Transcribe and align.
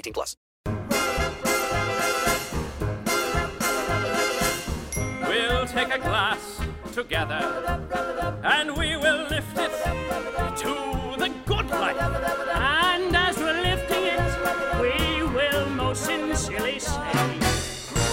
18 0.00 0.12
plus. 0.14 0.36
We'll 5.28 5.66
take 5.66 5.94
a 5.94 5.98
glass 5.98 6.60
together 6.94 7.42
and 8.42 8.76
we 8.78 8.96
will 8.96 9.26
lift 9.28 9.58
it 9.58 9.70
to 10.62 10.72
the 11.18 11.30
good 11.44 11.68
life. 11.68 12.00
And 12.54 13.14
as 13.14 13.36
we're 13.36 13.60
lifting 13.60 14.04
it, 14.16 14.30
we 14.80 15.22
will 15.36 15.68
most 15.68 16.06
sincerely 16.06 16.78
say, 16.78 17.12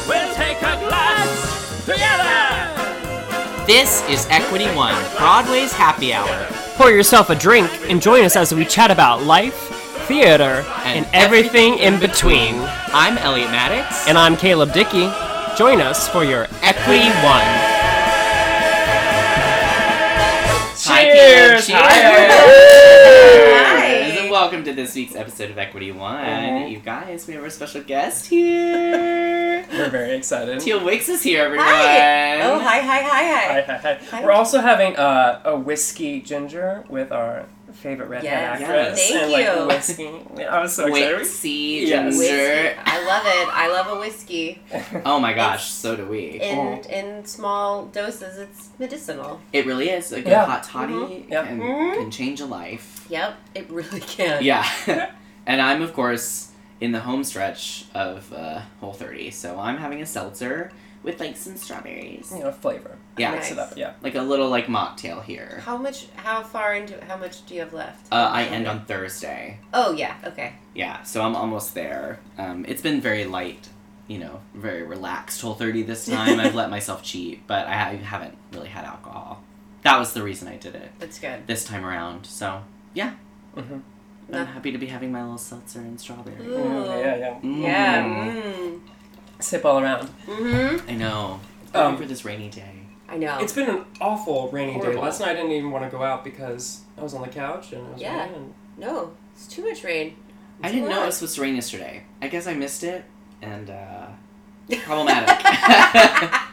We'll 0.10 0.34
take 0.36 0.58
a 0.58 0.76
glass 0.90 1.86
together. 1.86 3.66
This 3.66 4.04
is 4.10 4.28
Equity 4.30 4.68
One, 4.76 4.96
Broadway's 5.16 5.72
happy 5.72 6.12
hour. 6.12 6.48
Pour 6.76 6.92
yourself 6.92 7.30
a 7.30 7.36
drink 7.36 7.70
and 7.90 8.02
join 8.02 8.26
us 8.26 8.36
as 8.36 8.54
we 8.54 8.66
chat 8.66 8.92
about 8.92 9.24
life, 9.24 9.77
theater, 10.06 10.66
and, 10.86 11.08
everything 11.14 11.80
in 11.80 12.00
between. 12.00 12.56
I'm 12.94 13.18
Elliot 13.18 13.50
Maddox. 13.52 14.08
And 14.08 14.18
I'm 14.18 14.38
Caleb 14.38 14.74
Dickey. 14.74 15.10
Join 15.58 15.82
us 15.82 16.08
for 16.08 16.24
your 16.24 16.48
Equity 16.62 17.10
One. 17.24 17.44
Hi, 20.90 21.04
Caleb. 21.04 21.64
Cheers! 21.64 21.68
Cheers! 21.68 22.87
Hi. 24.48 24.54
And 24.56 24.64
welcome 24.64 24.76
to 24.76 24.82
this 24.82 24.96
week's 24.96 25.14
episode 25.16 25.52
of 25.52 25.58
Equity 25.58 25.92
One. 25.92 26.70
You 26.72 26.80
guys, 26.80 27.28
we 27.28 27.34
have 27.34 27.44
our 27.44 27.50
special 27.50 27.82
guest 27.82 28.28
here. 28.28 29.66
We're 29.72 29.90
very 29.90 30.16
excited. 30.16 30.62
Teal 30.62 30.86
Wicks 30.86 31.10
is 31.10 31.22
here, 31.22 31.44
everyone. 31.44 31.68
Hi. 31.68 32.42
Oh, 32.44 32.58
hi, 32.58 32.80
hi, 32.80 33.02
hi, 33.02 33.26
Hi, 33.26 33.62
hi. 33.62 33.62
hi, 33.62 33.78
hi. 33.78 33.94
Hi. 34.12 34.24
We're 34.24 34.32
also 34.32 34.62
having 34.62 34.96
uh, 34.96 35.42
a 35.44 35.58
whiskey 35.58 36.22
ginger 36.22 36.86
with 36.88 37.12
our 37.12 37.46
favorite 37.74 38.08
redhead 38.08 38.24
Yes. 38.32 38.62
actress. 38.62 39.10
Thank 39.10 39.22
and 39.24 39.32
like 39.34 39.46
you. 39.60 39.68
whiskey. 39.68 40.46
I 40.46 40.62
was 40.62 40.74
so 40.76 40.86
excited. 40.88 41.20
Wixie 41.20 41.82
Yes. 41.88 41.90
Ginger. 41.90 42.08
Whiskey. 42.18 42.80
I 42.86 43.06
love 43.06 43.24
it. 43.26 43.48
I 43.54 43.68
love 43.68 43.98
a 43.98 44.00
whiskey. 44.00 44.62
Oh 45.06 45.20
my 45.20 45.34
gosh, 45.34 45.66
so 45.70 45.96
do 45.98 46.06
we. 46.06 46.40
In 46.42 46.80
in 46.90 47.26
small 47.26 47.86
doses, 47.88 48.38
it's 48.38 48.70
medicinal. 48.80 49.42
It 49.52 49.66
really 49.66 49.90
is. 49.90 50.12
A 50.14 50.22
good 50.22 50.28
Yeah. 50.30 50.46
hot 50.46 50.64
toddy 50.64 50.94
Mm-hmm. 50.94 51.32
Yeah. 51.34 51.46
can, 51.46 51.60
Mhm. 51.60 51.94
can 51.98 52.12
change 52.12 52.40
a 52.40 52.46
life. 52.46 52.97
Yep, 53.10 53.38
it 53.56 53.70
really 53.70 54.00
can. 54.16 54.44
Yeah. 54.44 54.68
and 55.46 55.62
I'm, 55.62 55.82
of 55.82 55.94
course, 55.94 56.52
in 56.82 56.92
the 56.92 57.00
home 57.00 57.24
stretch 57.24 57.86
of 57.94 58.32
uh, 58.34 58.62
Whole 58.80 58.94
30, 58.94 59.32
so 59.32 59.60
I'm 59.60 59.78
having 59.78 60.02
a 60.02 60.06
seltzer 60.06 60.72
with 61.04 61.20
like 61.20 61.38
some 61.38 61.56
strawberries. 61.56 62.32
You 62.36 62.44
know, 62.44 62.52
flavor. 62.52 62.98
Yeah. 63.18 63.32
Mix 63.32 63.52
it 63.52 63.58
up, 63.58 63.74
yeah. 63.78 63.94
Like 64.02 64.16
a 64.16 64.22
little 64.22 64.50
like 64.50 64.66
mocktail 64.68 65.24
here. 65.24 65.62
How 65.64 65.78
much? 65.78 66.08
How 66.16 66.44
far 66.44 66.76
into? 66.76 67.04
How 67.06 67.18
much 67.18 67.46
do 67.46 67.54
you 67.56 67.62
have 67.62 67.74
left? 67.74 68.12
Uh, 68.12 68.16
I 68.32 68.44
end 68.44 68.68
on 68.68 68.86
Thursday. 68.86 69.60
Oh 69.74 69.94
yeah. 69.94 70.16
Okay. 70.24 70.54
Yeah, 70.74 71.02
so 71.04 71.22
I'm 71.24 71.36
almost 71.36 71.74
there. 71.74 72.20
Um, 72.38 72.66
it's 72.68 72.82
been 72.82 73.00
very 73.02 73.26
light, 73.26 73.70
you 74.08 74.18
know, 74.20 74.42
very 74.54 74.84
relaxed 74.84 75.42
Whole 75.42 75.56
30 75.56 75.84
this 75.84 76.06
time. 76.10 76.40
I've 76.40 76.56
let 76.56 76.70
myself 76.70 77.04
cheat, 77.04 77.48
but 77.48 77.68
I 77.68 77.74
haven't 77.74 78.38
really 78.52 78.70
had 78.70 78.84
alcohol. 78.86 79.42
That 79.84 80.00
was 80.00 80.14
the 80.14 80.22
reason 80.24 80.48
I 80.48 80.58
did 80.58 80.76
it 80.76 80.92
That's 81.00 81.20
good. 81.20 81.48
this 81.48 81.64
time 81.64 81.86
around. 81.86 82.26
So, 82.26 82.64
yeah. 83.00 83.12
Mhm. 83.56 83.82
I'm 84.34 84.46
happy 84.56 84.72
to 84.72 84.78
be 84.78 84.88
having 84.88 85.12
my 85.12 85.22
little 85.24 85.38
seltzer 85.38 85.80
and 85.80 85.98
strawberry. 86.00 86.36
Mm, 86.36 86.86
yeah, 87.04 87.16
yeah. 87.24 87.40
Mm. 87.42 87.62
Yeah. 87.62 88.04
Mm. 88.06 88.80
Sip 89.40 89.64
all 89.66 89.80
around. 89.84 90.10
Mm-hmm. 90.26 90.90
I 90.90 90.96
know. 91.04 91.40
Um, 91.74 91.82
Um, 91.86 91.98
for 91.98 92.06
this 92.06 92.26
rainy 92.26 92.50
day. 92.50 92.76
I 93.08 93.16
know. 93.18 93.38
It's 93.40 93.54
been 93.54 93.70
an 93.70 93.86
awful 94.02 94.50
rainy 94.52 94.74
day. 94.74 94.80
Horrible. 94.80 95.02
Last 95.04 95.20
night 95.22 95.30
I 95.30 95.36
didn't 95.36 95.52
even 95.60 95.72
want 95.72 95.84
to 95.90 95.92
go 95.98 96.04
out 96.04 96.24
because 96.30 96.82
I 96.98 97.02
was 97.08 97.14
on 97.14 97.22
the 97.22 97.30
couch 97.44 97.72
and 97.74 97.82
it 97.88 97.94
was 97.94 98.02
Yeah. 98.02 98.24
raining. 98.26 98.54
no. 98.78 99.12
It's 99.34 99.48
too 99.48 99.64
much 99.70 99.84
rain. 99.84 100.16
I 100.64 100.72
didn't 100.72 100.90
know 100.90 101.04
it 101.04 101.06
was 101.06 101.16
supposed 101.18 101.36
to 101.36 101.42
rain 101.44 101.56
yesterday. 101.56 102.04
I 102.22 102.28
guess 102.28 102.48
I 102.48 102.54
missed 102.56 102.84
it, 102.84 103.06
and 103.44 103.70
uh, 103.70 104.08
problematic. 104.84 105.30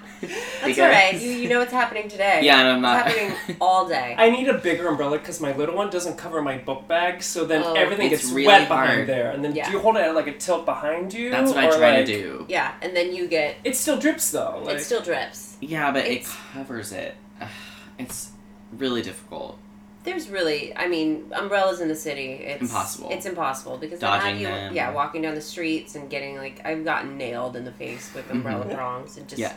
That's 0.63 0.79
all 0.79 0.89
right. 0.89 1.15
You 1.21 1.31
you 1.31 1.49
know 1.49 1.59
what's 1.59 1.73
happening 1.73 2.09
today. 2.09 2.41
Yeah, 2.43 2.61
and 2.61 2.69
I'm 2.69 2.81
not. 2.81 3.07
It's 3.07 3.17
happening 3.17 3.57
all 3.61 3.89
day. 3.89 4.15
I 4.19 4.31
need 4.31 4.49
a 4.49 4.59
bigger 4.59 4.89
umbrella 4.89 5.19
because 5.19 5.41
my 5.41 5.55
little 5.57 5.75
one 5.77 5.91
doesn't 5.91 6.17
cover 6.17 6.43
my 6.43 6.59
book 6.59 6.87
bag, 6.89 7.23
so 7.23 7.45
then 7.45 7.63
Oh. 7.65 7.75
everything 7.75 8.11
gets 8.11 8.25
really 8.27 8.47
wet 8.47 8.69
hard. 8.69 8.89
behind 8.89 9.09
there. 9.09 9.31
And 9.31 9.45
then 9.45 9.55
Yeah. 9.55 9.67
do 9.67 9.73
you 9.73 9.79
hold 9.81 9.97
it 9.97 10.01
at 10.01 10.15
like 10.15 10.27
a 10.27 10.33
tilt 10.37 10.65
behind 10.65 11.13
you? 11.15 11.31
That's 11.31 11.51
what 11.51 11.59
I 11.59 11.69
or, 11.69 11.79
try 11.79 11.97
like- 11.97 12.07
to 12.07 12.13
do. 12.13 12.47
yeah, 12.49 12.73
and 12.83 12.95
then 12.97 13.15
you 13.15 13.27
get. 13.29 13.57
It 13.65 13.77
still 13.77 13.99
drips 13.99 14.31
though. 14.31 14.63
Like, 14.65 14.77
it 14.77 14.83
still 14.83 15.03
drips. 15.03 15.57
Yeah, 15.61 15.93
but 15.93 16.07
it 16.07 16.27
covers 16.53 16.93
it. 16.93 17.15
It's 17.99 18.33
really 18.73 19.03
difficult. 19.03 19.59
There's 20.03 20.29
really, 20.29 20.77
I 20.77 20.87
mean, 20.89 21.33
umbrellas 21.33 21.81
in 21.81 21.89
the 21.89 21.95
city. 21.95 22.33
It's 22.33 22.61
Impossible. 22.61 23.09
It's 23.11 23.25
impossible 23.25 23.79
because 23.79 24.01
Dodging 24.01 24.39
you, 24.39 24.49
them. 24.49 24.75
yeah, 24.75 24.91
walking 24.91 25.23
down 25.23 25.35
the 25.35 25.41
streets 25.41 25.95
and 25.95 26.11
getting 26.11 26.37
like 26.37 26.61
I've 26.65 26.85
gotten 26.85 27.17
nailed 27.17 27.57
in 27.57 27.65
the 27.65 27.73
face 27.73 28.13
with 28.15 28.29
umbrella 28.31 28.67
mm-hmm. 28.67 28.75
prongs 28.75 29.17
and 29.17 29.27
just, 29.29 29.41
Yeah. 29.41 29.55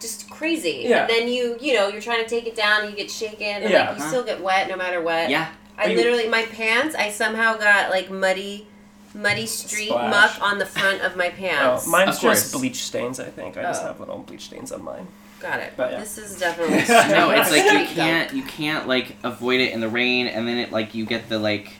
Just 0.00 0.28
crazy. 0.30 0.84
Yeah. 0.88 1.02
And 1.02 1.10
then 1.10 1.28
you, 1.28 1.56
you 1.60 1.74
know, 1.74 1.88
you're 1.88 2.00
trying 2.00 2.22
to 2.22 2.28
take 2.28 2.46
it 2.46 2.54
down, 2.56 2.82
and 2.82 2.90
you 2.90 2.96
get 2.96 3.10
shaken, 3.10 3.46
and 3.62 3.70
Yeah. 3.70 3.90
like 3.90 3.98
you 3.98 4.04
still 4.06 4.22
get 4.24 4.40
wet 4.42 4.68
no 4.68 4.76
matter 4.76 5.00
what. 5.00 5.30
Yeah. 5.30 5.48
I 5.78 5.86
You- 5.86 5.96
literally 5.96 6.28
my 6.28 6.42
pants. 6.46 6.94
I 6.94 7.10
somehow 7.10 7.56
got 7.56 7.90
like 7.90 8.10
muddy, 8.10 8.66
muddy 9.14 9.46
street 9.46 9.88
Splash. 9.88 10.10
muck 10.38 10.42
on 10.50 10.58
the 10.58 10.66
front 10.66 11.02
of 11.02 11.16
my 11.16 11.28
Oh, 11.28 11.30
pants. 11.32 11.86
mine's 11.86 12.16
Of 12.16 12.20
course. 12.22 12.42
just 12.42 12.52
bleach 12.54 12.82
stains. 12.84 13.20
I 13.20 13.24
think 13.26 13.56
I 13.56 13.62
just 13.62 13.82
Oh. 13.82 13.86
have 13.88 14.00
little 14.00 14.18
bleach 14.18 14.44
stains 14.46 14.72
on 14.72 14.82
mine. 14.84 15.06
Got 15.40 15.60
it. 15.60 15.74
But, 15.76 15.92
yeah. 15.92 16.00
This 16.00 16.16
is 16.16 16.38
definitely 16.38 16.78
No, 17.14 17.30
it's 17.30 17.50
like 17.50 17.64
you 17.64 17.86
can't 17.94 18.32
you 18.32 18.42
can't 18.42 18.88
like 18.88 19.16
avoid 19.22 19.60
it 19.60 19.72
in 19.72 19.80
the 19.80 19.88
rain, 19.88 20.26
and 20.28 20.48
then 20.48 20.56
it 20.56 20.72
like 20.72 20.94
you 20.94 21.04
get 21.04 21.28
the 21.28 21.38
like 21.38 21.72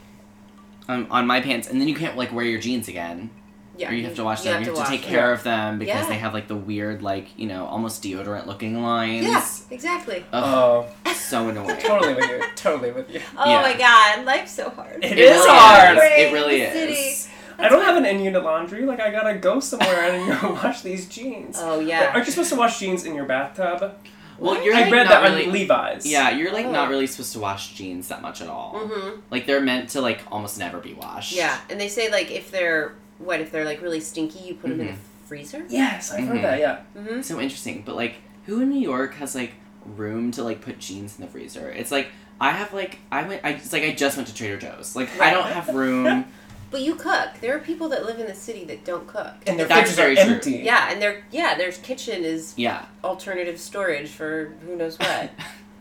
um, 0.89 1.07
on 1.11 1.27
my 1.27 1.41
pants, 1.41 1.67
and 1.67 1.81
then 1.81 1.89
you 1.89 1.95
can't 1.95 2.17
like 2.17 2.33
wear 2.33 2.45
your 2.45 2.61
jeans 2.61 2.87
again. 2.89 3.31
Yeah, 3.79 3.91
or 3.91 3.95
you 3.95 4.05
have 4.05 4.15
to 4.17 4.25
wash 4.25 4.43
them. 4.43 4.53
have 4.55 4.63
You 4.63 4.67
have 4.69 4.75
to 4.75 4.81
wash 4.81 4.89
take 4.89 5.03
them. 5.03 5.11
care 5.11 5.33
of 5.33 5.43
them 5.43 5.79
because 5.79 6.03
Yeah. 6.03 6.09
they 6.09 6.17
have 6.17 6.33
like 6.35 6.49
the 6.49 6.57
weird 6.57 7.03
like 7.03 7.29
you 7.39 7.47
know 7.47 7.67
almost 7.67 8.03
deodorant 8.03 8.47
looking 8.47 8.83
lines. 8.83 9.25
Yeah, 9.27 9.47
exactly. 9.71 10.25
Ugh, 10.33 10.87
Oh, 11.07 11.13
so 11.15 11.49
annoying. 11.49 11.77
totally 11.81 12.15
with 12.15 12.29
you. 12.29 12.43
Totally 12.57 12.93
with 12.93 13.11
you. 13.11 13.21
Oh 13.37 13.49
Yeah. 13.51 13.61
my 13.63 13.75
god, 13.77 14.25
life's 14.25 14.53
so 14.53 14.71
hard. 14.71 15.05
It 15.05 15.13
It 15.13 15.19
is 15.19 15.31
really 15.37 15.49
hard. 15.49 15.97
Is. 15.99 16.03
It 16.05 16.33
really 16.33 16.61
the 16.61 16.71
city. 16.73 16.93
is. 16.95 17.29
I 17.59 17.69
don't 17.71 17.83
have 17.83 17.97
an 17.97 18.05
in-unit 18.05 18.43
laundry. 18.45 18.85
Like 18.85 19.01
I 19.01 19.11
gotta 19.11 19.35
go 19.35 19.61
somewhere 19.61 20.11
and 20.13 20.41
go 20.41 20.53
wash 20.63 20.83
these 20.83 21.07
jeans. 21.09 21.59
Oh 21.61 21.79
Like, 21.79 21.89
yeah. 21.89 22.11
Aren't 22.15 22.27
you 22.27 22.33
supposed 22.33 22.51
to 22.51 22.57
wash 22.57 22.79
jeans 22.79 23.05
in 23.05 23.15
your 23.15 23.25
bathtub? 23.25 23.95
Well, 24.39 24.63
you're 24.63 24.75
I 24.75 24.83
like, 24.83 24.93
read 24.93 25.05
not 25.05 25.23
that 25.23 25.31
really, 25.31 25.47
on 25.47 25.53
Levi's. 25.53 26.05
Yeah, 26.05 26.29
you're 26.29 26.53
like 26.53 26.67
not 26.67 26.89
Oh. 26.89 26.91
really 26.91 27.07
supposed 27.07 27.33
to 27.33 27.39
wash 27.39 27.73
jeans 27.73 28.09
that 28.09 28.21
much 28.21 28.43
at 28.43 28.49
all. 28.49 28.75
Mhm. 28.75 29.21
Like 29.31 29.47
they're 29.47 29.63
meant 29.63 29.89
to 29.91 30.03
like 30.03 30.21
almost 30.31 30.59
never 30.59 30.79
be 30.79 30.93
washed. 30.93 31.33
Yeah, 31.33 31.57
and 31.71 31.81
they 31.81 31.89
say 31.89 32.11
like 32.11 32.31
if 32.31 32.51
they're 32.51 32.93
what 33.19 33.41
if 33.41 33.51
they're 33.53 33.65
like 33.65 33.81
really 33.83 34.01
stinky, 34.01 34.41
you 34.41 34.55
put 34.55 34.71
them 34.71 34.81
in 34.81 34.87
the 34.89 34.93
freezer. 35.27 35.65
Yes, 35.69 36.13
I've 36.13 36.21
Mhm. 36.25 36.29
heard 36.29 36.43
that. 36.45 36.59
Yeah. 36.61 36.79
Mm-hmm. 36.97 37.23
So 37.23 37.41
interesting, 37.41 37.83
but 37.85 37.97
like, 37.97 38.17
who 38.47 38.61
in 38.61 38.71
New 38.71 38.81
York 38.81 39.15
has 39.15 39.35
like 39.35 39.53
room 39.85 40.31
to 40.33 40.43
like 40.43 40.61
put 40.61 40.79
jeans 40.79 41.19
in 41.19 41.25
the 41.25 41.31
freezer? 41.31 41.71
It's 41.71 41.91
like 41.91 42.09
I 42.41 42.51
have 42.53 42.73
like 42.73 42.99
I 43.11 43.27
went. 43.27 43.41
I 43.45 43.51
it's 43.51 43.73
like 43.73 43.83
I 43.85 43.93
just 43.93 44.17
went 44.17 44.29
to 44.29 44.35
Trader 44.35 44.59
Joe's. 44.59 44.95
Like 44.97 45.21
I 45.21 45.31
don't 45.33 45.47
have 45.47 45.69
room. 45.75 46.25
But 46.69 46.81
you 46.83 46.97
cook. 46.97 47.29
There 47.41 47.55
are 47.55 47.61
people 47.61 47.89
that 47.91 48.05
live 48.05 48.19
in 48.19 48.27
the 48.27 48.35
city 48.35 48.65
that 48.65 48.85
don't 48.85 49.07
cook. 49.07 49.35
And 49.47 49.57
their 49.57 49.69
That's 49.69 49.93
fridges 49.93 49.95
very 49.95 50.19
are 50.19 50.25
true. 50.25 50.35
empty. 50.35 50.51
Yeah, 50.65 50.91
and 50.91 51.01
their 51.01 51.23
yeah, 51.31 51.57
their 51.57 51.71
kitchen 51.71 52.25
is 52.25 52.55
yeah, 52.57 52.87
alternative 53.05 53.61
storage 53.61 54.09
for 54.11 54.53
who 54.67 54.75
knows 54.75 54.99
what. 54.99 55.31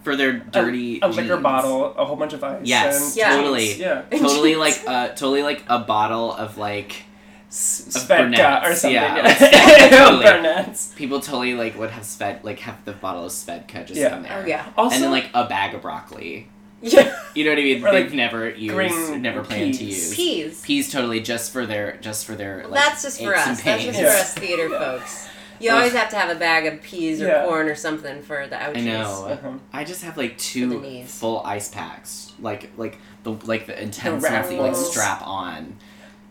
for 0.03 0.15
their 0.15 0.33
dirty 0.33 0.99
a, 1.01 1.07
a 1.07 1.09
liquor 1.09 1.37
bottle, 1.37 1.95
a 1.95 2.05
whole 2.05 2.15
bunch 2.15 2.33
of 2.33 2.43
ice. 2.43 2.61
Yes, 2.63 3.07
and 3.09 3.17
Yeah. 3.17 3.35
totally. 3.35 3.73
Yeah. 3.73 4.01
Totally 4.11 4.55
like 4.65 4.79
uh 4.85 5.07
totally 5.09 5.41
like 5.41 5.63
a 5.67 5.79
bottle 5.79 6.31
of 6.31 6.59
like 6.59 6.91
S- 6.91 6.99
Of 6.99 7.05
Svedka 7.49 8.63
or 8.63 8.73
something. 8.75 8.91
yeah, 8.93 9.15
Yeah. 9.15 10.09
like 10.09 10.43
totally. 10.43 10.75
People 10.95 11.19
totally 11.21 11.53
like 11.55 11.77
would 11.77 11.91
have 11.91 12.03
Sved 12.03 12.43
like 12.43 12.59
have 12.59 12.83
the 12.85 12.93
bottle 12.93 13.25
of 13.25 13.31
Svedka 13.31 13.85
just 13.85 13.99
Yeah. 13.99 14.17
in 14.17 14.23
there. 14.23 14.41
Oh 14.43 14.47
yeah. 14.47 14.65
Also, 14.77 14.95
and 14.95 15.03
then 15.03 15.11
like 15.11 15.29
a 15.33 15.47
bag 15.47 15.73
of 15.73 15.81
broccoli. 15.81 16.49
yeah. 16.81 17.15
You 17.33 17.45
know 17.45 17.51
what 17.51 17.59
I 17.59 17.63
mean? 17.63 17.85
Or, 17.85 17.91
They've 17.91 18.05
like, 18.05 18.13
never 18.13 18.49
used, 18.49 19.19
never 19.21 19.43
planned 19.43 19.73
to 19.75 19.79
peas. 19.79 20.09
use 20.09 20.15
Peas. 20.15 20.61
Peas 20.61 20.91
totally 20.91 21.21
just 21.21 21.51
for 21.51 21.65
their 21.65 21.97
just 21.97 22.25
for 22.25 22.35
their. 22.35 22.67
Like, 22.67 22.73
That's 22.83 23.03
just 23.03 23.21
for 23.21 23.33
aches 23.33 23.43
and 23.47 23.51
us. 23.57 23.61
That's 23.63 23.83
just 23.83 23.97
pains. 23.97 24.09
for 24.11 24.15
us 24.17 24.33
theater 24.33 24.69
folks. 24.69 25.27
You 25.57 25.71
always 25.71 25.93
have 25.93 26.09
to 26.09 26.17
have 26.17 26.29
a 26.35 26.37
bag 26.37 26.65
of 26.65 26.81
peas 26.81 27.21
or 27.21 27.27
Yeah. 27.27 27.45
corn 27.45 27.69
or 27.69 27.75
something 27.75 28.21
for 28.21 28.45
the 28.45 28.57
ouchies. 28.57 28.77
I 28.77 28.81
know. 28.81 29.25
Uh-huh. 29.25 29.51
I 29.71 29.85
just 29.85 30.03
have 30.03 30.17
like 30.17 30.37
two 30.37 31.03
full 31.05 31.41
ice 31.45 31.69
packs, 31.69 32.33
like 32.41 32.71
like 32.77 32.97
the 33.23 33.31
like 33.31 33.65
the 33.65 33.81
intense 33.81 34.23
The 34.23 34.29
ones 34.31 34.47
that 34.49 34.53
you 34.53 34.59
like 34.61 34.75
strap 34.75 35.25
on. 35.25 35.77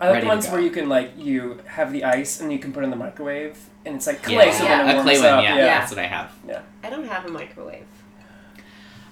I 0.00 0.10
like 0.10 0.22
the 0.22 0.26
ones 0.28 0.48
where 0.48 0.60
you 0.60 0.70
can 0.70 0.88
like 0.88 1.12
you 1.16 1.60
have 1.66 1.92
the 1.92 2.04
ice 2.04 2.40
and 2.40 2.52
you 2.52 2.58
can 2.58 2.72
put 2.72 2.80
it 2.82 2.84
in 2.84 2.90
the 2.90 2.96
microwave 2.96 3.56
and 3.86 3.94
it's 3.96 4.06
like 4.06 4.22
clay, 4.22 4.34
Yeah, 4.46 4.52
so 4.52 4.64
Yeah. 4.64 4.78
then 4.78 4.88
it 4.88 4.92
a 4.92 4.94
warms 4.96 5.10
clay 5.10 5.18
one. 5.20 5.38
up. 5.38 5.44
Yeah, 5.44 5.56
Yeah. 5.56 5.64
that's 5.78 5.90
what 5.90 5.98
I 6.00 6.06
have. 6.06 6.32
yeah. 6.48 6.60
I 6.82 6.90
don't 6.90 7.06
have 7.06 7.26
a 7.26 7.30
microwave. 7.30 7.84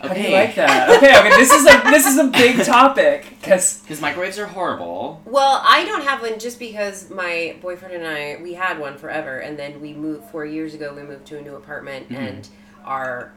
How 0.01 0.09
Okay. 0.09 0.23
do 0.23 0.29
you 0.31 0.35
like 0.35 0.55
that? 0.57 0.91
Okay, 0.97 1.17
okay. 1.17 1.31
This 1.37 1.53
is 1.53 1.65
like 1.65 1.85
this 1.85 2.07
is 2.07 2.19
a 2.19 2.25
big 2.25 2.65
topic 2.65 3.27
because 3.41 3.79
Because 3.83 4.01
microwaves 4.01 4.37
are 4.39 4.47
horrible. 4.47 5.23
Well, 5.25 5.63
I 5.65 5.85
don't 5.85 6.03
have 6.03 6.21
one 6.23 6.41
just 6.41 6.59
because 6.59 7.09
my 7.11 7.55
boyfriend 7.63 7.95
and 7.95 8.07
I 8.07 8.39
we 8.43 8.55
had 8.55 8.81
one 8.81 8.97
forever, 8.99 9.39
and 9.39 9.57
then 9.57 9.81
we 9.81 9.93
moved 9.95 10.25
four 10.31 10.45
years 10.45 10.75
ago. 10.75 10.93
We 10.95 11.03
moved 11.03 11.27
to 11.27 11.39
a 11.39 11.43
new 11.43 11.55
apartment, 11.55 12.09
Mhm. 12.09 12.17
and 12.19 12.49
our 12.85 13.33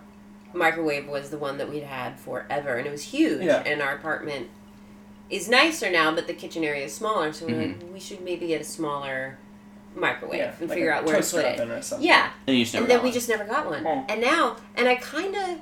microwave 0.53 1.07
was 1.07 1.29
the 1.29 1.37
one 1.37 1.57
that 1.59 1.69
we'd 1.69 1.83
had 1.83 2.19
forever, 2.19 2.75
and 2.77 2.87
it 2.87 2.91
was 2.91 3.03
huge. 3.03 3.43
Yeah. 3.43 3.61
And 3.63 3.81
our 3.83 3.93
apartment 3.93 4.47
is 5.29 5.49
nicer 5.49 5.89
now, 5.91 6.13
but 6.13 6.27
the 6.27 6.33
kitchen 6.33 6.63
area 6.63 6.85
is 6.85 6.93
smaller, 6.93 7.33
so 7.33 7.45
we're 7.45 7.53
Mm-hmm. 7.55 7.81
like, 7.85 7.93
we 7.93 7.99
should 7.99 8.21
maybe 8.21 8.47
get 8.47 8.61
a 8.61 8.63
smaller 8.65 9.37
microwave 9.95 10.39
yeah, 10.39 10.51
and 10.59 10.69
like 10.69 10.77
figure 10.77 10.91
out 10.93 11.05
where 11.05 11.21
to 11.21 11.31
put 11.35 11.45
it. 11.45 11.59
or 11.69 11.81
something. 11.81 12.05
Yeah, 12.07 12.29
And 12.47 12.57
you 12.57 12.63
just 12.63 12.73
never 12.73 12.83
and 12.83 12.91
then 12.91 12.97
got 12.97 13.03
we 13.03 13.09
one. 13.09 13.13
just 13.13 13.29
never 13.29 13.43
got 13.45 13.65
one. 13.65 13.79
Hmm. 13.83 14.05
And 14.09 14.21
now, 14.21 14.57
and 14.75 14.87
I 14.87 14.95
kind 14.95 15.35
of, 15.35 15.59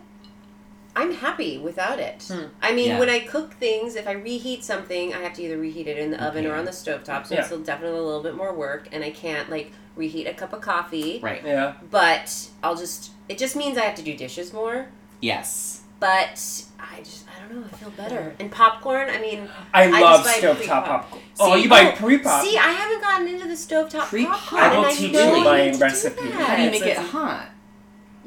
I'm 0.96 1.14
happy 1.14 1.58
without 1.60 2.00
it. 2.00 2.24
Hmm. 2.28 2.46
I 2.62 2.74
mean, 2.74 2.90
Yeah. 2.90 3.00
when 3.00 3.10
I 3.10 3.20
cook 3.20 3.54
things, 3.54 3.96
if 3.96 4.08
I 4.08 4.12
reheat 4.14 4.64
something, 4.64 5.14
I 5.14 5.20
have 5.22 5.34
to 5.34 5.44
either 5.44 5.58
reheat 5.58 5.88
it 5.88 5.98
in 5.98 6.12
the 6.12 6.24
oven 6.24 6.46
or 6.46 6.56
on 6.56 6.66
the 6.66 6.72
stovetop, 6.72 7.26
so 7.28 7.34
Yeah. 7.36 7.40
it's 7.40 7.48
still 7.48 7.60
definitely 7.62 8.00
a 8.00 8.04
little 8.04 8.24
bit 8.24 8.36
more 8.36 8.54
work, 8.54 8.90
and 8.92 9.04
I 9.04 9.12
can't 9.12 9.50
like 9.50 9.72
reheat 9.96 10.28
a 10.28 10.34
cup 10.34 10.52
of 10.54 10.62
coffee. 10.62 11.20
Right. 11.22 11.42
Yeah. 11.46 11.76
But 11.92 12.50
I'll 12.64 12.76
just, 12.76 13.12
it 13.30 13.38
just 13.38 13.56
means 13.56 13.78
I 13.78 13.82
have 13.82 13.96
to 13.96 14.02
do 14.04 14.16
dishes 14.18 14.52
more. 14.52 14.88
Yes. 15.22 15.83
But 16.04 16.66
I 16.80 16.98
just, 17.00 17.26
I 17.34 17.40
don't 17.48 17.62
know, 17.62 17.66
I 17.66 17.76
feel 17.78 17.90
better. 17.92 18.36
And 18.38 18.52
popcorn, 18.52 19.10
I 19.10 19.22
mean, 19.22 19.48
I 19.74 19.84
I 19.86 20.02
love 20.02 20.26
stovetop 20.26 20.58
pre-pop. 20.58 20.86
popcorn. 20.86 21.22
Oh, 21.40 21.56
See, 21.56 21.64
you 21.64 21.70
buy 21.70 21.94
oh, 21.94 21.96
pre-pop. 21.96 22.44
See, 22.44 22.58
I 22.58 22.72
haven't 22.72 23.00
gotten 23.02 23.28
into 23.30 23.48
the 23.48 23.54
stovetop 23.54 24.08
Pre-pop. 24.08 24.38
popcorn. 24.38 24.64
I 24.64 24.78
will 24.78 24.86
and 24.86 24.98
teach 24.98 25.14
know 25.14 25.36
you 25.38 25.44
my 25.46 25.58
need 25.64 25.72
to 25.72 25.78
do 25.78 25.84
recipe. 25.84 26.30
How 26.32 26.56
do 26.58 26.62
you 26.64 26.72
make 26.72 26.82
it 26.82 26.98
hot? 26.98 27.50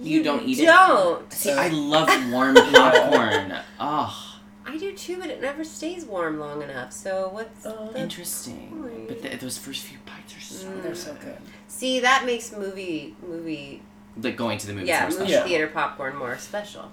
You 0.01 0.23
don't 0.23 0.43
eat 0.49 0.59
it? 0.61 0.65
Don't. 0.65 1.31
See, 1.31 1.53
I 1.53 1.69
love 1.69 2.09
warm 2.33 2.55
popcorn. 2.55 3.55
Oh, 3.79 4.39
I 4.65 4.79
do 4.79 4.95
too, 4.95 5.19
but 5.19 5.29
it 5.29 5.43
never 5.43 5.63
stays 5.63 6.07
warm 6.07 6.41
long 6.41 6.63
enough. 6.63 6.93
So 6.93 7.29
what's 7.31 7.67
Oh. 7.67 7.91
the... 7.93 8.01
interesting. 8.01 9.05
But 9.07 9.21
th 9.21 9.39
those 9.39 9.59
first 9.59 9.83
few 9.83 9.99
bites 10.07 10.35
are 10.35 10.41
so 10.41 10.67
Mm. 10.67 10.83
They're 10.83 10.95
so 10.95 11.13
good. 11.27 11.37
See, 11.69 12.01
that 12.01 12.25
makes 12.25 12.53
movie 12.53 13.15
movie 13.27 13.83
like 14.23 14.37
going 14.37 14.57
to 14.57 14.67
the 14.67 14.73
movies 14.73 14.89
yeah 14.89 15.03
movie 15.11 15.15
special. 15.27 15.45
theater 15.47 15.67
popcorn 15.67 16.17
more 16.17 16.39
special. 16.39 16.91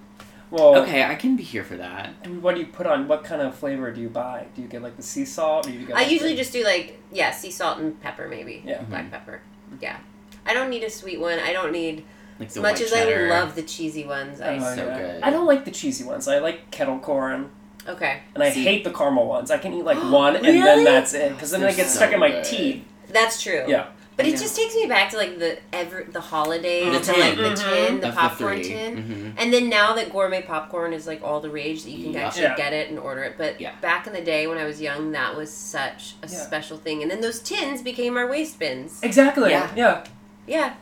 Well, 0.51 0.75
Okay, 0.83 1.03
I 1.03 1.15
can 1.15 1.35
be 1.35 1.43
here 1.43 1.63
for 1.63 1.75
that. 1.77 2.13
and 2.23 2.43
what 2.43 2.53
do 2.55 2.61
you 2.61 2.67
put 2.67 2.85
on? 2.85 3.07
What 3.07 3.23
kind 3.23 3.41
of 3.41 3.55
flavor 3.55 3.91
do 3.91 4.01
you 4.01 4.09
buy? 4.09 4.45
Do 4.55 4.61
you 4.61 4.67
get 4.67 4.81
like 4.83 4.97
the 4.97 5.03
sea 5.03 5.25
salt, 5.25 5.65
or 5.67 5.71
do 5.71 5.77
you 5.77 5.85
get? 5.87 5.95
I 5.97 6.03
usually 6.05 6.31
the- 6.31 6.37
just 6.37 6.53
do 6.53 6.63
like 6.63 6.99
yeah 7.11 7.31
sea 7.31 7.51
salt 7.51 7.79
and 7.79 7.99
pepper 8.01 8.27
maybe 8.27 8.63
Yeah. 8.65 8.81
black 8.83 9.03
mm-hmm. 9.03 9.11
pepper. 9.11 9.41
Yeah, 9.81 9.97
I 10.45 10.53
don't 10.53 10.69
need 10.69 10.83
a 10.83 10.89
sweet 10.89 11.19
one. 11.19 11.39
I 11.39 11.53
don't 11.53 11.71
need 11.71 12.05
Like 12.39 12.49
as 12.49 12.57
much 12.57 12.81
as 12.81 12.91
cheddar. 12.91 13.27
I 13.33 13.39
love 13.39 13.55
the 13.55 13.63
cheesy 13.63 14.05
ones. 14.05 14.41
I 14.41 14.57
Oh, 14.57 14.75
so 14.75 14.85
yeah. 14.85 14.97
good. 14.99 15.23
I 15.23 15.29
don't 15.31 15.47
like 15.47 15.65
the 15.65 15.71
cheesy 15.71 16.03
ones. 16.03 16.27
I 16.27 16.37
like 16.39 16.69
kettle 16.69 16.99
corn, 16.99 17.49
okay. 17.87 18.21
and 18.35 18.43
I 18.43 18.51
See- 18.51 18.63
hate 18.63 18.83
the 18.83 18.91
caramel 18.91 19.25
ones. 19.27 19.49
I 19.49 19.57
can 19.57 19.73
eat 19.73 19.83
like 19.85 19.97
one, 20.11 20.35
and 20.35 20.45
then 20.45 20.83
that's 20.83 21.13
it. 21.15 21.31
Because 21.33 21.49
then 21.51 21.61
They're 21.61 21.71
they 21.71 21.77
get 21.77 21.87
so 21.89 21.95
stuck 21.97 22.13
in 22.13 22.19
my 22.19 22.29
good. 22.29 22.43
teeth. 22.43 22.83
That's 23.09 23.41
true. 23.41 23.63
Yeah. 23.67 23.87
But 24.15 24.27
it 24.27 24.33
Yeah. 24.33 24.37
just 24.37 24.55
takes 24.55 24.75
me 24.75 24.85
back 24.85 25.09
to 25.11 25.17
like 25.17 25.39
the 25.39 25.57
ever 25.73 26.05
the 26.11 26.21
holidays, 26.21 26.83
The 27.07 27.13
and 27.13 27.39
like 27.39 27.57
the 27.57 27.63
tin, 27.63 27.99
the 27.99 28.09
Of 28.09 28.15
popcorn 28.15 28.55
three. 28.57 28.63
tin, 28.69 28.95
Mhm. 29.37 29.41
and 29.41 29.51
then 29.51 29.69
now 29.69 29.93
that 29.93 30.11
gourmet 30.11 30.41
popcorn 30.43 30.93
is 30.93 31.07
like 31.07 31.23
all 31.23 31.39
the 31.39 31.49
rage 31.49 31.83
that 31.83 31.89
you 31.91 32.03
can 32.05 32.13
Yeah. 32.13 32.27
actually 32.27 32.43
Yeah. 32.43 32.55
get 32.55 32.73
it 32.73 32.89
and 32.91 32.99
order 32.99 33.23
it. 33.23 33.35
But 33.37 33.59
Yeah. 33.59 33.71
back 33.81 34.05
in 34.05 34.13
the 34.13 34.21
day 34.21 34.45
when 34.45 34.59
I 34.59 34.65
was 34.65 34.79
young, 34.79 35.11
that 35.13 35.35
was 35.35 35.51
such 35.51 36.13
a 36.21 36.27
Yeah. 36.27 36.37
special 36.37 36.77
thing. 36.77 37.01
And 37.01 37.09
then 37.09 37.21
those 37.21 37.39
tins 37.39 37.81
became 37.81 38.15
our 38.17 38.27
waste 38.27 38.59
bins. 38.59 38.99
Exactly. 39.01 39.49
Yeah. 39.49 39.69
Yeah. 39.75 40.03
Yeah, 40.45 40.73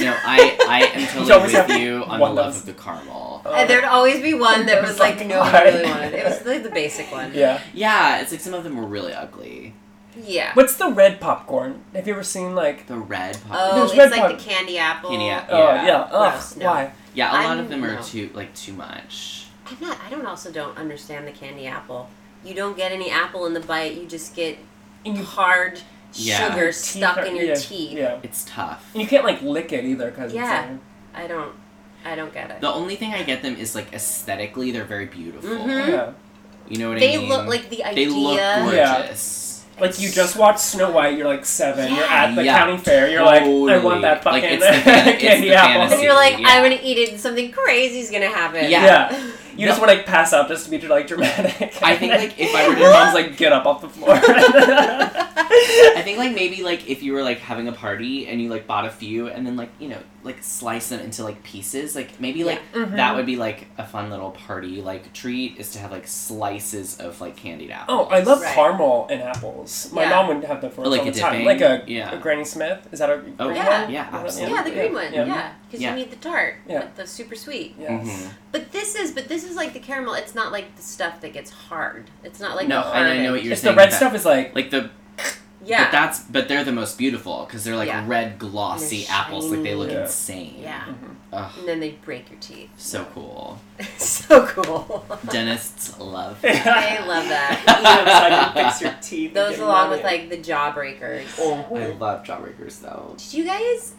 No, 0.00 0.14
I 0.24 0.56
I 0.66 0.80
am 0.94 1.26
totally 1.28 1.54
with 1.54 1.78
you 1.78 2.04
on 2.06 2.18
the 2.20 2.26
love 2.30 2.56
of 2.56 2.64
the 2.66 2.72
caramel. 2.72 3.42
Oh. 3.44 3.52
and 3.52 3.68
there'd 3.68 3.84
always 3.84 4.20
be 4.22 4.32
one 4.34 4.64
that 4.66 4.80
was 4.82 4.98
like 4.98 5.14
Fucking 5.14 5.28
nobody 5.36 5.70
really 5.76 5.90
wanted. 5.90 6.14
It 6.14 6.24
was 6.24 6.44
like 6.46 6.62
the 6.62 6.70
basic 6.70 7.12
one. 7.12 7.32
Yeah. 7.34 7.60
Yeah, 7.74 8.20
it's 8.20 8.32
like 8.32 8.40
some 8.40 8.54
of 8.54 8.64
them 8.64 8.76
were 8.78 8.86
really 8.86 9.12
ugly. 9.12 9.74
Yeah. 10.26 10.52
What's 10.54 10.76
the 10.76 10.88
red 10.88 11.20
popcorn? 11.20 11.82
Have 11.94 12.06
you 12.06 12.14
ever 12.14 12.22
seen 12.22 12.54
like? 12.54 12.86
The 12.86 12.96
red 12.96 13.38
pop. 13.48 13.56
Oh, 13.58 13.76
There's 13.78 13.90
it's 13.92 13.98
red 13.98 14.10
like 14.10 14.20
pop- 14.20 14.38
the 14.38 14.44
candy 14.44 14.78
apple. 14.78 15.10
Candy 15.10 15.28
apple. 15.30 15.56
Oh 15.56 15.74
Yeah. 15.74 15.86
yeah. 15.86 16.00
Ugh. 16.12 16.32
Gross, 16.32 16.56
no. 16.56 16.66
Why? 16.66 16.92
Yeah, 17.14 17.30
a 17.30 17.34
lot 17.34 17.44
I'm- 17.46 17.58
of 17.60 17.68
them 17.68 17.84
are 17.84 17.94
no. 17.94 18.02
too 18.02 18.30
like 18.34 18.54
too 18.54 18.72
much. 18.72 19.46
I'm 19.66 19.76
not. 19.80 19.98
I 20.06 20.10
don't 20.10 20.26
also 20.26 20.50
don't 20.50 20.76
understand 20.76 21.26
the 21.26 21.32
candy 21.32 21.66
apple. 21.66 22.08
You 22.44 22.54
don't 22.54 22.76
get 22.76 22.92
any 22.92 23.10
apple 23.10 23.46
in 23.46 23.54
the 23.54 23.60
bite. 23.60 23.94
You 23.94 24.06
just 24.06 24.34
get 24.34 24.58
you 25.04 25.22
hard 25.24 25.80
Yeah. 26.14 26.48
sugar 26.48 26.66
Teeth 26.66 26.74
stuck 26.76 27.18
are- 27.18 27.24
in 27.24 27.36
your 27.36 27.46
yeah, 27.46 27.54
teeth. 27.54 27.92
Yeah. 27.98 28.18
It's 28.22 28.44
tough. 28.44 28.90
And 28.94 29.02
you 29.02 29.08
can't 29.08 29.24
like 29.24 29.40
lick 29.42 29.72
it 29.72 29.84
either 29.84 30.10
because 30.10 30.32
Yeah. 30.32 30.70
it's. 30.72 30.80
I 31.14 31.26
don't. 31.26 31.52
I 32.04 32.14
don't 32.14 32.32
get 32.32 32.50
it. 32.50 32.60
The 32.62 32.72
only 32.72 32.96
thing 32.96 33.12
I 33.12 33.22
get 33.22 33.42
them 33.42 33.56
is 33.56 33.74
like 33.74 33.92
aesthetically, 33.92 34.70
they're 34.70 34.84
very 34.84 35.06
beautiful. 35.06 35.50
Like, 35.50 35.60
Mhm. 35.68 35.88
yeah. 35.88 36.10
You 36.68 36.78
know 36.78 36.90
what 36.90 36.98
They 37.00 37.14
I 37.14 37.18
mean? 37.18 37.28
They 37.28 37.36
look 37.36 37.46
like 37.46 37.68
the 37.68 37.76
they 37.76 37.82
idea. 37.84 38.08
look 38.10 38.36
Yeah. 38.38 38.96
gorgeous. 39.00 39.49
Like 39.80 39.98
you 40.00 40.10
just 40.10 40.36
watched 40.36 40.60
Snow 40.60 40.90
White, 40.90 41.16
you're 41.16 41.26
like 41.26 41.44
seven, 41.44 41.94
you're 41.94 42.04
at 42.04 42.34
the 42.34 42.44
Yeah. 42.44 42.58
county 42.58 42.76
fair, 42.78 43.08
you're 43.10 43.24
like, 43.24 43.42
I 43.42 43.78
want 43.78 44.02
that 44.02 44.22
Like, 49.60 49.68
fucking 49.68 49.68
it's 49.68 49.68
the 49.68 49.68
fan- 49.68 49.68
it's 49.68 49.68
candy 49.68 49.68
the 49.68 49.68
apple. 49.68 49.68
fantasy. 49.68 49.68
and 49.68 49.68
you're 49.68 49.68
like, 49.68 49.68
Yeah. 49.68 49.68
I'm 49.68 49.68
gonna 49.68 49.68
eat 49.68 49.68
it. 49.68 49.68
and 49.68 49.68
Something 49.68 49.68
crazy's 49.68 49.68
gonna 49.68 49.68
happen. 49.68 49.68
Yeah. 49.68 49.68
Yeah. 49.68 49.68
You 49.68 49.68
just 49.68 49.80
No. 49.80 49.86
want 49.86 49.98
to 49.98 50.04
pass 50.10 50.32
out 50.32 50.48
just 50.48 50.64
to 50.64 50.70
be 50.70 50.78
like 50.88 51.06
dramatic. 51.06 51.82
I 51.82 51.96
think, 51.96 52.12
like, 52.14 52.34
if 52.40 52.54
I 52.54 52.68
were 52.68 52.74
to- 52.78 52.80
your 52.80 52.90
mom's 52.90 53.14
like, 53.14 53.36
get 53.36 53.52
up 53.52 53.66
off 53.66 53.80
the 53.80 53.88
floor. 53.88 54.14
I 54.22 56.02
think 56.02 56.18
like 56.18 56.34
maybe 56.34 56.62
like 56.62 56.88
if 56.88 57.02
you 57.02 57.12
were 57.12 57.22
like 57.22 57.38
having 57.38 57.68
a 57.68 57.72
party 57.72 58.26
and 58.26 58.40
you 58.40 58.48
like 58.48 58.66
bought 58.66 58.84
a 58.86 58.90
few 58.90 59.28
and 59.28 59.46
then 59.46 59.56
like 59.56 59.70
you 59.78 59.88
know 59.88 59.98
like 60.22 60.42
slice 60.42 60.88
them 60.88 61.00
into 61.00 61.24
like 61.24 61.42
pieces 61.42 61.94
like 61.94 62.20
maybe 62.20 62.44
like 62.44 62.60
Mhm. 62.72 62.96
that 62.96 63.14
would 63.16 63.26
be 63.26 63.36
like 63.36 63.66
a 63.78 63.86
fun 63.86 64.10
little 64.10 64.30
party 64.32 64.80
like 64.82 65.12
treat 65.12 65.56
is 65.58 65.70
to 65.72 65.78
have 65.78 65.90
like 65.92 66.06
slices 66.06 66.98
of 67.00 67.20
like 67.20 67.36
candied 67.36 67.70
apples. 67.70 68.06
oh, 68.10 68.14
I 68.14 68.20
love 68.20 68.40
Right. 68.42 68.54
caramel 68.54 69.06
and 69.10 69.22
apples. 69.22 69.90
My 69.92 70.02
Yeah. 70.02 70.10
mom 70.10 70.28
would 70.28 70.44
have 70.44 70.60
them 70.60 70.70
for 70.70 70.82
us 70.82 70.86
Or 70.86 70.90
like 70.90 71.02
all 71.02 71.08
a 71.08 71.12
the 71.12 71.20
time. 71.20 71.32
dipping. 71.32 71.46
Like 71.46 71.60
a, 71.60 71.82
Yeah. 71.86 72.12
a 72.12 72.18
Granny 72.18 72.44
Smith. 72.44 72.86
Is 72.92 72.98
that 73.00 73.10
a 73.10 73.18
green 73.18 73.34
Oh, 73.38 73.46
one? 73.46 73.56
yeah. 73.56 73.88
Yeah, 73.88 74.08
absolutely. 74.12 74.54
Yeah, 74.56 74.62
the 74.62 74.70
green 74.70 74.94
one. 74.94 75.12
Yeah. 75.12 75.52
Yeah, 75.70 75.76
because 75.76 75.80
Yeah. 75.82 75.90
you 75.90 75.96
need 76.04 76.10
the 76.10 76.16
tart. 76.16 76.56
Yeah. 76.68 76.80
But 76.80 76.96
the 76.96 77.06
super 77.06 77.34
sweet. 77.36 77.74
Yes. 77.78 78.06
Mhm. 78.08 78.30
But 78.52 78.72
this 78.72 78.94
is, 78.94 79.12
but 79.12 79.28
this 79.28 79.44
is 79.44 79.56
like 79.56 79.72
the 79.72 79.78
caramel. 79.80 80.14
It's 80.14 80.34
not 80.34 80.52
like 80.52 80.74
the 80.76 80.82
stuff 80.82 81.20
that 81.20 81.32
gets 81.32 81.50
hard. 81.50 82.10
It's 82.24 82.40
not 82.40 82.56
like 82.56 82.68
No, 82.68 82.80
the 82.82 82.88
and 82.88 82.94
I 82.96 83.00
hardened. 83.02 83.22
know 83.24 83.32
what 83.32 83.42
you're 83.44 83.52
It's 83.52 83.62
saying. 83.62 83.74
the 83.74 83.78
red 83.78 83.90
that- 83.92 83.96
stuff 83.96 84.14
is 84.14 84.24
like, 84.24 84.54
like 84.54 84.70
the 84.70 84.90
Yeah. 85.62 85.84
but 85.84 85.92
that's 85.92 86.20
but 86.20 86.48
they're 86.48 86.64
the 86.64 86.72
most 86.72 86.96
beautiful 86.96 87.44
because 87.46 87.64
they're 87.64 87.76
like 87.76 87.88
Yeah. 87.88 88.04
red 88.06 88.38
glossy 88.38 89.06
apples 89.08 89.50
like 89.50 89.62
they 89.62 89.74
look 89.74 89.90
shiny. 89.90 90.02
insane. 90.02 90.56
yeah. 90.62 90.84
Ugh, 91.32 91.52
And 91.60 91.68
then 91.68 91.78
they 91.80 91.90
break 91.90 92.28
your 92.30 92.40
teeth. 92.40 92.70
so 92.76 93.04
cool. 93.14 93.60
so 93.98 94.46
cool. 94.46 95.04
Dentists 95.30 95.96
love. 96.00 96.40
they 96.42 96.50
love 97.06 97.28
that. 97.28 97.62
you 97.66 97.82
know, 97.84 98.04
so 98.12 98.24
I 98.24 98.52
can 98.54 98.64
fix 98.70 98.80
your 98.80 98.94
teeth. 99.02 99.34
Those 99.34 99.58
along 99.60 99.90
with 99.90 100.02
like 100.02 100.28
the 100.30 100.38
jawbreakers. 100.38 101.26
Oh, 101.38 101.66
I 101.76 101.86
love 101.86 102.24
jawbreakers 102.24 102.80
though. 102.80 103.14
Did 103.18 103.32
you 103.34 103.44
guys? 103.44 103.92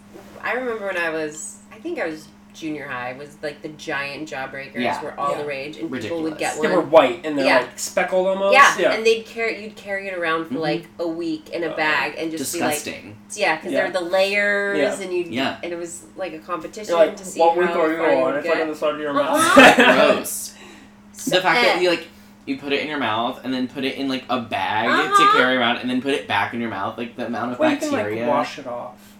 I 0.43 0.53
remember 0.53 0.87
when 0.87 0.97
I 0.97 1.11
was, 1.11 1.57
I 1.59 1.60
think 1.81 1.99
I 1.99 2.07
was 2.07 2.27
junior 2.53 2.85
high, 2.85 3.13
was 3.13 3.37
like 3.41 3.61
the 3.61 3.69
giant 3.69 4.29
jawbreakers 4.29 4.75
Yeah. 4.75 5.01
were 5.01 5.17
all 5.17 5.31
Yeah. 5.31 5.37
the 5.37 5.45
rage, 5.45 5.77
and 5.77 5.89
people 5.89 6.21
would 6.21 6.33
Ridiculous. 6.33 6.37
get 6.59 6.61
They 6.61 6.67
were 6.75 6.81
white 6.81 7.21
and 7.25 7.37
they're 7.37 7.45
Yeah. 7.45 7.57
like 7.59 7.79
speckled 7.79 8.27
almost. 8.27 8.53
yeah, 8.53 8.75
yeah. 8.77 8.91
and 8.93 9.05
they'd 9.05 9.25
carry 9.25 9.63
you'd 9.63 9.77
carry 9.77 10.07
it 10.09 10.17
around 10.17 10.47
for 10.47 10.55
Mhm. 10.55 10.59
like 10.59 10.85
a 10.99 11.07
week 11.07 11.49
in 11.51 11.63
a 11.63 11.67
Uh, 11.69 11.75
bag 11.77 12.15
and 12.17 12.29
just 12.29 12.53
be 12.53 12.59
like, 12.59 12.71
Disgusting. 12.73 13.15
yeah, 13.35 13.55
because 13.55 13.71
Yeah. 13.71 13.83
they're 13.83 13.91
the 13.91 14.01
layers, 14.01 14.77
Yeah. 14.99 15.05
and 15.05 15.13
you 15.13 15.25
Yeah. 15.29 15.57
and 15.63 15.71
it 15.71 15.77
was 15.79 16.03
like 16.17 16.33
a 16.33 16.39
competition 16.39 16.93
like, 16.93 17.15
to 17.15 17.23
see 17.25 17.39
what 17.39 17.53
how 17.55 17.59
week 17.61 17.69
are 17.69 17.91
you 17.91 17.97
far 17.99 18.11
you 18.11 18.17
on? 18.17 18.23
would 18.23 18.35
It's 18.35 18.45
like 18.47 18.53
get. 18.55 18.63
on 18.63 18.67
the 18.69 18.75
side 18.75 18.93
of 18.95 18.99
your 18.99 19.17
Uh-huh. 19.17 19.33
mouth. 19.37 19.75
Gross. 20.17 20.53
the 21.27 21.39
fact 21.41 21.57
Eh. 21.59 21.61
that 21.73 21.81
you 21.81 21.89
like 21.89 22.07
you 22.45 22.57
put 22.57 22.73
it 22.73 22.81
in 22.81 22.87
your 22.89 22.97
mouth 22.97 23.39
and 23.43 23.53
then 23.53 23.67
put 23.67 23.85
it 23.85 23.95
in 23.95 24.09
like 24.09 24.23
a 24.27 24.39
bag 24.41 24.89
Uh-huh. 24.89 25.31
to 25.31 25.37
carry 25.37 25.55
around 25.55 25.77
and 25.77 25.89
then 25.89 26.01
put 26.01 26.13
it 26.13 26.27
back 26.27 26.53
in 26.53 26.59
your 26.59 26.71
mouth 26.71 26.97
like 26.97 27.15
the 27.15 27.27
amount 27.27 27.53
of 27.53 27.59
well, 27.59 27.69
you 27.71 27.77
can 27.77 27.91
like 27.91 28.27
wash 28.27 28.57
it 28.59 28.67
off. 28.67 29.10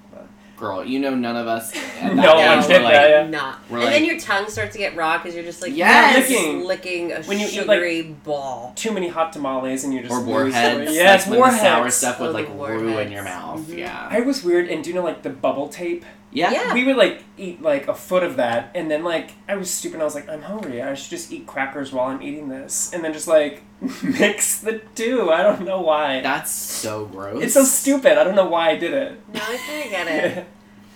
But- 0.61 0.67
girl, 0.67 0.85
you 0.85 0.99
know 0.99 1.15
none 1.15 1.35
of 1.35 1.47
us. 1.47 1.75
At 2.01 2.15
No 2.15 2.21
that 2.21 2.35
one 2.35 2.59
age 2.59 2.67
did 2.67 2.77
were 2.77 2.83
like, 2.83 2.93
that, 2.93 3.09
yeah. 3.09 3.27
Not. 3.27 3.59
We're 3.69 3.77
and 3.77 3.85
like- 3.85 3.93
then 3.95 4.05
your 4.05 4.19
tongue 4.19 4.49
starts 4.49 4.71
to 4.73 4.77
get 4.77 4.95
raw 4.95 5.17
because 5.17 5.35
you're 5.35 5.43
just 5.43 5.61
like 5.61 5.75
Yes! 5.75 6.29
licking, 6.29 6.63
licking 6.65 7.11
a 7.11 7.21
When 7.23 7.39
you 7.39 7.47
eat, 7.47 7.67
like- 7.67 7.77
sugary 7.77 8.01
ball. 8.03 8.73
Too 8.75 8.91
many 8.91 9.07
hot 9.09 9.33
tamales 9.33 9.83
and 9.83 9.93
you 9.93 10.01
just 10.01 10.11
Or 10.13 10.17
lose 10.19 10.27
warheads. 10.27 10.89
the- 10.89 10.93
Yes, 10.95 11.21
like, 11.25 11.31
when 11.31 11.39
warheads. 11.39 11.61
The 11.61 11.67
sour 11.67 11.89
stuff 11.89 12.19
would 12.19 12.29
Oh, 12.29 12.33
the 12.33 12.39
like 12.39 12.49
ruin 12.49 12.85
warheads. 12.91 13.11
your 13.11 13.23
mouth. 13.23 13.59
Mm-hmm. 13.61 13.77
Yeah. 13.79 14.07
I 14.09 14.21
was 14.21 14.43
weird, 14.43 14.67
and 14.69 14.83
do 14.83 14.89
you 14.89 14.95
know 14.95 15.03
like 15.03 15.23
the 15.23 15.29
bubble 15.29 15.67
tape? 15.67 16.05
Yeah. 16.31 16.51
Yeah. 16.51 16.73
We 16.73 16.83
would 16.85 16.95
like 16.97 17.23
eat 17.37 17.61
like 17.61 17.87
a 17.87 17.93
foot 17.93 18.23
of 18.23 18.37
that, 18.37 18.71
and 18.75 18.89
then 18.89 19.03
like 19.03 19.31
I 19.47 19.55
was 19.55 19.69
stupid. 19.69 19.99
I 20.01 20.03
was 20.03 20.15
like, 20.15 20.29
I'm 20.29 20.41
hungry. 20.41 20.81
I 20.81 20.93
should 20.93 21.09
just 21.09 21.31
eat 21.31 21.45
crackers 21.47 21.91
while 21.91 22.07
I'm 22.07 22.21
eating 22.21 22.49
this, 22.49 22.93
and 22.93 23.03
then 23.03 23.13
just 23.13 23.27
like 23.27 23.63
mix 24.03 24.59
the 24.59 24.79
two. 24.95 25.31
I 25.31 25.43
don't 25.43 25.65
know 25.65 25.81
why. 25.81 26.21
That's 26.21 26.51
so 26.51 27.05
gross. 27.05 27.43
It's 27.43 27.53
so 27.53 27.63
stupid. 27.63 28.17
I 28.17 28.23
don't 28.23 28.35
know 28.35 28.45
why 28.47 28.69
I 28.71 28.75
did 28.77 28.93
it. 28.93 29.19
No, 29.33 29.41
I 29.41 29.57
kind 29.57 29.83
of 29.83 29.89
get 29.89 30.07
it. 30.37 30.47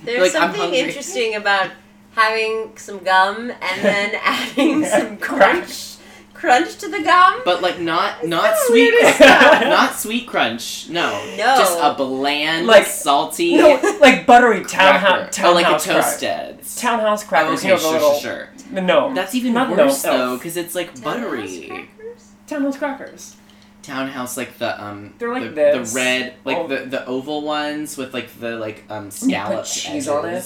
There's 0.04 0.22
Like, 0.22 0.32
something 0.32 0.74
interesting 0.74 1.36
about 1.36 1.72
having 2.13 2.72
some 2.77 3.00
gum 3.00 3.51
and 3.51 3.82
then 3.82 4.12
adding 4.24 4.86
some 4.86 5.18
crunch, 5.18 5.94
crunch 6.36 6.75
to 6.77 6.88
the 6.89 7.01
gum. 7.01 7.42
But 7.44 7.62
like 7.63 7.80
not 7.80 8.25
not 8.27 8.51
the 8.51 8.65
sweet, 8.68 8.94
not 9.20 9.96
sweet 9.96 10.27
crunch. 10.27 10.88
No, 10.89 11.10
No. 11.38 11.56
just 11.58 11.80
a 11.82 11.94
bland, 11.96 12.68
Like- 12.68 12.86
salty 12.86 13.56
No, 13.56 13.80
like 14.01 14.25
buttery 14.27 14.63
cracker. 14.63 15.00
townhouse. 15.08 15.39
oh, 15.44 15.54
like 15.54 15.65
a 15.65 15.70
townhouse 15.80 15.86
crack- 16.20 16.60
toasted. 16.60 16.77
Townhouse 16.82 17.24
Oh, 17.24 17.27
crackers. 17.27 17.60
okay, 17.60 17.68
you 17.70 17.74
know 17.74 17.80
sure, 17.80 17.92
little. 17.94 18.13
sure, 18.20 18.50
sure. 18.70 18.82
No, 18.82 19.13
That's 19.13 19.34
even 19.34 19.54
Not 19.54 19.70
worse 19.75 20.04
no, 20.04 20.18
though, 20.18 20.38
because 20.38 20.58
it's 20.58 20.75
like 20.75 21.01
buttery. 21.01 21.68
Crackers? 21.68 22.32
townhouse 22.48 22.77
crackers. 22.77 23.36
Townhouse, 23.82 24.36
like 24.38 24.58
the 24.58 24.84
um, 24.84 25.13
They're 25.20 25.32
like 25.32 25.44
the, 25.44 25.50
this. 25.51 25.94
the 25.94 26.00
red, 26.00 26.34
like 26.44 26.58
Oh. 26.58 26.68
the 26.68 26.77
the 26.86 27.06
oval 27.06 27.44
ones 27.44 27.98
with 27.98 28.13
like 28.13 28.30
the 28.39 28.58
like 28.58 28.84
um 28.89 29.06
You 29.06 29.10
put 29.12 29.13
scalloped 29.13 29.72
cheese 29.74 30.08
on 30.08 30.25
it? 30.27 30.46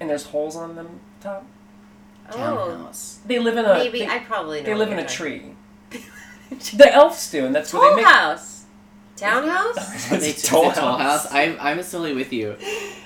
And 0.00 0.08
there's 0.10 0.24
holes 0.26 0.54
on 0.56 0.74
them 0.76 1.00
top. 1.20 1.44
Oh, 2.34 2.38
Townhouse. 2.38 3.18
They 3.26 3.38
live 3.38 3.56
in 3.56 3.64
a. 3.64 3.74
maybe 3.74 4.00
They, 4.00 4.06
I 4.08 4.18
probably 4.20 4.60
know. 4.60 4.66
they 4.66 4.74
live 4.74 4.90
in 4.92 4.98
a 4.98 5.06
tree. 5.08 5.42
the 6.74 6.92
elves 6.92 7.30
do, 7.30 7.46
and 7.46 7.54
that's 7.54 7.72
where 7.72 7.82
Toll 7.82 7.96
they 7.96 8.02
make. 8.02 8.12
House. 8.12 8.64
Townhouse? 9.16 10.10
Are 10.10 10.16
It's 10.16 10.26
is 10.26 10.42
Toll 10.42 10.72
Toll 10.72 10.96
House. 10.96 11.22
House? 11.24 11.32
I'm 11.32 11.56
I'm 11.60 11.76
totally 11.78 12.14
with 12.14 12.32
you. 12.32 12.56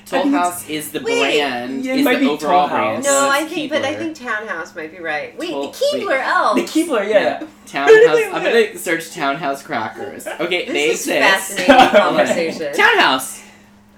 Toll 0.07 0.23
think 0.23 0.35
it's- 0.35 0.53
House 0.63 0.69
is 0.69 0.91
the 0.93 1.01
Wait, 1.01 1.21
brand. 1.39 1.85
yeah, 1.85 1.93
it 1.95 1.99
is 2.01 2.05
might 2.05 2.15
the 2.15 2.21
be 2.21 2.29
overall 2.29 2.69
Toll 2.69 2.77
brand. 2.79 2.97
House. 2.97 3.07
so 3.07 3.11
No, 3.21 3.27
it's 3.33 3.35
I 3.35 3.45
think, 3.47 3.71
but 3.73 3.85
I 3.85 3.95
think 3.97 4.17
Townhouse 4.17 4.75
might 4.75 4.93
be 4.93 5.01
right. 5.03 5.37
Wait, 5.39 5.51
Toll- 5.51 5.71
the 5.73 5.77
Keebler 5.79 6.07
wait. 6.09 6.21
elves. 6.21 6.73
The 6.73 6.81
Keebler, 6.85 7.09
yeah. 7.11 7.47
Townhouse. 7.67 8.19
I'm 8.33 8.43
gonna 8.45 8.79
search 8.79 9.11
Townhouse 9.13 9.63
crackers. 9.63 10.27
Okay, 10.27 10.65
This 10.67 10.73
they 10.73 10.85
is 10.91 11.01
exist. 11.09 11.59
fascinating 11.59 12.01
conversation. 12.01 12.73
Townhouse. 12.75 13.43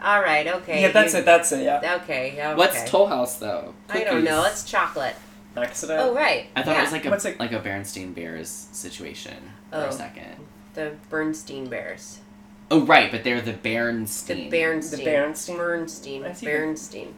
All 0.02 0.20
right, 0.20 0.46
okay. 0.46 0.82
Yeah, 0.82 0.92
that's 0.92 1.12
you- 1.14 1.20
it. 1.20 1.24
That's 1.24 1.50
it. 1.52 1.64
Yeah. 1.64 1.98
Okay, 2.02 2.34
yeah. 2.36 2.54
What's. 2.54 2.88
Toll 2.88 3.06
House 3.06 3.38
though? 3.38 3.74
I 3.88 4.04
don't 4.04 4.24
know. 4.24 4.44
It's 4.44 4.64
chocolate. 4.64 5.16
Accident. 5.56 6.00
Oh, 6.00 6.14
right. 6.14 6.46
I 6.54 6.62
thought 6.62 6.72
yeah. 6.72 6.78
it 6.78 6.82
was 6.82 6.92
like 6.92 7.04
a 7.06 7.10
What's 7.10 7.24
it- 7.24 7.40
like 7.40 7.50
a 7.52 7.58
Berenstain 7.58 8.14
Bears 8.14 8.48
situation 8.48 9.36
for 9.70 9.78
Oh. 9.78 9.86
a 9.88 9.92
second. 9.92 10.36
the 10.74 10.92
Bernstein 11.10 11.66
Bears. 11.68 12.20
Oh 12.70 12.84
right, 12.84 13.10
but 13.10 13.24
they're 13.24 13.40
the 13.40 13.54
Bernstein. 13.54 14.50
The 14.50 14.50
Bernstein. 14.50 14.98
The 15.00 15.04
Bernstein? 15.04 15.56
Bernstein. 15.56 16.22
Bernstein. 16.44 17.14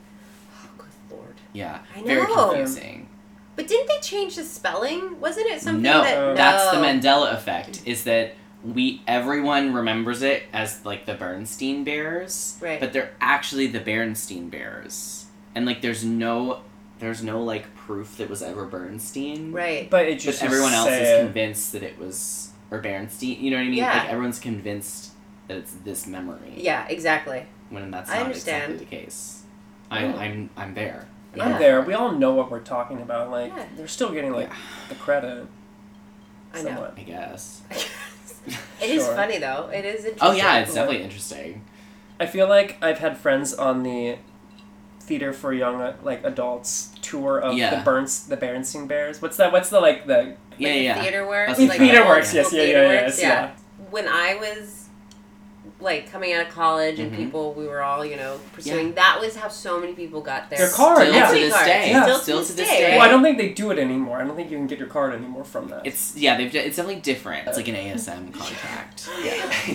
Oh, 0.54 0.68
good 0.78 1.16
lord. 1.16 1.34
Yeah, 1.52 1.80
I 1.94 2.02
very 2.02 2.24
confusing. 2.24 3.08
But 3.56 3.66
didn't 3.66 3.88
they 3.88 3.98
change 4.00 4.36
the 4.36 4.44
spelling? 4.44 5.20
Wasn't 5.20 5.46
it 5.46 5.60
something 5.60 5.82
no, 5.82 6.02
that 6.02 6.16
no? 6.18 6.34
that's 6.34 6.70
the 6.70 6.78
oh. 6.78 6.82
Mandela 6.82 7.34
effect. 7.34 7.82
Is 7.84 8.04
that 8.04 8.34
we 8.64 9.02
everyone 9.06 9.72
remembers 9.72 10.22
it 10.22 10.42
as 10.52 10.84
like 10.84 11.06
the 11.06 11.14
Bernstein 11.14 11.84
Bears, 11.84 12.58
Right. 12.60 12.78
but 12.80 12.92
they're 12.92 13.12
actually 13.20 13.66
the 13.68 13.80
Bernstein 13.80 14.48
Bears, 14.50 15.26
and 15.54 15.64
like 15.66 15.80
there's 15.80 16.04
no 16.04 16.60
there's 16.98 17.22
no 17.22 17.42
like 17.42 17.74
proof 17.74 18.18
that 18.18 18.28
was 18.28 18.42
ever 18.42 18.66
Bernstein, 18.66 19.52
Right. 19.52 19.88
But 19.88 20.06
it 20.06 20.18
But 20.18 20.20
just 20.20 20.42
everyone 20.42 20.74
else 20.74 20.90
is 20.90 21.24
convinced 21.24 21.72
that 21.72 21.82
it 21.82 21.98
was 21.98 22.50
or 22.70 22.78
Bernstein. 22.80 23.42
You 23.42 23.50
know 23.50 23.56
what 23.56 23.62
I 23.62 23.68
mean? 23.68 23.74
Yeah. 23.74 23.98
Like 24.00 24.08
everyone's 24.10 24.38
convinced 24.38 25.12
that 25.48 25.56
it's 25.56 25.72
this 25.84 26.06
memory. 26.06 26.52
Yeah, 26.56 26.86
exactly. 26.88 27.46
When 27.70 27.90
that's 27.90 28.10
I 28.10 28.16
not 28.18 28.26
understand. 28.26 28.72
exactly 28.74 28.84
the 28.98 29.04
case. 29.04 29.42
I, 29.90 30.04
Yeah. 30.04 30.16
I'm 30.16 30.50
I'm 30.58 30.74
there. 30.74 31.08
Yeah. 31.34 31.44
I'm 31.44 31.58
there. 31.58 31.80
We 31.80 31.94
all 31.94 32.12
know 32.12 32.34
what 32.34 32.50
we're 32.50 32.60
talking 32.60 33.00
about. 33.00 33.30
Like 33.30 33.52
Yeah. 33.56 33.64
they're 33.76 33.88
still 33.88 34.10
getting 34.12 34.32
like 34.32 34.52
the 34.90 34.94
credit. 34.96 35.46
I 36.52 36.62
know. 36.62 36.92
I 36.96 37.00
guess. 37.02 37.62
It 38.46 38.90
is 38.90 39.04
Sure. 39.04 39.14
funny 39.14 39.38
though. 39.38 39.70
It 39.72 39.84
is 39.84 40.04
interesting. 40.04 40.18
Oh 40.20 40.32
yeah, 40.32 40.60
it's 40.60 40.74
definitely 40.74 41.02
interesting. 41.04 41.64
I 42.18 42.26
feel 42.26 42.48
like 42.48 42.76
I've 42.82 42.98
had 42.98 43.16
friends 43.18 43.52
on 43.54 43.82
the 43.82 44.16
theater 45.00 45.32
for 45.32 45.52
young 45.52 45.80
uh, 45.80 45.96
like 46.02 46.24
adults 46.24 46.90
tour 47.02 47.38
of 47.38 47.56
Yeah. 47.56 47.76
the 47.76 47.82
Burns 47.84 48.26
the 48.26 48.36
Berenstein 48.36 48.86
Bears. 48.88 49.20
What's 49.20 49.36
that? 49.38 49.52
What's 49.52 49.68
the 49.70 49.80
like 49.80 50.06
the 50.06 50.36
Yeah, 50.58 50.68
yeah. 50.68 50.74
yeah. 50.74 51.02
Theater 51.02 51.26
works. 51.28 51.58
That's 51.58 51.68
like, 51.68 51.78
theater 51.78 52.04
works? 52.06 52.32
yeah. 52.34 52.40
Yes, 52.42 52.52
yeah, 52.52 52.60
Theater 52.60 52.82
yeah, 52.94 53.02
works, 53.02 53.20
yeah. 53.22 53.50
When 53.90 54.06
I 54.08 54.34
was 54.36 54.79
like 55.80 56.10
coming 56.12 56.32
out 56.32 56.46
of 56.46 56.52
college 56.52 56.98
and 56.98 57.12
Mhm. 57.12 57.16
people 57.16 57.52
we 57.54 57.66
were 57.66 57.82
all 57.82 58.04
you 58.04 58.16
know 58.16 58.38
pursuing 58.52 58.92
that 58.94 59.18
was 59.20 59.34
how 59.36 59.48
so 59.48 59.80
many 59.80 59.92
people 59.94 60.20
got 60.20 60.50
their 60.50 60.58
Their 60.60 60.70
card, 60.70 60.98
Still 60.98 61.14
yeah. 61.14 61.28
to 61.28 61.34
this 61.34 61.52
cards. 61.54 61.66
day. 61.68 61.90
Yeah. 61.90 62.02
Still, 62.04 62.18
Still 62.18 62.44
to 62.44 62.52
this 62.52 62.68
day. 62.68 62.80
day. 62.80 62.98
Well, 62.98 63.06
I 63.06 63.08
don't 63.08 63.22
think 63.22 63.38
they 63.38 63.48
do 63.50 63.70
it 63.70 63.78
anymore. 63.78 64.20
I 64.20 64.24
don't 64.24 64.36
think 64.36 64.50
you 64.50 64.56
can 64.58 64.66
get 64.66 64.78
your 64.78 64.88
card 64.88 65.14
anymore 65.14 65.44
from 65.44 65.68
that. 65.68 65.82
It's 65.86 66.14
yeah, 66.16 66.36
they've 66.36 66.54
it's 66.54 66.76
definitely 66.76 67.00
different. 67.00 67.48
It's 67.48 67.56
like 67.56 67.68
an 67.68 67.76
ASM 67.76 68.32
contract. 68.38 69.08
Yeah. 69.24 69.34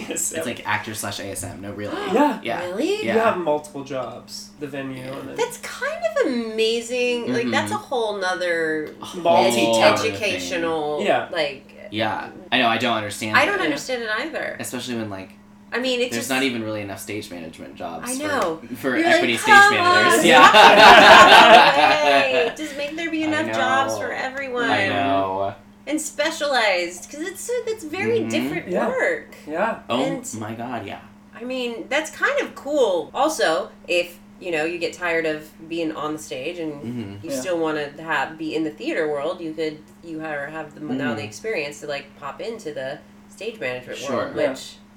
yes, 0.09 0.31
It's 0.35 0.45
like 0.45 0.65
actor 0.67 0.93
slash 0.93 1.19
ASM. 1.19 1.59
No, 1.61 1.71
really. 1.71 1.95
Yeah. 2.13 2.39
Yeah. 2.43 2.65
Really? 2.67 3.05
Yeah. 3.05 3.13
you 3.15 3.19
have 3.19 3.37
multiple 3.37 3.83
jobs. 3.83 4.49
The 4.59 4.67
venue 4.67 5.03
and 5.11 5.29
then 5.29 5.35
That's 5.35 5.57
kind 5.57 6.01
of 6.11 6.27
amazing. 6.33 7.33
Like 7.33 7.45
Mhm. 7.47 7.51
that's 7.51 7.71
a 7.71 7.77
whole 7.77 8.17
nother 8.17 8.89
multi 9.15 9.65
Whole 9.65 9.75
edu- 9.81 9.93
other 9.93 10.07
educational. 10.09 11.01
Yeah. 11.03 11.27
Like 11.31 11.71
Yeah. 11.91 12.29
I 12.51 12.59
know. 12.59 12.67
I 12.67 12.77
don't 12.77 12.95
understand. 12.97 13.37
I 13.37 13.45
don't 13.45 13.59
it. 13.59 13.63
understand 13.63 14.03
it 14.03 14.09
either. 14.19 14.55
Especially 14.59 14.95
when 14.95 15.09
like 15.09 15.31
I 15.71 15.79
mean, 15.79 15.99
it's 15.99 16.11
there's 16.11 16.21
just 16.23 16.29
not 16.29 16.43
even 16.43 16.63
really 16.63 16.81
enough 16.81 16.99
stage 16.99 17.29
management 17.29 17.75
jobs. 17.75 18.09
I 18.09 18.15
know. 18.15 18.61
For, 18.77 18.95
You're 18.97 19.05
equity 19.07 19.33
like, 19.33 19.41
stage 19.41 19.53
"Come 19.55 19.73
managers. 19.73 20.19
on, 20.19 20.25
Yeah. 20.25 20.51
Hey, 22.05 22.53
just 22.55 22.77
make 22.77 22.95
there 22.95 23.11
be 23.11 23.23
enough 23.23 23.51
jobs 23.55 23.97
for 23.97 24.11
everyone. 24.11 24.69
I 24.69 24.87
know. 24.87 25.55
And 25.87 25.99
specialized 26.01 27.09
because 27.09 27.27
it's 27.27 27.49
it's 27.67 27.83
very 27.83 28.21
Mhm. 28.21 28.29
different 28.29 28.67
Yeah. 28.69 28.87
work. 28.87 29.35
yeah. 29.45 29.79
Oh 29.89 30.03
And- 30.03 30.33
my 30.39 30.53
god. 30.53 30.85
Yeah. 30.85 30.99
I 31.39 31.43
mean, 31.43 31.85
that's 31.89 32.09
kind 32.09 32.39
of 32.41 32.55
cool. 32.55 33.11
Also, 33.13 33.69
if 33.87 34.17
you 34.39 34.51
know 34.51 34.63
you 34.65 34.77
get 34.77 34.93
tired 34.93 35.25
of 35.25 35.49
being 35.69 35.91
on 35.91 36.13
the 36.13 36.19
stage 36.19 36.57
and 36.59 36.73
Mhm. 36.81 37.23
you 37.23 37.29
Yeah. 37.31 37.39
still 37.39 37.57
want 37.57 37.77
to 37.77 38.01
have 38.01 38.37
be 38.37 38.55
in 38.55 38.63
the 38.63 38.69
theater 38.71 39.07
world, 39.09 39.41
you 39.41 39.53
could 39.53 39.79
you 40.03 40.19
have, 40.19 40.49
have 40.49 40.73
the, 40.75 40.81
now 40.81 41.13
Mhm. 41.13 41.17
the 41.17 41.23
experience 41.23 41.81
to 41.81 41.87
like 41.87 42.05
pop 42.19 42.41
into 42.41 42.71
the 42.73 42.99
stage 43.29 43.59
management 43.59 43.99
Sure. 43.99 44.15
world, 44.15 44.35
Yeah. 44.37 44.55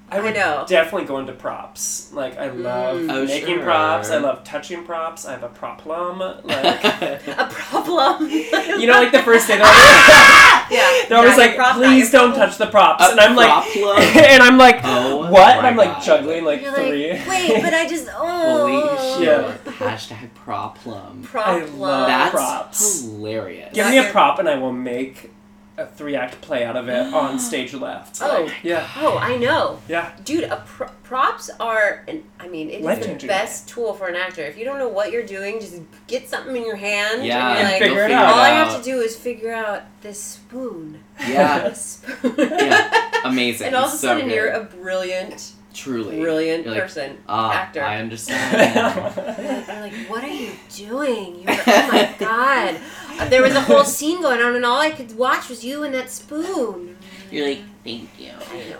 Which 0.08 0.18
I 0.18 0.22
would 0.22 0.34
know. 0.34 0.64
definitely 0.68 1.06
go 1.06 1.18
into 1.18 1.32
props. 1.32 2.10
Like 2.12 2.38
I 2.38 2.48
love 2.50 2.98
Mm. 3.00 3.10
Oh, 3.12 3.24
making 3.26 3.56
sure. 3.56 3.64
props. 3.64 4.10
I 4.10 4.18
love 4.18 4.42
touching 4.44 4.84
props. 4.84 5.26
I 5.26 5.32
have 5.32 5.42
a 5.42 5.48
prop 5.48 5.78
plum. 5.82 6.18
Like 6.18 6.84
a 6.84 7.48
problem. 7.50 8.28
you 8.30 8.86
know, 8.86 8.94
like 8.94 9.12
the 9.12 9.22
first 9.22 9.46
day 9.48 9.56
they're 9.58 9.66
always, 9.66 10.70
yeah, 10.70 11.04
they're 11.08 11.18
always 11.18 11.36
not 11.36 11.38
your 11.38 11.46
like, 11.48 11.56
prop, 11.56 11.76
please 11.76 12.10
don't 12.10 12.30
problem." 12.30 12.48
touch 12.48 12.58
the 12.58 12.66
props, 12.66 13.04
A 13.04 13.10
and 13.12 13.20
I'm 13.20 13.36
like, 13.36 13.72
plum? 13.72 13.98
and 13.98 14.42
I'm 14.42 14.58
like, 14.58 14.80
Oh 14.84 15.30
what? 15.30 15.56
And 15.58 15.66
I'm 15.66 15.76
like 15.76 15.92
God. 15.94 16.02
juggling 16.02 16.44
like 16.44 16.62
You're 16.62 16.72
three. 16.72 17.10
like, 17.12 17.28
wait, 17.28 17.62
but 17.62 17.74
I 17.74 17.86
just 17.88 18.08
oh. 18.14 18.66
Holy 18.68 19.24
shit. 19.24 19.28
Yeah. 19.28 19.56
Hashtag 19.72 20.32
problem. 20.34 21.22
Prop 21.22 21.46
I 21.46 21.58
love. 21.60 21.74
love 21.78 22.06
That's 22.08 22.30
props. 22.32 23.02
hilarious. 23.02 23.74
Give 23.74 23.86
me 23.88 23.98
a 23.98 24.04
prop, 24.10 24.38
and 24.38 24.48
I 24.48 24.56
will 24.58 24.72
make 24.72 25.30
a 25.78 25.86
three 25.86 26.14
act 26.16 26.40
play 26.40 26.64
out 26.64 26.76
of 26.76 26.88
it 26.88 27.14
on 27.14 27.38
stage 27.50 27.72
left. 27.72 28.18
Oh. 28.20 28.42
Like, 28.44 28.54
yeah, 28.62 28.86
Oh, 28.96 29.16
I 29.16 29.36
know. 29.36 29.78
yeah. 29.88 30.12
Dude, 30.24 30.44
a 30.44 30.62
pro- 30.66 30.88
props 31.04 31.48
are, 31.60 32.04
an, 32.08 32.24
I 32.40 32.48
mean, 32.48 32.68
it 32.68 32.74
is 32.74 32.80
the 32.80 32.86
Life-changing. 32.86 33.28
best 33.28 33.68
tool 33.68 33.94
for 33.94 34.08
an 34.08 34.16
actor. 34.16 34.42
If 34.42 34.58
you 34.58 34.64
don't 34.64 34.78
know 34.78 34.88
what 34.88 35.12
you're 35.12 35.24
doing, 35.24 35.60
just 35.60 35.80
get 36.08 36.28
something 36.28 36.54
in 36.56 36.64
your 36.66 36.76
hand. 36.76 37.24
Yeah. 37.24 37.48
And 37.48 37.58
you're 37.60 37.68
like, 37.70 37.82
Figure 37.82 38.04
it 38.04 38.10
out. 38.10 38.26
all 38.34 38.38
I 38.40 38.48
have 38.50 38.76
to 38.76 38.82
do 38.82 38.98
is 39.00 39.16
figure 39.16 39.52
out 39.54 39.82
this 40.02 40.20
spoon. 40.20 41.00
Yeah. 41.20 41.60
This 41.68 42.00
spoon. 42.02 42.34
Yeah. 42.38 43.10
Amazing. 43.24 43.68
and 43.68 43.76
all 43.76 43.86
of 43.86 43.92
a 43.94 43.96
So 43.96 44.08
sudden, 44.08 44.26
good. 44.28 44.34
you're 44.34 44.48
a 44.50 44.64
brilliant, 44.64 45.52
Truly. 45.74 46.18
brilliant 46.20 46.64
You're 46.64 46.74
like, 46.74 46.82
person, 46.82 47.18
Ah, 47.28 47.52
actor. 47.52 47.82
I 47.82 47.98
understand. 47.98 48.78
I'm 49.70 49.80
like, 49.82 49.92
what 50.10 50.24
are 50.24 50.28
you 50.28 50.50
doing? 50.74 51.42
You're, 51.42 51.52
oh 51.66 51.88
my 51.92 52.14
god. 52.18 52.76
Uh, 53.18 53.28
There 53.28 53.42
was 53.42 53.54
a 53.54 53.60
whole 53.60 53.84
scene 53.84 54.20
going 54.22 54.40
on, 54.40 54.56
and 54.56 54.64
all 54.64 54.80
I 54.80 54.90
could 54.90 55.16
watch 55.16 55.48
was 55.48 55.64
you 55.64 55.84
and 55.84 55.94
that 55.94 56.10
spoon. 56.10 56.96
You're 57.30 57.46
like, 57.46 57.60
thank 57.84 58.08
you. 58.18 58.30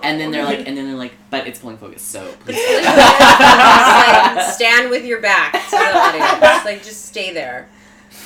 And 0.03 0.19
then 0.21 0.31
they're 0.31 0.45
like, 0.45 0.67
and 0.67 0.77
then 0.77 0.87
they're 0.87 0.97
like, 0.97 1.13
but 1.31 1.47
it's 1.47 1.59
pulling 1.61 1.77
focus, 1.77 2.03
so 2.03 2.25
please. 2.41 2.57
it's 2.59 2.69
really 2.69 2.83
good. 2.83 2.95
Just, 2.95 4.37
like, 4.37 4.51
stand 4.55 4.91
with 4.91 5.05
your 5.05 5.21
back 5.21 5.53
to 5.53 5.71
the 5.71 5.77
audience. 5.99 6.65
Like, 6.65 6.83
just 6.83 7.05
stay 7.05 7.33
there. 7.35 7.69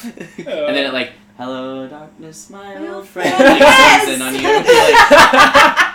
and 0.05 0.15
then 0.47 0.87
it 0.87 0.93
like, 0.93 1.13
hello 1.37 1.89
darkness, 1.89 2.49
my 2.51 2.77
old 2.89 3.07
friend. 3.09 3.29
Yes! 3.39 4.21
on 4.21 4.35
you. 4.35 5.92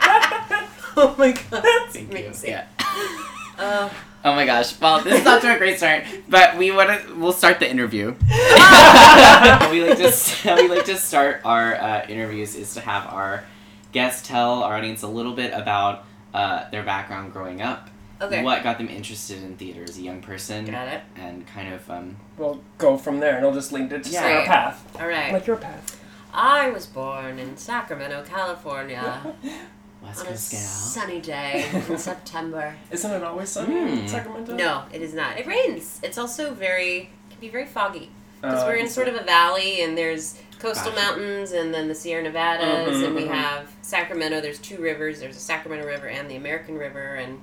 You're 0.98 1.06
like, 1.18 1.18
Oh 1.18 1.18
my 1.18 1.32
god. 1.32 1.64
That's 1.64 1.94
thank 1.96 2.14
you. 2.14 2.32
Yeah. 2.50 2.66
Uh, 3.60 3.90
Oh 4.24 4.36
my 4.36 4.46
gosh. 4.46 4.80
Well, 4.80 5.02
this 5.04 5.18
is 5.20 5.26
not 5.26 5.42
to 5.42 5.56
a 5.56 5.58
great 5.58 5.78
start, 5.78 6.04
but 6.30 6.58
we 6.58 6.70
want 6.70 6.90
to. 6.90 7.16
We'll 7.16 7.32
start 7.32 7.60
the 7.60 7.68
interview. 7.70 8.14
How 8.30 9.72
we 9.72 9.84
like 9.88 9.98
to 9.98 10.12
how 10.44 10.56
we 10.58 10.68
like 10.68 10.86
to 10.86 10.96
start 10.98 11.42
our 11.46 11.76
uh, 11.76 12.06
interviews 12.08 12.56
is 12.56 12.74
to 12.76 12.82
have 12.82 13.12
our 13.12 13.44
guests 13.94 14.28
tell 14.28 14.64
our 14.64 14.76
audience 14.78 15.02
a 15.04 15.08
little 15.08 15.34
bit 15.34 15.54
about 15.54 16.04
uh, 16.34 16.70
their 16.70 16.84
background 16.84 17.34
growing 17.34 17.62
up, 17.62 17.90
okay. 18.22 18.44
what 18.44 18.64
got 18.64 18.78
them 18.78 18.90
interested 18.90 19.42
in 19.44 19.56
theater 19.56 19.84
as 19.84 19.98
a 19.98 20.02
young 20.02 20.22
person, 20.22 20.66
Got 20.66 20.90
it. 20.90 21.02
and 21.16 21.48
kind 21.48 21.74
of 21.74 21.90
um, 21.90 22.16
We'll 22.38 22.62
go 22.78 22.98
from 22.98 23.20
there, 23.20 23.38
and 23.38 23.40
it'll 23.46 23.54
just 23.56 23.72
link 23.72 23.92
it 23.92 24.04
to 24.04 24.10
just 24.10 24.14
Yeah. 24.14 24.40
our 24.40 24.46
path, 24.46 24.98
All 25.02 25.08
right. 25.08 25.32
like 25.34 25.48
your 25.48 25.58
path. 25.58 26.00
I 26.34 26.70
was 26.70 26.86
born 26.86 27.40
in 27.40 27.58
Sacramento, 27.58 28.24
California, 28.28 29.34
West 30.08 30.20
on 30.22 30.26
a 30.28 30.30
Coast 30.30 30.52
gal. 30.52 30.60
sunny 30.62 31.22
day 31.22 31.70
in 31.90 31.98
September. 31.98 32.76
Isn't 32.92 33.12
it 33.12 33.24
always 33.24 33.50
sunny 33.50 33.78
in 33.78 33.88
Mm. 34.00 34.10
Sacramento? 34.10 34.56
No, 34.56 34.84
it 34.92 35.02
is 35.02 35.14
not. 35.14 35.38
It 35.38 35.46
rains. 35.48 36.00
It's 36.04 36.18
also 36.18 36.54
very 36.54 37.10
can 37.30 37.40
be 37.40 37.50
very 37.50 37.66
foggy 37.66 38.10
because 38.42 38.64
Uh, 38.64 38.68
we're 38.68 38.76
in 38.76 38.88
sort 38.90 39.08
of 39.08 39.16
a 39.16 39.24
valley 39.24 39.82
and 39.84 39.98
there's 39.98 40.40
coastal 40.60 40.92
Gotcha. 40.92 41.06
mountains 41.06 41.52
and 41.52 41.74
then 41.74 41.88
the 41.88 41.94
Sierra 41.96 42.24
Nevadas 42.24 42.98
Mhm, 42.98 43.06
and 43.06 43.16
we 43.16 43.24
mhm. 43.24 43.30
have 43.32 43.68
Sacramento. 43.84 44.42
There's 44.42 44.58
two 44.60 44.78
rivers. 44.82 45.20
There's 45.20 45.36
the 45.36 45.42
Sacramento 45.42 45.86
River 45.86 46.08
and 46.08 46.30
the 46.32 46.36
American 46.36 46.78
River 46.78 47.16
and 47.16 47.40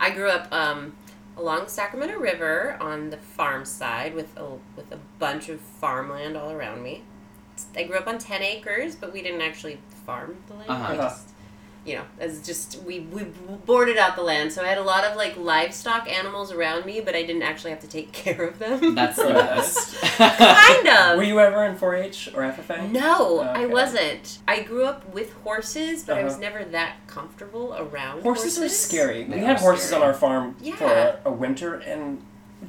I 0.00 0.10
grew 0.10 0.28
up 0.28 0.52
um, 0.52 0.94
along 1.36 1.64
the 1.64 1.70
Sacramento 1.70 2.18
River 2.18 2.76
on 2.80 3.10
the 3.10 3.16
farm 3.16 3.64
side 3.64 4.14
with 4.14 4.36
a 4.36 4.44
with 4.76 4.92
a 4.92 4.98
bunch 5.18 5.48
of 5.48 5.60
farmland 5.60 6.36
all 6.36 6.50
around 6.50 6.82
me. 6.82 7.02
I 7.76 7.82
grew 7.84 7.96
up 7.96 8.06
on 8.06 8.18
ten 8.18 8.42
acres, 8.42 8.94
but 8.94 9.12
we 9.12 9.22
didn't 9.22 9.40
actually 9.42 9.78
farm 10.06 10.36
the 10.46 10.54
land. 10.54 10.70
Uh-huh. 10.70 10.92
We 10.92 10.98
just 10.98 11.27
you 11.88 11.94
know, 11.96 12.04
as 12.20 12.44
just 12.44 12.82
we 12.82 13.00
we 13.00 13.24
boarded 13.64 13.96
out 13.96 14.14
the 14.14 14.22
land, 14.22 14.52
so 14.52 14.62
I 14.62 14.68
had 14.68 14.78
a 14.78 14.82
lot 14.82 15.04
of 15.04 15.16
like 15.16 15.36
livestock 15.38 16.08
animals 16.08 16.52
around 16.52 16.84
me, 16.84 17.00
but 17.00 17.14
I 17.16 17.22
didn't 17.22 17.42
actually 17.42 17.70
have 17.70 17.80
to 17.80 17.88
take 17.88 18.12
care 18.24 18.42
of 18.46 18.58
them. 18.58 18.94
That's 18.94 19.16
the 19.16 19.24
best. 19.28 19.96
kind 20.02 20.86
of. 20.88 21.16
Were 21.16 21.22
you 21.22 21.40
ever 21.40 21.64
in 21.64 21.76
4-H 21.76 22.30
or 22.34 22.42
FFA? 22.42 22.90
no, 22.90 23.40
I 23.40 23.66
wasn't. 23.66 24.38
I 24.46 24.60
grew 24.62 24.84
up 24.84 25.08
with 25.14 25.32
horses, 25.44 26.04
but 26.04 26.18
I 26.18 26.24
was 26.24 26.34
Uh-huh. 26.34 26.42
never 26.42 26.64
that 26.66 26.96
comfortable 27.06 27.74
around 27.78 28.22
Horses 28.22 28.58
are 28.58 28.68
scary. 28.68 29.24
They 29.24 29.36
we 29.36 29.40
had 29.44 29.58
horses 29.58 29.86
scary. 29.88 30.02
on 30.02 30.08
our 30.08 30.14
farm 30.14 30.56
Yeah. 30.60 30.76
for 30.76 30.84
a, 30.84 31.20
a 31.24 31.32
winter, 31.32 31.74
and 31.74 32.22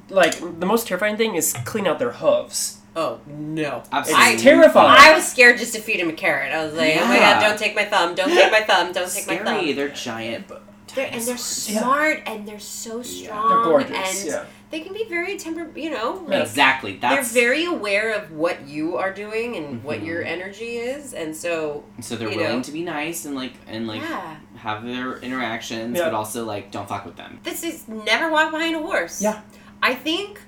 like 0.09 0.39
the 0.59 0.65
most 0.65 0.87
terrifying 0.87 1.17
thing 1.17 1.35
is 1.35 1.53
clean 1.65 1.85
out 1.87 1.99
their 1.99 2.11
hooves. 2.13 2.78
Oh 2.95 3.19
no! 3.27 3.83
Absolutely. 3.91 4.33
It's 4.33 4.43
terrifying. 4.43 4.95
I 4.99 5.13
was 5.13 5.27
scared 5.27 5.57
just 5.59 5.73
to 5.75 5.79
feed 5.81 5.99
him 5.99 6.09
a 6.09 6.13
carrot. 6.13 6.51
I 6.53 6.65
was 6.65 6.73
like, 6.73 6.97
oh 6.99 7.05
my 7.05 7.17
god, 7.19 7.39
don't 7.39 7.57
take 7.59 7.75
my 7.75 7.85
thumb, 7.85 8.15
don't 8.15 8.29
take 8.29 8.51
my 8.51 8.61
thumb, 8.61 8.91
don't 8.91 9.09
take 9.11 9.27
my 9.27 9.35
Scary. 9.37 9.45
thumb. 9.67 9.75
They're 9.75 9.89
giant. 9.89 10.47
They're, 10.95 11.05
and 11.05 11.21
they're 11.21 11.35
Yeah. 11.35 11.81
smart 11.81 12.23
and 12.25 12.47
they're 12.47 12.59
so 12.59 13.03
strong 13.03 13.47
They're 13.47 13.63
gorgeous. 13.63 14.21
and 14.23 14.31
yeah. 14.31 14.43
they 14.71 14.79
can 14.79 14.91
be 14.91 15.05
very 15.07 15.37
temper. 15.37 15.69
You 15.79 15.91
know, 15.91 16.23
like, 16.27 16.41
Exactly. 16.41 16.97
That's 16.99 17.31
they're 17.31 17.43
very 17.43 17.65
aware 17.65 18.11
of 18.15 18.31
what 18.31 18.67
you 18.67 18.97
are 18.97 19.13
doing 19.13 19.55
and 19.55 19.83
what 19.83 19.99
Mhm. 20.01 20.05
your 20.07 20.23
energy 20.23 20.77
is, 20.77 21.13
and 21.13 21.35
so 21.37 21.83
so 22.01 22.15
they're 22.15 22.31
you 22.31 22.37
willing 22.37 22.57
know. 22.57 22.63
to 22.63 22.71
be 22.71 22.81
nice 22.81 23.25
and 23.25 23.35
like 23.35 23.53
and 23.67 23.87
like 23.87 24.01
yeah. 24.01 24.37
have 24.57 24.83
their 24.83 25.17
interactions, 25.19 25.95
Yeah. 25.95 26.05
but 26.05 26.15
also 26.15 26.43
like 26.43 26.71
don't 26.71 26.89
fuck 26.89 27.05
with 27.05 27.17
them. 27.17 27.39
This 27.43 27.63
is 27.63 27.87
never 27.87 28.31
walk 28.31 28.49
behind 28.51 28.75
a 28.75 28.79
horse. 28.79 29.21
Yeah. 29.21 29.41
I 29.83 29.93
think. 29.93 30.41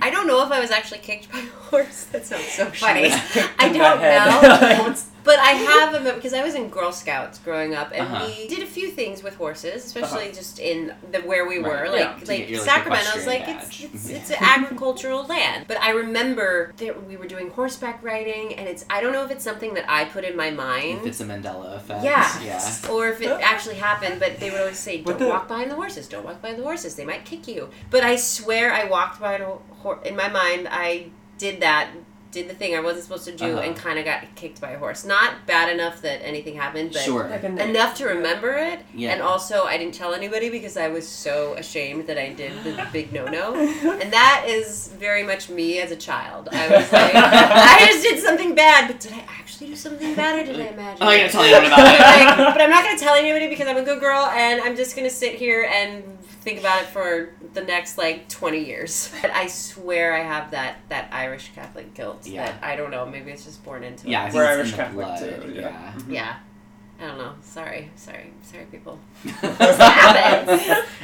I 0.00 0.10
don't 0.10 0.26
know 0.26 0.44
if 0.44 0.52
I 0.52 0.60
was 0.60 0.70
actually 0.70 0.98
kicked 1.00 1.30
by 1.32 1.38
a 1.40 1.46
horse. 1.70 2.04
That 2.04 2.26
sounds 2.26 2.48
so 2.48 2.66
funny. 2.66 3.10
I 3.58 3.68
don't 3.72 4.00
know. 4.00 4.94
What's- 5.26 5.36
But 5.36 5.38
I 5.44 5.52
have 5.52 5.94
a 6.06 6.12
because 6.14 6.32
I 6.32 6.42
was 6.42 6.54
in 6.54 6.68
Girl 6.70 6.92
Scouts 6.92 7.38
growing 7.38 7.74
up, 7.74 7.90
and 7.92 8.06
Uh-huh. 8.06 8.26
we 8.26 8.48
did 8.48 8.62
a 8.62 8.66
few 8.66 8.90
things 8.90 9.22
with 9.22 9.34
horses, 9.36 9.84
especially 9.84 10.32
just 10.32 10.58
in 10.58 10.94
the 11.12 11.18
where 11.20 11.46
we 11.46 11.58
were, 11.58 11.68
Right, 11.82 11.90
like 11.90 12.00
yeah, 12.00 12.14
like 12.18 12.26
get 12.26 12.48
your, 12.48 12.60
like, 12.60 12.68
Sacramento's 12.70 13.26
like 13.26 13.42
equestrian 13.48 13.90
it's 13.94 14.04
it's, 14.04 14.12
Mhm. 14.12 14.16
it's 14.16 14.30
an 14.30 14.36
agricultural 14.40 15.24
land. 15.26 15.64
But 15.68 15.80
I 15.80 15.90
remember 15.90 16.72
that 16.78 17.04
we 17.06 17.16
were 17.16 17.26
doing 17.26 17.50
horseback 17.50 17.98
riding, 18.02 18.54
and 18.54 18.68
it's 18.68 18.84
I 18.88 19.00
don't 19.00 19.12
know 19.12 19.24
if 19.24 19.30
it's 19.30 19.44
something 19.44 19.74
that 19.74 19.84
I 19.88 20.04
put 20.06 20.24
in 20.24 20.36
my 20.36 20.50
mind. 20.50 21.00
If 21.00 21.06
it's 21.06 21.20
a 21.20 21.24
Mandela 21.24 21.76
effect. 21.76 22.04
Yeah. 22.04 22.26
Yeah. 22.42 22.72
or 22.90 23.08
if 23.08 23.20
it 23.20 23.28
actually 23.42 23.76
happened, 23.76 24.20
but 24.20 24.38
they 24.40 24.50
would 24.50 24.60
always 24.60 24.78
say, 24.78 24.98
"Don't 24.98 25.18
the- 25.18 25.26
walk 25.28 25.48
behind 25.48 25.70
the 25.70 25.74
horses. 25.74 26.06
Don't 26.08 26.24
walk 26.24 26.40
behind 26.40 26.58
the 26.58 26.64
horses. 26.64 26.94
They 26.94 27.04
might 27.04 27.24
kick 27.24 27.48
you." 27.48 27.68
But 27.90 28.04
I 28.04 28.16
swear, 28.16 28.72
I 28.72 28.84
walked 28.84 29.20
by 29.20 29.34
a 29.34 29.46
horse. 29.82 30.06
In 30.06 30.14
my 30.16 30.28
mind, 30.28 30.68
I 30.70 31.06
did 31.38 31.60
that, 31.60 31.88
did 32.32 32.48
the 32.48 32.54
thing 32.54 32.74
I 32.74 32.80
wasn't 32.80 33.04
supposed 33.04 33.24
to 33.26 33.32
do, 33.32 33.52
Uh-huh. 33.52 33.60
and 33.60 33.74
kind 33.76 33.98
of 33.98 34.04
got 34.04 34.22
kicked 34.34 34.60
by 34.60 34.70
a 34.72 34.78
horse. 34.78 35.04
Not 35.04 35.46
bad 35.46 35.72
enough 35.72 36.02
that 36.02 36.20
anything 36.26 36.54
happened, 36.56 36.92
but 36.92 37.02
Sure. 37.02 37.24
Enough 37.26 37.94
to 37.96 38.06
remember 38.06 38.52
it. 38.54 38.80
Yeah. 38.94 39.12
And 39.12 39.22
also, 39.22 39.64
I 39.64 39.78
didn't 39.78 39.94
tell 39.94 40.12
anybody 40.12 40.50
because 40.50 40.76
I 40.76 40.88
was 40.88 41.08
so 41.08 41.54
ashamed 41.54 42.06
that 42.08 42.18
I 42.18 42.32
did 42.32 42.52
the 42.64 42.86
big 42.92 43.12
no 43.12 43.24
no. 43.26 43.54
And 44.00 44.12
that 44.12 44.44
is 44.46 44.88
very 44.98 45.22
much 45.22 45.48
me 45.48 45.78
as 45.80 45.90
a 45.92 45.96
child. 45.96 46.48
I 46.52 46.68
was 46.68 46.92
like, 46.92 47.12
I 47.14 47.86
just 47.90 48.02
did 48.02 48.18
something 48.22 48.54
bad, 48.54 48.88
but 48.88 49.00
did 49.00 49.12
I 49.12 49.24
actually 49.38 49.68
do 49.68 49.76
something 49.76 50.14
bad, 50.14 50.40
or 50.40 50.44
did 50.52 50.60
I 50.60 50.66
imagine? 50.66 50.98
Oh, 51.06 51.10
you're 51.10 51.26
it? 51.26 51.32
gonna 51.32 51.32
tell 51.32 51.42
anyone 51.42 51.72
about 51.72 51.94
it. 51.94 52.38
like, 52.38 52.54
but 52.54 52.60
I'm 52.60 52.70
not 52.70 52.84
gonna 52.84 52.98
tell 52.98 53.14
anybody 53.14 53.48
because 53.48 53.66
I'm 53.68 53.76
a 53.78 53.82
good 53.84 54.00
girl, 54.00 54.26
and 54.26 54.60
I'm 54.60 54.76
just 54.76 54.94
gonna 54.96 55.08
sit 55.10 55.34
here 55.36 55.68
and 55.72 56.02
think 56.46 56.60
about 56.60 56.82
it 56.82 56.86
for 56.88 57.30
the 57.54 57.60
next 57.62 57.98
like 57.98 58.28
20 58.28 58.64
years. 58.64 59.12
But 59.22 59.32
I 59.32 59.48
swear 59.48 60.14
I 60.14 60.20
have 60.20 60.52
that 60.52 60.76
that 60.88 61.08
Irish 61.12 61.50
Catholic 61.54 61.92
guilt. 61.94 62.24
Yeah. 62.26 62.46
That 62.46 62.62
I 62.62 62.76
don't 62.76 62.90
know. 62.92 63.04
Maybe 63.04 63.32
it's 63.32 63.44
just 63.44 63.64
born 63.64 63.82
into 63.82 64.08
Yeah, 64.08 64.22
it. 64.22 64.24
think 64.26 64.34
We're 64.36 64.44
Irish 64.46 64.72
Catholic 64.74 65.06
blood. 65.06 65.18
too, 65.18 65.52
yeah. 65.52 65.60
Yeah. 65.62 65.92
Yeah. 66.08 66.36
I 66.98 67.06
don't 67.08 67.18
know. 67.18 67.34
Sorry. 67.42 67.90
Sorry. 67.96 68.32
Sorry, 68.42 68.64
people. 68.66 68.98
happens. 69.24 70.62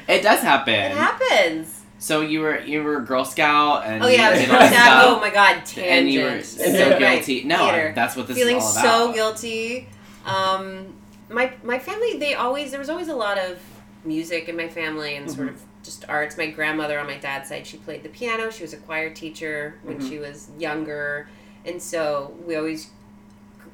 it 0.09 0.23
does 0.23 0.41
happen. 0.41 0.75
It 0.75 0.93
happens. 0.93 1.81
So 1.99 2.21
you 2.21 2.41
were 2.41 2.61
you 2.61 2.83
were 2.83 2.97
a 2.99 3.05
Girl 3.05 3.25
Scout 3.25 3.85
and 3.85 4.03
Oh 4.03 4.07
yeah, 4.09 4.29
I 4.29 4.31
was 4.33 4.39
Girl 4.47 4.57
Scout. 4.57 4.73
stuff, 4.73 5.05
Oh 5.07 5.21
my 5.21 5.31
god, 5.31 5.55
tangent. 5.67 5.87
and 5.87 6.11
you 6.11 6.23
were 6.25 6.43
so 6.43 6.99
guilty. 6.99 7.45
No, 7.45 7.59
Theater. 7.59 7.93
that's 7.95 8.15
what 8.17 8.27
this 8.29 8.37
Feeling 8.37 8.57
is 8.59 8.65
all 8.65 8.73
about. 8.73 8.85
so 8.85 9.13
guilty. 9.13 9.89
Um, 10.25 10.95
my 11.29 11.53
my 11.63 11.79
family, 11.79 12.19
they 12.19 12.35
always 12.35 12.71
there 12.71 12.81
was 12.81 12.89
always 12.91 13.09
a 13.09 13.15
lot 13.17 13.39
of 13.39 13.59
music 14.05 14.49
in 14.49 14.57
my 14.57 14.69
family 14.69 15.17
and 15.17 15.31
sort 15.31 15.49
Mm-hmm. 15.49 15.57
of 15.57 15.63
just 15.85 16.05
arts. 16.09 16.37
My 16.39 16.47
grandmother 16.49 16.99
on 17.01 17.07
my 17.07 17.19
dad's 17.19 17.49
side, 17.49 17.67
she 17.67 17.77
played 17.77 18.03
the 18.03 18.09
piano. 18.09 18.51
She 18.51 18.63
was 18.63 18.73
a 18.73 18.77
choir 18.77 19.11
teacher 19.11 19.79
when 19.83 19.99
Mm-hmm. 19.99 20.09
she 20.09 20.19
was 20.19 20.49
younger, 20.59 21.29
and 21.65 21.81
so 21.83 22.35
we 22.47 22.55
always, 22.57 22.91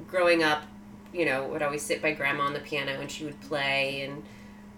growing 0.09 0.43
up, 0.43 0.63
you 1.13 1.25
know, 1.25 1.47
would 1.49 1.63
always 1.63 1.83
sit 1.83 2.01
by 2.03 2.13
grandma 2.13 2.45
on 2.45 2.53
the 2.53 2.61
piano 2.61 3.01
and 3.01 3.11
she 3.11 3.25
would 3.25 3.41
play 3.41 4.03
and. 4.03 4.23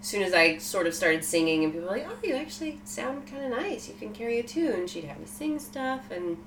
As 0.02 0.06
soon 0.06 0.22
as 0.22 0.32
I 0.32 0.56
sort 0.56 0.86
of 0.86 0.94
started 0.94 1.22
singing, 1.22 1.62
and 1.62 1.74
people 1.74 1.86
were 1.86 1.94
like, 1.94 2.06
"Oh, 2.08 2.16
you 2.26 2.34
actually 2.34 2.80
sound 2.84 3.26
kind 3.26 3.44
of 3.44 3.50
nice. 3.50 3.86
You 3.86 3.94
can 3.98 4.14
carry 4.14 4.38
a 4.38 4.42
tune." 4.42 4.86
She'd 4.86 5.04
have 5.04 5.18
me 5.18 5.26
sing 5.26 5.58
stuff, 5.58 6.10
and 6.10 6.38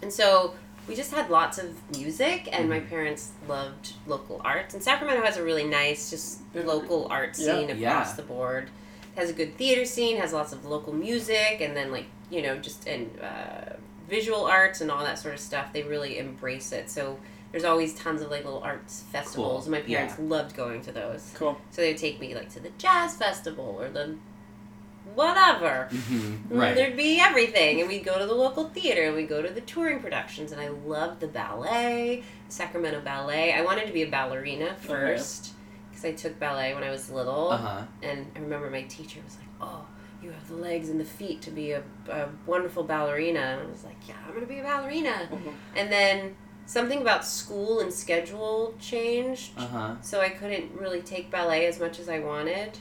and 0.00 0.12
so 0.12 0.54
we 0.88 0.94
just 0.94 1.10
had 1.12 1.28
lots 1.30 1.58
of 1.58 1.74
music, 1.96 2.48
and 2.52 2.68
my 2.68 2.80
parents 2.80 3.32
loved 3.46 3.92
local 4.06 4.40
arts. 4.44 4.74
And 4.74 4.82
Sacramento 4.82 5.22
has 5.22 5.36
a 5.36 5.42
really 5.42 5.64
nice, 5.64 6.10
just 6.10 6.38
local 6.54 7.06
art 7.10 7.36
Yeah. 7.38 7.44
scene 7.54 7.64
across 7.70 7.78
Yeah. 8.10 8.14
the 8.16 8.22
board. 8.22 8.70
It 9.16 9.20
has 9.20 9.30
a 9.30 9.34
good 9.34 9.56
theater 9.56 9.84
scene, 9.84 10.16
has 10.16 10.32
lots 10.32 10.52
of 10.52 10.64
local 10.64 10.92
music, 10.92 11.58
and 11.60 11.76
then 11.76 11.92
like 11.92 12.06
you 12.30 12.42
know 12.42 12.56
just 12.58 12.86
and 12.86 13.10
uh, 13.20 13.74
visual 14.08 14.44
arts 14.46 14.80
and 14.80 14.90
all 14.90 15.04
that 15.04 15.18
sort 15.18 15.34
of 15.34 15.40
stuff. 15.40 15.72
They 15.72 15.82
really 15.82 16.18
embrace 16.18 16.72
it. 16.72 16.88
So 16.90 17.18
there's 17.52 17.64
always 17.64 17.94
tons 17.94 18.20
of 18.22 18.30
like 18.30 18.44
little 18.44 18.62
arts 18.62 19.04
festivals, 19.12 19.64
Cool. 19.64 19.74
and 19.74 19.82
my 19.84 19.86
parents 19.94 20.14
Yeah. 20.18 20.24
loved 20.26 20.56
going 20.56 20.80
to 20.82 20.92
those. 20.92 21.30
Cool. 21.34 21.58
So 21.70 21.82
they 21.82 21.88
would 21.92 21.98
take 21.98 22.20
me 22.20 22.34
like 22.34 22.50
to 22.54 22.60
the 22.60 22.70
jazz 22.78 23.14
festival 23.16 23.76
or 23.80 23.88
the 23.88 24.16
whatever. 25.18 25.88
Mhm, 25.90 26.38
Right. 26.50 26.74
There'd 26.74 26.96
be 26.96 27.20
everything, 27.20 27.80
and 27.80 27.88
we'd 27.88 28.04
go 28.04 28.18
to 28.18 28.24
the 28.26 28.34
local 28.34 28.68
theater, 28.70 29.02
and 29.02 29.14
we'd 29.16 29.28
go 29.28 29.42
to 29.42 29.50
the 29.50 29.60
touring 29.62 30.00
productions, 30.00 30.52
and 30.52 30.60
I 30.60 30.68
loved 30.68 31.20
the 31.20 31.26
ballet, 31.28 32.22
Sacramento 32.48 33.00
Ballet. 33.02 33.52
I 33.52 33.62
wanted 33.62 33.86
to 33.86 33.92
be 33.92 34.02
a 34.02 34.08
ballerina 34.10 34.76
first 34.80 35.52
because 35.90 36.04
I 36.04 36.12
took 36.12 36.38
ballet 36.38 36.72
when 36.74 36.84
I 36.84 36.90
was 36.90 37.10
little, 37.10 37.50
Uh 37.50 37.56
huh. 37.58 37.82
and 38.02 38.30
I 38.34 38.38
remember 38.38 38.70
my 38.70 38.82
teacher 38.82 39.20
was 39.24 39.36
like, 39.36 39.48
"Oh, 39.60 39.84
you 40.22 40.30
have 40.30 40.48
the 40.48 40.54
legs 40.56 40.88
and 40.88 40.98
the 40.98 41.04
feet 41.04 41.42
to 41.42 41.50
be 41.50 41.72
a, 41.72 41.82
a 42.08 42.28
wonderful 42.46 42.84
ballerina," 42.84 43.40
and 43.40 43.60
I 43.68 43.70
was 43.70 43.84
like, 43.84 43.96
"Yeah, 44.08 44.14
I'm 44.26 44.32
gonna 44.34 44.46
be 44.46 44.60
a 44.60 44.62
ballerina." 44.62 45.28
And 45.76 45.92
then 45.92 46.36
something 46.66 47.00
about 47.02 47.24
school 47.24 47.80
and 47.80 47.92
schedule 47.92 48.74
changed, 48.80 49.50
Uh 49.58 49.66
huh. 49.66 49.94
so 50.00 50.20
I 50.20 50.28
couldn't 50.30 50.72
really 50.78 51.02
take 51.02 51.30
ballet 51.30 51.66
as 51.66 51.78
much 51.80 51.98
as 51.98 52.08
I 52.08 52.20
wanted. 52.20 52.78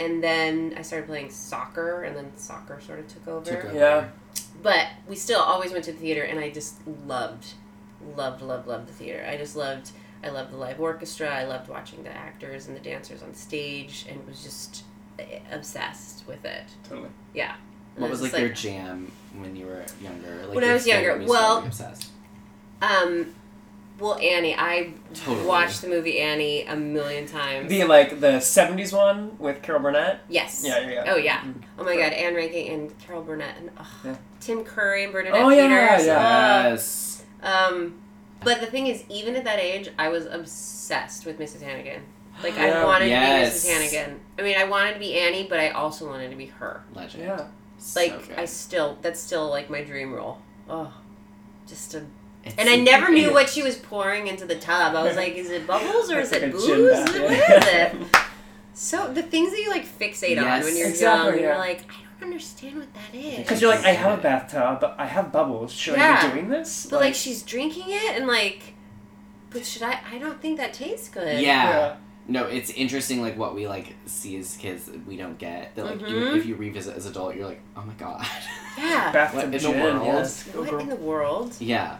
And 0.00 0.24
then 0.24 0.74
I 0.78 0.82
started 0.82 1.06
playing 1.06 1.30
soccer, 1.30 2.04
and 2.04 2.16
then 2.16 2.32
soccer 2.36 2.80
sort 2.80 3.00
of 3.00 3.08
took 3.08 3.28
over. 3.28 3.44
Took 3.44 3.64
over. 3.66 3.78
Yeah. 3.78 4.08
But 4.62 4.88
we 5.06 5.14
still 5.14 5.40
always 5.40 5.72
went 5.72 5.84
to 5.84 5.92
the 5.92 5.98
theater, 5.98 6.22
and 6.22 6.40
I 6.40 6.48
just 6.50 6.76
loved, 7.06 7.52
loved, 8.16 8.40
loved, 8.40 8.66
loved 8.66 8.88
the 8.88 8.94
theater. 8.94 9.24
I 9.28 9.36
just 9.36 9.56
loved. 9.56 9.90
I 10.24 10.30
loved 10.30 10.52
the 10.52 10.56
live 10.56 10.80
orchestra. 10.80 11.28
I 11.28 11.44
loved 11.44 11.68
watching 11.68 12.02
the 12.02 12.10
actors 12.14 12.66
and 12.66 12.74
the 12.74 12.80
dancers 12.80 13.22
on 13.22 13.34
stage, 13.34 14.06
and 14.08 14.26
was 14.26 14.42
just 14.42 14.84
eh, 15.18 15.40
obsessed 15.50 16.26
with 16.26 16.46
it. 16.46 16.64
Totally. 16.88 17.10
Yeah. 17.34 17.54
And 17.96 18.02
What 18.02 18.08
I 18.08 18.10
was 18.10 18.20
just 18.20 18.32
like 18.32 18.40
your 18.40 18.50
jam 18.50 19.12
when 19.36 19.54
you 19.54 19.66
were 19.66 19.84
younger? 20.02 20.46
Like 20.46 20.54
When 20.54 20.64
I 20.64 20.72
was 20.72 20.86
younger, 20.86 21.22
well- 21.26 21.64
obsessed. 21.64 22.10
Um, 22.80 23.34
Well, 24.00 24.18
Annie, 24.18 24.54
I 24.56 24.94
Totally. 25.12 25.46
watched 25.46 25.82
the 25.82 25.88
movie 25.88 26.18
Annie 26.20 26.64
a 26.64 26.74
million 26.74 27.26
times. 27.26 27.68
The 27.68 27.84
like 27.84 28.18
the 28.20 28.38
'70s 28.38 28.92
one 28.96 29.36
with 29.38 29.60
Carol 29.62 29.82
Burnett. 29.82 30.20
yes. 30.28 30.62
Yeah, 30.64 30.78
yeah, 30.80 30.90
yeah. 31.04 31.12
Oh 31.12 31.16
yeah. 31.16 31.44
Oh 31.78 31.84
my 31.84 31.94
God, 31.96 32.12
Ann 32.12 32.34
Reinking 32.34 32.72
and 32.72 32.98
Carol 32.98 33.22
Burnett 33.22 33.56
and 33.58 33.70
ugh, 33.76 33.86
Yeah. 34.04 34.16
Tim 34.40 34.64
Curry 34.64 35.04
and 35.04 35.12
Bernadette 35.12 35.40
Oh, 35.40 35.50
yeah, 35.50 35.90
Peters. 35.92 36.06
yeah. 36.06 36.16
ugh. 36.18 36.72
Yes. 36.72 37.24
Um, 37.42 38.00
but 38.42 38.60
the 38.60 38.66
thing 38.66 38.86
is, 38.86 39.04
even 39.10 39.36
at 39.36 39.44
that 39.44 39.58
age, 39.58 39.90
I 39.98 40.08
was 40.08 40.24
obsessed 40.26 41.26
with 41.26 41.38
Mrs. 41.38 41.60
Hannigan. 41.60 42.02
Like 42.42 42.56
I 42.56 42.68
Yeah. 42.68 42.84
wanted 42.84 43.08
Yes. 43.10 43.60
to 43.62 43.66
be 43.68 43.72
Mrs. 43.74 43.92
Hannigan. 43.92 44.20
I 44.38 44.42
mean, 44.42 44.56
I 44.56 44.64
wanted 44.64 44.94
to 44.94 44.98
be 44.98 45.14
Annie, 45.18 45.46
but 45.46 45.60
I 45.60 45.70
also 45.70 46.08
wanted 46.08 46.30
to 46.30 46.36
be 46.36 46.46
her. 46.46 46.82
Legend. 46.94 47.24
Yeah. 47.24 47.46
Like 47.94 48.28
good. 48.28 48.38
I 48.38 48.46
still, 48.46 48.96
that's 49.02 49.20
still 49.20 49.50
like 49.50 49.68
my 49.68 49.82
dream 49.84 50.14
role. 50.14 50.38
Oh, 50.70 50.90
just 51.68 51.90
to. 51.90 52.06
It's 52.44 52.54
And 52.56 52.68
I 52.68 52.76
never 52.76 53.10
knew 53.10 53.32
what 53.32 53.48
she 53.50 53.62
was 53.62 53.76
pouring 53.76 54.26
into 54.26 54.46
the 54.46 54.56
tub. 54.56 54.94
I 54.94 55.02
was 55.02 55.16
like, 55.16 55.34
is 55.34 55.50
it 55.50 55.66
bubbles 55.66 56.10
or 56.10 56.20
is 56.20 56.32
it 56.32 56.42
a 56.42 56.48
booze? 56.48 56.66
gin 56.66 56.82
What 56.84 56.92
bath, 57.06 57.14
is 57.16 57.18
yeah. 57.38 57.96
it? 58.12 58.16
So 58.72 59.12
the 59.12 59.22
things 59.22 59.50
that 59.50 59.60
you 59.60 59.68
like 59.70 59.84
fixate 59.86 60.38
on 60.38 60.62
when 60.62 60.76
you're 60.76 60.88
Exactly, 60.88 61.02
young, 61.02 61.34
yeah. 61.34 61.40
you're 61.48 61.58
like, 61.58 61.80
I 61.90 62.20
don't 62.20 62.30
understand 62.30 62.78
what 62.78 62.88
that 62.94 63.14
is. 63.14 63.36
Because 63.38 63.60
you're 63.60 63.70
like, 63.74 63.84
I 63.84 63.90
have 63.92 64.18
a 64.18 64.22
bathtub, 64.22 64.80
but 64.80 64.94
I 64.98 65.06
have 65.06 65.32
bubbles. 65.32 65.72
Should 65.72 65.96
I 65.98 66.22
be 66.28 66.32
doing 66.34 66.48
this? 66.48 66.86
But 66.88 67.00
like 67.00 67.14
she's 67.14 67.42
drinking 67.42 67.84
it 67.88 68.16
and 68.16 68.26
like, 68.26 68.74
but 69.50 69.66
should 69.66 69.82
I? 69.82 69.98
I 70.10 70.18
don't 70.18 70.40
think 70.40 70.58
that 70.58 70.72
tastes 70.72 71.08
good. 71.08 71.40
Yeah. 71.40 71.68
Yeah. 71.70 71.96
No, 72.28 72.44
it's 72.46 72.70
interesting. 72.70 73.20
Like 73.20 73.36
what 73.36 73.54
we 73.54 73.66
like 73.66 73.94
see 74.06 74.36
as 74.38 74.56
kids, 74.56 74.84
that 74.86 75.04
we 75.06 75.16
don't 75.16 75.36
get. 75.38 75.74
That 75.74 75.84
like 75.86 76.00
even 76.02 76.22
Mhm. 76.22 76.36
if 76.38 76.46
you 76.46 76.54
revisit 76.54 76.96
as 76.96 77.04
adult, 77.06 77.34
you're 77.34 77.46
like, 77.46 77.60
oh 77.76 77.82
my 77.82 77.94
god. 77.94 78.24
Yeah. 78.78 79.10
bathtub 79.12 79.34
What 79.36 79.44
in 79.46 79.50
the 79.50 79.58
gin. 79.58 79.80
world? 79.82 80.06
Yes. 80.06 80.44
What 80.54 80.80
in 80.80 80.88
the 80.88 80.96
world? 80.96 81.56
yeah. 81.58 81.96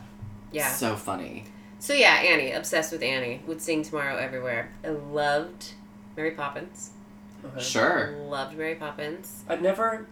Yeah. 0.52 0.70
So 0.72 0.96
funny. 0.96 1.44
So 1.78 1.94
yeah, 1.94 2.16
Annie, 2.16 2.52
obsessed 2.52 2.92
with 2.92 3.02
Annie. 3.02 3.42
Would 3.46 3.60
sing 3.60 3.82
tomorrow 3.82 4.16
everywhere. 4.16 4.70
I 4.84 4.88
loved 4.88 5.72
Mary 6.16 6.32
Poppins. 6.32 6.90
Okay. 7.44 7.60
Sure. 7.62 8.10
Loved 8.28 8.56
Mary 8.56 8.74
Poppins. 8.74 9.44
I 9.48 9.56
never 9.56 10.06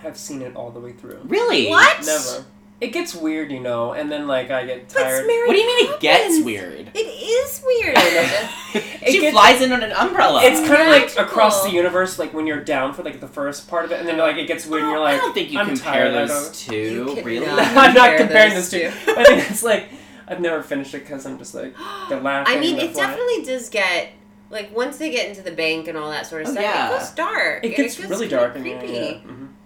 have 0.00 0.16
seen 0.16 0.42
it 0.42 0.56
all 0.56 0.70
the 0.70 0.80
way 0.80 0.92
through. 0.92 1.20
Really? 1.24 1.68
What? 1.68 2.04
Never. 2.04 2.44
It 2.80 2.92
gets 2.92 3.12
weird, 3.12 3.50
you 3.50 3.58
know, 3.58 3.92
and 3.92 4.10
then 4.10 4.28
like 4.28 4.50
I 4.52 4.64
get 4.64 4.88
tired. 4.88 5.26
it's 5.28 5.46
What 5.48 5.52
do 5.52 5.58
you 5.58 5.66
mean 5.66 5.92
it 5.94 6.00
gets 6.00 6.44
weird? 6.44 6.90
It 6.94 6.98
is 6.98 7.60
weird. 7.66 7.98
she 9.04 9.20
gets- 9.20 9.32
flies 9.32 9.60
in 9.60 9.72
on 9.72 9.82
an 9.82 9.90
umbrella. 9.92 10.40
It's 10.44 10.60
kind 10.68 10.82
of 10.82 10.86
like 10.88 11.16
across 11.18 11.64
the 11.64 11.70
universe, 11.70 12.20
like 12.20 12.32
when 12.32 12.46
you're 12.46 12.62
down 12.62 12.94
for 12.94 13.02
like 13.02 13.18
the 13.20 13.26
first 13.26 13.66
part 13.68 13.84
of 13.84 13.90
it, 13.90 13.98
and 13.98 14.08
then 14.08 14.16
like 14.18 14.36
it 14.36 14.46
gets 14.46 14.64
weird, 14.64 14.82
and 14.84 14.92
you're 14.92 15.00
oh, 15.00 15.02
like, 15.02 15.16
I 15.16 15.18
don't 15.18 15.34
think 15.34 15.50
you 15.50 15.58
I'm 15.58 15.66
compare 15.66 16.04
tired. 16.12 16.14
I 16.16 16.26
those 16.26 16.56
two. 16.56 16.76
You 16.76 17.04
cannot. 17.06 17.24
really? 17.24 17.46
I'm 17.48 17.94
not 17.94 18.16
comparing 18.16 18.54
those 18.54 18.70
those 18.70 18.94
two. 18.94 19.12
two. 19.12 19.14
I 19.20 19.24
think 19.24 19.50
it's 19.50 19.62
like 19.64 19.88
I've 20.28 20.40
never 20.40 20.62
finished 20.62 20.94
it 20.94 21.00
because 21.00 21.26
I'm 21.26 21.36
just 21.38 21.54
like 21.56 21.74
they're 22.08 22.20
laughing. 22.22 22.56
I 22.56 22.60
mean, 22.60 22.76
it 22.78 22.92
flying. 22.92 23.08
definitely 23.10 23.44
does 23.44 23.68
get 23.70 24.10
like 24.50 24.72
once 24.74 24.98
they 24.98 25.10
get 25.10 25.28
into 25.28 25.42
the 25.42 25.50
bank 25.52 25.88
and 25.88 25.98
all 25.98 26.10
that 26.10 26.26
sort 26.28 26.42
of 26.42 26.48
Oh, 26.48 26.52
stuff. 26.52 26.62
yeah. 26.62 26.94
It 26.94 26.98
goes 27.00 27.10
dark. 27.10 27.64
It 27.64 27.68
gets 27.76 27.96
gets 27.96 28.08
really 28.08 28.28
kinda 28.28 28.36
dark 28.44 28.56
and 28.56 28.64
yeah, 28.66 28.78
creepy. 28.78 28.94
yeah. 28.94 29.14
But 29.14 29.24
it's 29.24 29.24
magic. 29.24 29.34
It's 29.34 29.57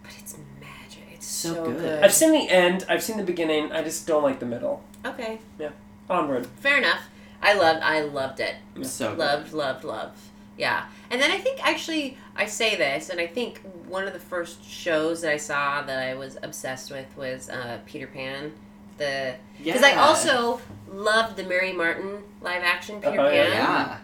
So 1.32 1.54
so, 1.54 1.64
good. 1.64 1.78
good. 1.78 2.04
I've 2.04 2.12
seen 2.12 2.32
the 2.32 2.48
end. 2.50 2.84
I've 2.90 3.02
seen 3.02 3.16
the 3.16 3.22
beginning. 3.24 3.72
I 3.72 3.82
just 3.82 4.06
don't 4.06 4.22
like 4.22 4.38
the 4.38 4.46
middle. 4.46 4.84
Okay, 5.04 5.38
Yeah. 5.58 5.70
Onward. 6.10 6.46
fair 6.60 6.76
enough. 6.76 7.04
I 7.40 7.54
loved. 7.54 7.80
I 7.82 8.02
loved 8.02 8.38
it. 8.38 8.56
So 8.82 9.10
good. 9.10 9.18
loved, 9.18 9.52
loved, 9.54 9.84
loved. 9.84 10.18
Yeah. 10.58 10.84
And 11.10 11.20
then 11.20 11.30
I 11.30 11.38
think 11.38 11.66
actually 11.66 12.18
I 12.36 12.44
say 12.46 12.76
this, 12.76 13.08
and 13.08 13.18
I 13.18 13.26
think 13.26 13.62
one 13.88 14.06
of 14.06 14.12
the 14.12 14.20
first 14.20 14.62
shows 14.62 15.22
that 15.22 15.32
I 15.32 15.38
saw 15.38 15.82
that 15.82 15.98
I 16.02 16.14
was 16.14 16.36
obsessed 16.42 16.90
with 16.90 17.06
was 17.16 17.48
uh, 17.48 17.78
Peter 17.86 18.06
Pan. 18.06 18.52
The 18.98 19.34
because 19.56 19.82
I 19.82 19.94
also 19.94 20.60
loved 20.92 21.36
the 21.36 21.44
Mary 21.44 21.72
Martin 21.72 22.22
live 22.42 22.62
action 22.62 23.00
Peter 23.00 23.18
Oh, 23.20 23.30
yeah, 23.30 23.44
Pan. 23.44 23.52
Yeah. 23.52 23.98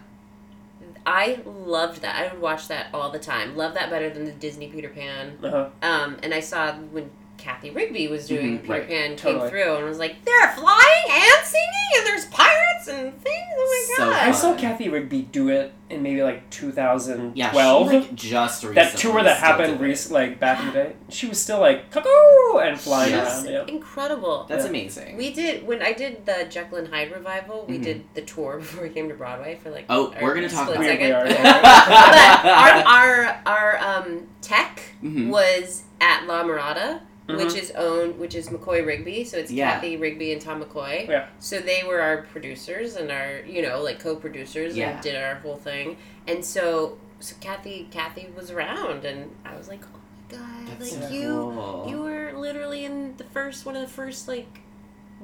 I 1.05 1.39
loved 1.45 2.01
that. 2.01 2.15
I 2.15 2.33
would 2.33 2.41
watch 2.41 2.67
that 2.67 2.87
all 2.93 3.09
the 3.11 3.19
time. 3.19 3.55
Love 3.55 3.75
that 3.75 3.89
better 3.89 4.09
than 4.09 4.25
the 4.25 4.31
Disney 4.31 4.67
Peter 4.67 4.89
Pan. 4.89 5.37
Uh-huh. 5.43 5.69
Um, 5.81 6.17
and 6.23 6.33
I 6.33 6.39
saw 6.39 6.73
when 6.75 7.09
Cathy 7.39 7.69
Rigby 7.71 8.07
was 8.07 8.27
doing 8.27 8.59
Mhm, 8.59 8.61
Peter 8.61 8.73
right. 8.73 8.87
Pan 8.87 9.15
Totally. 9.15 9.41
came 9.41 9.49
through 9.49 9.75
and 9.77 9.85
was 9.85 9.97
like, 9.97 10.23
they're 10.25 10.51
flying 10.51 11.05
and 11.09 11.45
singing 11.45 11.91
and 11.97 12.05
there's 12.05 12.25
pirates 12.25 12.87
and 12.87 13.13
things. 13.21 13.35
Oh 13.57 13.87
my 13.89 13.95
So 13.97 14.11
god! 14.11 14.27
I 14.27 14.31
saw 14.31 14.49
fun. 14.51 14.57
Cathy 14.59 14.89
Rigby 14.89 15.21
do 15.23 15.49
it 15.49 15.73
in 15.89 16.03
maybe 16.03 16.21
like 16.21 16.35
Yeah. 16.35 16.41
2012. 16.49 17.89
She 17.91 17.97
like 17.97 18.15
just 18.15 18.63
recently 18.63 18.75
that 18.75 18.97
tour 18.97 19.23
that 19.23 19.37
happened 19.37 19.79
did 19.79 19.87
rec- 19.87 20.11
like 20.11 20.39
back 20.39 20.59
in 20.59 20.67
the 20.67 20.71
day. 20.73 20.93
She 21.09 21.27
was 21.27 21.39
still 21.41 21.59
like 21.59 21.89
cuckoo 21.91 22.57
and 22.59 22.79
flying 22.79 23.11
Yes. 23.11 23.43
around. 23.45 23.53
Yeah. 23.53 23.65
Incredible. 23.73 24.45
That's 24.47 24.63
Yeah. 24.65 24.69
amazing. 24.69 25.17
We 25.17 25.33
did 25.33 25.65
when 25.65 25.81
I 25.81 25.93
did 25.93 26.25
the 26.25 26.45
Jekyll 26.49 26.77
and 26.77 26.87
Hyde 26.89 27.11
revival. 27.11 27.65
We 27.67 27.79
Mhm. 27.79 27.83
did 27.83 28.03
the 28.13 28.21
tour 28.21 28.57
before 28.59 28.83
we 28.83 28.89
came 28.89 29.09
to 29.09 29.15
Broadway 29.15 29.57
for 29.61 29.69
like. 29.71 29.85
Oh, 29.89 30.13
we're 30.21 30.35
gonna 30.35 30.49
talk 30.49 30.69
split 30.69 30.77
about 30.77 30.99
We- 30.99 31.29
we 31.29 31.33
second. 31.33 31.43
but 32.43 32.45
our 32.45 32.83
our 32.85 33.41
our 33.45 33.77
um, 33.79 34.27
tech 34.41 34.81
Mhm. 35.03 35.29
was 35.29 35.83
at 36.01 36.25
La 36.27 36.43
Mirada, 36.43 37.01
Mhm. 37.29 37.37
which 37.37 37.55
is 37.55 37.71
owned, 37.71 38.17
which 38.19 38.35
is 38.35 38.49
McCoy 38.49 38.85
Rigby. 38.85 39.23
So 39.23 39.37
it's 39.37 39.51
Yeah. 39.51 39.73
Cathy 39.73 39.97
Rigby 39.97 40.33
and 40.33 40.41
Tom 40.41 40.63
McCoy. 40.63 41.07
Yeah. 41.07 41.27
So 41.39 41.59
they 41.59 41.83
were 41.87 42.01
our 42.01 42.23
producers 42.23 42.95
and 42.95 43.11
our 43.11 43.39
you 43.47 43.61
know 43.61 43.81
like 43.81 43.99
co-producers 43.99 44.75
Yeah. 44.75 44.91
and 44.91 45.01
did 45.01 45.15
our 45.15 45.35
whole 45.35 45.55
thing. 45.55 45.97
And 46.27 46.43
so 46.43 46.97
so 47.19 47.35
Cathy 47.41 47.87
Cathy 47.91 48.29
was 48.35 48.49
around 48.51 49.05
and 49.05 49.29
I 49.45 49.55
was 49.55 49.67
like, 49.67 49.81
oh 49.83 49.99
my 50.31 50.37
god, 50.37 50.67
That's 50.79 50.93
like 50.93 51.03
so 51.03 51.09
you 51.13 51.29
cool. 51.53 51.85
you 51.87 52.01
were 52.01 52.33
literally 52.33 52.85
in 52.85 53.15
the 53.17 53.25
first 53.25 53.65
one 53.65 53.75
of 53.75 53.81
the 53.81 53.87
first 53.93 54.27
like 54.27 54.61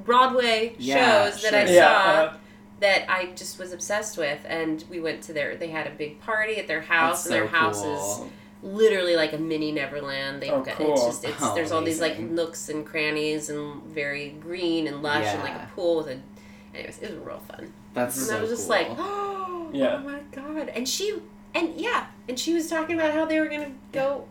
Broadway 0.03 0.75
Yeah, 0.77 1.29
shows 1.29 1.41
that 1.43 1.53
I 1.53 1.65
sure. 1.65 1.75
Yeah, 1.75 1.81
saw 2.03 2.21
uh-huh. 2.25 2.37
that 2.81 3.05
I 3.09 3.27
just 3.27 3.57
was 3.57 3.71
obsessed 3.71 4.17
with 4.17 4.39
and 4.45 4.83
we 4.89 4.99
went 4.99 5.21
to 5.23 5.33
their 5.33 5.55
they 5.55 5.69
had 5.69 5.87
a 5.87 5.91
big 5.91 6.19
party 6.19 6.57
at 6.57 6.67
their 6.67 6.81
house 6.81 7.23
That's 7.23 7.25
and 7.27 7.35
their 7.35 7.49
so 7.49 7.55
house 7.55 7.81
cool. 7.81 8.25
is 8.25 8.31
literally 8.65 9.15
like 9.15 9.31
a 9.33 9.37
mini 9.37 9.71
Neverland. 9.71 10.41
They've 10.41 10.51
Oh, 10.51 10.61
got 10.61 10.75
cool. 10.75 10.93
it's 10.93 11.05
just 11.05 11.23
it's 11.23 11.37
Oh, 11.41 11.53
there's 11.55 11.71
all 11.71 11.81
these 11.81 12.01
like 12.01 12.19
nooks 12.19 12.67
and 12.69 12.85
crannies 12.85 13.49
and 13.49 13.81
very 13.83 14.29
green 14.31 14.87
and 14.87 15.01
lush 15.03 15.25
and 15.25 15.41
like 15.43 15.53
a 15.53 15.69
pool 15.75 15.97
with 15.97 16.07
a 16.07 16.19
anyways, 16.73 16.99
it 16.99 17.11
was 17.11 17.19
real 17.25 17.39
fun. 17.39 17.71
That's 17.93 18.17
And 18.17 18.25
so 18.25 18.37
I 18.37 18.41
was 18.41 18.49
just 18.49 18.63
cool. 18.67 18.77
like, 18.77 18.87
oh, 18.97 19.69
Yeah. 19.71 19.97
my 19.97 20.19
god. 20.31 20.69
And 20.69 20.89
she 20.89 21.19
and 21.53 21.73
yeah, 21.79 22.07
and 22.27 22.37
she 22.39 22.53
was 22.53 22.67
talking 22.69 22.95
about 22.99 23.13
how 23.13 23.25
they 23.25 23.39
were 23.39 23.47
gonna 23.47 23.71
go 23.91 24.25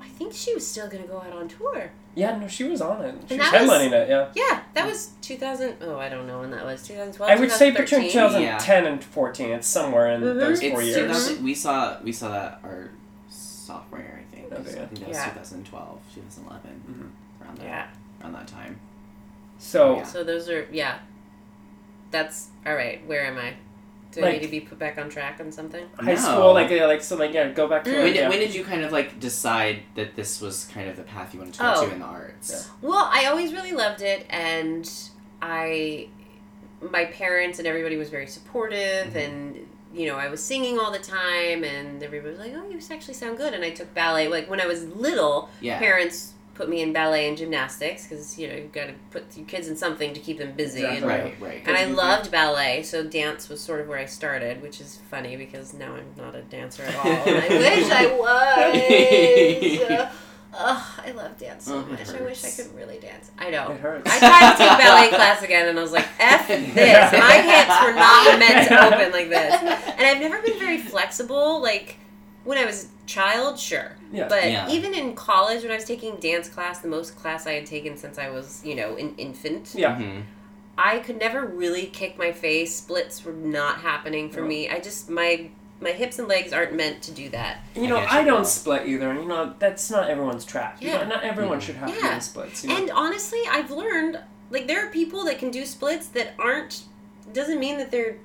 I 0.00 0.08
think 0.08 0.32
she 0.34 0.54
was 0.54 0.66
still 0.66 0.88
gonna 0.88 1.06
go 1.06 1.18
out 1.18 1.32
on 1.32 1.48
tour. 1.48 1.90
Yeah, 2.16 2.36
no, 2.38 2.46
she 2.46 2.62
was 2.62 2.80
on 2.80 3.02
it. 3.04 3.14
She 3.28 3.34
And 3.34 3.42
was 3.42 3.50
that 3.50 3.62
was- 3.62 3.70
headlining 3.70 3.92
it, 3.92 4.08
yeah. 4.08 4.28
Yeah, 4.34 4.60
that 4.74 4.86
was 4.86 5.10
2000. 5.22 5.76
Oh, 5.80 5.98
I 5.98 6.08
don't 6.08 6.28
know 6.28 6.38
when 6.40 6.52
that 6.52 6.64
was. 6.64 6.86
2012. 6.86 7.28
I 7.28 7.34
would 7.40 7.50
say 7.50 7.70
between 7.72 8.02
2013? 8.08 8.12
2010 8.12 8.86
and 8.86 9.02
14. 9.02 9.50
It's 9.50 9.66
somewhere 9.66 10.12
in 10.12 10.20
Mhm. 10.20 10.38
those 10.38 10.60
it's 10.62 10.72
four 10.72 10.82
years. 10.82 11.38
we 11.40 11.54
saw 11.54 11.96
we 12.04 12.12
saw 12.12 12.28
that 12.30 12.60
our 12.62 12.90
sophomore 13.64 14.00
year, 14.00 14.20
I 14.20 14.34
think. 14.34 14.52
Okay, 14.52 14.62
So 14.70 14.76
I 14.76 14.80
yeah. 14.80 14.86
think 14.86 15.00
that 15.00 15.08
was 15.08 15.16
Yeah. 15.16 15.24
2012, 15.30 16.00
2011, 16.14 17.12
around 17.42 17.58
that 17.58 17.64
Yeah. 17.64 17.86
around 18.20 18.32
that 18.34 18.46
time. 18.48 18.78
So, 19.58 19.96
Yeah. 19.96 20.02
So 20.04 20.22
those 20.24 20.48
are 20.48 20.66
yeah. 20.70 20.98
That's 22.10 22.48
all 22.66 22.74
right. 22.74 23.04
Where 23.06 23.26
am 23.26 23.38
I? 23.38 23.54
Do 24.12 24.20
I 24.20 24.24
Like- 24.24 24.34
need 24.34 24.42
to 24.42 24.48
be 24.50 24.60
put 24.60 24.78
back 24.78 24.96
on 24.98 25.08
track 25.10 25.40
on 25.40 25.50
something? 25.50 25.84
high 25.98 26.12
No. 26.12 26.16
school, 26.20 26.52
like, 26.54 26.70
yeah, 26.70 26.86
like, 26.86 27.02
so, 27.02 27.16
like, 27.16 27.32
yeah, 27.32 27.48
go 27.48 27.66
back 27.66 27.82
to 27.82 27.90
Mm. 27.90 27.94
like, 27.94 28.02
When, 28.04 28.12
did, 28.12 28.20
yeah. 28.20 28.28
when 28.28 28.38
did 28.38 28.54
you 28.54 28.62
kind 28.62 28.84
of 28.84 28.92
like 28.92 29.18
decide 29.18 29.82
that 29.96 30.14
this 30.14 30.40
was 30.40 30.66
kind 30.72 30.88
of 30.88 30.96
the 30.96 31.02
path 31.02 31.34
you 31.34 31.40
wanted 31.40 31.54
to 31.54 31.60
go 31.60 31.72
Oh. 31.76 31.86
to 31.88 31.92
in 31.92 31.98
the 31.98 32.04
arts? 32.06 32.70
Well, 32.80 33.08
I 33.12 33.24
always 33.26 33.52
really 33.52 33.72
loved 33.72 34.02
it, 34.02 34.24
and 34.30 34.88
I, 35.42 36.08
my 36.80 37.06
parents 37.06 37.58
and 37.58 37.66
everybody 37.66 37.96
was 37.96 38.10
very 38.10 38.28
supportive, 38.28 39.08
Mm-hmm. 39.08 39.18
and 39.18 39.63
you 39.94 40.06
know 40.08 40.16
I 40.16 40.28
was 40.28 40.42
singing 40.42 40.78
all 40.78 40.90
the 40.92 40.98
time, 40.98 41.64
and 41.64 42.02
everybody 42.02 42.30
was 42.32 42.38
like, 42.40 42.52
"Oh, 42.54 42.68
you 42.70 42.78
actually 42.90 43.14
sound 43.14 43.36
good." 43.38 43.54
And 43.54 43.64
I 43.64 43.70
took 43.70 43.92
ballet. 43.94 44.28
Like 44.28 44.48
when 44.50 44.60
I 44.60 44.66
was 44.66 44.84
little, 44.88 45.48
Yeah. 45.60 45.78
parents 45.78 46.32
put 46.54 46.68
me 46.68 46.80
in 46.82 46.92
ballet 46.92 47.26
and 47.28 47.36
gymnastics 47.36 48.06
because 48.06 48.38
you 48.38 48.46
know 48.46 48.54
you've 48.54 48.70
got 48.72 48.86
to 48.86 48.94
put 49.10 49.24
your 49.36 49.44
kids 49.46 49.66
in 49.66 49.76
something 49.76 50.14
to 50.14 50.20
keep 50.20 50.38
them 50.38 50.52
busy. 50.52 50.84
Exactly. 50.84 50.96
And, 50.98 51.06
Right, 51.06 51.36
right. 51.40 51.62
and 51.66 51.76
I 51.76 51.80
Because 51.80 51.88
you 51.90 51.96
loved 51.96 52.30
ballet, 52.30 52.82
so 52.84 53.02
dance 53.04 53.48
was 53.48 53.60
sort 53.60 53.80
of 53.80 53.88
where 53.88 53.98
I 53.98 54.04
started, 54.06 54.62
which 54.62 54.80
is 54.80 55.00
funny 55.10 55.36
because 55.36 55.74
now 55.74 55.94
I'm 55.94 56.14
not 56.16 56.34
a 56.36 56.42
dancer 56.42 56.84
at 56.84 56.94
all. 56.94 57.06
and 57.10 57.38
I 57.42 57.48
wish 57.48 57.90
I 57.90 58.06
was. 59.98 60.08
Ugh, 60.56 61.00
I 61.06 61.10
love 61.12 61.36
dance 61.38 61.64
so 61.64 61.76
Oh, 61.76 61.80
it 61.80 61.88
much. 61.90 62.08
I 62.14 62.22
wish 62.22 62.44
I 62.44 62.50
could 62.50 62.74
really 62.76 62.98
dance. 62.98 63.30
I 63.38 63.50
know. 63.50 63.72
It 63.72 63.80
hurts. 63.80 64.10
I 64.10 64.18
tried 64.18 64.52
to 64.52 64.56
take 64.58 64.78
ballet 64.86 65.08
class 65.08 65.42
again, 65.42 65.68
and 65.68 65.78
I 65.78 65.82
was 65.82 65.92
like, 65.92 66.06
"F 66.18 66.48
this! 66.48 67.12
My 67.12 67.34
hips 67.40 67.82
were 67.82 67.92
not 67.94 68.38
meant 68.38 68.68
to 68.68 68.86
open 68.86 69.12
like 69.12 69.28
this." 69.28 69.54
And 69.62 70.00
I've 70.02 70.20
never 70.20 70.40
been 70.42 70.58
very 70.58 70.78
flexible. 70.78 71.60
Like 71.62 71.96
when 72.44 72.58
I 72.58 72.64
was 72.64 72.84
a 72.84 73.06
child, 73.06 73.58
sure, 73.58 73.96
Yeah. 74.12 74.28
but 74.28 74.44
Yeah. 74.50 74.68
even 74.70 74.94
in 74.94 75.14
college, 75.14 75.62
when 75.62 75.72
I 75.72 75.76
was 75.76 75.84
taking 75.84 76.16
dance 76.16 76.48
class, 76.48 76.78
the 76.80 76.88
most 76.88 77.16
class 77.16 77.46
I 77.46 77.52
had 77.52 77.66
taken 77.66 77.96
since 77.96 78.18
I 78.18 78.28
was, 78.30 78.62
you 78.64 78.74
know, 78.74 78.96
an 78.96 79.14
infant. 79.16 79.72
Yeah. 79.74 79.96
Mhm. 79.96 80.24
I 80.76 80.98
could 80.98 81.18
never 81.18 81.46
really 81.46 81.86
kick 81.86 82.18
my 82.18 82.32
face. 82.32 82.74
Splits 82.76 83.24
were 83.24 83.32
not 83.32 83.78
happening 83.80 84.28
for 84.30 84.40
No. 84.40 84.46
me. 84.46 84.68
I 84.68 84.78
just 84.80 85.08
my 85.08 85.50
my 85.84 85.92
hips 85.92 86.18
and 86.18 86.26
legs 86.26 86.52
aren't 86.52 86.72
meant 86.74 87.02
to 87.02 87.12
do 87.12 87.28
that. 87.28 87.58
You 87.76 87.86
know, 87.86 87.96
I 87.98 88.20
I, 88.20 88.24
don't 88.24 88.46
split 88.46 88.86
either, 88.88 89.10
and 89.10 89.20
you 89.20 89.28
know 89.28 89.54
that's 89.60 89.90
not 89.90 90.10
everyone's 90.10 90.44
track. 90.44 90.78
You 90.80 90.88
Yeah. 90.88 91.02
know, 91.02 91.08
not 91.10 91.22
everyone 91.24 91.60
should 91.60 91.76
have 91.76 91.90
to 91.90 91.94
Yeah. 92.04 92.18
splits. 92.18 92.64
You 92.64 92.70
know? 92.70 92.76
And 92.78 92.90
honestly, 92.90 93.40
I've 93.48 93.70
learned 93.70 94.18
like 94.50 94.66
there 94.66 94.84
are 94.86 94.90
people 94.90 95.24
that 95.26 95.38
can 95.38 95.50
do 95.50 95.64
splits 95.66 96.08
that 96.08 96.34
aren't 96.38 96.82
doesn't 97.32 97.58
mean 97.60 97.78
that 97.78 97.90
they're 97.90 98.16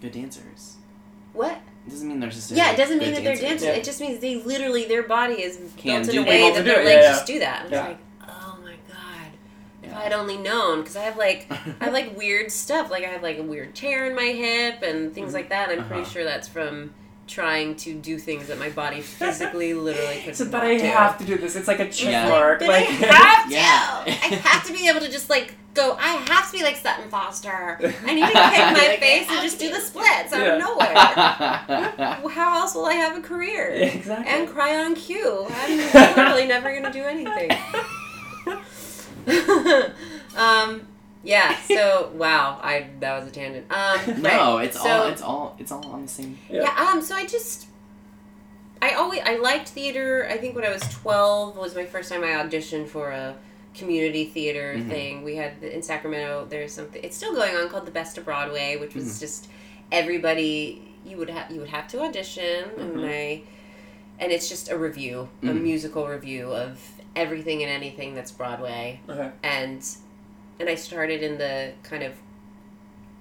Good 0.00 0.12
dancers. 0.12 0.76
what. 1.32 1.58
It 1.86 1.90
doesn't 1.90 2.06
mean 2.08 2.20
they're 2.20 2.30
just. 2.30 2.50
Yeah, 2.52 2.70
it 2.72 2.76
doesn't 2.76 2.98
mean 2.98 3.08
good 3.08 3.16
that 3.18 3.24
they're 3.24 3.36
dancers. 3.48 3.66
Yeah. 3.68 3.74
It 3.74 3.84
just 3.84 4.00
means 4.00 4.20
they 4.20 4.36
literally 4.36 4.84
their 4.84 5.02
body 5.02 5.34
is 5.42 5.56
Can 5.76 6.02
built 6.04 6.08
in 6.08 6.14
do 6.14 6.20
a 6.22 6.24
that. 6.24 6.30
way 6.30 6.52
that 6.52 6.64
their 6.64 6.84
legs 6.84 7.04
yeah, 7.04 7.10
just 7.12 7.26
do 7.26 7.38
that. 7.40 7.62
It's 7.64 7.72
Yeah. 7.72 7.86
like, 7.88 7.98
oh 8.28 8.58
my 8.62 8.74
god. 8.88 9.32
If 9.82 9.90
Yeah. 9.90 9.98
I 9.98 10.02
had 10.04 10.12
only 10.12 10.36
known, 10.36 10.80
because 10.82 10.94
I 10.96 11.02
have 11.02 11.16
like 11.16 11.46
I 11.80 11.84
have 11.86 11.92
like 11.92 12.16
weird 12.16 12.52
stuff. 12.52 12.88
Like 12.90 13.02
I 13.04 13.08
have 13.08 13.22
like 13.24 13.38
a 13.38 13.42
weird 13.42 13.74
tear 13.74 14.06
in 14.08 14.14
my 14.14 14.26
hip 14.26 14.82
and 14.82 15.12
things 15.12 15.34
like 15.34 15.48
that. 15.48 15.70
I'm 15.70 15.84
pretty 15.86 16.02
Uh-huh. 16.02 16.10
sure 16.12 16.24
that's 16.24 16.46
from 16.46 16.94
trying 17.26 17.76
to 17.76 17.94
do 17.94 18.18
things 18.18 18.48
that 18.48 18.58
my 18.58 18.68
body 18.70 19.00
physically 19.00 19.72
literally 19.86 20.20
could 20.24 20.36
So, 20.36 20.44
not 20.44 20.52
but 20.52 20.62
I 20.64 20.76
do. 20.78 20.84
have 20.84 21.18
to 21.18 21.24
do 21.24 21.36
this. 21.38 21.56
It's 21.56 21.68
like 21.68 21.80
a 21.80 21.88
check 21.90 22.10
Yeah. 22.12 22.28
mark. 22.28 22.58
But 22.60 22.68
like, 22.68 22.88
I 22.88 22.92
have 22.92 23.44
to. 23.48 23.52
Yeah. 23.54 24.04
I 24.06 24.36
have 24.44 24.66
to 24.66 24.72
be 24.72 24.88
able 24.88 25.00
to 25.00 25.10
just 25.10 25.30
like 25.30 25.54
go. 25.74 25.96
I 25.98 26.08
have 26.28 26.50
to 26.50 26.56
be 26.58 26.62
like 26.62 26.76
Sutton 26.76 27.08
Foster. 27.08 27.78
I 28.06 28.14
need 28.14 28.20
to 28.22 28.26
kick 28.32 28.34
my 28.34 28.72
Like, 28.72 29.00
face 29.00 29.26
and 29.30 29.40
just 29.40 29.58
do 29.58 29.70
the 29.72 29.80
splits 29.80 30.32
out 30.32 30.40
Yeah. 30.40 30.54
of 30.54 30.60
nowhere. 30.60 32.28
How 32.30 32.58
else 32.60 32.74
will 32.74 32.86
I 32.86 32.94
have 32.94 33.16
a 33.16 33.20
career? 33.22 33.68
exactly. 33.70 34.26
And 34.32 34.48
cry 34.48 34.76
on 34.84 34.94
cue. 34.94 35.46
I'm 35.50 35.76
literally 36.16 36.46
never 36.46 36.72
gonna 36.74 36.92
do 36.92 37.02
anything. 37.04 37.50
um. 40.36 40.82
Yeah. 41.24 41.56
So 41.60 42.10
wow. 42.14 42.58
I 42.62 42.88
that 43.00 43.18
was 43.18 43.28
a 43.28 43.30
tangent. 43.32 43.66
Um. 43.72 44.22
no, 44.22 44.56
right, 44.56 44.66
it's 44.66 44.80
so, 44.80 44.88
all 44.88 45.06
it's 45.08 45.22
all 45.22 45.56
it's 45.58 45.72
all 45.72 45.86
on 45.86 46.02
the 46.02 46.08
same. 46.08 46.38
Yeah. 46.50 46.62
yeah. 46.62 46.90
Um. 46.92 47.00
So 47.02 47.14
I 47.14 47.24
just. 47.26 47.66
I 48.80 48.94
always 48.94 49.20
I 49.24 49.36
liked 49.36 49.68
theater. 49.68 50.26
I 50.28 50.36
think 50.38 50.56
when 50.56 50.64
I 50.64 50.70
was 50.70 50.82
twelve 50.90 51.56
was 51.56 51.74
my 51.76 51.84
first 51.84 52.10
time 52.10 52.24
I 52.24 52.28
auditioned 52.28 52.88
for 52.88 53.10
a 53.10 53.36
community 53.74 54.24
theater 54.26 54.74
Mhm. 54.76 54.88
thing. 54.88 55.22
We 55.22 55.36
had 55.36 55.62
in 55.62 55.82
Sacramento. 55.82 56.46
There's 56.50 56.72
something. 56.72 57.00
It's 57.04 57.16
still 57.16 57.34
going 57.34 57.54
on 57.54 57.68
called 57.68 57.86
the 57.86 57.92
Best 57.92 58.18
of 58.18 58.24
Broadway, 58.24 58.76
which 58.76 58.94
was 58.94 59.04
Mhm. 59.04 59.20
just 59.20 59.48
everybody. 59.92 60.82
You 61.06 61.16
would 61.18 61.30
have 61.30 61.50
you 61.50 61.60
would 61.60 61.68
have 61.70 61.86
to 61.88 62.00
audition, 62.02 62.70
and 62.78 62.96
Mhm. 62.96 63.08
I. 63.08 63.42
And 64.18 64.30
it's 64.30 64.48
just 64.48 64.70
a 64.70 64.76
review, 64.78 65.28
a 65.42 65.46
Mhm. 65.46 65.62
musical 65.62 66.06
review 66.06 66.52
of 66.52 66.78
everything 67.16 67.62
and 67.62 67.70
anything 67.72 68.14
that's 68.14 68.30
Broadway 68.30 69.00
Okay. 69.08 69.30
and 69.42 69.84
and 70.62 70.70
I 70.70 70.76
started 70.76 71.22
in 71.22 71.36
the 71.38 71.72
kind 71.82 72.02
of 72.02 72.14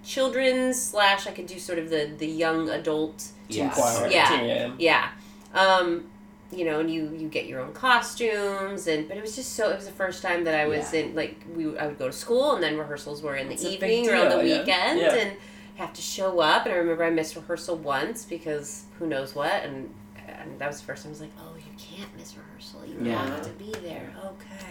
children's 0.03 0.81
slash 0.81 1.27
I 1.27 1.31
could 1.31 1.47
do 1.47 1.59
sort 1.59 1.77
of 1.79 1.89
the 1.89 2.11
the 2.17 2.27
young 2.27 2.69
adult 2.69 3.27
Teen 3.49 3.65
Yeah. 3.65 3.69
choir. 3.71 4.07
Yeah. 4.09 4.41
Yeah. 4.41 4.71
yeah 4.79 5.09
um 5.53 6.05
you 6.51 6.65
know 6.65 6.79
and 6.79 6.89
you 6.91 7.09
you 7.15 7.27
get 7.29 7.45
your 7.45 7.59
own 7.59 7.71
costumes 7.73 8.87
and 8.87 9.07
but 9.07 9.17
it 9.17 9.21
was 9.21 9.35
just 9.35 9.53
so 9.53 9.69
it 9.69 9.75
was 9.75 9.85
the 9.85 9.91
first 9.91 10.21
time 10.23 10.43
that 10.45 10.55
I 10.55 10.67
was 10.67 10.93
Yeah. 10.93 11.01
in 11.01 11.15
like 11.15 11.35
we 11.55 11.77
I 11.77 11.87
would 11.87 11.99
go 11.99 12.07
to 12.07 12.13
school 12.13 12.53
and 12.55 12.63
then 12.63 12.77
rehearsals 12.77 13.21
were 13.21 13.35
in 13.35 13.47
the 13.47 13.53
It's 13.53 13.65
evening 13.65 14.09
or 14.09 14.15
on 14.15 14.29
the 14.29 14.37
deal, 14.37 14.43
yeah. 14.45 14.59
weekend 14.59 14.99
Yeah. 15.01 15.15
and 15.15 15.31
have 15.75 15.93
to 15.93 16.01
show 16.01 16.39
up 16.39 16.65
and 16.65 16.73
I 16.73 16.77
remember 16.77 17.03
I 17.03 17.09
missed 17.09 17.35
rehearsal 17.35 17.75
once 17.77 18.25
because 18.25 18.85
who 18.97 19.05
knows 19.07 19.35
what 19.35 19.63
and 19.63 19.93
and 20.27 20.57
that 20.59 20.67
was 20.67 20.79
the 20.79 20.85
first 20.85 21.03
time 21.03 21.11
I 21.11 21.13
was 21.13 21.21
like 21.21 21.31
oh 21.39 21.55
you 21.57 21.73
can't 21.77 22.09
miss 22.17 22.35
rehearsal 22.35 22.85
you 22.87 22.97
Yeah. 23.07 23.23
have 23.25 23.43
to 23.43 23.51
be 23.51 23.71
there 23.83 24.11
okay 24.25 24.65
right 24.65 24.70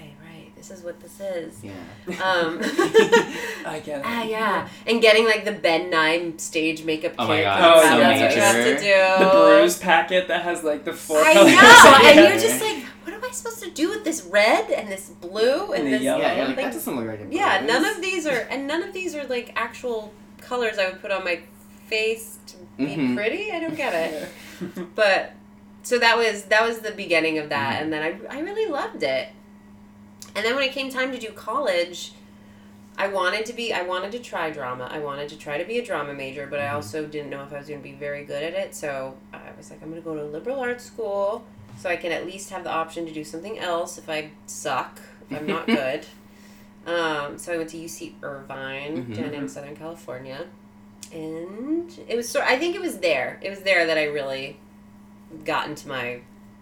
this 0.71 0.79
is 0.79 0.85
what 0.85 1.01
this 1.01 1.21
is 1.21 1.65
Yeah. 1.65 1.73
um, 2.23 2.59
I 3.67 3.81
get 3.85 3.99
it. 4.01 4.03
ah, 4.07 4.23
yeah, 4.23 4.69
and 4.87 5.03
getting 5.03 5.25
like 5.25 5.45
the 5.45 5.53
Ben 5.53 5.91
Nye 5.91 6.33
stage 6.37 6.85
makeup 6.85 7.13
Oh 7.19 7.27
my 7.29 7.37
kit. 7.37 7.45
God, 7.45 7.77
it's 7.77 7.85
that's 7.85 8.21
so 8.21 8.27
what 8.27 8.35
you 8.37 8.41
have 8.41 8.79
to 8.79 9.19
do. 9.19 9.25
The 9.25 9.31
bruise 9.31 9.79
packet 9.79 10.29
that 10.29 10.43
has 10.43 10.63
like 10.65 10.85
the 10.85 10.93
four 10.93 11.19
I 11.21 11.35
colors. 11.35 11.53
know, 11.55 11.99
and 12.05 12.21
you're 12.21 12.41
just 12.41 12.63
like, 12.63 12.85
what 13.05 13.15
am 13.15 13.25
I 13.25 13.31
supposed 13.33 13.63
to 13.65 13.71
do 13.71 13.89
with 13.91 14.05
this 14.05 14.23
red 14.25 14.71
and 14.71 14.89
this 14.89 15.09
blue 15.11 15.73
and, 15.73 15.85
And 15.85 15.95
this? 15.95 16.03
yellow. 16.03 16.21
Yeah, 16.21 16.37
you're 16.37 16.47
like, 16.49 16.57
like- 16.57 16.67
that 16.67 16.73
doesn't 16.75 16.97
look 16.97 17.07
like 17.07 17.21
a 17.21 17.27
yeah, 17.35 17.59
bruise. 17.59 17.73
none 17.73 17.85
of 17.85 18.01
these 18.01 18.27
are, 18.27 18.47
and 18.51 18.67
none 18.67 18.83
of 18.83 18.93
these 18.93 19.15
are 19.15 19.25
like 19.27 19.53
actual 19.57 20.13
colors 20.41 20.79
I 20.79 20.87
would 20.91 21.01
put 21.03 21.11
on 21.11 21.25
my 21.25 21.41
face 21.87 22.39
to 22.47 22.57
be 22.79 22.95
Mhm. 22.97 23.17
pretty. 23.17 23.51
I 23.51 23.59
don't 23.61 23.77
get 23.77 23.93
it. 23.95 24.29
but 24.95 25.33
so 25.83 25.99
that 25.99 26.17
was 26.17 26.45
that 26.45 26.63
was 26.67 26.81
the 26.81 26.93
beginning 26.93 27.39
of 27.39 27.49
that 27.49 27.79
Mhm. 27.79 27.83
and 27.83 27.93
then 27.93 28.03
I, 28.31 28.37
I 28.37 28.41
really 28.41 28.71
loved 28.71 29.03
it 29.03 29.29
and 30.37 30.45
then 30.45 30.55
when 30.55 30.65
it 30.65 30.73
came 30.73 30.91
time 30.91 31.11
to 31.13 31.19
do 31.19 31.29
college 31.33 32.13
i 32.99 33.07
wanted 33.09 33.45
to 33.47 33.53
be 33.53 33.73
i 33.73 33.83
wanted 33.83 34.13
to 34.13 34.19
try 34.19 34.51
drama. 34.51 34.89
I 34.91 34.99
wanted 34.99 35.29
to 35.31 35.37
try 35.39 35.59
to 35.59 35.65
be 35.65 35.79
a 35.79 35.85
drama 35.85 36.13
major 36.15 36.47
but 36.47 36.61
i 36.61 36.65
Mhm. 36.69 36.75
also 36.75 37.07
didn't 37.07 37.31
know 37.31 37.43
if 37.43 37.53
i 37.53 37.59
was 37.59 37.67
going 37.69 37.81
to 37.81 37.89
be 37.89 37.95
very 37.95 38.25
good 38.25 38.43
at 38.43 38.55
it. 38.55 38.75
So 38.75 39.17
i 39.33 39.39
was 39.57 39.71
like 39.71 39.81
i'm 39.83 39.91
going 39.91 40.03
to 40.03 40.05
go 40.09 40.15
to 40.15 40.23
a 40.23 40.31
liberal 40.37 40.61
arts 40.61 40.85
school 40.85 41.45
so 41.79 41.89
i 41.89 41.97
can 41.97 42.13
at 42.13 42.27
least 42.27 42.51
have 42.51 42.65
the 42.65 42.71
option 42.71 43.07
to 43.07 43.13
do 43.13 43.25
something 43.25 43.59
else 43.59 43.97
if 43.99 44.09
i 44.11 44.31
suck. 44.47 45.01
If 45.31 45.39
i'm 45.39 45.47
not 45.47 45.67
good. 45.81 46.07
Um, 46.87 47.39
so 47.39 47.53
i 47.53 47.57
went 47.57 47.71
to 47.71 47.77
uc 47.79 48.13
irvine 48.23 49.07
Mhm. 49.07 49.15
down 49.17 49.35
in 49.35 49.49
southern 49.49 49.77
california. 49.77 50.47
And 51.13 51.93
it 52.09 52.17
was 52.17 52.29
sort 52.29 52.45
i 52.47 52.57
think 52.59 52.75
it 52.75 52.81
was 52.83 52.99
there. 52.99 53.39
It 53.43 53.51
was 53.51 53.61
there 53.61 53.87
that 53.87 53.97
i 53.99 54.05
really 54.05 54.59
got 55.45 55.69
into 55.69 55.89
my 55.89 56.21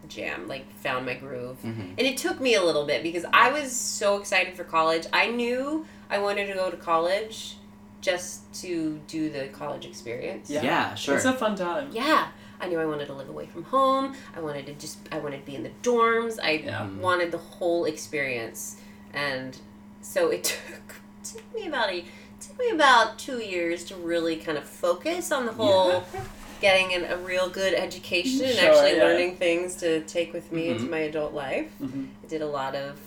jam 0.08 0.48
like 0.48 0.64
found 0.80 1.04
my 1.06 1.14
groove 1.14 1.56
Mhm. 1.64 1.90
and 1.98 2.00
it 2.00 2.16
took 2.16 2.40
me 2.40 2.54
a 2.54 2.62
little 2.62 2.86
bit 2.86 3.02
because 3.02 3.24
i 3.32 3.50
was 3.52 3.72
so 3.72 4.16
excited 4.18 4.56
for 4.56 4.64
college 4.64 5.06
i 5.12 5.26
knew 5.28 5.86
i 6.10 6.18
wanted 6.18 6.46
to 6.46 6.54
go 6.54 6.70
to 6.70 6.76
college 6.76 7.56
just 8.00 8.52
to 8.62 9.00
do 9.08 9.28
the 9.28 9.46
college 9.48 9.84
experience 9.84 10.48
Yeah. 10.48 10.62
Yeah, 10.62 10.94
sure. 10.94 11.16
It's 11.16 11.24
a 11.24 11.32
fun 11.32 11.56
time. 11.56 11.88
yeah 11.92 12.28
i 12.60 12.66
knew 12.68 12.78
i 12.80 12.86
wanted 12.86 13.06
to 13.06 13.12
live 13.14 13.28
away 13.28 13.46
from 13.46 13.64
home 13.64 14.14
i 14.36 14.40
wanted 14.40 14.66
to 14.66 14.72
just 14.74 14.98
i 15.12 15.18
wanted 15.18 15.38
to 15.40 15.46
be 15.46 15.54
in 15.54 15.62
the 15.62 15.70
dorms 15.82 16.38
i 16.42 16.50
Yeah. 16.52 16.80
Mhm. 16.80 16.98
wanted 16.98 17.30
the 17.32 17.38
whole 17.38 17.84
experience 17.84 18.76
and 19.12 19.58
so 20.00 20.30
it 20.30 20.44
took 20.52 20.94
took 21.24 21.54
me 21.54 21.66
about 21.68 21.90
a 21.90 22.04
took 22.40 22.58
me 22.58 22.70
about 22.70 23.18
two 23.18 23.38
years 23.38 23.84
to 23.84 23.96
really 23.96 24.36
kind 24.36 24.56
of 24.56 24.64
focus 24.64 25.30
on 25.32 25.44
the 25.46 25.52
whole 25.52 26.04
getting 26.60 26.94
an, 26.94 27.04
a 27.10 27.16
real 27.18 27.48
good 27.48 27.74
education 27.74 28.44
and 28.44 28.54
Sure, 28.56 28.70
actually 28.70 28.96
yeah. 28.96 29.04
learning 29.04 29.36
things 29.36 29.76
to 29.76 30.00
take 30.02 30.32
with 30.32 30.50
me 30.52 30.68
into 30.68 30.84
Mhm. 30.84 30.90
my 30.90 30.98
adult 31.00 31.32
life 31.34 31.66
Mhm. 31.80 32.08
i 32.24 32.26
did 32.28 32.42
a 32.42 32.46
lot 32.46 32.74
of 32.74 32.98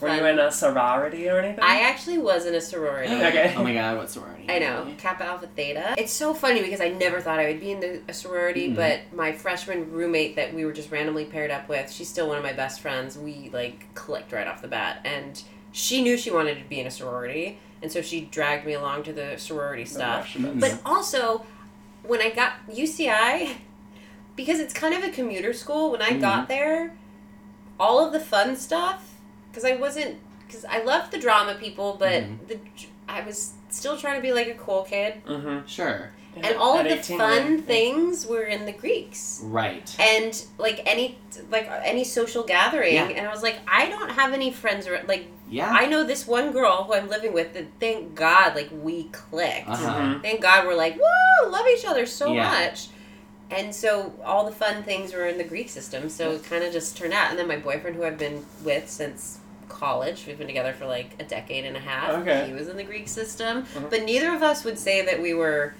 Were 0.00 0.08
you 0.16 0.24
in 0.24 0.38
a 0.38 0.50
sorority 0.50 1.28
or 1.28 1.38
anything? 1.40 1.62
i 1.62 1.80
actually 1.82 2.16
was 2.18 2.46
in 2.46 2.54
a 2.54 2.60
sorority 2.60 3.12
Okay. 3.28 3.54
Oh 3.56 3.62
my 3.62 3.74
god, 3.74 3.98
what 3.98 4.08
sorority? 4.10 4.46
I 4.48 4.58
know, 4.58 4.86
Kappa 4.98 5.24
Alpha 5.24 5.46
Theta. 5.54 5.94
It's 5.98 6.12
so 6.12 6.32
funny 6.34 6.62
because 6.62 6.80
I 6.80 6.88
never 6.88 7.20
thought 7.20 7.38
I 7.38 7.46
would 7.48 7.60
be 7.60 7.70
in 7.72 7.80
the, 7.80 8.00
a 8.08 8.14
sorority, 8.14 8.68
Mhm. 8.70 8.76
but 8.76 9.00
my 9.14 9.30
freshman 9.32 9.92
roommate 9.92 10.36
that 10.36 10.52
we 10.54 10.64
were 10.64 10.72
just 10.72 10.90
randomly 10.90 11.24
paired 11.26 11.50
up 11.50 11.68
with, 11.68 11.92
she's 11.92 12.08
still 12.08 12.26
one 12.28 12.38
of 12.38 12.42
my 12.42 12.52
best 12.54 12.80
friends. 12.80 13.16
We 13.18 13.50
like 13.52 13.94
clicked 13.94 14.32
right 14.32 14.48
off 14.48 14.62
the 14.62 14.68
bat, 14.68 15.00
and 15.04 15.40
she 15.72 16.02
knew 16.02 16.16
she 16.16 16.30
wanted 16.30 16.58
to 16.58 16.64
be 16.64 16.80
in 16.80 16.86
a 16.86 16.90
sorority, 16.90 17.58
and 17.82 17.92
so 17.92 18.00
she 18.02 18.22
dragged 18.22 18.64
me 18.66 18.72
along 18.72 19.02
to 19.04 19.12
the 19.12 19.34
sorority 19.36 19.84
stuff. 19.84 20.34
But 20.56 20.78
also, 20.84 21.44
when 22.02 22.20
I 22.20 22.30
got 22.30 22.52
UCI, 22.70 23.56
because 24.36 24.58
it's 24.60 24.72
kind 24.74 24.94
of 24.94 25.02
a 25.04 25.10
commuter 25.10 25.52
school, 25.52 25.90
when 25.90 26.02
I 26.02 26.14
got 26.14 26.48
there, 26.48 26.94
all 27.78 28.04
of 28.04 28.12
the 28.12 28.20
fun 28.20 28.56
stuff, 28.56 29.14
because 29.50 29.64
I 29.64 29.76
wasn't, 29.76 30.16
because 30.46 30.64
I 30.64 30.82
loved 30.82 31.12
the 31.12 31.18
drama 31.18 31.54
people, 31.54 31.96
but 31.98 32.22
Mhm. 32.24 32.46
the 32.48 32.58
I 33.08 33.22
was 33.22 33.54
still 33.70 33.96
trying 33.96 34.16
to 34.16 34.22
be 34.22 34.32
like 34.32 34.46
a 34.46 34.54
cool 34.54 34.84
kid, 34.84 35.14
Mm-hmm. 35.26 35.66
Sure. 35.66 36.10
and 36.36 36.56
all 36.56 36.78
of 36.78 36.84
the 36.84 36.98
18, 37.00 37.18
fun 37.18 37.54
yeah. 37.56 37.60
things 37.62 38.24
were 38.24 38.44
in 38.44 38.64
the 38.64 38.72
Greeks. 38.72 39.40
Right. 39.42 39.94
And 39.98 40.40
like 40.58 40.80
any 40.86 41.18
like 41.50 41.68
any 41.84 42.04
social 42.04 42.44
gathering, 42.44 42.94
Yeah. 42.94 43.08
and 43.08 43.26
I 43.26 43.30
was 43.32 43.42
like, 43.42 43.56
I 43.66 43.86
don't 43.90 44.10
have 44.12 44.32
any 44.32 44.52
friends. 44.52 44.86
Or, 44.86 45.02
like 45.08 45.26
Yeah. 45.50 45.68
I 45.70 45.86
know 45.86 46.04
this 46.04 46.26
one 46.26 46.52
girl 46.52 46.84
who 46.84 46.94
I'm 46.94 47.08
living 47.08 47.32
with. 47.32 47.52
That 47.54 47.66
thank 47.80 48.14
God, 48.14 48.54
like 48.54 48.70
we 48.72 49.04
clicked. 49.04 49.68
Uh-huh. 49.68 49.90
Mhm. 50.00 50.22
Thank 50.22 50.40
God 50.40 50.66
we're 50.66 50.74
like, 50.76 50.94
woo, 50.96 51.50
love 51.50 51.66
each 51.76 51.84
other 51.84 52.06
so 52.06 52.32
Yeah. 52.32 52.48
much. 52.48 52.88
And 53.50 53.74
so 53.74 54.12
all 54.24 54.46
the 54.46 54.52
fun 54.54 54.84
things 54.84 55.12
were 55.12 55.26
in 55.26 55.36
the 55.36 55.44
Greek 55.44 55.68
system. 55.68 56.08
So 56.08 56.30
it 56.32 56.44
kind 56.44 56.62
of 56.62 56.72
just 56.72 56.96
turned 56.96 57.12
out. 57.12 57.30
And 57.30 57.38
then 57.38 57.48
my 57.48 57.56
boyfriend, 57.56 57.96
who 57.96 58.04
I've 58.04 58.16
been 58.18 58.46
with 58.64 58.88
since 58.88 59.38
college, 59.68 60.24
we've 60.26 60.38
been 60.38 60.46
together 60.46 60.72
for 60.72 60.86
like 60.86 61.10
a 61.18 61.24
decade 61.24 61.64
and 61.64 61.76
a 61.76 61.80
half. 61.80 62.10
Okay. 62.20 62.46
He 62.46 62.52
was 62.52 62.68
in 62.68 62.76
the 62.76 62.84
Greek 62.84 63.08
system. 63.08 63.66
Mhm. 63.74 63.90
But 63.90 64.04
neither 64.04 64.32
of 64.34 64.42
us 64.42 64.62
would 64.64 64.78
say 64.78 65.04
that 65.04 65.20
we 65.20 65.34
were 65.34 65.74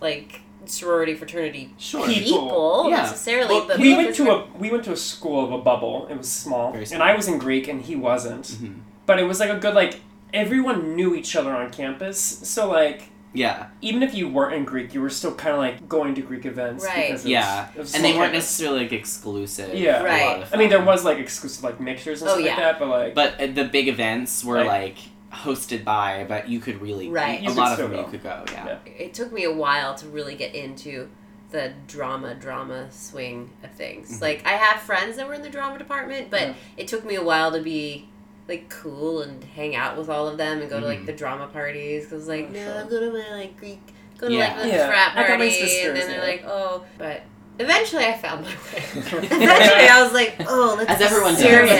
like 0.00 0.40
sorority 0.66 1.14
fraternity 1.14 1.72
Sure. 1.78 2.06
people 2.08 2.86
Yeah. 2.88 2.96
necessarily. 3.02 3.54
Well, 3.54 3.66
but 3.68 3.78
we 3.78 3.94
went 3.94 4.14
to 4.16 4.30
a 4.32 4.46
we 4.58 4.70
went 4.70 4.82
to 4.84 4.92
a 4.92 4.96
school 4.96 5.44
of 5.44 5.52
a 5.52 5.58
bubble. 5.58 6.08
It 6.10 6.16
was 6.18 6.28
small, 6.30 6.72
Very 6.72 6.86
and. 6.92 7.02
I 7.02 7.14
was 7.14 7.28
in 7.28 7.38
Greek, 7.38 7.68
and 7.68 7.82
he 7.82 7.94
wasn't. 7.94 8.44
Mhm. 8.46 8.74
But 9.06 9.18
it 9.18 9.24
was 9.24 9.40
like 9.40 9.50
a 9.50 9.58
good 9.58 9.74
like 9.74 10.00
everyone 10.32 10.96
knew 10.96 11.14
each 11.14 11.36
other 11.36 11.52
on 11.54 11.70
campus. 11.70 12.18
So 12.20 12.68
like 12.70 13.04
Yeah. 13.32 13.66
even 13.82 14.02
if 14.02 14.14
you 14.14 14.28
weren't 14.28 14.54
in 14.54 14.64
Greek, 14.64 14.94
you 14.94 15.00
were 15.00 15.10
still 15.10 15.34
kind 15.34 15.52
of 15.54 15.58
like 15.58 15.88
going 15.88 16.14
to 16.16 16.22
Greek 16.22 16.44
events. 16.46 16.84
Right. 16.84 17.08
Because 17.08 17.20
it 17.24 17.24
was- 17.24 17.30
Yeah. 17.30 17.68
it 17.74 17.78
was 17.78 17.94
And 17.94 18.04
they 18.04 18.10
small 18.10 18.20
weren't 18.22 18.32
campus. 18.32 18.44
necessarily 18.46 18.80
like 18.80 18.92
exclusive. 18.92 19.74
Yeah. 19.74 20.02
Right. 20.02 20.44
I 20.52 20.56
mean, 20.56 20.68
there 20.70 20.82
was 20.82 21.04
like 21.04 21.18
exclusive 21.18 21.62
like 21.64 21.80
mixers 21.80 22.22
and 22.22 22.30
Oh, 22.30 22.34
stuff 22.34 22.44
yeah. 22.44 22.50
like 22.54 22.60
that, 22.60 22.78
but 22.78 22.88
like 22.88 23.14
But 23.14 23.40
uh, 23.40 23.46
the 23.52 23.64
big 23.64 23.88
events 23.88 24.44
were 24.44 24.56
Right. 24.56 24.66
like 24.66 24.96
hosted 25.32 25.84
by, 25.84 26.24
but 26.28 26.48
you 26.48 26.60
could 26.60 26.80
really 26.80 27.08
Right. 27.10 27.40
A 27.40 27.42
You 27.42 27.48
could 27.48 27.56
lot 27.56 27.68
of 27.72 27.74
still 27.74 27.88
them 27.88 27.98
you 27.98 28.10
could 28.10 28.22
go. 28.22 28.44
Yeah. 28.52 28.66
Yeah. 28.66 28.92
it 28.98 29.14
took 29.14 29.32
me 29.32 29.44
a 29.44 29.52
while 29.52 29.94
to 29.96 30.06
really 30.06 30.36
get 30.36 30.54
into 30.54 31.08
the 31.50 31.72
drama 31.86 32.34
drama 32.34 32.86
swing 32.90 33.50
of 33.62 33.70
things 33.72 34.18
Mhm. 34.18 34.22
like 34.22 34.42
i 34.44 34.52
have 34.52 34.80
friends 34.82 35.16
that 35.16 35.28
were 35.28 35.34
in 35.34 35.42
the 35.42 35.48
drama 35.50 35.78
department 35.78 36.28
but 36.28 36.40
Yeah. 36.40 36.54
it 36.76 36.88
took 36.88 37.04
me 37.04 37.14
a 37.14 37.22
while 37.22 37.52
to 37.52 37.60
be 37.60 38.08
like 38.48 38.68
cool 38.68 39.22
and 39.22 39.42
hang 39.42 39.74
out 39.74 39.96
with 39.96 40.08
all 40.10 40.28
of 40.28 40.36
them 40.36 40.60
and 40.60 40.68
go 40.68 40.78
to 40.80 40.86
like 40.86 41.00
Mhm. 41.00 41.06
the 41.06 41.12
drama 41.14 41.46
parties 41.46 42.04
because 42.04 42.28
like 42.28 42.48
Oh, 42.50 42.52
no 42.52 42.58
sure. 42.64 42.74
I'm 42.80 42.88
going 42.88 43.12
to 43.12 43.18
my 43.18 43.36
like 43.36 43.56
Greek 43.56 43.80
go 44.18 44.28
to 44.28 44.34
Yeah. 44.34 44.48
like 44.54 44.62
the 44.62 44.68
Yeah, 44.68 44.86
frat 44.88 45.12
I 45.16 45.20
got 45.22 45.30
my 45.30 45.36
party 45.36 45.50
sisters, 45.50 45.86
and 45.88 45.96
then 45.96 46.06
they're 46.08 46.18
yeah. 46.18 46.24
like 46.24 46.44
oh 46.46 46.84
but 46.98 47.22
eventually 47.58 48.04
I 48.04 48.18
found 48.18 48.42
my 48.44 48.50
way 48.50 48.84
eventually 48.94 49.88
I 49.88 50.02
was 50.02 50.12
like 50.12 50.34
oh 50.46 50.74
let's 50.76 50.90
As 50.90 50.98
be 50.98 51.04
everyone 51.04 51.32
does. 51.34 51.42
serious 51.42 51.70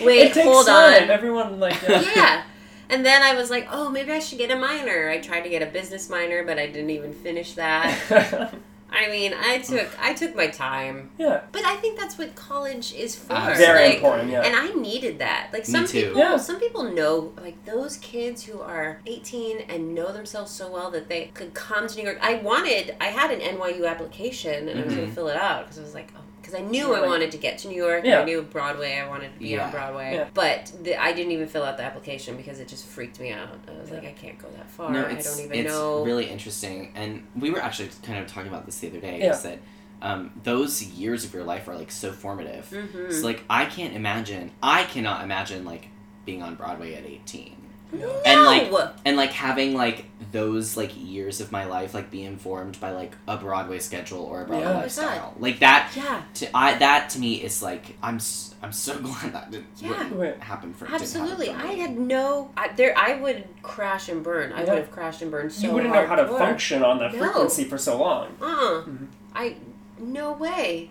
Yeah. 0.00 0.06
wait 0.06 0.18
it 0.26 0.34
takes 0.34 0.46
hold 0.46 0.66
time. 0.66 1.02
on 1.04 1.10
Everyone 1.10 1.58
like 1.60 1.80
yeah. 1.88 2.00
yeah. 2.16 2.42
And 2.90 3.04
then 3.04 3.20
I 3.22 3.34
was 3.34 3.50
like, 3.50 3.68
oh, 3.70 3.90
maybe 3.90 4.12
I 4.12 4.18
should 4.18 4.38
get 4.38 4.50
a 4.50 4.56
minor. 4.56 5.10
I 5.10 5.18
tried 5.18 5.42
to 5.42 5.50
get 5.50 5.60
a 5.60 5.66
business 5.66 6.08
minor, 6.08 6.42
but 6.42 6.58
I 6.58 6.68
didn't 6.68 6.88
even 6.88 7.12
finish 7.12 7.52
that. 7.52 8.54
I 8.90 9.08
mean, 9.10 9.34
I 9.34 9.58
took 9.58 9.88
I 10.00 10.14
took 10.14 10.34
my 10.34 10.46
time. 10.48 11.10
yeah. 11.18 11.42
But 11.52 11.64
I 11.64 11.76
think 11.76 11.98
that's 11.98 12.16
what 12.18 12.34
college 12.34 12.92
is 12.94 13.14
for. 13.14 13.34
Uh, 13.34 13.54
Very 13.56 13.86
like, 13.88 13.94
important, 13.96 14.30
yeah. 14.30 14.42
And 14.42 14.56
I 14.56 14.70
needed 14.70 15.18
that. 15.18 15.50
Like 15.52 15.68
Me 15.68 15.72
some 15.72 15.86
too. 15.86 16.06
people 16.06 16.18
Yeah. 16.20 16.36
some 16.38 16.58
people 16.58 16.84
know 16.84 17.32
like 17.40 17.62
those 17.64 17.98
kids 17.98 18.44
who 18.44 18.60
are 18.60 19.00
18 19.06 19.60
and 19.68 19.94
know 19.94 20.10
themselves 20.12 20.50
so 20.50 20.70
well 20.70 20.90
that 20.92 21.08
they 21.08 21.26
could 21.34 21.54
come 21.54 21.86
to 21.86 21.96
New 21.96 22.04
York. 22.04 22.18
I 22.22 22.34
wanted 22.36 22.96
I 23.00 23.06
had 23.06 23.30
an 23.30 23.40
NYU 23.40 23.86
application 23.88 24.68
and 24.68 24.80
I 24.80 24.84
was 24.84 24.94
going 24.94 25.06
to 25.08 25.12
fill 25.14 25.28
it 25.28 25.36
out 25.36 25.64
because 25.64 25.78
I 25.78 25.82
was 25.82 25.94
like, 25.94 26.12
oh, 26.16 26.20
because 26.48 26.64
I 26.66 26.66
knew 26.66 26.94
I 26.94 27.06
wanted 27.06 27.30
to 27.32 27.38
get 27.38 27.58
to 27.58 27.68
New 27.68 27.76
York. 27.76 28.04
Yeah. 28.04 28.20
I 28.20 28.24
knew 28.24 28.42
Broadway. 28.42 28.96
I 28.96 29.08
wanted 29.08 29.32
to 29.34 29.38
be 29.38 29.48
Yeah. 29.48 29.66
on 29.66 29.70
Broadway. 29.70 30.14
Yeah. 30.14 30.28
But 30.32 30.72
the, 30.82 30.96
I 30.96 31.12
didn't 31.12 31.32
even 31.32 31.46
fill 31.46 31.62
out 31.62 31.76
the 31.76 31.82
application 31.84 32.36
because 32.36 32.58
it 32.60 32.68
just 32.68 32.86
freaked 32.86 33.20
me 33.20 33.32
out. 33.32 33.48
I 33.68 33.80
was 33.80 33.90
like, 33.90 34.04
I 34.04 34.12
can't 34.12 34.38
go 34.38 34.48
that 34.56 34.70
far. 34.70 34.90
No, 34.90 35.04
I 35.04 35.10
it's, 35.12 35.36
don't 35.36 35.44
even 35.44 35.58
it's 35.58 35.68
know. 35.72 36.04
really 36.04 36.26
interesting. 36.28 36.92
And 36.94 37.26
we 37.36 37.50
were 37.50 37.60
actually 37.60 37.90
kind 38.02 38.18
of 38.18 38.26
talking 38.26 38.48
about 38.48 38.66
this 38.66 38.78
the 38.78 38.88
other 38.88 39.00
day. 39.00 39.20
Yeah. 39.20 39.32
Is 39.32 39.42
that 39.42 39.58
um, 40.00 40.30
those 40.42 40.82
years 40.82 41.24
of 41.24 41.34
your 41.34 41.44
life 41.44 41.68
are 41.68 41.74
like 41.76 41.90
so 41.90 42.12
formative. 42.12 42.68
Mhm. 42.70 43.12
So 43.12 43.26
like 43.26 43.42
I 43.50 43.66
can't 43.66 43.94
imagine. 43.94 44.52
I 44.62 44.84
cannot 44.84 45.22
imagine 45.24 45.64
like 45.64 45.88
being 46.24 46.42
on 46.42 46.54
Broadway 46.54 46.94
at 46.94 47.04
eighteen. 47.04 47.57
No! 47.92 48.10
And 48.26 48.42
like 48.44 48.72
and 49.04 49.16
like 49.16 49.30
having 49.32 49.74
like 49.74 50.04
those 50.32 50.76
like 50.76 50.92
years 50.96 51.40
of 51.40 51.50
my 51.50 51.64
life 51.64 51.94
like 51.94 52.10
be 52.10 52.22
informed 52.24 52.78
by 52.80 52.90
like 52.90 53.12
a 53.26 53.36
Broadway 53.38 53.78
schedule 53.78 54.22
or 54.24 54.42
a 54.42 54.46
Broadway 54.46 54.66
Yeah. 54.66 54.76
lifestyle. 54.78 55.34
Like 55.38 55.60
that 55.60 55.90
yeah. 55.96 56.22
to 56.34 56.56
I 56.56 56.76
that 56.78 57.10
to 57.10 57.18
me 57.18 57.36
is 57.42 57.62
like 57.62 57.96
I'm 58.02 58.16
s- 58.16 58.54
I'm 58.62 58.72
so 58.72 58.98
glad 59.00 59.32
that 59.32 59.50
didn't 59.50 59.66
Yeah. 59.78 60.08
Right. 60.12 60.38
happen 60.42 60.74
for 60.74 60.86
Absolutely. 60.92 61.46
Happen 61.48 61.60
I 61.66 61.70
for 61.70 61.76
me. 61.76 61.80
had 61.80 61.98
no. 61.98 62.50
I, 62.56 62.68
there, 62.68 62.92
I 62.98 63.14
would 63.20 63.44
crash 63.62 64.08
and 64.08 64.22
burn. 64.22 64.52
I 64.52 64.64
Yeah. 64.64 64.70
would 64.70 64.78
have 64.78 64.90
crashed 64.90 65.22
and 65.22 65.30
burned 65.30 65.52
so 65.52 65.66
you 65.66 65.72
wouldn't 65.72 65.94
know 65.94 66.06
how 66.06 66.16
to 66.16 66.24
hardcore. 66.24 66.38
function 66.38 66.82
on 66.82 66.98
that 66.98 67.14
No. 67.14 67.20
frequency 67.20 67.64
for 67.64 67.78
so 67.78 67.98
long. 67.98 68.28
Uh. 68.42 68.82
Mhm. 68.86 69.06
I. 69.34 69.56
No 70.00 70.32
way. 70.32 70.90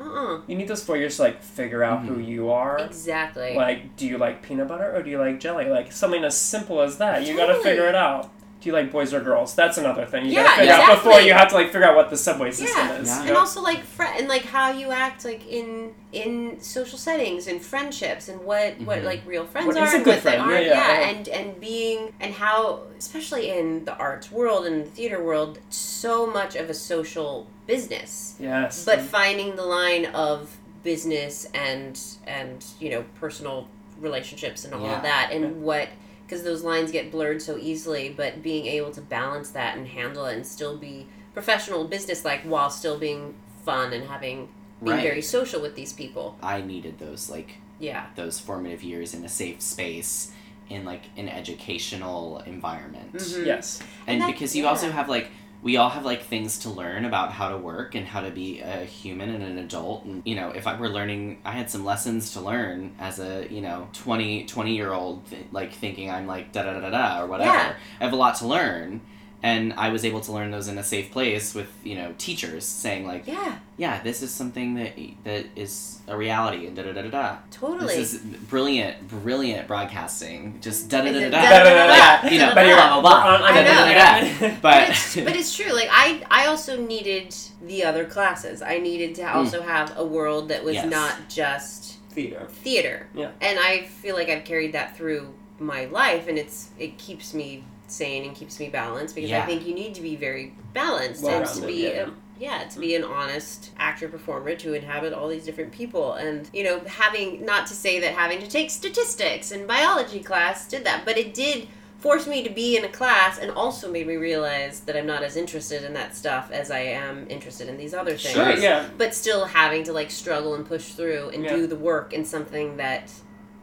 Uh. 0.00 0.04
uh 0.04 0.40
You 0.46 0.56
need 0.56 0.68
those 0.68 0.82
four 0.84 0.96
years 0.96 1.16
to 1.16 1.22
like 1.22 1.42
figure 1.42 1.82
out 1.82 2.04
who 2.04 2.16
Mhm. 2.16 2.26
you 2.28 2.50
are. 2.50 2.78
Exactly. 2.78 3.54
Like, 3.54 3.96
do 3.96 4.06
you 4.06 4.18
like 4.18 4.42
peanut 4.42 4.68
butter 4.68 4.94
or 4.94 5.02
do 5.02 5.10
you 5.10 5.18
like 5.18 5.40
jelly? 5.40 5.66
Like 5.66 5.92
something 5.92 6.24
as 6.24 6.36
simple 6.36 6.80
as 6.82 6.98
that. 6.98 7.24
You 7.24 7.36
gotta 7.36 7.56
figure 7.60 7.86
it 7.86 7.94
out. 7.94 8.30
Do 8.66 8.70
you 8.72 8.76
like 8.76 8.90
boys 8.90 9.14
or 9.14 9.20
girls? 9.20 9.54
That's 9.54 9.78
another 9.78 10.04
thing. 10.06 10.24
You 10.26 10.32
Yeah, 10.32 10.42
gotta 10.42 10.56
figure 10.62 10.74
out 10.74 10.94
before 11.04 11.20
you 11.20 11.32
have 11.34 11.48
to 11.50 11.54
like 11.54 11.66
figure 11.68 11.84
out 11.84 11.94
what 11.94 12.10
the 12.10 12.16
subway 12.16 12.50
system 12.50 12.84
Yeah. 12.88 12.94
is. 12.98 13.06
Yeah. 13.06 13.20
and 13.20 13.30
know? 13.30 13.38
also 13.38 13.62
like 13.62 13.84
fri 13.84 14.06
and 14.18 14.26
like 14.26 14.42
how 14.42 14.72
you 14.72 14.90
act 14.90 15.24
like 15.24 15.46
in 15.46 15.94
in 16.12 16.58
social 16.60 16.98
settings 16.98 17.46
and 17.46 17.62
friendships 17.62 18.28
and 18.28 18.40
what 18.40 18.76
what 18.80 18.98
Mhm. 19.02 19.04
like 19.04 19.20
real 19.24 19.46
friends 19.46 19.68
What 19.68 19.76
are 19.76 19.84
is 19.86 19.92
a 19.92 19.96
and 19.98 20.04
good 20.04 20.14
what 20.16 20.24
they 20.24 20.30
friend? 20.30 20.42
aren't 20.42 20.64
Yeah, 20.66 20.72
yeah, 20.72 21.00
yeah. 21.00 21.08
and 21.10 21.28
and 21.28 21.60
being 21.60 22.12
and 22.18 22.34
how 22.34 22.80
especially 22.98 23.50
in 23.56 23.84
the 23.84 23.94
arts 23.98 24.32
world 24.32 24.66
and 24.66 24.84
the 24.84 24.90
theater 24.90 25.22
world 25.22 25.60
so 25.70 26.26
much 26.26 26.56
of 26.56 26.68
a 26.68 26.74
social 26.74 27.46
business 27.68 28.34
yes. 28.40 28.84
but 28.84 29.00
finding 29.00 29.54
the 29.54 29.62
line 29.64 30.06
of 30.06 30.56
business 30.82 31.46
and 31.54 32.00
and 32.26 32.64
you 32.80 32.90
know 32.90 33.04
personal 33.20 33.68
relationships 34.00 34.64
and 34.64 34.74
all 34.74 34.82
Yeah. 34.82 34.96
of 34.96 35.02
that 35.04 35.30
and 35.30 35.62
what 35.62 35.86
because 36.26 36.42
those 36.42 36.62
lines 36.64 36.90
get 36.90 37.10
blurred 37.10 37.40
so 37.40 37.56
easily 37.56 38.08
but 38.10 38.42
being 38.42 38.66
able 38.66 38.90
to 38.90 39.00
balance 39.00 39.50
that 39.50 39.76
and 39.78 39.86
handle 39.88 40.26
it 40.26 40.34
and 40.34 40.46
still 40.46 40.76
be 40.76 41.06
professional 41.34 41.84
business 41.84 42.24
like 42.24 42.42
while 42.42 42.70
still 42.70 42.98
being 42.98 43.34
fun 43.64 43.92
and 43.92 44.04
having 44.08 44.48
being 44.82 44.96
Right. 44.96 45.02
very 45.02 45.22
social 45.22 45.60
with 45.62 45.74
these 45.74 45.92
people 45.92 46.36
I 46.42 46.60
needed 46.60 46.98
those 46.98 47.30
like 47.30 47.56
yeah 47.78 48.06
those 48.16 48.38
formative 48.40 48.82
years 48.82 49.14
in 49.14 49.24
a 49.24 49.28
safe 49.28 49.60
space 49.62 50.32
in 50.68 50.84
like 50.84 51.02
an 51.16 51.28
educational 51.28 52.38
environment. 52.44 53.12
Mhm. 53.14 53.46
yes. 53.46 53.80
And, 53.80 53.88
And 54.08 54.22
that- 54.22 54.32
because 54.32 54.56
you 54.56 54.64
yeah. 54.64 54.70
also 54.70 54.90
have 54.90 55.08
like 55.08 55.28
we 55.66 55.76
all 55.76 55.88
have 55.88 56.04
like 56.04 56.22
things 56.22 56.60
to 56.60 56.70
learn 56.70 57.04
about 57.04 57.32
how 57.32 57.48
to 57.48 57.56
work 57.56 57.96
and 57.96 58.06
how 58.06 58.20
to 58.20 58.30
be 58.30 58.60
a 58.60 58.84
human 58.84 59.30
and 59.30 59.42
an 59.42 59.58
adult. 59.58 60.04
And 60.04 60.22
you 60.24 60.36
know 60.36 60.50
if 60.50 60.64
i 60.68 60.78
were 60.78 60.88
learning 60.88 61.40
i 61.44 61.50
had 61.50 61.68
some 61.68 61.84
lessons 61.84 62.32
to 62.34 62.40
learn 62.40 62.94
as 63.00 63.18
a 63.18 63.48
you 63.50 63.60
know 63.60 63.88
20 63.92 64.46
20 64.46 64.76
year 64.76 64.92
old 64.92 65.26
th- 65.28 65.46
like 65.50 65.72
thinking 65.72 66.08
i'm 66.08 66.28
like 66.28 66.52
da 66.52 66.62
da 66.62 66.72
da 66.74 66.80
da 66.80 66.90
da 66.90 67.22
or 67.22 67.26
whatever. 67.26 67.50
Yeah. 67.50 67.74
i 68.00 68.04
have 68.04 68.12
a 68.12 68.16
lot 68.16 68.36
to 68.36 68.46
learn 68.46 69.00
and 69.46 69.72
i 69.74 69.88
was 69.90 70.04
able 70.04 70.20
to 70.20 70.32
learn 70.32 70.50
those 70.50 70.68
in 70.68 70.76
a 70.78 70.82
safe 70.84 71.08
place 71.16 71.54
with 71.54 71.70
you 71.84 71.94
know 71.94 72.08
teachers 72.18 72.64
saying 72.64 73.06
like 73.06 73.26
yeah 73.26 73.58
yeah 73.76 74.02
this 74.02 74.22
is 74.22 74.30
something 74.40 74.74
that 74.74 74.92
that 75.24 75.44
is 75.54 76.00
a 76.08 76.16
reality 76.16 76.66
and 76.66 76.74
da 76.76 76.82
da 76.82 76.92
da 76.92 77.02
da 77.02 77.10
da 77.10 77.36
totally 77.50 77.94
this 77.96 78.14
is 78.14 78.20
brilliant 78.52 78.96
brilliant 79.08 79.66
broadcasting 79.68 80.58
just 80.60 80.88
da 80.88 81.00
da 81.02 81.12
da 81.12 81.20
da 81.20 81.30
Da- 81.30 81.40
da 81.42 81.58
da- 81.64 81.64
da- 81.64 81.86
da- 81.86 82.22
da- 82.22 82.28
you 82.28 82.38
know 82.38 82.52
blah 82.54 82.64
blah 82.64 83.00
blah 83.00 83.24
We're 83.24 83.34
on- 83.34 83.42
I 83.42 83.62
da- 83.62 83.64
da- 83.64 83.84
da- 83.84 84.48
da- 84.48 84.54
but 84.62 84.76
but 84.76 84.90
it's, 84.90 85.16
but 85.16 85.36
it's 85.36 85.56
true. 85.56 85.72
Like 85.72 85.88
I, 85.90 86.22
I 86.30 86.46
also 86.46 86.80
needed 86.80 87.34
the 87.62 87.84
other 87.84 88.04
classes. 88.04 88.62
I 88.62 88.78
needed 88.78 89.14
to 89.16 89.22
mm. 89.22 89.34
also 89.34 89.62
have 89.62 89.96
a 89.96 90.04
world 90.04 90.48
that 90.48 90.64
was 90.64 90.74
Yes. 90.74 90.90
not 90.90 91.14
just 91.28 91.98
Theater. 92.10 92.46
theater. 92.64 93.06
Yeah. 93.14 93.30
And 93.40 93.58
I 93.58 93.84
feel 94.02 94.14
like 94.16 94.28
I've 94.28 94.44
carried 94.44 94.72
that 94.72 94.96
through 94.96 95.34
my 95.58 95.84
life, 95.86 96.28
and 96.28 96.36
it's 96.38 96.70
it 96.78 96.98
keeps 96.98 97.32
me 97.34 97.64
sane 97.90 98.24
and 98.24 98.34
keeps 98.36 98.58
me 98.60 98.68
balanced 98.68 99.14
because 99.14 99.32
I 99.32 99.42
think 99.46 99.66
you 99.66 99.74
need 99.74 99.94
to 99.94 100.02
be 100.02 100.16
very 100.16 100.54
balanced 100.72 101.24
and 101.24 101.46
to 101.46 101.66
be. 101.66 101.84
yeah. 101.84 102.06
A, 102.06 102.10
yeah, 102.38 102.64
to 102.64 102.78
be 102.80 102.94
an 102.94 103.02
honest 103.02 103.70
actor 103.78 104.08
performer 104.08 104.54
to 104.56 104.74
inhabit 104.74 105.14
all 105.14 105.26
these 105.28 105.44
different 105.44 105.72
people 105.72 106.12
and 106.14 106.50
you 106.52 106.62
know 106.64 106.80
having 106.80 107.44
not 107.46 107.66
to 107.68 107.74
say 107.74 107.98
that 108.00 108.12
having 108.12 108.40
to 108.40 108.46
take 108.46 108.70
statistics 108.70 109.52
and 109.52 109.66
biology 109.66 110.20
class 110.20 110.68
did 110.68 110.84
that 110.84 111.06
but 111.06 111.16
it 111.16 111.32
did 111.32 111.66
force 111.98 112.26
me 112.26 112.42
to 112.42 112.50
be 112.50 112.76
in 112.76 112.84
a 112.84 112.88
class 112.90 113.38
and 113.38 113.50
also 113.52 113.90
made 113.90 114.06
me 114.06 114.16
realize 114.16 114.80
that 114.80 114.94
I'm 114.98 115.06
not 115.06 115.22
as 115.22 115.34
interested 115.34 115.82
in 115.82 115.94
that 115.94 116.14
stuff 116.14 116.50
as 116.52 116.70
I 116.70 116.80
am 116.80 117.26
interested 117.30 117.68
in 117.70 117.78
these 117.78 117.94
other 117.94 118.10
things 118.18 118.34
Sure. 118.34 118.54
Yeah. 118.54 118.86
but 118.98 119.14
still 119.14 119.46
having 119.46 119.82
to 119.84 119.94
like 119.94 120.10
struggle 120.10 120.54
and 120.54 120.66
push 120.66 120.88
through 120.92 121.30
and 121.30 121.42
Yeah. 121.42 121.56
do 121.56 121.66
the 121.66 121.74
work 121.76 122.12
in 122.12 122.26
something 122.26 122.76
that 122.76 123.10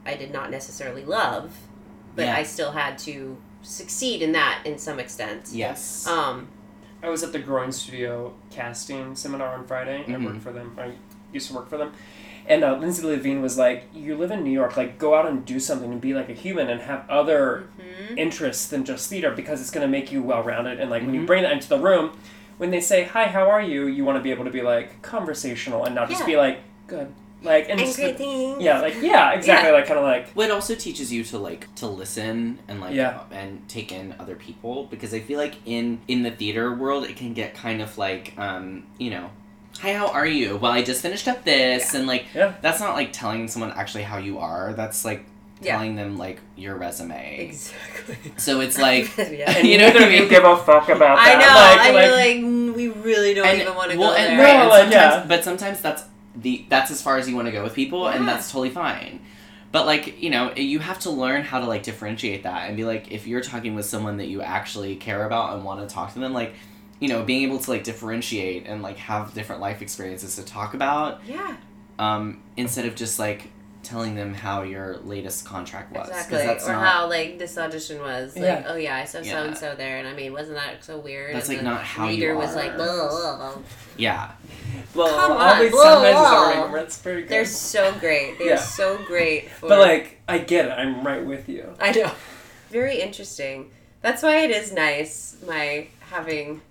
I 0.03 0.15
did 0.15 0.31
not 0.33 0.49
necessarily 0.49 1.05
love, 1.05 1.55
but 2.15 2.25
Yeah. 2.25 2.35
I 2.35 2.41
still 2.43 2.71
had 2.71 2.97
to 2.99 3.37
succeed 3.63 4.21
in 4.21 4.31
that 4.33 4.61
in 4.65 4.77
some 4.77 4.99
extent. 4.99 5.49
yes 5.51 6.05
Um, 6.07 6.47
I 7.01 7.09
was 7.09 7.23
at 7.23 7.31
the 7.33 7.39
Groin 7.39 7.71
Studio 7.71 8.33
casting 8.51 9.15
seminar 9.15 9.53
on 9.55 9.65
Friday. 9.65 10.03
I 10.07 10.11
Mhm. 10.11 10.25
worked 10.25 10.41
for 10.41 10.51
them. 10.53 10.77
I 10.79 10.91
used 11.33 11.47
to 11.49 11.53
work 11.55 11.69
for 11.69 11.77
them. 11.77 11.91
And 12.45 12.63
uh, 12.63 12.75
Lindsay 12.77 13.01
Levine 13.05 13.41
was 13.41 13.57
like, 13.57 13.85
"You 13.93 14.15
live 14.17 14.29
in 14.31 14.43
New 14.43 14.51
York. 14.51 14.75
Like, 14.77 14.97
go 14.99 15.15
out 15.15 15.25
and 15.25 15.45
do 15.45 15.59
something 15.59 15.91
and 15.91 15.99
be 16.01 16.13
like 16.13 16.29
a 16.29 16.33
human 16.33 16.69
and 16.69 16.81
have 16.81 17.09
other 17.09 17.67
mhm. 17.79 18.17
interests 18.17 18.67
than 18.67 18.83
just 18.85 19.09
theater 19.09 19.31
because 19.31 19.59
it's 19.61 19.71
going 19.71 19.85
to 19.85 19.91
make 19.91 20.11
you 20.11 20.21
well-rounded. 20.21 20.79
And 20.79 20.89
like 20.89 21.03
when 21.03 21.13
you 21.13 21.21
Mhm. 21.21 21.25
bring 21.27 21.43
that 21.43 21.51
into 21.53 21.69
the 21.69 21.79
room, 21.79 22.11
when 22.57 22.69
they 22.71 22.81
say 22.81 23.03
hi, 23.05 23.25
how 23.27 23.49
are 23.49 23.61
you? 23.61 23.87
You 23.87 24.03
want 24.05 24.17
to 24.17 24.21
be 24.23 24.31
able 24.31 24.43
to 24.45 24.51
be 24.51 24.61
like 24.61 25.01
conversational 25.01 25.85
and 25.85 25.95
not 25.95 26.09
just 26.09 26.25
be 26.25 26.35
like 26.37 26.59
good. 26.87 27.13
Like 27.43 27.63
and, 27.69 27.71
and 27.71 27.79
just- 27.81 27.97
great 27.97 28.17
things. 28.17 28.61
yeah, 28.63 28.79
like 28.81 28.95
yeah, 29.01 29.31
exactly. 29.33 29.71
Like 29.71 29.85
kind 29.85 29.99
of 29.99 30.05
like 30.05 30.27
well, 30.35 30.47
it 30.49 30.51
also 30.51 30.75
teaches 30.75 31.11
you 31.11 31.23
to 31.25 31.37
like 31.37 31.73
to 31.75 31.87
listen 31.87 32.59
and 32.67 32.79
like 32.81 32.95
Yeah. 32.95 33.21
and 33.31 33.67
take 33.67 33.91
in 33.91 34.15
other 34.19 34.35
people 34.35 34.85
because 34.85 35.13
I 35.13 35.19
feel 35.19 35.37
like 35.39 35.55
in 35.65 35.99
in 36.07 36.23
the 36.23 36.31
theater 36.31 36.73
world 36.73 37.03
it 37.05 37.15
can 37.17 37.33
get 37.33 37.53
kind 37.53 37.81
of 37.81 37.97
like 37.97 38.33
um 38.37 38.83
you 38.97 39.09
know 39.09 39.29
hi 39.79 39.93
how 39.93 40.07
are 40.07 40.25
you 40.25 40.55
well 40.57 40.71
I 40.71 40.83
just 40.83 41.01
finished 41.01 41.27
up 41.27 41.43
this 41.43 41.93
and 41.95 42.07
like 42.07 42.25
Yeah. 42.33 42.53
that's 42.61 42.79
not 42.79 42.93
like 42.95 43.11
telling 43.11 43.47
someone 43.47 43.71
actually 43.71 44.03
how 44.03 44.17
you 44.19 44.39
are 44.39 44.71
that's 44.73 45.03
like 45.03 45.25
Yeah. 45.61 45.73
telling 45.73 45.95
them 45.95 46.17
like 46.17 46.39
your 46.55 46.75
resume 46.75 47.47
Exactly. 47.49 48.17
so 48.37 48.61
it's 48.61 48.77
like 48.77 49.05
yeah. 49.17 49.51
and 49.57 49.67
You 49.71 49.79
know 49.79 49.87
what 49.87 49.95
I 49.97 49.99
neither 49.99 50.05
of 50.07 50.11
you 50.13 50.19
mean? 50.21 50.29
give 50.29 50.43
a 50.45 50.57
fuck 50.57 50.89
about 50.89 51.17
That. 51.17 51.27
I 51.27 51.33
know. 51.41 51.53
Like, 51.59 51.79
I 51.87 51.91
like, 51.91 52.35
feel 52.37 52.69
like 52.69 52.75
we 52.77 52.87
really 53.03 53.33
don't 53.33 53.47
and- 53.47 53.61
even 53.61 53.75
want 53.75 53.91
to 53.91 53.97
well, 53.97 54.11
go 54.11 54.15
and, 54.17 54.39
there. 54.39 54.45
right, 54.45 54.53
No, 54.53 54.61
and 54.61 54.69
like, 54.69 54.81
sometimes, 54.83 54.93
yeah. 55.15 55.25
but 55.27 55.43
sometimes 55.43 55.81
that's 55.81 56.03
the 56.35 56.65
that's 56.69 56.91
as 56.91 57.01
far 57.01 57.17
as 57.17 57.29
you 57.29 57.35
want 57.35 57.47
to 57.47 57.51
go 57.51 57.63
with 57.63 57.73
people, 57.73 58.07
and 58.07 58.27
that's 58.27 58.51
totally 58.51 58.69
fine. 58.69 59.19
But 59.71 59.85
like 59.85 60.21
you 60.21 60.29
know, 60.29 60.53
you 60.55 60.79
have 60.79 60.99
to 60.99 61.09
learn 61.09 61.43
how 61.43 61.59
to 61.59 61.65
like 61.65 61.83
differentiate 61.83 62.43
that 62.43 62.67
and 62.67 62.77
be 62.77 62.83
like, 62.85 63.11
if 63.11 63.25
you're 63.27 63.41
talking 63.41 63.75
with 63.75 63.85
someone 63.85 64.17
that 64.17 64.27
you 64.27 64.41
actually 64.41 64.95
care 64.95 65.25
about 65.25 65.55
and 65.55 65.63
want 65.63 65.87
to 65.87 65.93
talk 65.93 66.13
to 66.13 66.19
them, 66.19 66.33
like 66.33 66.53
you 66.99 67.09
know, 67.09 67.23
being 67.23 67.43
able 67.43 67.59
to 67.59 67.69
like 67.71 67.83
differentiate 67.83 68.65
and 68.65 68.81
like 68.81 68.97
have 68.97 69.33
different 69.33 69.61
life 69.61 69.81
experiences 69.81 70.35
to 70.37 70.43
talk 70.43 70.73
about, 70.73 71.19
Yeah. 71.27 71.57
um, 71.99 72.41
instead 72.55 72.85
of 72.85 72.95
just 72.95 73.19
like 73.19 73.49
telling 73.83 74.15
them 74.15 74.33
how 74.33 74.63
your 74.63 74.97
latest 75.03 75.45
contract 75.45 75.91
was. 75.91 76.07
'cause 76.07 76.25
Exactly. 76.25 76.37
That's 76.47 76.67
or 76.67 76.73
not, 76.73 76.85
how 76.87 77.07
like 77.09 77.37
this 77.37 77.57
audition 77.57 77.99
was. 78.01 78.35
Like, 78.35 78.45
Yeah. 78.45 78.63
oh 78.67 78.75
yeah, 78.75 78.95
I 78.95 79.05
saw 79.05 79.21
so 79.21 79.43
and 79.43 79.57
so 79.57 79.75
there, 79.75 79.97
and 79.97 80.07
I 80.07 80.13
mean, 80.13 80.33
wasn't 80.33 80.57
that 80.57 80.83
so 80.83 80.97
weird? 80.97 81.35
That's, 81.35 81.49
and 81.49 81.57
like, 81.57 81.63
the 81.65 81.69
not 81.71 81.83
how 81.83 82.05
you 82.05 82.09
reader 82.11 82.35
was 82.35 82.55
like, 82.55 82.75
blah, 82.75 82.85
blah, 83.09 83.37
blah. 83.37 83.57
Yeah. 83.97 84.31
Well, 84.95 85.07
Come 85.09 85.31
on, 85.33 85.55
always 85.55 85.71
blah, 85.71 85.83
sometimes 85.83 86.05
it's 86.07 86.19
blah. 86.19 86.61
already 86.71 86.93
pretty 87.03 87.21
good. 87.21 87.29
They're 87.29 87.45
so 87.45 87.93
great. 87.99 88.37
They're 88.39 88.47
Yeah. 88.49 88.55
so 88.57 88.97
great. 89.05 89.49
For, 89.51 89.69
but 89.69 89.79
like, 89.79 90.19
I 90.27 90.37
get 90.39 90.65
it. 90.65 90.71
I'm 90.71 91.05
right 91.05 91.23
with 91.23 91.47
you. 91.49 91.75
I 91.79 91.91
know. 91.91 92.11
Very 92.71 92.99
interesting. 93.01 93.69
That's 94.01 94.23
why 94.23 94.37
it 94.39 94.51
is 94.51 94.71
nice 94.73 95.35
my 95.47 95.87
having 96.11 96.61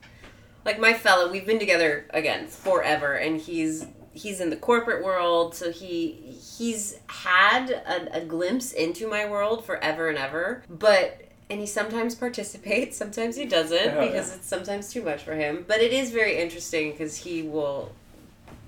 like 0.64 0.78
my 0.78 0.92
fellow 0.94 1.30
we've 1.32 1.46
been 1.46 1.58
together 1.58 2.04
again 2.10 2.46
forever 2.46 3.14
and 3.14 3.40
he's 3.40 3.84
he's 4.14 4.40
in 4.40 4.50
the 4.50 4.56
corporate 4.56 5.02
world 5.04 5.54
so 5.54 5.70
he 5.72 6.12
he's 6.58 6.98
had 7.06 7.70
a, 7.70 8.18
a 8.18 8.24
glimpse 8.24 8.72
into 8.72 9.08
my 9.08 9.24
world 9.28 9.64
forever 9.64 10.08
and 10.08 10.18
ever 10.18 10.62
but 10.68 11.22
and 11.50 11.60
he 11.60 11.66
sometimes 11.66 12.14
participates 12.26 12.96
sometimes 12.96 13.36
he 13.36 13.44
doesn't 13.46 13.88
Oh, 13.96 14.06
because 14.06 14.28
yeah. 14.30 14.34
it's 14.36 14.46
sometimes 14.46 14.92
too 14.92 15.02
much 15.02 15.22
for 15.22 15.34
him 15.34 15.64
but 15.66 15.80
it 15.80 15.92
is 15.92 16.10
very 16.10 16.38
interesting 16.38 16.90
because 16.92 17.16
he 17.16 17.42
will 17.42 17.92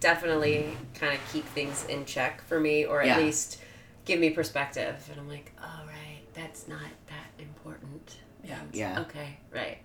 definitely 0.00 0.66
kind 0.94 1.14
of 1.14 1.20
keep 1.32 1.44
things 1.46 1.84
in 1.86 2.04
check 2.04 2.42
for 2.46 2.60
me 2.60 2.84
or 2.84 3.00
at 3.00 3.06
Yeah. 3.06 3.18
least 3.18 3.58
give 4.04 4.20
me 4.20 4.30
perspective 4.30 4.96
and 5.10 5.20
i'm 5.20 5.28
like 5.28 5.52
all 5.62 5.86
right 5.86 6.20
that's 6.34 6.68
not 6.68 6.80
that 7.08 7.42
important 7.42 8.16
Yeah. 8.44 8.58
Yeah. 8.72 9.00
okay 9.00 9.38
right 9.52 9.78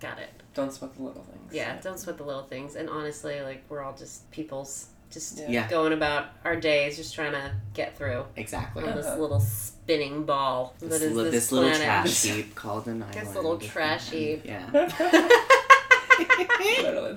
got 0.00 0.18
it 0.18 0.28
Don't 0.54 0.72
sweat 0.72 0.94
the 0.96 1.02
little 1.02 1.22
things. 1.24 1.52
yeah 1.54 1.78
don't 1.80 1.98
sweat 1.98 2.18
the 2.18 2.24
little 2.24 2.42
things 2.42 2.74
and 2.76 2.90
honestly 2.90 3.40
like 3.40 3.64
we're 3.70 3.82
all 3.82 3.94
just 3.96 4.30
people's 4.30 4.88
just 5.14 5.38
Yeah. 5.38 5.46
Yeah. 5.48 5.68
going 5.68 5.92
about 5.92 6.26
our 6.44 6.56
days 6.56 6.96
just 6.96 7.14
trying 7.14 7.32
to 7.32 7.52
get 7.72 7.96
through 7.96 8.24
Exactly. 8.36 8.84
on 8.84 8.96
this 8.96 9.06
little 9.18 9.40
spinning 9.40 10.24
ball 10.24 10.74
that 10.80 10.90
This, 10.90 11.02
is 11.02 11.16
li- 11.16 11.24
this, 11.24 11.32
this 11.32 11.52
little 11.52 11.70
planet. 11.70 11.86
trash 11.86 12.22
heap 12.24 12.54
called 12.54 12.86
an 12.88 13.02
island. 13.02 13.26
this 13.26 13.34
little 13.34 13.58
trash 13.58 14.10
heap 14.10 14.42
Yeah. 14.44 14.68
Literally. 16.82 17.16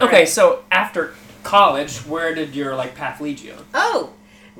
Okay, 0.00 0.26
so 0.26 0.64
after 0.72 1.14
college, 1.42 1.98
where 2.00 2.34
did 2.34 2.54
your 2.54 2.74
like 2.74 2.94
path 2.94 3.20
lead 3.20 3.40
you? 3.40 3.54
oh 3.74 4.12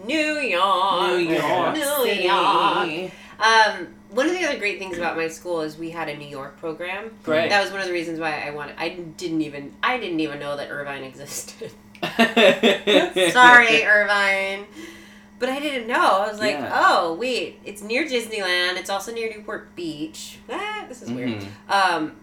new 0.04 0.14
york 0.38 1.18
New 1.18 1.34
York 1.34 1.74
new 1.74 2.04
City. 2.04 2.24
york 2.24 3.10
Um, 3.40 3.88
one 4.10 4.26
of 4.26 4.32
the 4.32 4.44
other 4.46 4.58
great 4.58 4.78
things 4.78 4.96
about 4.98 5.16
my 5.16 5.28
school 5.28 5.60
is 5.62 5.76
we 5.76 5.90
had 5.90 6.08
a 6.08 6.16
New 6.16 6.28
York 6.28 6.58
program. 6.58 7.10
Great. 7.22 7.48
That 7.50 7.62
was 7.62 7.70
one 7.70 7.80
of 7.80 7.86
the 7.86 7.92
reasons 7.92 8.18
why 8.20 8.40
I 8.46 8.50
wanted. 8.50 8.76
I 8.78 8.90
didn't 8.90 9.42
even. 9.42 9.74
I 9.82 9.98
didn't 9.98 10.20
even 10.20 10.38
know 10.38 10.56
that 10.56 10.70
Irvine 10.70 11.02
existed. 11.04 11.72
Sorry, 13.32 13.84
Irvine. 13.84 14.66
But 15.38 15.50
I 15.50 15.60
didn't 15.60 15.86
know. 15.86 16.00
I 16.22 16.28
was 16.30 16.40
like, 16.40 16.52
Yeah. 16.52 16.70
oh 16.74 17.14
wait, 17.14 17.60
it's 17.64 17.82
near 17.82 18.04
Disneyland. 18.06 18.76
It's 18.78 18.88
also 18.90 19.12
near 19.12 19.28
Newport 19.30 19.74
Beach. 19.76 20.38
Ah, 20.50 20.86
this 20.88 21.02
is 21.02 21.10
weird. 21.10 21.30
Mhm. 21.42 21.46
Um, 21.68 22.16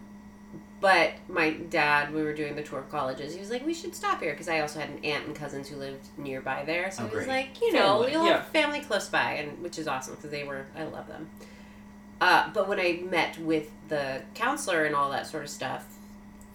but 0.82 1.12
my 1.30 1.52
dad, 1.52 2.12
we 2.14 2.24
were 2.24 2.34
doing 2.34 2.56
the 2.56 2.64
tour 2.64 2.80
of 2.80 2.90
colleges. 2.90 3.34
He 3.34 3.40
was 3.40 3.50
like, 3.52 3.66
we 3.66 3.74
should 3.74 3.96
stop 3.96 4.20
here 4.22 4.32
because 4.32 4.50
I 4.50 4.60
also 4.62 4.80
had 4.80 4.90
an 4.90 5.06
aunt 5.06 5.28
and 5.28 5.36
cousins 5.36 5.70
who 5.70 5.78
lived 5.78 6.08
nearby 6.18 6.64
there. 6.66 6.92
So 6.92 7.04
Oh, 7.04 7.08
he 7.08 7.16
was 7.16 7.28
like, 7.28 7.62
you 7.62 7.72
know, 7.72 8.00
Family, 8.00 8.12
you'll 8.12 8.26
yeah. 8.26 8.34
have 8.40 8.48
family 8.48 8.80
close 8.82 9.08
by, 9.08 9.34
and 9.34 9.62
which 9.64 9.78
is 9.80 9.88
awesome 9.88 10.16
because 10.16 10.32
they 10.32 10.44
were, 10.44 10.66
I 10.76 10.84
love 10.84 11.08
them. 11.08 11.30
Uh, 12.20 12.50
but 12.54 12.68
when 12.68 12.80
I 12.80 13.02
met 13.10 13.38
with 13.38 13.70
the 13.90 14.22
counselor 14.34 14.84
and 14.86 14.96
all 14.96 15.10
that 15.12 15.28
sort 15.28 15.44
of 15.44 15.50
stuff, 15.50 15.86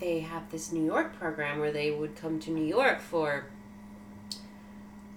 they 0.00 0.20
have 0.20 0.50
this 0.50 0.72
New 0.72 0.84
York 0.84 1.18
program 1.18 1.58
where 1.58 1.72
they 1.72 1.90
would 1.90 2.14
come 2.16 2.38
to 2.40 2.50
New 2.50 2.64
York 2.64 3.00
for 3.00 3.46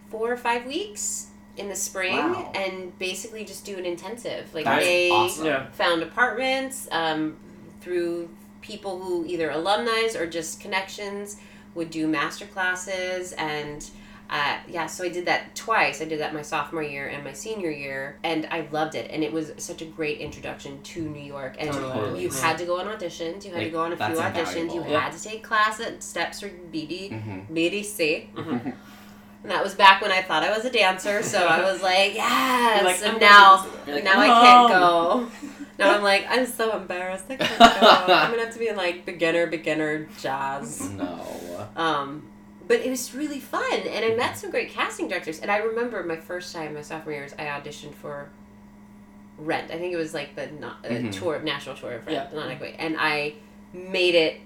four 0.10 0.32
or 0.32 0.38
five 0.38 0.66
weeks 0.66 1.28
in 1.58 1.70
the 1.70 1.76
spring 1.76 2.18
Wow. 2.18 2.52
and 2.56 2.98
basically 2.98 3.46
just 3.46 3.66
do 3.66 3.78
an 3.78 3.86
intensive. 3.86 4.54
Like 4.54 4.66
That's 4.66 4.86
they 4.86 5.10
awesome. 5.12 5.72
Found 5.74 6.04
apartments 6.04 6.88
um, 6.92 7.38
through 7.82 8.30
people 8.62 9.00
who 9.00 9.26
either 9.26 9.50
alumni 9.50 10.08
or 10.18 10.26
just 10.28 10.60
connections 10.60 11.38
would 11.76 11.90
do 11.90 12.08
master 12.08 12.46
classes 12.46 13.34
and 13.34 13.90
uh, 14.32 14.58
yeah 14.68 14.86
so 14.88 15.04
i 15.04 15.10
did 15.10 15.26
that 15.26 15.54
twice 15.56 16.02
i 16.02 16.06
did 16.06 16.20
that 16.20 16.34
my 16.34 16.42
sophomore 16.42 16.82
year 16.84 17.08
and 17.08 17.24
my 17.24 17.34
senior 17.34 17.70
year 17.70 18.18
and 18.24 18.48
i 18.50 18.66
loved 18.72 18.96
it 18.96 19.12
and 19.12 19.24
it 19.24 19.32
was 19.34 19.52
such 19.58 19.82
a 19.82 19.86
great 19.86 20.20
introduction 20.20 20.82
to 20.84 21.02
new 21.02 21.20
york 21.22 21.56
and 21.60 21.72
Totally. 21.72 22.22
you 22.24 22.30
had 22.30 22.58
to 22.60 22.66
go 22.66 22.80
on 22.80 22.88
auditions 22.88 23.44
you 23.46 23.52
had 23.52 23.64
to 23.64 23.70
go 23.70 23.82
on 23.82 23.92
a 23.94 23.98
few 23.98 24.16
that's 24.16 24.20
auditions 24.20 24.74
you 24.74 24.82
invaluable. 24.82 25.00
had 25.00 25.12
to 25.12 25.22
take 25.22 25.44
class 25.44 25.80
at 25.80 26.02
steps 26.02 26.42
or 26.44 26.50
bd 26.50 27.12
Mhm. 27.12 27.48
bdc 27.54 28.26
and 29.44 29.52
that 29.52 29.64
was 29.64 29.74
back 29.74 30.04
when 30.04 30.12
I 30.12 30.22
thought 30.22 30.44
I 30.44 30.56
was 30.56 30.66
a 30.66 30.70
dancer, 30.70 31.24
so 31.24 31.40
I 31.48 31.64
was 31.64 31.82
like, 31.92 32.14
yes. 32.14 32.84
Like, 32.84 33.02
and 33.12 33.20
now, 33.20 33.56
gonna 33.58 33.70
do 33.72 33.78
this. 33.78 33.88
You're 33.88 33.96
like, 33.96 34.04
now 34.04 34.20
I 34.20 34.28
can't 34.28 34.70
go. 34.70 35.32
Now 35.80 35.96
I'm 35.96 36.04
like, 36.04 36.28
I'm 36.30 36.46
so 36.46 36.78
embarrassed. 36.78 37.26
I 37.28 37.38
can't 37.38 37.60
go. 37.60 37.66
I'm 38.14 38.30
gonna 38.30 38.44
have 38.44 38.54
to 38.54 38.60
be 38.60 38.68
in 38.68 38.76
like 38.78 39.04
beginner, 39.04 39.48
beginner 39.48 40.08
jazz. 40.20 40.88
No. 40.92 41.68
Um, 41.76 42.22
but 42.72 42.80
it 42.86 42.90
was 42.90 43.14
really 43.14 43.42
fun, 43.42 43.82
and 43.82 44.06
I 44.06 44.16
met 44.16 44.38
some 44.38 44.50
great 44.50 44.70
casting 44.70 45.10
directors. 45.10 45.40
And 45.42 45.52
I 45.52 45.58
remember 45.58 46.02
my 46.04 46.16
first 46.16 46.54
time, 46.56 46.74
my 46.74 46.82
sophomore 46.82 47.14
years, 47.14 47.34
I 47.38 47.44
auditioned 47.44 47.94
for 47.96 48.30
Rent. 49.38 49.70
I 49.72 49.78
think 49.78 49.92
it 49.92 49.98
was 49.98 50.14
like 50.14 50.36
the 50.36 50.48
na- 50.48 50.76
uh, 50.86 50.88
Mhm. 50.88 51.12
tour, 51.12 51.40
national 51.42 51.76
tour 51.76 51.92
of 51.92 52.08
Rent, 52.08 52.30
Yeah. 52.32 52.40
not 52.40 52.50
Equity. 52.50 52.76
And 52.80 52.96
I 52.98 53.34
made 53.74 54.16
it. 54.16 54.40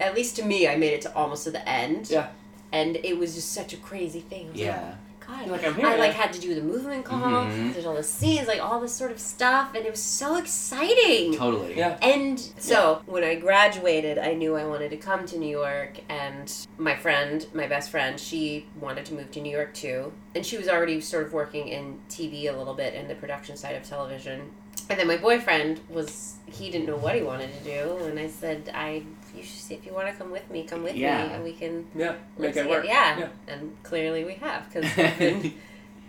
At 0.00 0.14
least 0.14 0.36
to 0.36 0.42
me, 0.44 0.66
I 0.66 0.76
made 0.76 0.94
it 0.94 1.02
to 1.02 1.14
almost 1.14 1.44
to 1.44 1.50
the 1.50 1.68
end. 1.68 2.08
Yeah. 2.08 2.28
And 2.72 2.96
it 2.96 3.18
was 3.18 3.34
just 3.34 3.52
such 3.52 3.74
a 3.74 3.76
crazy 3.76 4.20
thing. 4.20 4.46
Was 4.52 4.56
like, 4.56 4.64
Yeah. 4.64 4.94
God, 5.34 5.46
You're 5.46 5.56
like, 5.56 5.66
I'm 5.66 5.74
here, 5.74 5.86
I 5.86 5.96
like 5.96 6.12
had 6.12 6.32
to 6.34 6.40
do 6.40 6.54
the 6.54 6.60
movement 6.60 7.04
call. 7.04 7.18
Mhm. 7.18 7.72
There's 7.72 7.86
all 7.86 7.94
the 7.94 8.02
scenes, 8.02 8.46
like 8.46 8.60
all 8.60 8.80
this 8.80 8.94
sort 8.94 9.10
of 9.10 9.18
stuff, 9.18 9.74
and 9.74 9.84
it 9.84 9.90
was 9.90 10.02
so 10.02 10.36
exciting. 10.36 11.34
Totally. 11.34 11.76
Yeah. 11.76 11.98
And 12.02 12.38
so 12.58 13.02
when 13.06 13.24
I 13.24 13.34
graduated, 13.34 14.18
I 14.18 14.34
knew 14.34 14.56
I 14.56 14.64
wanted 14.64 14.90
to 14.90 14.96
come 14.96 15.26
to 15.26 15.38
New 15.38 15.48
York, 15.48 15.98
and 16.08 16.52
my 16.78 16.94
friend, 16.94 17.46
my 17.52 17.66
best 17.66 17.90
friend, 17.90 18.18
she 18.18 18.66
wanted 18.80 19.04
to 19.06 19.14
move 19.14 19.30
to 19.32 19.40
New 19.40 19.50
York 19.50 19.74
too, 19.74 20.12
and 20.34 20.46
she 20.46 20.56
was 20.56 20.68
already 20.68 21.00
sort 21.00 21.26
of 21.26 21.32
working 21.32 21.68
in 21.68 21.98
TV 22.08 22.46
a 22.46 22.56
little 22.56 22.74
bit 22.74 22.94
in 22.94 23.08
the 23.08 23.14
production 23.14 23.56
side 23.56 23.74
of 23.74 23.82
television. 23.82 24.52
And 24.88 25.00
then 25.00 25.06
my 25.08 25.16
boyfriend 25.16 25.80
was 25.88 26.36
he 26.46 26.70
didn't 26.70 26.86
know 26.86 26.96
what 26.96 27.14
he 27.16 27.22
wanted 27.22 27.50
to 27.58 27.64
do, 27.64 28.04
and 28.04 28.18
I 28.18 28.28
said, 28.28 28.70
I 28.74 29.02
you 29.36 29.42
should 29.42 29.60
see 29.60 29.74
if 29.74 29.84
you 29.86 29.92
want 29.92 30.08
to 30.08 30.14
come 30.14 30.30
with 30.30 30.48
me, 30.50 30.64
come 30.64 30.82
with 30.82 30.94
Yeah. 30.94 31.26
me, 31.26 31.34
and 31.34 31.44
we 31.44 31.52
can 31.52 31.86
Yeah. 31.94 32.14
Make 32.38 32.50
it 32.50 32.54
together." 32.54 32.70
work. 32.70 32.84
Yeah. 32.86 33.18
Yeah. 33.18 33.28
and 33.48 33.76
clearly 33.82 34.24
we 34.24 34.34
have 34.34 34.72
because 34.72 34.84
we've 34.96 35.18
been, 35.18 35.54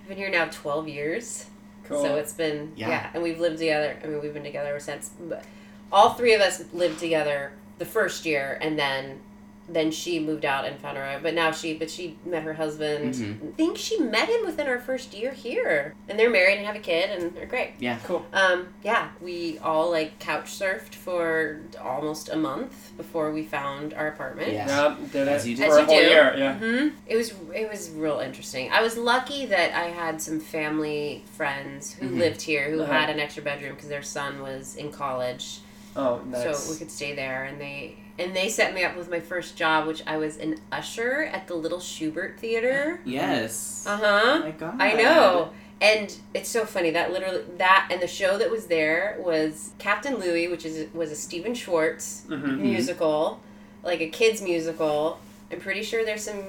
been 0.08 0.18
here 0.18 0.30
now 0.30 0.46
twelve 0.46 0.88
years. 0.88 1.46
Cool. 1.86 2.02
So 2.02 2.16
it's 2.16 2.34
been 2.34 2.72
Yeah. 2.76 2.90
yeah. 2.90 3.10
and 3.14 3.22
we've 3.24 3.40
lived 3.40 3.58
together. 3.60 3.98
I 4.04 4.08
mean, 4.08 4.22
we've 4.22 4.34
been 4.34 4.44
together 4.44 4.70
ever 4.70 4.80
since. 4.80 5.10
But 5.20 5.44
all 5.92 6.14
three 6.16 6.34
of 6.34 6.42
us 6.42 6.64
lived 6.74 7.00
together 7.00 7.52
the 7.78 7.86
first 7.86 8.26
year, 8.26 8.58
and 8.62 8.78
then 8.80 9.20
then 9.68 9.90
she 9.92 10.20
moved 10.20 10.46
out 10.46 10.66
and 10.66 10.78
found 10.80 10.96
her 10.98 11.04
own. 11.04 11.24
But 11.24 11.34
now 11.34 11.52
she, 11.52 11.74
but 11.74 11.90
she 11.90 12.18
met 12.26 12.44
her 12.44 12.54
husband. 12.54 13.16
Mhm. 13.16 13.50
I 13.50 13.56
think 13.56 13.78
she 13.78 14.00
met 14.00 14.30
him 14.30 14.46
within 14.46 14.68
our 14.68 14.80
first 14.80 15.14
year 15.14 15.32
here, 15.32 15.96
and 16.08 16.20
they're 16.20 16.30
married 16.30 16.58
and 16.58 16.66
have 16.68 16.76
a 16.76 16.80
kid, 16.80 17.10
and 17.10 17.34
they're 17.36 17.48
great. 17.48 17.72
Yeah. 17.80 17.98
Cool. 18.06 18.24
Um, 18.32 18.68
yeah, 18.84 19.10
we 19.22 19.58
all 19.64 19.90
like 19.90 20.20
couch 20.20 20.46
surfed 20.52 20.94
for 20.94 21.62
almost 21.82 22.30
a 22.30 22.36
month 22.36 22.92
before 22.96 23.32
we 23.32 23.44
found 23.44 23.94
our 23.96 24.08
apartment. 24.08 24.54
Yeah. 24.54 24.68
Yeah. 24.68 24.96
Did 25.12 25.28
it 25.28 25.32
As 25.32 25.48
you 25.48 25.56
do. 25.56 25.64
for 25.64 25.68
As 25.70 25.78
a 25.78 25.80
you 25.82 25.86
whole 25.88 26.00
do. 26.00 26.06
year. 26.06 26.36
Yeah. 26.38 26.54
hmm 26.60 26.88
It 27.08 27.16
was 27.16 27.34
it 27.54 27.70
was 27.72 27.90
real 27.90 28.20
interesting. 28.20 28.70
I 28.72 28.82
was 28.82 28.98
lucky 28.98 29.46
that 29.48 29.74
I 29.74 29.86
had 29.86 30.22
some 30.22 30.40
family 30.40 31.24
friends 31.36 31.94
who 31.94 32.08
Mhm. 32.10 32.18
lived 32.20 32.42
here 32.44 32.70
who 32.70 32.82
Uh-huh. 32.82 32.92
had 32.94 33.10
an 33.10 33.20
extra 33.20 33.42
bedroom 33.42 33.74
because 33.76 33.90
their 33.90 34.04
son 34.04 34.42
was 34.42 34.76
in 34.76 34.92
college, 34.92 35.60
Oh, 35.96 36.22
nice. 36.28 36.44
so 36.66 36.72
we 36.72 36.78
could 36.78 36.92
stay 36.92 37.16
there. 37.16 37.46
And 37.46 37.60
they 37.60 37.96
and 38.18 38.36
they 38.36 38.50
set 38.50 38.74
me 38.74 38.84
up 38.84 38.96
with 38.96 39.10
my 39.10 39.20
first 39.20 39.58
job, 39.58 39.88
which 39.88 40.02
I 40.08 40.18
was 40.18 40.38
an 40.38 40.58
usher 40.72 41.24
at 41.24 41.48
the 41.48 41.56
Little 41.56 41.80
Shubert 41.80 42.38
Theater. 42.38 43.00
Yes. 43.06 43.86
Uh 43.88 44.00
Oh 44.02 44.06
huh. 44.06 44.40
my 44.40 44.52
god. 44.52 44.82
I 44.82 44.94
know. 44.94 45.52
And 45.82 46.16
it's 46.34 46.48
so 46.50 46.66
funny 46.66 46.92
that 46.92 47.12
literally 47.12 47.44
that 47.58 47.90
and 47.92 48.02
the 48.02 48.08
show 48.08 48.38
that 48.38 48.50
was 48.50 48.68
there 48.68 49.18
was 49.20 49.72
Captain 49.78 50.16
Louie, 50.16 50.48
which 50.48 50.66
is 50.66 50.92
was 50.94 51.12
a 51.12 51.16
Stephen 51.16 51.54
Schwartz 51.54 52.24
Mhm. 52.30 52.60
musical, 52.60 53.42
like 53.84 54.00
a 54.02 54.08
kids 54.08 54.42
musical. 54.42 55.20
I'm 55.52 55.60
pretty 55.60 55.84
sure 55.84 56.06
there's 56.06 56.24
some 56.24 56.42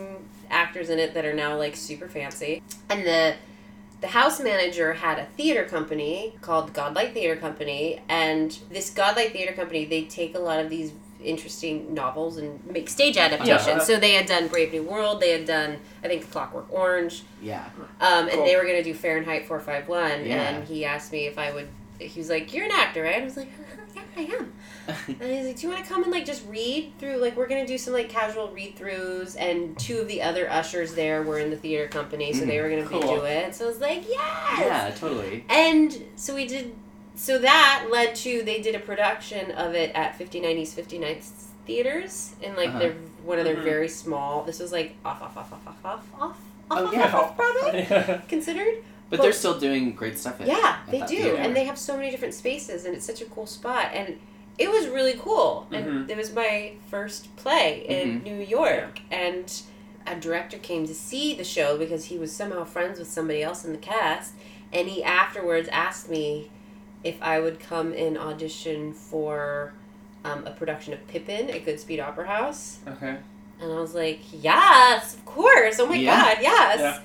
actors 0.49 0.91
in 0.91 0.99
it 1.01 1.13
that 1.15 1.25
are 1.25 1.35
now 1.35 1.59
like 1.59 1.75
super 1.75 2.09
fancy. 2.09 2.63
And 2.89 3.05
the 3.05 3.35
the 4.01 4.07
house 4.09 4.39
manager 4.41 4.93
had 4.93 5.19
a 5.19 5.25
theater 5.37 5.65
company 5.65 6.35
called 6.43 6.73
Godlight 6.73 7.13
Theater 7.13 7.35
Company, 7.35 8.01
and 8.09 8.57
this 8.71 8.91
Godlight 8.95 9.33
Theater 9.33 9.55
Company 9.55 9.87
they 9.87 10.05
take 10.05 10.37
a 10.37 10.39
lot 10.39 10.61
of 10.61 10.71
these 10.71 10.93
interesting 11.23 11.93
novels 11.95 12.37
and 12.37 12.65
make 12.67 12.89
stage 12.89 13.17
adaptations. 13.17 13.67
Yeah. 13.67 13.79
So 13.79 13.97
they 13.99 14.13
had 14.13 14.27
done 14.27 14.49
Brave 14.49 14.73
New 14.73 14.83
World, 14.83 15.21
they 15.21 15.31
had 15.31 15.45
done 15.47 15.79
I 16.05 16.09
think 16.09 16.31
Clockwork 16.31 16.67
Orange, 16.71 17.23
Yeah. 17.43 17.65
um, 18.01 18.25
and 18.29 18.31
Cool. 18.31 18.45
they 18.45 18.57
were 18.57 18.63
gonna 18.65 18.83
do 18.83 18.95
Fahrenheit 18.95 19.47
451, 19.47 20.25
Yeah. 20.27 20.35
and 20.57 20.65
he 20.69 20.85
asked 20.85 21.13
me 21.13 21.27
if 21.27 21.39
I 21.39 21.53
would. 21.53 21.69
He 21.99 22.21
was 22.21 22.29
like, 22.29 22.53
"You're 22.53 22.67
an 22.67 22.73
actor, 22.73 23.03
right?" 23.03 23.23
I 23.23 23.25
was 23.25 23.37
like, 23.39 23.49
yeah, 23.97 24.03
I 24.17 24.21
am. 24.23 24.53
And 25.09 25.31
he's 25.33 25.47
like, 25.47 25.57
do 25.57 25.67
you 25.67 25.73
want 25.73 25.85
to 25.85 25.91
come 25.93 26.03
and 26.05 26.13
like 26.13 26.25
just 26.27 26.47
read 26.47 26.93
through? 27.01 27.17
Like, 27.17 27.37
we're 27.37 27.49
gonna 27.49 27.67
do 27.67 27.79
some 27.79 27.93
like 27.95 28.09
casual 28.09 28.49
read 28.53 28.77
throughs, 28.77 29.35
and 29.39 29.77
two 29.79 29.99
of 29.99 30.07
the 30.09 30.23
other 30.23 30.49
ushers 30.51 30.95
there 30.95 31.23
were 31.23 31.39
in 31.39 31.51
the 31.51 31.57
theater 31.57 31.89
company, 31.89 32.33
so 32.33 32.45
they 32.45 32.61
were 32.61 32.69
gonna 32.69 32.85
Cool. 32.85 33.01
do 33.01 33.25
it. 33.25 33.55
So 33.55 33.65
I 33.65 33.69
was 33.69 33.81
like, 33.81 34.05
yes. 34.09 34.59
Yeah, 34.61 34.91
totally. 34.97 35.45
And 35.49 35.97
so 36.17 36.35
we 36.35 36.47
did. 36.47 36.73
So 37.17 37.39
that 37.39 37.87
led 37.91 38.15
to 38.17 38.43
they 38.43 38.61
did 38.61 38.75
a 38.75 38.79
production 38.79 39.51
of 39.53 39.75
it 39.75 39.91
at 39.95 40.17
59 40.17 40.57
East 40.59 40.77
59th 40.77 41.31
theaters 41.67 42.35
in 42.43 42.55
like 42.55 42.69
Uh-huh. 42.69 42.79
their 42.79 42.93
one 43.25 43.39
of 43.39 43.45
their 43.45 43.57
Mhm. 43.57 43.65
very 43.65 43.89
small. 43.89 44.43
This 44.45 44.61
was 44.61 44.71
like 44.71 44.95
off 45.05 45.21
off 45.23 45.37
off 45.37 45.53
off 45.53 45.67
off 45.67 45.85
off 45.85 46.05
off 46.21 46.37
Oh, 46.71 46.87
off 46.87 46.93
yeah. 46.93 47.05
off 47.07 47.15
off 47.15 47.37
Broadway 47.37 48.21
considered. 48.29 48.85
But 49.09 49.19
But- 49.19 49.23
they're 49.23 49.33
still 49.33 49.59
doing 49.59 49.93
great 49.95 50.19
stuff. 50.19 50.41
At, 50.41 50.47
Yeah, 50.49 50.79
at 50.85 50.91
they 50.91 50.99
do, 51.01 51.07
theater. 51.07 51.37
and 51.37 51.55
they 51.57 51.65
have 51.65 51.79
so 51.79 51.97
many 51.97 52.11
different 52.11 52.35
spaces, 52.35 52.85
and 52.85 52.95
it's 52.95 53.07
such 53.07 53.21
a 53.23 53.25
cool 53.27 53.47
spot, 53.47 53.91
and 53.95 54.19
it 54.59 54.69
was 54.71 54.89
really 54.89 55.15
cool. 55.15 55.67
And 55.73 55.87
Mhm. 55.87 56.11
it 56.11 56.17
was 56.17 56.33
my 56.33 56.73
first 56.91 57.35
play 57.37 57.85
in 57.89 58.21
Mhm. 58.21 58.25
New 58.25 58.41
York, 58.45 58.99
and 59.11 59.51
a 60.09 60.17
director 60.17 60.59
came 60.59 60.87
to 60.89 60.95
see 60.95 61.35
the 61.35 61.45
show 61.45 61.79
because 61.79 62.07
he 62.07 62.19
was 62.19 62.33
somehow 62.33 62.65
friends 62.65 62.99
with 62.99 63.09
somebody 63.09 63.43
else 63.45 63.65
in 63.65 63.71
the 63.73 63.79
cast, 63.79 64.33
and 64.73 64.89
he 64.89 65.05
afterwards 65.05 65.69
asked 65.71 66.09
me 66.11 66.51
if 67.07 67.23
I 67.23 67.41
would 67.41 67.61
come 67.61 67.93
and 67.93 68.19
audition 68.19 68.93
for 68.93 69.73
um, 70.25 70.45
a 70.47 70.51
production 70.51 70.93
of 70.93 71.07
Pippin 71.09 71.49
at 71.51 71.65
Goodspeed 71.65 72.03
Opera 72.03 72.27
House. 72.27 72.79
okay. 72.87 73.17
And 73.61 73.73
I 73.73 73.81
was 73.81 73.95
like, 73.95 74.21
yes, 74.33 75.15
of 75.15 75.25
course. 75.25 75.79
Oh 75.81 75.87
my 75.87 75.95
Yeah. 75.97 76.35
god, 76.35 76.43
yes. 76.43 76.79
Yeah. 76.81 77.01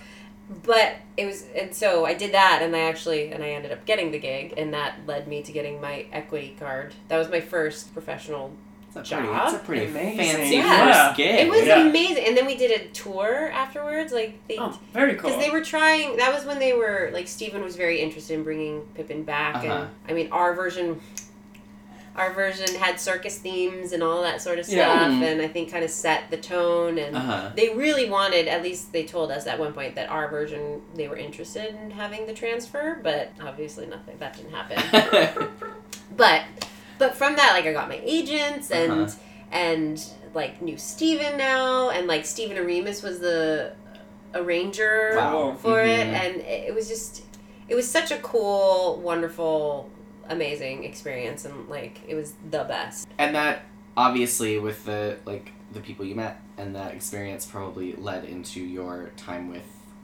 But 0.63 0.95
it 1.15 1.25
was, 1.25 1.45
and 1.57 1.73
so 1.73 2.05
I 2.05 2.13
did 2.13 2.33
that, 2.33 2.59
and 2.61 2.75
I 2.75 2.79
actually, 2.79 3.31
and 3.31 3.41
I 3.41 3.51
ended 3.51 3.71
up 3.71 3.85
getting 3.85 4.11
the 4.11 4.19
gig, 4.19 4.53
and 4.57 4.73
that 4.73 4.99
led 5.07 5.27
me 5.27 5.41
to 5.43 5.51
getting 5.53 5.79
my 5.79 6.05
equity 6.11 6.55
card. 6.59 6.93
That 7.07 7.17
was 7.19 7.29
my 7.29 7.39
first 7.39 7.93
professional. 7.93 8.51
It's 8.93 9.09
a 9.09 9.15
pretty, 9.15 9.27
job. 9.31 9.47
it's 9.53 9.55
a 9.55 9.65
pretty 9.65 9.85
Amazing. 9.85 10.17
fancy 10.17 10.55
Yeah. 10.57 11.05
first 11.07 11.17
gig. 11.17 11.47
It 11.47 11.49
was 11.49 11.65
Yeah. 11.65 11.81
amazing, 11.87 12.25
and 12.27 12.35
then 12.37 12.45
we 12.45 12.55
did 12.57 12.71
a 12.81 12.85
tour 12.89 13.49
afterwards. 13.53 14.11
Like 14.11 14.33
they, 14.49 14.57
Oh, 14.57 14.77
very 14.93 15.15
cool. 15.15 15.29
because 15.29 15.43
they 15.43 15.49
were 15.49 15.63
trying. 15.63 16.17
That 16.17 16.33
was 16.33 16.43
when 16.45 16.59
they 16.59 16.73
were 16.73 17.09
like 17.13 17.27
Stephen 17.29 17.63
was 17.63 17.75
very 17.77 18.01
interested 18.01 18.33
in 18.33 18.43
bringing 18.43 18.81
Pippin 18.95 19.23
back, 19.23 19.55
Uh-huh. 19.55 19.73
and 19.73 19.89
I 20.09 20.13
mean 20.13 20.27
our 20.31 20.53
version. 20.53 20.99
Our 22.13 22.33
version 22.33 22.75
had 22.75 22.99
circus 22.99 23.37
themes 23.37 23.93
and 23.93 24.03
all 24.03 24.21
that 24.23 24.41
sort 24.41 24.59
of 24.59 24.65
stuff, 24.65 24.75
Yeah. 24.75 25.07
Mhm. 25.07 25.21
and 25.21 25.41
I 25.41 25.47
think 25.47 25.71
kind 25.71 25.85
of 25.85 25.89
set 25.89 26.29
the 26.29 26.35
tone. 26.35 26.97
And 26.97 27.15
Uh-huh. 27.15 27.51
they 27.55 27.69
really 27.69 28.09
wanted, 28.09 28.49
at 28.49 28.61
least 28.61 28.91
they 28.91 29.03
told 29.05 29.31
us 29.31 29.47
at 29.47 29.57
one 29.57 29.71
point, 29.71 29.95
that 29.95 30.09
our 30.09 30.27
version 30.27 30.81
they 30.93 31.07
were 31.07 31.15
interested 31.15 31.73
in 31.81 31.91
having 31.91 32.25
the 32.25 32.33
transfer, 32.33 32.99
but 33.01 33.29
obviously 33.41 33.85
nothing 33.85 34.17
that 34.19 34.35
didn't 34.35 34.51
happen. 34.51 35.47
but 36.17 36.41
but 37.01 37.15
from 37.15 37.35
that, 37.35 37.53
like 37.53 37.65
I 37.65 37.73
got 37.73 37.89
my 37.89 37.99
agents 38.17 38.69
and 38.71 38.91
Uh-huh. 38.91 39.11
and 39.51 39.95
like 40.33 40.61
knew 40.61 40.77
Steven 40.77 41.33
now, 41.37 41.89
and 41.89 42.07
like 42.07 42.23
Stephen 42.25 42.55
Oremus 42.57 43.03
was 43.03 43.19
the 43.19 43.73
arranger 44.33 45.13
Wow. 45.17 45.57
for 45.61 45.81
it, 45.81 46.07
Mhm. 46.07 46.19
and 46.23 46.35
it 46.37 46.69
it 46.69 46.73
was 46.75 46.87
just 46.87 47.23
it 47.67 47.75
was 47.75 47.89
such 47.89 48.11
a 48.11 48.17
cool, 48.17 48.99
wonderful, 49.03 49.89
amazing 50.29 50.83
experience, 50.83 51.43
and 51.45 51.67
like 51.69 51.95
it 52.07 52.15
was 52.15 52.33
the 52.49 52.63
best. 52.63 53.07
and 53.17 53.35
that 53.35 53.63
obviously 53.97 54.57
with 54.59 54.85
the 54.85 55.17
like 55.25 55.51
the 55.73 55.79
people 55.87 56.05
you 56.05 56.15
met 56.15 56.35
and 56.57 56.75
that 56.75 56.93
experience 56.93 57.45
probably 57.45 57.93
led 57.93 58.23
into 58.25 58.59
your 58.77 59.09
time 59.17 59.49
with 59.49 59.63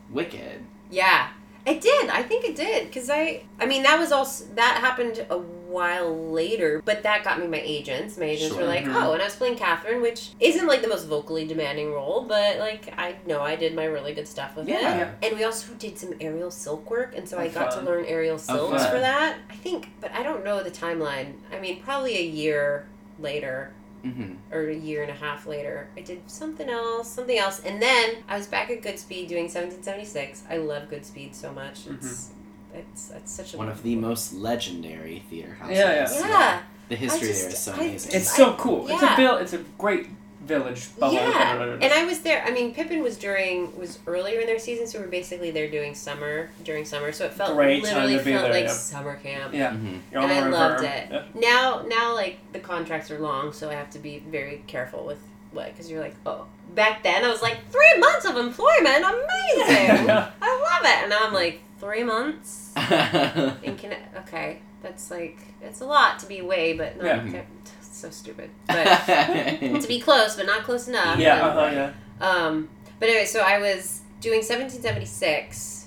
Wicked. 0.10 0.64
Yeah, 0.90 1.28
it 1.66 1.82
did. 1.82 2.10
I 2.10 2.24
think 2.24 2.46
it 2.46 2.56
did 2.56 2.88
because 2.88 3.10
I, 3.10 3.44
I 3.60 3.66
mean, 3.66 3.84
that 3.84 4.00
was 4.00 4.12
also 4.14 4.46
that 4.56 4.78
happened 4.88 5.26
a 5.30 5.38
while 5.78 6.32
later, 6.32 6.82
but 6.84 7.04
that 7.04 7.24
got 7.24 7.40
me 7.40 7.46
my 7.48 7.62
agents. 7.64 8.18
My 8.18 8.26
agents 8.26 8.56
Sure. 8.56 8.64
were 8.64 8.68
like, 8.68 8.84
Mhm. 8.86 8.96
"Oh," 8.96 9.14
and 9.14 9.22
I 9.22 9.26
was 9.26 9.36
playing 9.36 9.58
Catherine, 9.58 10.02
which 10.02 10.30
isn't 10.40 10.66
like 10.66 10.82
the 10.82 10.88
most 10.88 11.06
vocally 11.06 11.46
demanding 11.46 11.92
role, 11.94 12.22
but 12.28 12.58
like 12.58 12.92
I 12.98 13.16
know 13.28 13.42
I 13.42 13.56
did 13.56 13.76
my 13.76 13.86
really 13.86 14.14
good 14.14 14.28
stuff 14.28 14.56
with 14.56 14.68
Yeah. 14.68 15.02
it. 15.02 15.08
And 15.26 15.38
we 15.38 15.44
also 15.44 15.74
did 15.74 15.98
some 16.00 16.14
aerial 16.20 16.50
silk 16.52 16.90
work, 16.90 17.14
and 17.16 17.30
so 17.30 17.38
I 17.38 17.46
Oh, 17.48 17.50
got 17.50 17.72
to 17.74 17.82
learn 17.82 18.06
aerial 18.06 18.40
silks 18.40 18.86
for 18.88 19.00
that. 19.00 19.36
I 19.50 19.56
think, 19.56 19.90
but 20.02 20.12
I 20.14 20.24
don't 20.24 20.44
know 20.44 20.64
the 20.64 20.72
timeline. 20.72 21.34
I 21.54 21.60
mean, 21.60 21.82
probably 21.84 22.18
a 22.18 22.24
year 22.24 22.88
later 23.20 23.72
Mm-hmm. 24.06 24.54
or 24.56 24.70
a 24.70 24.74
year 24.76 25.02
and 25.02 25.12
a 25.12 25.16
half 25.16 25.46
later, 25.48 25.90
I 25.98 26.02
did 26.02 26.22
something 26.28 26.70
else, 26.70 27.10
something 27.10 27.38
else, 27.38 27.60
and 27.66 27.82
then 27.82 28.18
I 28.30 28.38
was 28.38 28.46
back 28.48 28.70
at 28.70 28.82
Goodspeed 28.82 29.28
doing 29.28 29.50
1776. 29.50 30.44
I 30.50 30.58
love 30.58 30.84
Goodspeed 30.90 31.34
so 31.36 31.52
much. 31.52 31.80
It's 31.90 32.30
it's 32.78 33.12
it's 33.12 33.32
such 33.32 33.54
a 33.54 33.58
One 33.58 33.70
of 33.70 33.84
the 33.84 33.96
most 33.96 34.34
legendary 34.34 35.24
theater 35.30 35.54
houses. 35.56 35.78
Yeah, 35.78 35.94
yeah. 35.94 36.28
yeah 36.30 36.60
The 36.90 36.96
history 36.96 37.28
just- 37.30 37.42
there 37.42 37.52
is 37.52 37.58
so 37.60 37.72
I- 37.74 37.76
amazing. 37.76 38.12
It's 38.14 38.36
so 38.36 38.54
cool. 38.54 38.88
It's 38.88 39.02
a 39.02 39.06
Yeah. 39.06 39.16
vil- 39.16 39.38
It's 39.38 39.54
a 39.54 39.64
great 39.78 40.08
village 40.42 40.88
bubble. 40.98 41.16
yeah. 41.16 41.78
And 41.82 41.92
I 41.94 42.06
was 42.06 42.20
there. 42.22 42.42
I 42.48 42.52
mean, 42.52 42.74
Pippin 42.74 43.02
was 43.04 43.18
during 43.18 43.78
was 43.78 44.00
earlier 44.08 44.40
in 44.40 44.48
their 44.48 44.60
season, 44.60 44.88
so 44.88 45.00
we 45.00 45.06
were 45.06 45.12
basically 45.12 45.52
there 45.52 45.70
doing 45.70 45.94
summer 45.94 46.50
during 46.64 46.86
summer. 46.86 47.12
So 47.12 47.26
it 47.26 47.34
felt 47.34 47.54
Great 47.56 47.84
literally 47.84 48.16
felt 48.20 48.44
there, 48.44 48.50
like 48.54 48.66
yeah. 48.66 48.72
summer 48.72 49.16
camp. 49.18 49.54
yeah. 49.54 49.72
Mhm. 49.72 50.00
And 50.14 50.32
the 50.32 50.36
I 50.36 50.38
river. 50.40 50.50
loved 50.52 50.84
it. 50.86 51.08
Yeah. 51.12 51.24
Now, 51.36 51.84
now, 51.88 52.14
like 52.16 52.38
the 52.54 52.60
contracts 52.60 53.12
are 53.12 53.20
long, 53.20 53.52
so 53.52 53.70
I 53.70 53.74
have 53.74 53.90
to 53.92 54.00
be 54.00 54.20
very 54.30 54.64
careful 54.68 55.04
with 55.06 55.20
what 55.52 55.66
because 55.72 55.90
you're 55.92 56.02
like, 56.02 56.16
oh. 56.26 56.46
Back 56.76 57.02
then, 57.02 57.24
I 57.24 57.30
was 57.30 57.42
like 57.42 57.58
three 57.72 57.96
months 58.00 58.26
of 58.26 58.36
employment, 58.38 58.98
amazing. 59.04 60.10
I 60.42 60.52
love 60.70 60.84
it, 60.84 60.98
and 61.04 61.10
now 61.10 61.20
I'm 61.26 61.34
like 61.34 61.62
three 61.80 62.04
months. 62.04 62.74
In 62.78 63.78
Conne- 63.78 63.98
okay, 64.20 64.60
that's 64.82 65.10
like 65.12 65.38
it's 65.62 65.82
a 65.82 65.86
lot 65.86 66.20
to 66.20 66.26
be 66.28 66.40
away, 66.40 66.74
but 66.74 66.98
not 67.02 67.26
Yeah. 67.28 67.42
so 67.82 68.10
stupid. 68.10 68.50
But 68.68 68.86
to 69.82 69.86
be 69.88 70.00
close, 70.00 70.36
but 70.36 70.46
not 70.46 70.64
close 70.64 70.88
enough. 70.88 71.20
Yeah. 71.20 71.36
and- 71.50 71.60
Uh-huh, 71.60 71.92
yeah. 72.22 72.28
um, 72.46 72.70
but 73.00 73.10
anyway, 73.10 73.26
so 73.26 73.42
I 73.42 73.60
was 73.60 74.02
doing 74.22 74.42
1776 74.42 75.86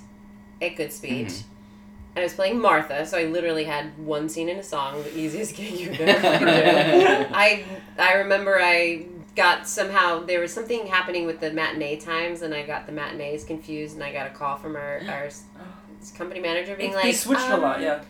at 0.61 0.75
Goodspeed. 0.75 1.25
Mhm. 1.27 1.43
And 2.13 2.19
I 2.19 2.23
was 2.23 2.33
playing 2.33 2.59
Martha, 2.59 3.05
so 3.05 3.17
I 3.17 3.23
literally 3.25 3.63
had 3.63 3.97
one 3.97 4.27
scene 4.27 4.49
in 4.49 4.57
a 4.57 4.63
song, 4.63 5.01
the 5.01 5.17
easiest 5.17 5.55
gig 5.57 5.79
you 5.79 5.89
could 5.91 6.09
ever 6.09 6.45
do. 6.45 7.27
I 7.33 7.63
I 7.97 8.13
remember 8.15 8.59
I 8.61 9.05
got 9.37 9.65
somehow 9.65 10.19
there 10.25 10.41
was 10.41 10.53
something 10.53 10.87
happening 10.87 11.25
with 11.25 11.39
the 11.39 11.51
matinee 11.51 11.95
times, 11.95 12.41
and 12.41 12.53
I 12.53 12.63
got 12.63 12.85
the 12.85 12.91
matinees 12.91 13.45
confused, 13.45 13.95
and 13.95 14.03
I 14.03 14.11
got 14.11 14.27
a 14.27 14.31
call 14.31 14.57
from 14.57 14.75
our 14.75 15.01
our 15.07 15.29
s- 16.01 16.11
company 16.11 16.39
manager 16.39 16.75
being 16.75 16.91
They 16.91 16.97
like, 16.97 17.15
switched 17.15 17.47
a 17.49 17.57
lot. 17.57 17.77
um, 17.77 17.83
Yeah. 17.83 18.01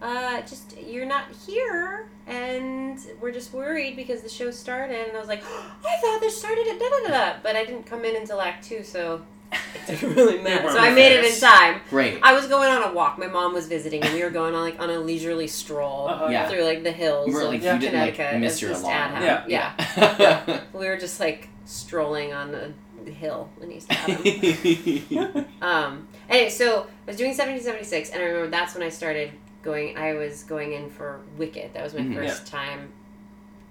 uh, 0.00 0.40
just 0.42 0.76
you're 0.80 1.06
not 1.06 1.24
here, 1.46 2.06
and 2.26 2.98
we're 3.20 3.32
just 3.32 3.52
worried 3.52 3.96
because 3.96 4.22
the 4.22 4.28
show 4.28 4.50
started. 4.50 5.08
And 5.08 5.16
I 5.16 5.20
was 5.20 5.28
like, 5.28 5.42
I 5.86 5.96
thought 6.00 6.20
this 6.20 6.36
started 6.38 6.66
at 6.68 6.78
da 6.78 6.88
da 6.88 7.08
da 7.08 7.08
da, 7.32 7.38
but 7.42 7.56
I 7.56 7.64
didn't 7.64 7.84
come 7.84 8.04
in 8.04 8.16
until 8.16 8.40
Act 8.40 8.64
Two, 8.64 8.82
so 8.82 9.22
it 9.52 10.00
didn't 10.00 10.14
really 10.16 10.40
matter. 10.42 10.70
So 10.70 10.78
I 10.78 10.90
made 10.94 11.12
it 11.12 11.24
in 11.24 11.38
time. 11.40 11.80
Great. 11.90 12.18
I 12.22 12.32
was 12.32 12.46
going 12.46 12.70
on 12.70 12.82
a 12.90 12.92
walk. 12.94 13.18
My 13.18 13.26
mom 13.26 13.52
was 13.52 13.66
visiting, 13.66 14.02
and 14.02 14.14
we 14.14 14.22
were 14.22 14.30
going 14.30 14.54
on 14.54 14.62
like 14.62 14.80
on 14.80 14.88
a 14.90 14.98
leisurely 14.98 15.46
stroll 15.46 16.08
Uh-huh, 16.08 16.28
Yeah. 16.30 16.48
through 16.48 16.64
like 16.64 16.82
the 16.84 16.92
hills 16.92 17.28
You 17.28 17.34
were 17.34 17.42
of 17.42 17.48
like 17.48 17.62
Yeah. 17.62 17.74
you 17.74 17.80
didn't 17.80 18.00
like 18.00 18.14
Connecticut. 18.14 18.40
miss 18.40 18.62
your 18.62 18.72
alarm. 18.72 18.86
ad. 18.86 19.22
Yeah. 19.50 19.72
yeah. 19.76 20.44
Yeah. 20.46 20.60
We 20.72 20.86
were 20.88 20.96
just 20.96 21.20
like 21.20 21.48
strolling 21.64 22.32
on 22.32 22.50
the 22.52 23.10
hill 23.10 23.50
in 23.60 23.72
East 23.72 23.92
Haddam. 23.92 25.44
Um, 25.60 26.08
anyway, 26.32 26.50
so 26.50 26.82
I 27.06 27.10
was 27.10 27.16
doing 27.16 27.30
1776, 27.30 28.10
and 28.10 28.20
I 28.22 28.26
remember 28.26 28.48
that's 28.50 28.74
when 28.74 28.82
I 28.82 28.88
started 28.88 29.32
going. 29.62 29.96
I 29.96 30.14
was 30.14 30.42
going 30.44 30.72
in 30.72 30.90
for 30.90 31.20
Wicked. 31.36 31.72
That 31.74 31.84
was 31.84 31.94
my 31.94 32.00
Mhm. 32.00 32.14
first 32.16 32.46
time 32.46 32.92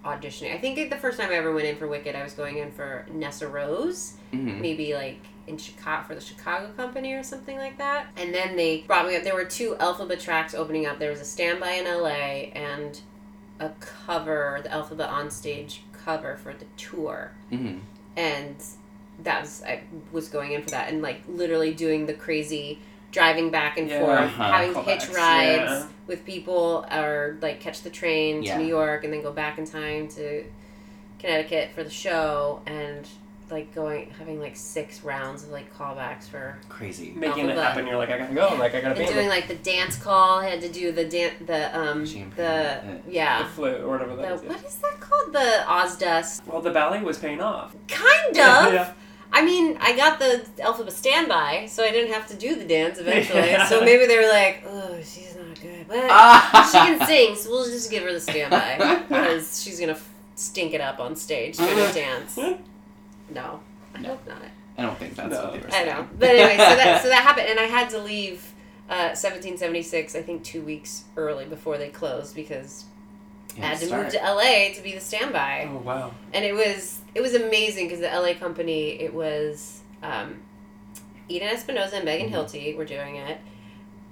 auditioning. 0.04 0.54
I 0.54 0.58
think 0.58 0.90
the 0.90 0.96
first 0.96 1.18
time 1.20 1.30
I 1.30 1.34
ever 1.34 1.52
went 1.52 1.66
in 1.66 1.76
for 1.76 1.86
Wicked, 1.86 2.16
I 2.16 2.22
was 2.22 2.32
going 2.32 2.58
in 2.58 2.72
for 2.72 3.06
Nessarose, 3.12 4.12
Mhm. 4.32 4.60
maybe 4.60 4.94
like 4.94 5.20
in 5.46 5.58
Chicago 5.58 6.04
for 6.06 6.14
the 6.14 6.20
Chicago 6.20 6.72
company 6.76 7.12
or 7.14 7.22
something 7.22 7.56
like 7.58 7.76
that. 7.78 8.06
And 8.16 8.32
then 8.34 8.56
they 8.56 8.82
brought 8.86 9.06
me 9.06 9.16
up. 9.16 9.22
There 9.22 9.34
were 9.34 9.44
two 9.44 9.74
Elphaba 9.80 10.18
tracks 10.20 10.54
opening 10.54 10.86
up. 10.86 10.98
There 10.98 11.10
was 11.10 11.20
a 11.20 11.24
standby 11.24 11.72
in 11.72 11.86
LA 11.86 12.50
and 12.54 13.00
a 13.60 13.70
cover, 13.80 14.60
the 14.62 14.68
Elphaba 14.70 15.08
on 15.08 15.30
stage 15.30 15.82
cover 15.92 16.36
for 16.36 16.52
the 16.52 16.64
tour 16.76 17.32
Mhm. 17.52 17.80
and 18.16 18.56
that 19.24 19.40
was 19.42 19.62
I 19.62 19.82
was 20.12 20.28
going 20.28 20.52
in 20.52 20.62
for 20.62 20.70
that 20.70 20.88
and 20.90 21.02
like 21.02 21.22
literally 21.28 21.72
doing 21.74 22.06
the 22.06 22.14
crazy 22.14 22.78
driving 23.10 23.50
back 23.50 23.76
and 23.78 23.88
Yeah. 23.88 24.00
forth, 24.00 24.18
Uh-huh. 24.20 24.52
having 24.52 24.74
to 24.74 24.80
hitch 24.82 25.08
rides 25.10 25.70
yeah. 25.70 25.86
with 26.06 26.24
people 26.24 26.86
or 26.90 27.36
like 27.42 27.60
catch 27.60 27.82
the 27.82 27.90
train 27.90 28.42
Yeah. 28.42 28.54
to 28.56 28.62
New 28.62 28.68
York 28.68 29.04
and 29.04 29.12
then 29.12 29.22
go 29.22 29.32
back 29.32 29.58
in 29.58 29.66
time 29.66 30.08
to 30.08 30.44
Connecticut 31.18 31.70
for 31.74 31.84
the 31.84 31.90
show 31.90 32.60
and 32.66 33.06
like 33.50 33.74
going 33.74 34.08
having 34.18 34.40
like 34.40 34.56
six 34.56 35.02
rounds 35.04 35.44
of 35.44 35.50
like 35.50 35.72
callbacks 35.76 36.24
for 36.24 36.56
Crazy. 36.70 37.12
Making 37.14 37.50
it 37.50 37.56
happen. 37.58 37.86
You're 37.86 37.98
like, 37.98 38.08
I 38.08 38.16
gotta 38.16 38.34
go. 38.34 38.56
Like, 38.58 38.74
I 38.74 38.80
gotta 38.80 38.94
be 38.94 39.04
and 39.04 39.12
doing 39.12 39.28
like 39.28 39.46
the 39.46 39.56
dance 39.56 39.96
call. 39.96 40.38
I 40.38 40.48
had 40.48 40.62
to 40.62 40.70
do 40.70 40.90
the 40.90 41.04
dance, 41.04 41.34
the 41.46 41.78
um 41.78 42.06
Champagne. 42.06 42.30
the 42.36 42.80
the 43.04 43.12
yeah. 43.12 43.46
flute 43.48 43.82
or 43.82 43.88
whatever 43.90 44.16
The, 44.16 44.22
that 44.22 44.32
is. 44.32 44.42
yeah. 44.42 44.48
what 44.48 44.64
is 44.64 44.76
that 44.76 45.00
called? 45.00 45.32
The 45.34 45.64
Ozdust. 45.66 46.46
Well, 46.46 46.62
the 46.62 46.70
ballet 46.70 47.02
was 47.02 47.18
paying 47.18 47.42
off. 47.42 47.76
Kind 47.88 48.30
of. 48.30 48.36
yeah. 48.72 48.92
I 49.34 49.42
mean, 49.44 49.78
I 49.80 49.96
got 49.96 50.18
the 50.18 50.44
Elphaba 50.58 50.90
standby, 50.90 51.66
so 51.66 51.82
I 51.82 51.90
didn't 51.90 52.12
have 52.12 52.26
to 52.28 52.36
do 52.36 52.54
the 52.54 52.64
dance 52.64 52.98
eventually. 52.98 53.54
so 53.68 53.80
maybe 53.82 54.06
they 54.06 54.16
were 54.18 54.28
like, 54.28 54.62
"Oh, 54.68 54.96
she's 55.02 55.34
not 55.36 55.58
good, 55.60 55.88
but 55.88 56.04
Ah. 56.10 56.68
she 56.70 56.78
can 56.78 57.06
sing, 57.06 57.34
so 57.36 57.50
we'll 57.50 57.64
just 57.64 57.90
give 57.90 58.02
her 58.02 58.12
the 58.12 58.20
standby 58.20 59.02
because 59.08 59.62
she's 59.62 59.80
gonna 59.80 59.98
stink 60.34 60.74
it 60.74 60.80
up 60.80 61.00
on 61.00 61.16
stage 61.16 61.56
during 61.56 61.78
a 61.78 61.92
dance. 61.92 62.36
No, 63.30 63.60
I 63.94 63.98
hope 63.98 64.26
not. 64.28 64.42
I 64.76 64.82
don't 64.82 64.98
think 64.98 65.14
that's 65.14 65.30
No. 65.32 65.44
what 65.44 65.52
they 65.54 65.58
were 65.60 65.72
I 65.72 65.84
know, 65.84 66.06
but 66.18 66.28
anyway, 66.30 66.52
so 66.56 66.76
that 66.76 67.02
so 67.02 67.08
that 67.14 67.22
happened, 67.22 67.48
and 67.48 67.58
I 67.60 67.64
had 67.64 67.88
to 67.90 67.98
leave. 67.98 68.48
Uh, 68.90 69.14
1776, 69.16 70.14
I 70.14 70.20
think 70.20 70.42
two 70.44 70.60
weeks 70.60 71.04
early 71.16 71.46
before 71.46 71.78
they 71.78 71.88
closed 71.88 72.34
because 72.34 72.84
You 73.56 73.62
I 73.62 73.66
had 73.68 73.78
to 73.78 73.86
start. 73.86 74.02
move 74.02 74.12
to 74.12 74.18
LA 74.18 74.74
to 74.74 74.82
be 74.82 74.92
the 74.92 75.00
standby 75.00 75.68
Oh 75.70 75.78
wow. 75.78 76.12
and 76.34 76.44
it 76.44 76.52
was 76.52 76.98
it 77.14 77.20
was 77.20 77.34
amazing 77.34 77.86
because 77.86 78.00
the 78.00 78.08
LA 78.08 78.34
company 78.34 79.00
it 79.00 79.12
was 79.12 79.80
um, 80.02 80.40
Eden 81.28 81.48
Espinosa 81.48 81.96
and 81.96 82.04
Megan 82.04 82.30
Hilty 82.30 82.76
were 82.76 82.84
doing 82.84 83.16
it. 83.16 83.40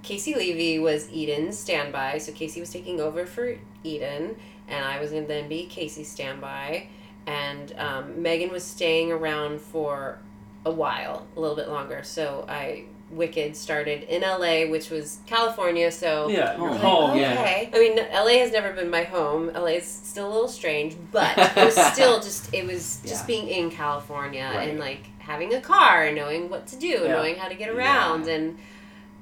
Caissie 0.03 0.35
Levy 0.35 0.79
was 0.79 1.09
Eden's 1.13 1.59
standby, 1.59 2.19
so 2.19 2.33
Caissie 2.33 2.61
was 2.61 2.71
taking 2.71 3.01
over 3.01 3.27
for 3.27 3.57
Eden, 3.85 4.37
and 4.69 4.85
I 4.85 5.01
was 5.01 5.11
gonna 5.11 5.27
then 5.27 5.49
be 5.49 5.69
Caissie's 5.71 6.11
standby, 6.11 6.89
and 7.27 7.75
um, 7.77 8.23
Megan 8.23 8.51
was 8.51 8.65
staying 8.65 9.13
around 9.13 9.61
for 9.61 10.19
a 10.65 10.71
while, 10.71 11.27
a 11.37 11.41
little 11.41 11.57
bit 11.57 11.69
longer. 11.69 12.03
So 12.03 12.47
I 12.49 12.85
Wicked 13.11 13.57
started 13.57 14.05
in 14.05 14.23
LA, 14.23 14.71
which 14.71 14.89
was 14.91 15.19
California, 15.27 15.91
so 15.91 16.29
Yeah, 16.29 16.55
Oh, 16.57 16.63
your 16.63 16.71
my 16.71 16.77
home. 16.79 17.19
Yeah. 17.19 17.33
Okay. 17.33 17.71
I 17.73 17.79
mean, 17.79 17.97
LA 17.97 18.39
has 18.41 18.53
never 18.53 18.73
been 18.73 18.89
my 18.91 19.03
home. 19.03 19.51
LA 19.55 19.77
is 19.79 19.87
still 19.87 20.29
a 20.29 20.33
little 20.33 20.49
strange, 20.49 20.97
but 21.11 21.37
it 21.37 21.57
was 21.57 21.75
still 21.93 22.21
just 22.21 22.53
it 22.55 22.67
was 22.67 23.01
just 23.05 23.23
Yeah. 23.23 23.27
being 23.27 23.49
in 23.49 23.71
California 23.71 24.43
and 24.55 24.79
like 24.79 25.01
having 25.19 25.55
a 25.55 25.61
car 25.61 26.05
and 26.05 26.17
knowing 26.17 26.49
what 26.51 26.67
to 26.69 26.77
do 26.77 26.95
and 26.99 27.05
Yeah. 27.07 27.17
knowing 27.17 27.37
how 27.37 27.49
to 27.49 27.55
get 27.55 27.69
Yeah. 27.75 27.79
around 27.79 28.29
and 28.29 28.59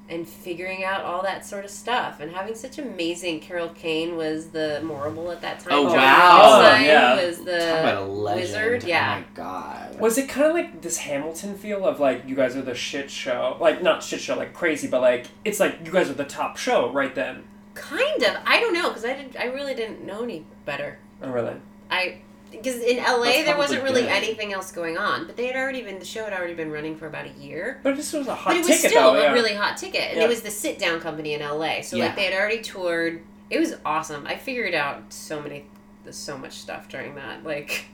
and 0.09 0.27
figuring 0.27 0.83
out 0.83 1.03
all 1.03 1.21
that 1.21 1.45
sort 1.45 1.63
of 1.63 1.71
stuff 1.71 2.19
and 2.19 2.31
having 2.31 2.55
such 2.55 2.77
amazing 2.79 3.39
Carol 3.39 3.69
Kane 3.69 4.17
was 4.17 4.47
the 4.47 4.81
Morrible 4.83 5.31
at 5.31 5.41
that 5.41 5.59
time. 5.59 5.73
Oh, 5.73 5.83
John 5.85 5.95
wow. 5.97 6.59
Frankenstein 6.59 6.81
Oh, 6.81 6.91
yeah. 6.91 7.25
was 7.27 7.37
the 7.45 7.59
Talk 7.59 7.79
about 7.79 8.03
a 8.03 8.35
wizard. 8.35 8.83
Oh, 8.83 8.87
yeah. 8.87 9.15
Oh 9.15 9.19
my 9.19 9.25
god. 9.35 9.99
Was 9.99 10.17
it 10.17 10.27
kind 10.27 10.47
of 10.47 10.53
like 10.53 10.81
this 10.81 10.97
Hamilton 10.97 11.55
feel 11.57 11.85
of 11.85 11.99
like 11.99 12.27
you 12.27 12.35
guys 12.35 12.55
are 12.55 12.61
the 12.61 12.75
shit 12.75 13.11
show, 13.11 13.57
like 13.59 13.83
not 13.83 14.03
shit 14.03 14.19
show 14.19 14.35
like 14.35 14.53
crazy, 14.53 14.87
but 14.87 15.01
like 15.01 15.27
it's 15.45 15.59
like 15.59 15.79
you 15.85 15.91
guys 15.91 16.09
are 16.09 16.13
the 16.13 16.25
top 16.25 16.57
show 16.57 16.91
right 16.91 17.13
then. 17.13 17.43
Kind 17.75 18.23
of. 18.23 18.35
I 18.45 18.59
don't 18.59 18.73
know 18.73 18.89
because 18.89 19.05
I 19.05 19.13
did. 19.13 19.37
I 19.37 19.45
really 19.45 19.75
didn't 19.75 20.05
know 20.05 20.23
any 20.23 20.45
better. 20.65 20.97
Oh 21.21 21.29
really? 21.31 21.55
I 21.91 22.21
because 22.51 22.77
in 22.81 22.97
LA 22.97 23.43
there 23.43 23.57
wasn't 23.57 23.83
really 23.83 24.01
good. 24.01 24.11
anything 24.11 24.53
else 24.53 24.71
going 24.71 24.97
on, 24.97 25.25
but 25.27 25.37
they 25.37 25.47
had 25.47 25.55
already 25.55 25.81
been 25.81 25.99
the 25.99 26.05
show 26.05 26.23
had 26.23 26.33
already 26.33 26.53
been 26.53 26.71
running 26.71 26.95
for 26.95 27.07
about 27.07 27.25
a 27.25 27.31
year. 27.39 27.79
But 27.83 27.95
this 27.95 28.11
was 28.13 28.27
a 28.27 28.35
hot 28.35 28.49
But 28.51 28.55
it 28.57 28.59
was 28.59 28.67
ticket 28.67 28.91
still 28.91 29.13
though. 29.13 29.19
a 29.19 29.23
yeah. 29.23 29.33
really 29.33 29.53
hot 29.53 29.77
ticket, 29.77 30.09
and 30.09 30.17
Yeah. 30.17 30.23
it 30.25 30.29
was 30.29 30.41
the 30.41 30.51
sit 30.51 30.79
down 30.79 30.99
company 30.99 31.33
in 31.33 31.41
LA. 31.41 31.81
So 31.81 31.95
Yeah. 31.97 32.05
like 32.05 32.15
they 32.15 32.25
had 32.25 32.33
already 32.33 32.61
toured. 32.61 33.21
It 33.49 33.59
was 33.59 33.75
awesome. 33.85 34.25
I 34.27 34.35
figured 34.35 34.73
out 34.75 35.03
so 35.13 35.41
many, 35.41 35.65
so 36.11 36.37
much 36.37 36.53
stuff 36.53 36.87
during 36.89 37.15
that. 37.15 37.43
Like 37.43 37.85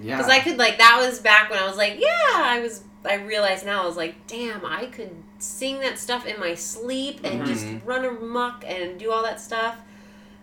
Yeah. 0.00 0.16
because 0.16 0.30
I 0.30 0.40
could 0.40 0.58
like 0.58 0.78
that 0.78 0.98
was 1.00 1.20
back 1.20 1.50
when 1.50 1.58
I 1.58 1.66
was 1.66 1.76
like, 1.76 1.98
yeah, 1.98 2.08
I 2.34 2.60
was. 2.60 2.82
I 3.06 3.16
realized 3.16 3.66
now 3.66 3.82
I 3.82 3.86
was 3.86 3.98
like, 3.98 4.26
damn, 4.26 4.64
I 4.64 4.86
could 4.86 5.10
sing 5.38 5.80
that 5.80 5.98
stuff 5.98 6.24
in 6.26 6.40
my 6.40 6.54
sleep 6.54 7.20
and 7.22 7.44
just 7.44 7.64
Mhm. 7.66 7.82
run 7.84 8.02
amok 8.06 8.64
and 8.66 8.98
do 8.98 9.12
all 9.12 9.22
that 9.24 9.38
stuff. 9.42 9.76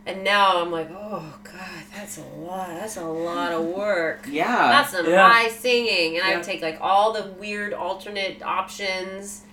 And 0.05 0.23
now 0.23 0.59
I'm 0.61 0.71
like, 0.71 0.89
oh 0.91 1.37
god, 1.43 1.83
that's 1.95 2.17
a 2.17 2.23
lot. 2.39 2.69
That's 2.69 2.97
a 2.97 3.05
lot 3.05 3.51
of 3.51 3.65
work. 3.65 4.25
yeah. 4.29 4.69
That's 4.71 4.91
some 4.91 5.05
Yeah. 5.07 5.29
high 5.29 5.49
singing, 5.49 6.17
and 6.17 6.25
I 6.25 6.35
would 6.35 6.43
take 6.43 6.61
like 6.61 6.79
all 6.81 7.13
the 7.13 7.31
weird 7.39 7.73
alternate 7.73 8.41
options. 8.41 9.43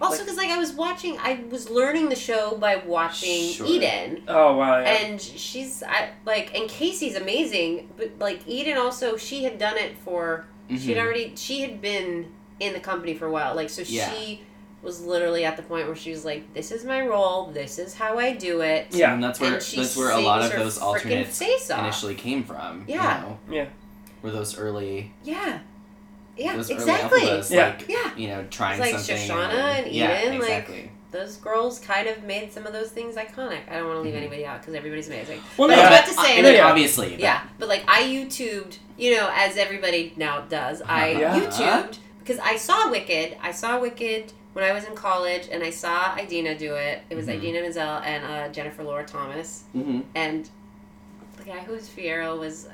Also, 0.00 0.24
because 0.24 0.36
like 0.36 0.48
I 0.48 0.58
was 0.58 0.72
watching, 0.72 1.16
I 1.18 1.44
was 1.48 1.70
learning 1.70 2.08
the 2.08 2.16
show 2.16 2.56
by 2.56 2.74
watching 2.76 3.50
Sure. 3.52 3.64
Eden, 3.66 4.24
Oh 4.26 4.56
wow. 4.56 4.80
Yeah. 4.80 4.86
and 4.94 5.20
she's 5.20 5.84
I 5.84 6.08
like, 6.26 6.52
and 6.58 6.68
Caissie's 6.68 7.14
amazing, 7.14 7.88
but 7.96 8.10
like 8.18 8.40
Eden 8.48 8.76
also, 8.78 9.16
she 9.16 9.44
had 9.44 9.58
done 9.58 9.76
it 9.78 9.96
for, 9.98 10.46
she'd 10.68 10.96
Mhm. 10.96 11.00
already, 11.00 11.32
she 11.36 11.60
had 11.60 11.80
been 11.80 12.32
in 12.58 12.72
the 12.72 12.80
company 12.80 13.14
for 13.14 13.26
a 13.26 13.30
while, 13.30 13.54
like 13.54 13.70
so 13.70 13.82
Yeah. 13.86 14.12
she 14.12 14.42
was 14.82 15.00
literally 15.00 15.44
at 15.44 15.56
the 15.56 15.62
point 15.62 15.86
where 15.86 15.96
she 15.96 16.10
was 16.10 16.24
like, 16.24 16.52
"This 16.54 16.70
is 16.72 16.84
my 16.84 17.00
role. 17.06 17.46
This 17.52 17.78
is 17.78 17.94
how 17.94 18.18
I 18.18 18.32
do 18.34 18.60
it." 18.62 18.88
Yeah. 18.90 19.14
And 19.14 19.22
that's 19.22 19.38
where 19.40 19.52
And 19.54 19.60
that's 19.62 19.96
where 19.96 20.10
a 20.10 20.20
lot 20.20 20.42
of 20.42 20.52
those 20.52 20.78
frickin' 20.78 20.82
alternates 20.82 21.38
face 21.38 21.70
initially 21.70 22.14
came 22.14 22.42
from. 22.44 22.84
Yeah. 22.88 23.18
You 23.18 23.22
know? 23.28 23.38
Yeah. 23.50 23.66
Were 24.22 24.30
those 24.30 24.56
early 24.58 25.12
Yeah, 25.24 25.58
yeah, 26.36 26.56
those 26.56 26.70
exactly. 26.70 27.22
early 27.22 27.30
Elphabas, 27.30 27.50
Yeah. 27.50 27.66
like 27.66 27.84
Yeah. 27.88 28.10
you 28.16 28.28
know, 28.28 28.44
trying 28.50 28.80
It's 28.80 28.92
like 28.92 29.00
something. 29.00 29.28
Shoshana 29.28 29.50
then- 29.52 29.84
and 29.84 29.92
yeah, 29.92 30.22
Eden, 30.26 30.38
like- 30.40 30.90
those 31.10 31.36
girls 31.36 31.78
kind 31.78 32.08
of 32.08 32.22
made 32.22 32.50
some 32.52 32.66
of 32.66 32.72
those 32.72 32.88
things 32.88 33.16
iconic. 33.16 33.60
I 33.70 33.74
don't 33.78 33.86
want 33.86 33.98
to 33.98 34.00
leave 34.00 34.14
Mhm. 34.14 34.18
anybody 34.18 34.46
out 34.46 34.60
because 34.62 34.74
everybody's 34.74 35.08
amazing. 35.08 35.42
well, 35.58 35.68
but 35.68 35.74
no, 35.76 35.82
I 35.82 35.90
was 35.90 35.98
about 35.98 36.06
to 36.08 36.14
say, 36.26 36.36
and 36.38 36.46
then 36.46 36.54
like, 36.56 36.64
obviously, 36.64 37.10
but- 37.10 37.20
yeah, 37.20 37.40
but 37.58 37.68
like 37.68 37.82
I 37.86 38.02
YouTubed, 38.04 38.78
you 38.96 39.16
know, 39.16 39.30
as 39.34 39.56
everybody 39.58 40.12
now 40.16 40.40
does. 40.48 40.80
I 40.86 41.10
Yeah. 41.10 41.38
YouTubed 41.38 41.98
because 42.20 42.38
I 42.38 42.56
saw 42.56 42.90
Wicked. 42.90 43.36
I 43.42 43.50
saw 43.52 43.78
Wicked 43.78 44.32
when 44.52 44.64
I 44.64 44.72
was 44.72 44.84
in 44.84 44.94
college, 44.94 45.48
and 45.50 45.62
I 45.62 45.70
saw 45.70 46.16
Idina 46.16 46.56
do 46.58 46.74
it. 46.74 47.02
It 47.10 47.14
was 47.16 47.26
Mhm. 47.26 47.34
Idina 47.36 47.62
Menzel 47.62 47.98
and 48.04 48.24
uh, 48.24 48.48
Jennifer 48.52 48.82
Laura 48.82 49.04
Thompson, 49.04 49.64
Mhm. 49.74 50.02
and 50.14 50.48
the 51.38 51.44
guy 51.44 51.60
who 51.60 51.72
was 51.72 51.88
Fiyero 51.88 52.38
was 52.38 52.66
uh, 52.66 52.70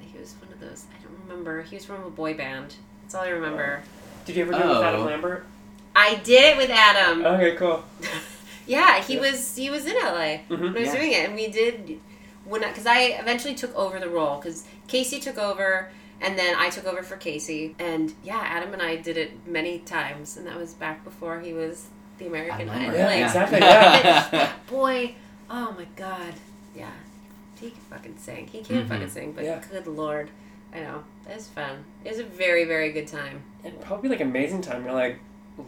he 0.00 0.18
was 0.18 0.34
one 0.40 0.52
of 0.52 0.60
those. 0.60 0.84
I 0.98 1.02
don't 1.02 1.18
remember. 1.28 1.62
He 1.62 1.76
was 1.76 1.84
from 1.84 2.02
a 2.04 2.10
boy 2.10 2.34
band. 2.34 2.74
That's 3.02 3.14
all 3.14 3.22
I 3.22 3.28
remember. 3.28 3.82
Did 4.24 4.36
you 4.36 4.42
ever 4.42 4.52
do 4.52 4.58
it 4.58 4.66
with 4.68 4.76
Oh. 4.78 4.82
Adam 4.84 5.04
Lambert? 5.04 5.44
I 5.94 6.14
did 6.16 6.44
it 6.44 6.56
with 6.56 6.70
Adam. 6.70 7.24
Okay, 7.24 7.56
cool. 7.56 7.84
Yeah, 8.64 9.02
he 9.02 9.14
Yeah. 9.16 9.20
was 9.22 9.56
he 9.56 9.70
was 9.70 9.86
in 9.86 9.96
LA 9.96 10.44
Mhm. 10.48 10.60
when 10.60 10.76
I 10.76 10.80
was 10.80 10.86
Yeah. 10.88 10.94
doing 10.96 11.12
it, 11.12 11.24
and 11.26 11.34
we 11.34 11.48
did 11.48 11.98
when 12.44 12.60
because 12.60 12.86
I, 12.86 13.00
eventually 13.20 13.54
took 13.56 13.74
over 13.76 13.98
the 13.98 14.08
role 14.08 14.36
because 14.38 14.64
Caissie 14.88 15.20
took 15.20 15.36
over, 15.36 15.90
and 16.22 16.38
then 16.38 16.54
I 16.56 16.70
took 16.70 16.86
over 16.86 17.02
for 17.02 17.16
Caissie, 17.16 17.74
and 17.78 18.12
yeah, 18.22 18.40
Adam 18.42 18.72
and 18.72 18.80
I 18.82 18.96
did 18.96 19.16
it 19.16 19.46
many 19.46 19.80
times, 19.80 20.36
and 20.36 20.46
that 20.46 20.56
was 20.56 20.74
back 20.74 21.04
before 21.04 21.40
he 21.40 21.52
was 21.52 21.86
the 22.18 22.26
American 22.26 22.68
Idol. 22.68 22.74
Lambert, 22.94 23.00
Like, 23.00 23.22
exactly, 23.24 23.58
that- 23.60 24.28
yeah. 24.32 24.52
boy, 24.70 25.14
oh 25.50 25.74
my 25.76 25.86
god, 25.96 26.34
yeah, 26.74 26.90
he 27.60 27.70
can 27.70 27.80
fucking 27.90 28.16
sing. 28.18 28.46
He 28.46 28.62
can 28.62 28.84
Mhm. 28.84 28.88
fucking 28.88 29.10
sing, 29.10 29.32
but 29.32 29.44
Yeah. 29.44 29.60
good 29.70 29.86
lord, 29.86 30.30
I 30.74 30.80
know 30.80 31.04
it 31.28 31.34
was 31.34 31.48
fun. 31.48 31.84
It 32.04 32.10
was 32.10 32.18
a 32.20 32.24
very 32.24 32.64
very 32.64 32.92
good 32.92 33.06
time. 33.08 33.42
It'd 33.64 33.80
probably 33.80 34.08
like 34.08 34.20
amazing 34.20 34.62
time. 34.62 34.84
You're 34.84 34.94
like 34.94 35.18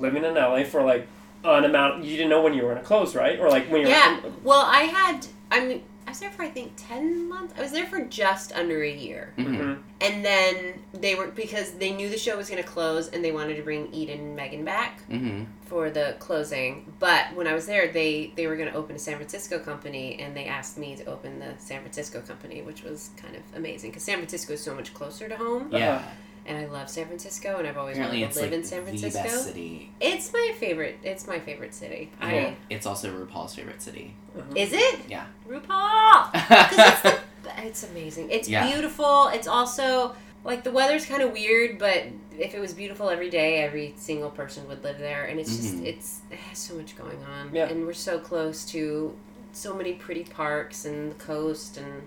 living 0.01 0.25
in 0.25 0.35
LA 0.35 0.65
for 0.65 0.83
like 0.83 1.07
an 1.45 1.65
amount 1.65 2.03
you 2.05 2.17
didn't 2.17 2.31
know 2.31 2.41
when 2.43 2.55
you 2.55 2.63
were 2.63 2.71
gonna 2.75 2.85
close, 2.85 3.15
right? 3.15 3.39
Or 3.39 3.51
like 3.51 3.67
when 3.71 3.83
you're 3.83 3.91
Yeah. 3.91 4.19
Well, 4.43 4.65
I 4.67 4.85
had. 4.85 5.27
I 5.51 5.61
mean, 5.67 5.71
I 5.71 5.85
was 6.15 6.21
there 6.21 6.31
for 6.31 6.43
I 6.45 6.49
think 6.49 6.73
ten 6.77 7.29
months. 7.29 7.55
I 7.59 7.61
was 7.62 7.73
there 7.73 7.87
for 7.87 8.01
just 8.05 8.53
under 8.53 8.83
a 8.83 8.91
year, 8.91 9.33
Mhm. 9.37 9.57
Mhm. 9.59 9.79
and 10.01 10.25
then 10.25 10.83
they 10.93 11.17
were 11.17 11.27
because 11.27 11.73
they 11.73 11.91
knew 11.91 12.09
the 12.09 12.17
show 12.17 12.37
was 12.37 12.49
going 12.49 12.62
to 12.62 12.69
close, 12.69 13.09
and 13.09 13.25
they 13.25 13.33
wanted 13.33 13.57
to 13.57 13.62
bring 13.62 13.93
Eden 13.93 14.21
and 14.21 14.37
Megan 14.37 14.65
back 14.65 15.01
Mhm. 15.11 15.47
for 15.67 15.91
the 15.91 16.15
closing. 16.21 16.93
But 17.01 17.35
when 17.35 17.49
I 17.49 17.53
was 17.53 17.67
there, 17.67 17.89
they 17.89 18.33
they 18.37 18.47
were 18.47 18.55
going 18.57 18.71
to 18.71 18.77
open 18.77 18.95
a 18.95 18.99
San 19.01 19.17
Francisco 19.17 19.59
company, 19.59 20.17
and 20.21 20.37
they 20.37 20.45
asked 20.45 20.79
me 20.79 20.95
to 20.97 21.05
open 21.07 21.41
the 21.41 21.55
San 21.59 21.81
Francisco 21.81 22.21
company, 22.21 22.62
which 22.62 22.85
was 22.85 23.11
kind 23.17 23.35
of 23.35 23.43
amazing 23.57 23.91
because 23.91 24.05
San 24.05 24.19
Francisco 24.19 24.53
is 24.53 24.62
so 24.62 24.73
much 24.75 24.95
closer 24.95 25.29
to 25.29 25.37
home, 25.37 25.69
Yeah. 25.73 26.01
And 26.47 26.59
I 26.59 26.67
love 26.67 26.89
San 26.91 27.07
Francisco, 27.07 27.57
and 27.59 27.67
I've 27.67 27.77
always 27.77 27.97
Apparently, 27.97 28.21
wanted 28.23 28.35
to 28.35 28.41
live 28.41 28.51
like 28.51 28.59
in 28.61 28.65
San 28.65 28.81
the 28.85 28.91
Francisco. 28.91 29.23
best 29.23 29.45
city. 29.47 29.91
It's 30.01 30.33
my 30.33 30.53
favorite. 30.59 30.99
It's 31.03 31.27
my 31.27 31.39
favorite 31.41 31.75
city. 31.75 32.11
I 32.21 32.57
It's 32.71 32.87
also 32.87 33.11
RuPaul's 33.13 33.55
favorite 33.55 33.81
city. 33.83 34.15
is 34.55 34.73
it 34.73 35.01
Yeah. 35.09 35.27
RuPaul. 35.49 36.31
It's, 36.51 37.03
the, 37.03 37.19
it's 37.67 37.83
amazing. 37.91 38.31
It's 38.31 38.49
Yeah. 38.49 38.67
beautiful. 38.71 39.29
It's 39.29 39.47
also 39.47 40.15
like 40.45 40.65
the 40.65 40.71
weather's 40.71 41.07
kind 41.07 41.23
of 41.23 41.33
weird, 41.33 41.79
but 41.79 42.05
if 42.39 42.55
it 42.55 42.61
was 42.61 42.73
beautiful 42.75 43.09
every 43.11 43.31
day, 43.31 43.63
every 43.63 43.95
single 43.97 44.31
person 44.31 44.67
would 44.69 44.83
live 44.85 44.99
there. 44.99 45.25
And 45.25 45.39
it's 45.41 45.55
just 45.57 45.77
Mhm. 45.77 45.87
it's 45.87 46.21
it 46.31 46.39
has 46.39 46.59
so 46.59 46.75
much 46.75 46.97
going 46.97 47.23
on. 47.25 47.51
Yeah. 47.55 47.67
And 47.69 47.87
we're 47.87 47.93
so 47.95 48.19
close 48.19 48.65
to 48.67 49.15
so 49.53 49.73
many 49.75 49.93
pretty 49.95 50.25
parks 50.25 50.85
and 50.85 51.11
the 51.11 51.15
coast 51.17 51.77
and 51.77 52.03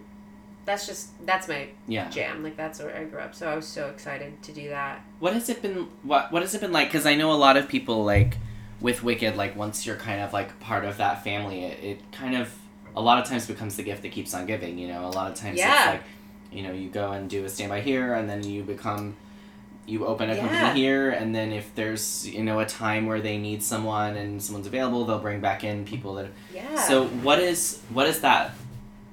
that's 0.68 0.86
just 0.86 1.10
that's 1.26 1.48
my 1.48 1.70
Yeah. 1.88 2.10
jam. 2.10 2.44
Like 2.44 2.56
that's 2.56 2.80
where 2.80 2.96
I 2.96 3.06
grew 3.06 3.20
up. 3.20 3.34
So 3.34 3.50
I 3.50 3.56
was 3.56 3.66
so 3.66 3.88
excited 3.88 4.44
to 4.44 4.52
do 4.52 4.70
that. 4.70 5.02
What 5.20 5.34
has 5.34 5.50
it 5.50 5.62
been? 5.64 5.88
What 6.04 6.32
What 6.32 6.44
has 6.44 6.54
it 6.54 6.62
been 6.62 6.72
like? 6.74 6.90
Because 6.90 7.08
I 7.08 7.16
know 7.16 7.32
a 7.32 7.40
lot 7.48 7.58
of 7.58 7.68
people 7.68 8.04
like 8.06 8.38
with 8.82 9.02
Wicked. 9.02 9.36
Like 9.36 9.56
once 9.56 9.86
you're 9.88 9.96
kind 9.96 10.22
of 10.22 10.34
like 10.34 10.60
part 10.60 10.86
of 10.86 10.98
that 10.98 11.24
family, 11.24 11.64
it, 11.64 11.84
it 11.84 12.12
kind 12.12 12.36
of 12.36 12.54
a 12.96 13.02
lot 13.02 13.18
of 13.20 13.26
times 13.28 13.48
becomes 13.48 13.78
the 13.78 13.84
gift 13.84 14.02
that 14.04 14.12
keeps 14.12 14.34
on 14.36 14.46
giving. 14.46 14.78
You 14.78 14.90
know, 14.90 15.06
a 15.08 15.10
lot 15.10 15.32
of 15.32 15.38
times 15.38 15.58
Yeah. 15.58 15.72
it's 15.80 15.88
like 15.94 16.04
you 16.52 16.64
know 16.64 16.72
you 16.74 16.90
go 16.90 17.12
and 17.14 17.30
do 17.30 17.46
a 17.46 17.50
standby 17.50 17.82
here, 17.82 18.14
and 18.14 18.30
then 18.30 18.44
you 18.44 18.62
become 18.64 19.16
you 19.86 20.06
open 20.06 20.30
a 20.30 20.36
Yeah. 20.36 20.42
company 20.50 20.82
here, 20.82 21.12
and 21.12 21.34
then 21.34 21.54
if 21.54 21.74
there's 21.76 22.28
you 22.28 22.44
know 22.44 22.60
a 22.60 22.66
time 22.66 23.06
where 23.06 23.22
they 23.22 23.38
need 23.38 23.64
someone 23.64 24.18
and 24.18 24.44
someone's 24.44 24.68
available, 24.68 25.06
they'll 25.06 25.18
bring 25.20 25.40
back 25.40 25.64
in 25.64 25.86
people 25.86 26.16
that. 26.16 26.28
Yeah. 26.54 26.76
So 26.76 27.06
what 27.24 27.40
is 27.40 27.80
what 27.90 28.06
is 28.08 28.20
that 28.20 28.52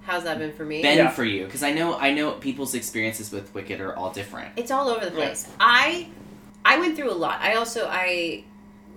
how's 0.05 0.25
that 0.25 0.39
been 0.39 0.53
for 0.53 0.65
me? 0.65 0.83
been 0.83 0.99
Yeah. 0.99 1.11
for 1.11 1.25
you? 1.25 1.45
Because 1.45 1.63
I 1.63 1.73
know 1.73 1.99
I 1.99 2.13
know 2.13 2.33
people's 2.33 2.75
experiences 2.75 3.33
with 3.33 3.53
Wicked 3.55 3.81
are 3.81 3.97
all 3.97 4.11
different. 4.11 4.53
It's 4.57 4.71
all 4.71 4.89
over 4.89 5.05
the 5.05 5.11
Yeah. 5.17 5.25
place. 5.27 5.49
I 5.59 6.09
I 6.65 6.79
went 6.79 6.97
through 6.97 7.11
a 7.11 7.13
lot. 7.15 7.41
I 7.41 7.55
also 7.55 7.89
I 7.91 8.45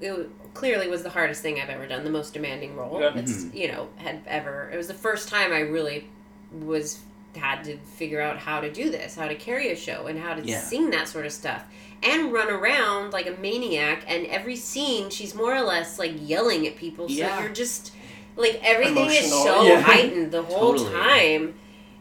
it, 0.01 0.29
clearly 0.53 0.87
was 0.87 1.03
the 1.03 1.09
hardest 1.09 1.41
thing 1.41 1.59
I've 1.59 1.69
ever 1.69 1.85
done, 1.87 2.03
the 2.03 2.09
most 2.09 2.33
demanding 2.33 2.75
role. 2.75 2.99
Yeah. 3.01 3.11
It's 3.15 3.31
mm-hmm. 3.43 3.57
you 3.57 3.67
know 3.69 3.89
had 3.97 4.21
ever. 4.27 4.69
It 4.73 4.77
was 4.77 4.87
the 4.87 4.93
first 4.93 5.29
time 5.29 5.51
I 5.51 5.59
really 5.59 6.07
was 6.51 6.99
had 7.35 7.63
to 7.63 7.77
figure 7.77 8.19
out 8.19 8.37
how 8.37 8.59
to 8.59 8.71
do 8.71 8.89
this, 8.89 9.15
how 9.15 9.27
to 9.27 9.35
carry 9.35 9.71
a 9.71 9.75
show, 9.75 10.07
and 10.07 10.19
how 10.19 10.33
to 10.33 10.41
Yeah. 10.41 10.59
sing 10.59 10.89
that 10.91 11.07
sort 11.07 11.25
of 11.25 11.31
stuff, 11.31 11.63
and 12.01 12.33
run 12.33 12.49
around 12.49 13.13
like 13.13 13.27
a 13.27 13.39
maniac. 13.39 14.03
And 14.07 14.25
every 14.27 14.55
scene, 14.55 15.09
she's 15.09 15.35
more 15.35 15.55
or 15.55 15.61
less 15.61 15.99
like 15.99 16.13
yelling 16.19 16.65
at 16.65 16.75
people. 16.77 17.07
So 17.07 17.15
Yeah. 17.15 17.39
you're 17.41 17.51
just 17.53 17.91
like 18.37 18.59
everything 18.63 19.07
is 19.09 19.29
so 19.31 19.63
yeah. 19.67 19.81
heightened 19.81 20.31
the 20.31 20.43
whole 20.43 20.73
Totally. 20.75 20.91
time, 20.91 21.55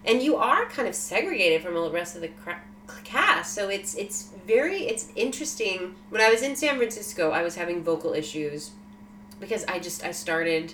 and 0.04 0.22
you 0.22 0.36
are 0.36 0.66
kind 0.66 0.86
of 0.86 0.94
segregated 0.94 1.62
from 1.62 1.74
the 1.74 1.90
rest 1.90 2.14
of 2.14 2.22
the 2.22 2.28
cra- 2.28 2.60
cast. 3.04 3.54
So 3.54 3.68
it's 3.68 3.94
it's 3.96 4.30
very 4.46 4.82
it's 4.86 5.08
interesting. 5.16 5.94
When 6.10 6.20
I 6.20 6.28
was 6.30 6.42
in 6.42 6.54
San 6.54 6.76
Francisco, 6.76 7.30
I 7.30 7.42
was 7.42 7.56
having 7.56 7.82
vocal 7.82 8.12
issues 8.12 8.70
because 9.40 9.64
I 9.66 9.78
just 9.78 10.04
I 10.04 10.12
started. 10.12 10.72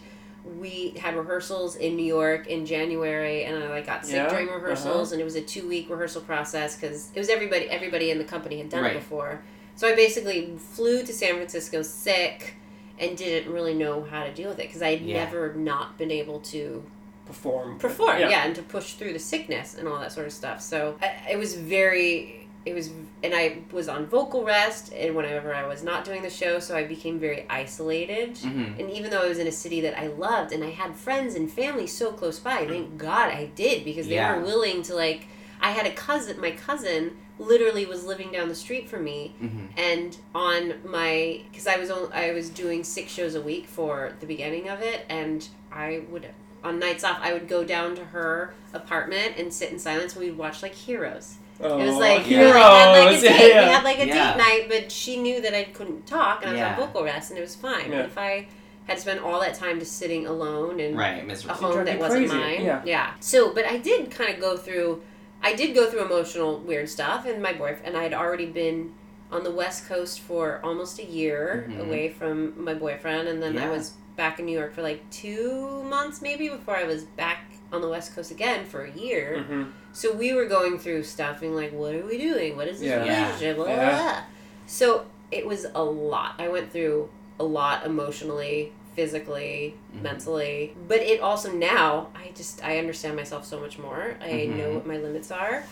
We 0.58 0.94
had 0.98 1.14
rehearsals 1.16 1.76
in 1.76 1.94
New 1.94 2.04
York 2.04 2.48
in 2.48 2.66
January, 2.66 3.44
and 3.44 3.62
I 3.62 3.68
like 3.68 3.86
got 3.86 4.04
sick 4.04 4.16
Yeah, 4.16 4.28
during 4.28 4.48
rehearsals, 4.48 5.08
uh-huh. 5.08 5.12
and 5.14 5.20
it 5.20 5.24
was 5.24 5.36
a 5.36 5.40
two 5.40 5.68
week 5.68 5.88
rehearsal 5.88 6.22
process 6.22 6.74
because 6.74 7.10
it 7.14 7.18
was 7.20 7.28
everybody 7.28 7.70
everybody 7.70 8.10
in 8.10 8.18
the 8.18 8.24
company 8.24 8.58
had 8.58 8.68
done 8.68 8.82
Right. 8.82 8.96
it 8.96 8.98
before. 8.98 9.40
So 9.76 9.86
I 9.86 9.94
basically 9.94 10.52
flew 10.58 11.04
to 11.04 11.12
San 11.12 11.34
Francisco 11.36 11.82
sick 11.82 12.56
and 12.98 13.16
didn't 13.16 13.52
really 13.52 13.74
know 13.74 14.02
how 14.04 14.24
to 14.24 14.32
deal 14.32 14.48
with 14.50 14.58
it 14.58 14.66
because 14.68 14.82
I 14.82 14.90
had 14.96 15.00
Yeah. 15.02 15.24
never 15.24 15.54
not 15.54 15.98
been 15.98 16.10
able 16.10 16.40
to 16.40 16.84
Perform. 17.26 17.78
perform 17.78 18.18
yeah. 18.18 18.44
and 18.44 18.54
to 18.56 18.62
push 18.62 18.94
through 18.94 19.12
the 19.12 19.18
sickness 19.18 19.74
and 19.74 19.86
all 19.88 19.98
that 20.00 20.12
sort 20.12 20.26
of 20.26 20.32
stuff 20.32 20.60
so 20.60 20.96
I, 21.00 21.30
it 21.32 21.38
was 21.38 21.54
very 21.54 22.48
it 22.66 22.74
was 22.74 22.90
and 23.22 23.32
i 23.32 23.58
was 23.72 23.88
on 23.88 24.06
vocal 24.06 24.44
rest 24.44 24.92
and 24.92 25.14
whenever 25.14 25.54
i 25.54 25.64
was 25.66 25.82
not 25.84 26.04
doing 26.04 26.22
the 26.22 26.28
show 26.30 26.58
so 26.58 26.76
i 26.76 26.82
became 26.84 27.18
very 27.20 27.46
isolated 27.48 28.34
Mhm. 28.34 28.78
and 28.78 28.90
even 28.90 29.10
though 29.10 29.22
i 29.22 29.28
was 29.28 29.38
in 29.38 29.46
a 29.46 29.52
city 29.52 29.80
that 29.82 29.98
i 29.98 30.08
loved 30.08 30.52
and 30.52 30.62
i 30.64 30.70
had 30.70 30.94
friends 30.96 31.34
and 31.36 31.50
family 31.50 31.86
so 31.86 32.12
close 32.12 32.38
by 32.40 32.66
thank 32.66 32.98
god 32.98 33.28
i 33.30 33.46
did 33.54 33.84
because 33.84 34.08
they 34.08 34.16
Yeah. 34.16 34.36
were 34.36 34.42
willing 34.42 34.82
to 34.82 34.94
like 34.94 35.26
i 35.60 35.70
had 35.70 35.86
a 35.86 35.92
cousin 35.92 36.40
my 36.40 36.50
cousin 36.50 37.16
literally 37.42 37.86
was 37.86 38.04
living 38.04 38.30
down 38.32 38.48
the 38.48 38.54
street 38.54 38.88
from 38.88 39.04
me 39.04 39.34
Mhm. 39.42 39.68
and 39.76 40.16
on 40.34 40.74
my 40.84 41.40
because 41.50 41.66
i 41.66 41.76
was 41.76 41.90
on, 41.90 42.10
i 42.12 42.32
was 42.32 42.48
doing 42.50 42.84
six 42.84 43.12
shows 43.12 43.34
a 43.34 43.40
week 43.40 43.66
for 43.66 44.12
the 44.20 44.26
beginning 44.26 44.68
of 44.68 44.80
it 44.82 45.04
and 45.08 45.48
i 45.72 46.02
would 46.10 46.26
on 46.64 46.78
nights 46.78 47.04
off 47.04 47.18
i 47.22 47.32
would 47.32 47.48
go 47.48 47.64
down 47.64 47.94
to 47.96 48.04
her 48.06 48.54
apartment 48.72 49.34
and 49.36 49.52
sit 49.52 49.70
in 49.70 49.78
silence 49.78 50.14
and 50.14 50.24
we'd 50.24 50.36
watch 50.36 50.62
like 50.62 50.74
heroes 50.74 51.36
Oh, 51.64 51.78
it 51.78 51.86
was 51.86 51.96
like 51.96 52.28
yeah. 52.28 52.40
you 52.40 52.48
know, 52.48 52.52
had 52.54 52.92
like 53.06 53.18
a 53.18 53.20
date. 53.20 53.48
yeah. 53.50 53.66
We 53.66 53.72
had 53.72 53.84
like 53.84 53.98
a 54.00 54.06
Yeah. 54.08 54.32
date 54.32 54.38
night, 54.38 54.64
but 54.68 54.90
she 54.90 55.16
knew 55.16 55.40
that 55.42 55.54
I 55.54 55.62
couldn't 55.64 56.08
talk, 56.08 56.40
and 56.42 56.48
I 56.50 56.52
was 56.54 56.58
Yeah. 56.58 56.70
on 56.74 56.76
vocal 56.86 57.04
rest, 57.04 57.30
and 57.30 57.38
it 57.38 57.42
was 57.42 57.54
fine. 57.54 57.92
Yeah. 57.92 57.98
But 57.98 58.06
if 58.06 58.18
I 58.18 58.48
had 58.88 58.98
spent 58.98 59.20
all 59.22 59.38
that 59.38 59.54
time 59.54 59.78
just 59.78 59.96
sitting 59.96 60.26
alone 60.26 60.80
and 60.80 60.98
Right, 60.98 61.22
a 61.22 61.24
miserable. 61.24 61.54
home 61.62 61.72
drive 61.74 61.86
that 61.86 61.94
you 61.94 62.00
wasn't 62.00 62.28
crazy, 62.30 62.64
mine, 62.64 62.82
yeah. 62.84 63.10
So, 63.20 63.52
but 63.54 63.64
I 63.64 63.76
did 63.76 64.10
kind 64.10 64.34
of 64.34 64.40
go 64.40 64.56
through. 64.56 65.02
I 65.42 65.54
did 65.54 65.74
go 65.74 65.90
through 65.90 66.04
emotional 66.04 66.58
weird 66.60 66.88
stuff, 66.88 67.26
and 67.26 67.42
my 67.42 67.52
boyfriend 67.52 67.86
and 67.86 67.96
I 67.96 68.02
had 68.04 68.14
already 68.14 68.46
been 68.46 68.92
on 69.30 69.44
the 69.44 69.50
West 69.50 69.88
Coast 69.88 70.20
for 70.20 70.60
almost 70.62 70.98
a 70.98 71.04
year 71.04 71.66
Mhm. 71.68 71.80
away 71.80 72.08
from 72.10 72.62
my 72.62 72.74
boyfriend, 72.74 73.28
and 73.28 73.42
then 73.42 73.58
I 73.58 73.68
was 73.70 73.92
back 74.16 74.38
in 74.38 74.44
New 74.46 74.56
York 74.58 74.74
for 74.74 74.82
like 74.82 75.08
two 75.10 75.82
months 75.84 76.20
maybe 76.20 76.48
before 76.48 76.76
I 76.76 76.84
was 76.84 77.04
back 77.04 77.50
on 77.72 77.80
the 77.80 77.88
West 77.88 78.14
Coast 78.14 78.30
again 78.30 78.66
for 78.66 78.84
a 78.84 78.90
year. 78.92 79.42
hmm 79.48 79.64
So 79.94 80.12
we 80.12 80.32
were 80.34 80.44
going 80.46 80.78
through 80.78 81.02
stuff 81.02 81.40
being 81.40 81.54
like, 81.54 81.72
what 81.72 81.94
are 81.94 82.04
we 82.06 82.16
doing? 82.18 82.56
What 82.56 82.68
is 82.68 82.80
this 82.80 82.88
Yeah. 82.88 83.04
Yeah. 83.04 83.20
relationship? 83.24 83.56
Blah, 83.56 83.64
blah, 83.66 83.74
Yeah. 83.74 83.98
blah. 84.02 84.22
So 84.66 85.06
it 85.30 85.46
was 85.46 85.66
a 85.74 85.82
lot. 85.82 86.34
I 86.38 86.48
went 86.48 86.70
through 86.72 87.08
a 87.40 87.44
lot 87.44 87.84
emotionally, 87.86 88.72
physically, 88.94 89.74
Mhm. 89.94 90.02
mentally. 90.02 90.74
But 90.88 91.00
it 91.00 91.20
also 91.20 91.50
now, 91.52 92.08
I 92.14 92.30
just, 92.34 92.64
I 92.64 92.78
understand 92.78 93.16
myself 93.16 93.44
so 93.46 93.60
much 93.60 93.78
more. 93.78 94.16
I 94.20 94.28
Mhm. 94.28 94.56
know 94.56 94.70
what 94.72 94.86
my 94.86 94.96
limits 94.98 95.30
are. 95.30 95.64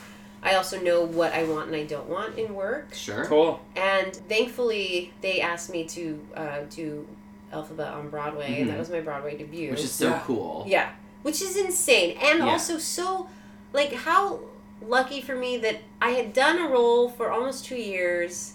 I 0.42 0.54
also 0.54 0.80
know 0.80 1.02
what 1.04 1.32
I 1.34 1.44
want 1.44 1.66
and 1.66 1.76
I 1.76 1.84
don't 1.84 2.08
want 2.08 2.38
in 2.38 2.54
work. 2.54 2.94
Sure. 2.94 3.24
Cool. 3.26 3.60
And 3.76 4.14
thankfully, 4.28 5.12
they 5.20 5.40
asked 5.40 5.70
me 5.70 5.84
to 5.84 6.18
uh, 6.34 6.60
do 6.70 7.06
Elphaba 7.52 7.92
on 7.94 8.08
Broadway, 8.08 8.60
and 8.60 8.68
Mhm. 8.68 8.72
that 8.72 8.78
was 8.78 8.90
my 8.90 9.00
Broadway 9.00 9.36
debut. 9.36 9.70
Which 9.72 9.80
is 9.84 9.92
so 9.92 10.08
Yeah. 10.10 10.20
cool. 10.24 10.64
Yeah, 10.66 10.88
which 11.22 11.42
is 11.42 11.56
insane, 11.56 12.16
and 12.22 12.38
Yeah. 12.38 12.46
also 12.48 12.78
so, 12.78 13.28
like, 13.72 13.92
how 13.92 14.40
lucky 14.86 15.20
for 15.20 15.34
me 15.34 15.58
that 15.58 15.76
I 16.00 16.10
had 16.12 16.32
done 16.32 16.58
a 16.58 16.68
role 16.68 17.08
for 17.10 17.30
almost 17.30 17.66
two 17.66 17.76
years, 17.76 18.54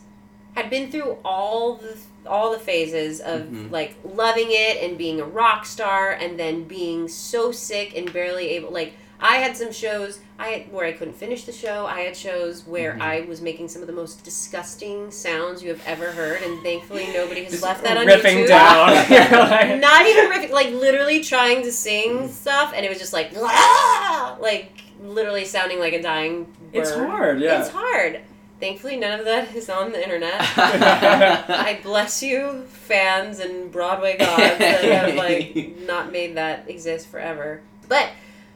had 0.56 0.70
been 0.70 0.90
through 0.92 1.18
all 1.24 1.76
the 1.76 1.96
all 2.28 2.52
the 2.52 2.58
phases 2.60 3.20
of 3.22 3.42
Mhm. 3.44 3.72
like 3.72 3.94
loving 4.04 4.48
it 4.50 4.82
and 4.82 4.98
being 4.98 5.22
a 5.22 5.26
rock 5.26 5.64
star, 5.66 6.10
and 6.12 6.40
then 6.40 6.64
being 6.64 7.08
so 7.08 7.52
sick 7.52 7.96
and 7.96 8.12
barely 8.12 8.50
able. 8.50 8.72
Like, 8.72 8.94
I 9.20 9.36
had 9.38 9.56
some 9.56 9.72
shows 9.72 10.20
I 10.40 10.48
had, 10.50 10.74
where 10.74 10.86
I 10.88 10.92
couldn't 10.92 11.14
finish 11.18 11.44
the 11.46 11.52
show. 11.54 11.86
I 11.86 12.02
had 12.02 12.18
shows 12.18 12.64
where 12.66 12.94
Mhm. 12.94 13.02
I 13.02 13.22
was 13.30 13.42
making 13.42 13.70
some 13.70 13.82
of 13.84 13.88
the 13.88 13.94
most 13.94 14.24
disgusting 14.24 15.12
sounds 15.12 15.62
you 15.64 15.70
have 15.70 15.82
ever 15.86 16.08
heard, 16.12 16.42
and 16.42 16.62
thankfully 16.64 17.08
nobody 17.14 17.44
has 17.44 17.52
Just 17.54 17.64
left 17.64 17.84
that 17.84 17.96
on 17.96 18.08
ripping 18.08 18.40
YouTube 18.40 18.48
down. 18.48 19.80
Not 19.80 20.08
even 20.08 20.26
riffing, 20.32 20.50
like 20.52 20.72
literally 20.72 21.24
trying 21.24 21.62
to 21.62 21.72
sing 21.72 22.28
stuff, 22.30 22.74
and 22.76 22.84
it 22.84 22.90
was 22.90 22.98
just 22.98 23.14
like, 23.14 23.32
like 24.40 24.72
literally 25.04 25.46
sounding 25.46 25.80
like 25.80 25.94
a 25.94 26.02
dying 26.02 26.46
bird. 26.46 26.82
It's 26.82 26.92
hard, 26.92 27.40
yeah. 27.40 27.60
It's 27.62 27.70
hard. 27.70 28.20
Thankfully, 28.60 28.96
none 28.98 29.20
of 29.20 29.26
that 29.26 29.54
is 29.56 29.70
on 29.70 29.92
the 29.92 30.02
internet. 30.02 30.36
I 30.40 31.80
bless 31.84 32.24
you, 32.24 32.64
fans 32.70 33.40
and 33.40 33.72
Broadway 33.72 34.18
gods 34.18 34.58
that 34.60 34.84
have 34.84 35.16
like 35.16 35.78
not 35.86 36.12
made 36.12 36.36
that 36.38 36.70
exist 36.70 37.08
forever. 37.08 37.62
But, 37.90 38.10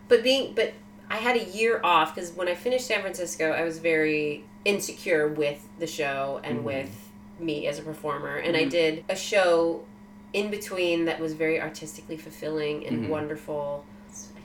but 0.08 0.24
being, 0.24 0.54
but 0.56 0.74
I 1.10 1.18
had 1.18 1.36
a 1.36 1.44
year 1.44 1.82
off 1.84 2.16
because 2.16 2.32
when 2.32 2.48
I 2.48 2.56
finished 2.56 2.88
San 2.88 3.02
Francisco, 3.02 3.52
I 3.52 3.64
was 3.64 3.80
very 3.80 4.46
insecure 4.64 5.28
with 5.28 5.68
the 5.80 5.88
show 5.88 6.40
and 6.44 6.60
Mhm. 6.60 6.64
with 6.64 7.10
me 7.40 7.68
as 7.68 7.80
a 7.80 7.82
performer, 7.82 8.38
and 8.38 8.56
I 8.56 8.66
Mhm. 8.66 8.70
did 8.70 9.04
a 9.10 9.16
show 9.16 9.84
in 10.34 10.50
between 10.52 11.06
that 11.06 11.20
was 11.20 11.34
very 11.34 11.60
artistically 11.60 12.18
fulfilling 12.18 12.86
and 12.86 13.06
Mhm. 13.06 13.10
wonderful. 13.10 13.84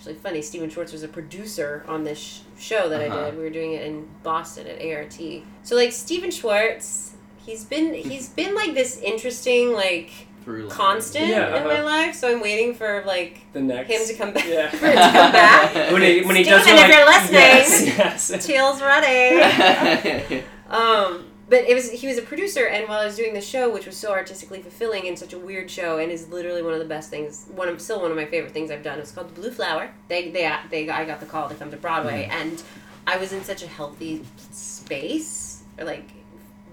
It's 0.07 0.19
actually 0.19 0.23
funny. 0.23 0.43
Stephen 0.43 0.69
Schwartz 0.69 0.93
was 0.93 1.03
a 1.03 1.09
producer 1.09 1.83
on 1.89 2.05
this 2.05 2.19
sh- 2.19 2.41
show 2.63 2.89
that 2.91 3.01
Uh-huh. 3.01 3.21
I 3.21 3.25
did. 3.31 3.39
We 3.39 3.45
were 3.45 3.51
doing 3.51 3.73
it 3.73 3.87
in 3.87 4.07
Boston 4.23 4.67
at 4.67 4.83
ART. 4.85 5.19
So 5.63 5.77
like 5.77 5.93
Stephen 5.93 6.31
Schwartz, 6.31 7.15
he's 7.39 7.65
been 7.65 7.95
he's 7.95 8.29
been 8.29 8.55
like 8.55 8.75
this 8.75 8.99
interesting 8.99 9.73
like 9.73 10.11
Through 10.45 10.69
constant 10.69 11.29
Yeah, 11.29 11.57
in 11.57 11.65
my 11.65 11.77
uh-huh. 11.77 11.85
life. 11.85 12.15
So 12.17 12.31
I'm 12.31 12.43
waiting 12.43 12.75
for 12.75 13.03
like 13.07 13.47
the 13.55 13.63
next. 13.63 13.89
him 13.91 14.07
to 14.07 14.15
come 14.15 14.33
back. 14.35 14.47
Yeah. 14.47 14.69
For 14.79 14.87
him 14.89 14.93
to 14.93 15.01
come 15.03 15.33
back. 15.33 15.75
when 15.93 16.03
he 16.03 16.21
when 16.23 16.37
he 16.37 16.45
Stephen, 16.45 16.59
does 16.61 16.67
it 16.69 16.75
if 16.75 16.81
like 16.83 16.93
you're 16.93 17.07
listening, 17.07 17.97
yes, 17.97 18.31
yes. 18.31 18.47
Teal's 18.47 18.83
ready. 18.83 20.45
Um, 20.69 21.25
but 21.55 21.69
it 21.69 21.75
was 21.75 21.89
he 21.89 22.09
was 22.09 22.19
a 22.19 22.23
producer, 22.23 22.67
and 22.67 22.89
while 22.89 22.99
I 22.99 23.05
was 23.05 23.15
doing 23.15 23.33
the 23.33 23.41
show, 23.41 23.73
which 23.73 23.87
was 23.87 23.97
so 23.97 24.11
artistically 24.11 24.61
fulfilling 24.61 25.07
and 25.07 25.17
such 25.17 25.35
a 25.35 25.39
weird 25.39 25.71
show, 25.71 25.99
and 25.99 26.11
is 26.11 26.29
literally 26.29 26.63
one 26.65 26.73
of 26.73 26.81
the 26.81 26.85
best 26.85 27.11
things, 27.11 27.47
one 27.55 27.69
of 27.69 27.81
still 27.81 28.03
one 28.03 28.11
of 28.11 28.17
my 28.17 28.27
favorite 28.27 28.53
things 28.53 28.73
I've 28.73 28.83
done. 28.83 28.99
It's 28.99 29.13
called 29.13 29.29
The 29.29 29.41
Blue 29.41 29.53
Flower. 29.53 29.93
They 30.09 30.31
they 30.31 30.47
uh, 30.47 30.57
they 30.69 30.89
I 30.89 31.05
got 31.05 31.21
the 31.21 31.27
call 31.27 31.49
to 31.49 31.55
come 31.55 31.71
to 31.71 31.77
Broadway, 31.77 32.25
mm-hmm. 32.29 32.49
and 32.49 32.63
I 33.07 33.19
was 33.19 33.33
in 33.33 33.45
such 33.45 33.63
a 33.63 33.69
healthy 33.69 34.25
space, 34.51 35.63
or 35.79 35.85
like 35.85 36.11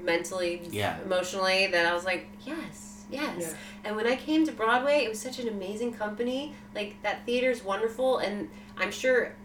mentally, 0.03 0.61
Yeah. 0.71 0.99
emotionally, 1.05 1.67
that 1.67 1.85
I 1.85 1.93
was 1.93 2.03
like, 2.03 2.25
yes, 2.43 3.03
yes. 3.11 3.35
Yeah. 3.39 3.53
And 3.83 3.95
when 3.95 4.07
I 4.07 4.15
came 4.15 4.47
to 4.47 4.51
Broadway, 4.51 5.03
it 5.05 5.09
was 5.09 5.21
such 5.21 5.37
an 5.37 5.47
amazing 5.47 5.93
company. 5.93 6.55
Like 6.73 6.95
that 7.03 7.23
theater's 7.27 7.63
wonderful, 7.63 8.17
and 8.17 8.49
I'm 8.77 8.91
sure 8.91 9.35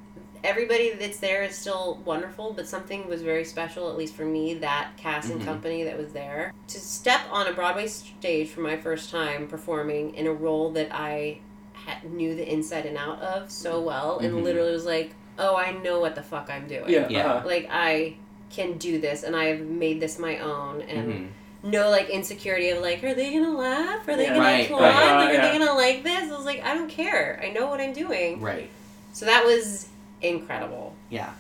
everybody 0.45 0.93
that's 0.95 1.19
there 1.19 1.43
is 1.43 1.55
still 1.57 2.01
wonderful, 2.05 2.53
but 2.53 2.67
something 2.67 3.09
was 3.09 3.23
very 3.23 3.45
special, 3.45 3.89
at 3.91 3.97
least 3.97 4.15
for 4.15 4.25
me, 4.25 4.55
that 4.55 4.91
cast 4.97 5.31
and 5.31 5.41
Mhm. 5.41 5.45
company 5.45 5.83
that 5.85 5.97
was 5.97 6.13
there. 6.13 6.53
To 6.69 6.79
step 6.79 7.21
on 7.31 7.47
a 7.47 7.53
Broadway 7.53 7.87
stage 7.87 8.49
for 8.51 8.61
my 8.61 8.77
first 8.77 9.11
time 9.11 9.47
performing 9.49 10.15
in 10.15 10.27
a 10.27 10.33
role 10.33 10.71
that 10.73 10.89
I 10.93 11.39
had, 11.73 12.05
knew 12.05 12.35
the 12.35 12.51
inside 12.51 12.87
and 12.87 12.97
out 12.97 13.21
of 13.23 13.51
so 13.51 13.81
well, 13.81 14.19
and 14.19 14.35
Mhm. 14.35 14.43
literally 14.43 14.73
was 14.73 14.87
like, 14.87 15.15
oh, 15.39 15.55
I 15.57 15.73
know 15.73 16.01
what 16.01 16.15
the 16.15 16.23
fuck 16.23 16.49
I'm 16.51 16.67
doing. 16.67 16.89
Yeah. 16.89 17.09
Yeah. 17.09 17.27
uh-huh. 17.35 17.47
Like, 17.47 17.69
I 17.71 18.15
can 18.51 18.79
do 18.79 18.99
this, 19.01 19.23
and 19.23 19.37
I've 19.37 19.61
made 19.61 20.01
this 20.01 20.19
my 20.19 20.39
own, 20.39 20.81
and 20.83 21.13
Mhm. 21.13 21.27
no 21.71 21.91
like 21.91 22.09
insecurity 22.11 22.71
of 22.71 22.81
like, 22.81 23.03
are 23.05 23.13
they 23.15 23.33
gonna 23.33 23.57
laugh? 23.57 24.07
Are 24.09 24.17
they 24.17 24.25
Yeah. 24.25 24.35
gonna 24.35 24.41
Right, 24.41 24.65
applaud? 24.67 24.81
right. 24.83 24.95
Like, 25.17 25.31
are 25.31 25.33
Yeah. 25.35 25.53
they 25.53 25.59
gonna 25.59 25.75
like 25.75 26.03
this? 26.05 26.31
I 26.33 26.37
was 26.37 26.47
like, 26.47 26.65
I 26.65 26.75
don't 26.75 26.89
care. 26.89 27.41
I 27.43 27.51
know 27.51 27.67
what 27.67 27.81
I'm 27.81 27.93
doing. 27.93 28.41
Right. 28.41 28.69
So 29.13 29.27
that 29.27 29.45
was 29.45 29.89
incredible. 30.23 30.95
Yeah. 31.11 31.31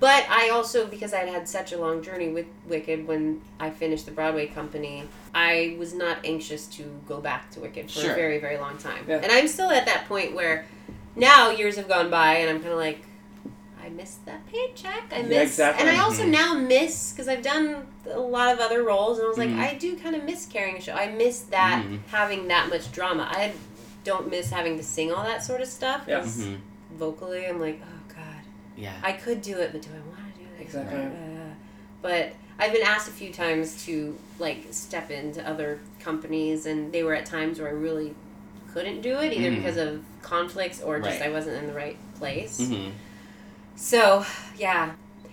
But 0.00 0.26
I 0.28 0.50
also, 0.50 0.86
because 0.86 1.14
I'd 1.14 1.28
had 1.28 1.48
such 1.48 1.72
a 1.72 1.78
long 1.78 2.02
journey 2.02 2.28
with 2.28 2.46
Wicked 2.66 3.06
when 3.06 3.40
I 3.60 3.70
finished 3.70 4.06
the 4.06 4.12
Broadway 4.12 4.46
company, 4.48 5.04
I 5.34 5.76
was 5.78 5.94
not 5.94 6.18
anxious 6.24 6.66
to 6.68 6.82
go 7.06 7.20
back 7.20 7.50
to 7.52 7.60
Wicked 7.60 7.90
for 7.90 8.00
Sure. 8.00 8.12
a 8.12 8.14
very, 8.14 8.38
very 8.38 8.58
long 8.58 8.76
time. 8.76 9.04
Yeah. 9.08 9.20
And 9.22 9.30
I'm 9.32 9.48
still 9.48 9.70
at 9.70 9.86
that 9.86 10.06
point 10.08 10.34
where 10.34 10.66
now 11.16 11.50
years 11.50 11.76
have 11.76 11.88
gone 11.88 12.10
by 12.10 12.34
and 12.38 12.50
I'm 12.50 12.58
kind 12.60 12.72
of 12.72 12.78
like, 12.78 13.00
I 13.82 13.88
miss 13.90 14.16
that 14.26 14.46
paycheck. 14.46 15.04
I 15.12 15.18
Yeah, 15.18 15.22
miss, 15.26 15.50
exactly. 15.52 15.86
and 15.86 15.96
I 15.96 16.02
also 16.02 16.24
Mhm. 16.24 16.28
now 16.30 16.54
miss 16.54 17.12
because 17.12 17.28
I've 17.28 17.42
done 17.42 17.86
a 18.10 18.18
lot 18.18 18.52
of 18.52 18.58
other 18.58 18.82
roles, 18.82 19.18
and 19.18 19.26
I 19.26 19.28
was 19.28 19.36
like, 19.38 19.50
Mhm. 19.50 19.58
I 19.58 19.74
do 19.74 19.94
kind 19.96 20.16
of 20.16 20.24
miss 20.24 20.46
carrying 20.46 20.76
a 20.76 20.80
show. 20.80 20.94
I 20.94 21.08
miss 21.08 21.40
that 21.50 21.84
Mhm. 21.84 21.98
having 22.10 22.48
that 22.48 22.70
much 22.70 22.90
drama. 22.92 23.28
I 23.30 23.52
don't 24.02 24.30
miss 24.30 24.48
having 24.50 24.78
to 24.78 24.82
sing 24.82 25.12
all 25.12 25.22
that 25.24 25.44
sort 25.44 25.60
of 25.60 25.68
stuff. 25.68 26.02
Yeah. 26.08 26.20
'cause 26.20 26.38
Mhm. 26.38 26.56
Vocally, 26.96 27.46
I'm 27.46 27.60
like, 27.60 27.80
oh 27.82 27.86
god, 27.86 27.93
Yeah. 28.76 28.92
I 29.02 29.12
could 29.12 29.40
do 29.42 29.58
it, 29.58 29.72
but 29.72 29.82
do 29.82 29.90
I 29.90 30.00
want 30.08 30.34
to 30.34 30.40
do 30.40 30.46
it? 30.58 30.60
Exactly. 30.62 30.98
Uh, 31.00 31.54
but 32.02 32.32
I've 32.58 32.72
been 32.72 32.86
asked 32.86 33.08
a 33.08 33.12
few 33.12 33.32
times 33.32 33.84
to 33.86 34.16
like 34.38 34.66
step 34.70 35.10
into 35.10 35.46
other 35.48 35.80
companies, 36.00 36.66
and 36.66 36.92
they 36.92 37.02
were 37.02 37.14
at 37.14 37.26
times 37.26 37.58
where 37.60 37.68
I 37.68 37.72
really 37.72 38.14
couldn't 38.72 39.00
do 39.02 39.18
it 39.20 39.32
either 39.32 39.50
Mhm. 39.50 39.56
because 39.56 39.76
of 39.76 40.02
conflicts 40.22 40.82
or 40.82 40.98
just 40.98 41.20
Right. 41.20 41.28
I 41.28 41.32
wasn't 41.32 41.56
in 41.58 41.66
the 41.68 41.72
right 41.74 41.96
place. 42.18 42.58
hmm 42.58 42.90
So 43.76 44.24
yeah, 44.58 44.92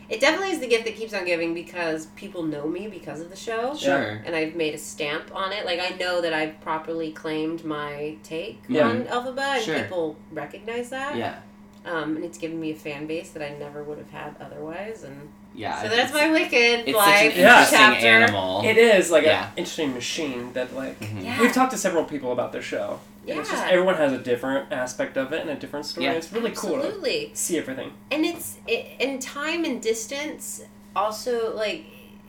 it 0.10 0.20
definitely 0.20 0.52
is 0.54 0.60
the 0.60 0.68
gift 0.68 0.86
that 0.86 0.96
keeps 0.96 1.14
on 1.14 1.26
giving 1.26 1.54
because 1.54 2.08
people 2.16 2.44
know 2.44 2.68
me 2.68 2.88
because 2.88 3.22
of 3.22 3.30
the 3.30 3.36
show. 3.36 3.76
Sure. 3.76 4.22
And 4.26 4.36
I've 4.36 4.56
made 4.56 4.74
a 4.74 4.78
stamp 4.78 5.34
on 5.34 5.52
it. 5.54 5.66
Like 5.66 5.80
I 5.80 5.96
know 5.98 6.22
that 6.22 6.34
I've 6.34 6.60
properly 6.62 7.12
claimed 7.12 7.64
my 7.64 8.16
take 8.24 8.62
Yeah. 8.68 8.88
on 8.90 9.06
Elphaba, 9.06 9.56
and 9.56 9.64
Sure. 9.64 9.80
people 9.82 10.16
recognize 10.32 10.90
that. 10.90 11.16
Yeah. 11.16 11.36
Um, 11.84 12.16
and 12.16 12.24
it's 12.26 12.38
given 12.38 12.60
me 12.60 12.72
a 12.72 12.76
fan 12.76 13.08
base 13.08 13.32
that 13.32 13.42
I 13.42 13.56
never 13.58 13.84
would 13.84 13.98
have 13.98 14.12
had 14.12 14.36
otherwise. 14.40 15.04
And 15.04 15.30
Yeah. 15.56 15.82
so 15.82 15.90
that's 15.90 16.14
my 16.14 16.30
Wicked 16.30 16.88
It's 16.88 16.96
life 16.96 17.08
such 17.16 17.34
an 17.34 17.40
Yeah. 17.40 17.54
interesting 17.64 17.80
chapter. 17.80 18.08
animal. 18.08 18.62
It 18.64 18.78
is 18.78 19.10
like 19.10 19.24
Yeah. 19.26 19.46
an 19.46 19.52
interesting 19.58 19.94
machine 19.94 20.54
that 20.54 20.76
like 20.76 21.00
Mhm. 21.00 21.24
Yeah. 21.24 21.42
we've 21.42 21.52
talked 21.52 21.72
to 21.72 21.78
several 21.80 22.04
people 22.04 22.32
about 22.32 22.52
their 22.52 22.62
show. 22.62 23.00
And 23.28 23.40
It's 23.40 23.50
just 23.50 23.64
Yeah. 23.66 23.72
everyone 23.72 23.96
has 23.96 24.14
a 24.14 24.18
different 24.20 24.72
aspect 24.72 25.18
of 25.18 25.34
it 25.34 25.42
and 25.42 25.50
a 25.50 25.56
different 25.56 25.86
story. 25.88 26.06
Yeah. 26.06 26.14
It's 26.14 26.32
really 26.32 26.52
cool 26.52 26.80
to 26.82 27.30
see 27.34 27.58
everything. 27.58 27.94
and 28.12 28.26
it's 28.26 28.58
it, 28.68 28.86
in 29.00 29.18
time 29.20 29.66
and 29.66 29.82
distance 29.82 30.64
also 30.96 31.56
like 31.56 31.86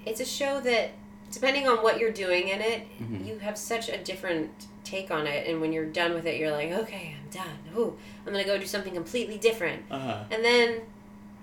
it's 0.06 0.20
a 0.20 0.24
show 0.24 0.60
that 0.60 0.90
depending 1.30 1.68
on 1.68 1.78
what 1.82 1.98
you're 1.98 2.10
doing 2.12 2.48
in 2.48 2.60
it 2.60 2.82
Mhm. 3.02 3.26
you 3.26 3.38
have 3.38 3.56
such 3.58 3.88
a 3.88 3.98
different 3.98 4.50
take 4.92 5.10
on 5.10 5.26
it 5.26 5.46
and 5.48 5.60
when 5.62 5.72
you're 5.72 5.86
done 5.86 6.12
with 6.12 6.26
it 6.26 6.38
you're 6.38 6.50
like 6.52 6.70
okay 6.70 7.14
i'm 7.18 7.30
done 7.30 7.58
Ooh, 7.76 7.96
i'm 8.26 8.32
gonna 8.32 8.44
go 8.44 8.58
do 8.58 8.66
something 8.66 8.92
completely 8.92 9.38
different 9.38 9.80
Uh-huh. 9.90 10.24
and 10.30 10.44
then 10.44 10.82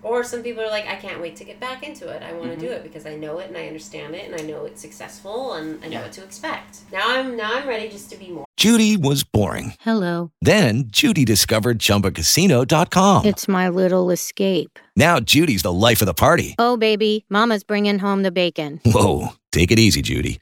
or 0.04 0.24
some 0.24 0.42
people 0.44 0.62
are 0.64 0.70
like 0.78 0.86
i 0.88 0.96
can't 0.96 1.20
wait 1.20 1.36
to 1.38 1.44
get 1.44 1.60
back 1.60 1.82
into 1.84 2.08
it 2.10 2.22
i 2.22 2.32
want 2.32 2.52
to 2.52 2.58
Mhm. 2.58 2.62
do 2.68 2.68
it 2.78 2.84
because 2.84 3.06
i 3.08 3.16
know 3.16 3.40
it 3.40 3.48
and 3.50 3.58
i 3.58 3.66
understand 3.68 4.14
it 4.14 4.24
and 4.32 4.40
i 4.40 4.44
know 4.50 4.66
it's 4.66 4.80
successful 4.82 5.54
and 5.54 5.84
i 5.84 5.88
know 5.88 5.94
Yeah. 5.98 6.04
what 6.04 6.12
to 6.14 6.24
expect 6.24 6.72
now 6.92 7.02
i'm 7.14 7.36
now 7.36 7.52
i'm 7.56 7.68
ready 7.68 7.90
just 7.90 8.10
to 8.12 8.18
be 8.18 8.30
more 8.30 8.46
Judy 8.58 8.98
was 8.98 9.24
boring. 9.24 9.76
Hello. 9.80 10.32
Then 10.42 10.84
Judy 10.88 11.24
discovered 11.24 11.80
ChumbaCasino.com. 11.80 13.26
It's 13.26 13.48
my 13.48 13.70
little 13.70 14.12
escape. 14.12 14.78
Now 14.98 15.22
Judy's 15.22 15.62
the 15.64 15.72
life 15.72 16.02
of 16.02 16.08
the 16.08 16.14
party. 16.14 16.56
Oh, 16.60 16.76
baby, 16.76 17.24
Mama's 17.30 17.64
bringing 17.64 18.00
home 18.00 18.22
the 18.24 18.32
bacon. 18.32 18.82
Whoa, 18.86 19.30
take 19.54 19.72
it 19.72 19.80
easy, 19.80 20.02
Judy. 20.02 20.42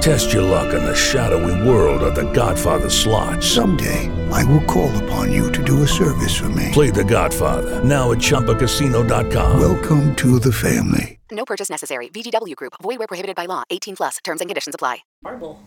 Test 0.00 0.32
your 0.32 0.42
luck 0.42 0.72
in 0.74 0.82
the 0.84 0.94
shadowy 0.94 1.66
world 1.68 2.02
of 2.02 2.14
The 2.14 2.30
Godfather 2.32 2.88
slot. 2.88 3.42
Someday, 3.42 4.08
I 4.30 4.44
will 4.44 4.62
call 4.64 4.90
upon 5.04 5.30
you 5.32 5.50
to 5.52 5.62
do 5.62 5.82
a 5.82 5.86
service 5.88 6.36
for 6.38 6.48
me. 6.50 6.70
Play 6.72 6.90
The 6.90 7.04
Godfather 7.04 7.82
now 7.84 8.12
at 8.12 8.18
ChumbaCasino.com. 8.18 9.60
Welcome 9.60 10.14
to 10.16 10.38
the 10.38 10.50
family. 10.52 11.18
No 11.30 11.44
purchase 11.44 11.68
necessary. 11.68 12.08
VGW 12.08 12.56
Group. 12.56 12.72
Void 12.82 12.98
where 12.98 13.06
prohibited 13.06 13.36
by 13.36 13.44
law. 13.46 13.62
18 13.70 13.96
plus. 13.96 14.16
Terms 14.24 14.40
and 14.40 14.48
conditions 14.48 14.74
apply. 14.74 15.00
marble 15.22 15.62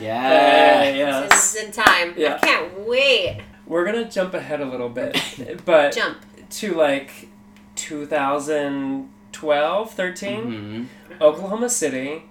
Yeah. 0.00 0.84
yes. 0.94 1.30
this 1.30 1.54
is 1.54 1.62
in 1.66 1.70
time 1.72 2.14
Yeah. 2.16 2.36
i 2.36 2.38
can't 2.38 2.86
wait 2.88 3.42
We're 3.66 3.84
gonna 3.84 4.08
jump 4.10 4.32
ahead 4.34 4.60
a 4.62 4.64
little 4.64 4.88
bit, 4.88 5.18
but 5.66 5.92
jump 5.94 6.18
to 6.50 6.74
like 6.74 7.28
2012, 7.74 9.90
13, 9.92 10.44
Mhm. 10.44 10.86
Oklahoma 11.20 11.68
City. 11.68 12.22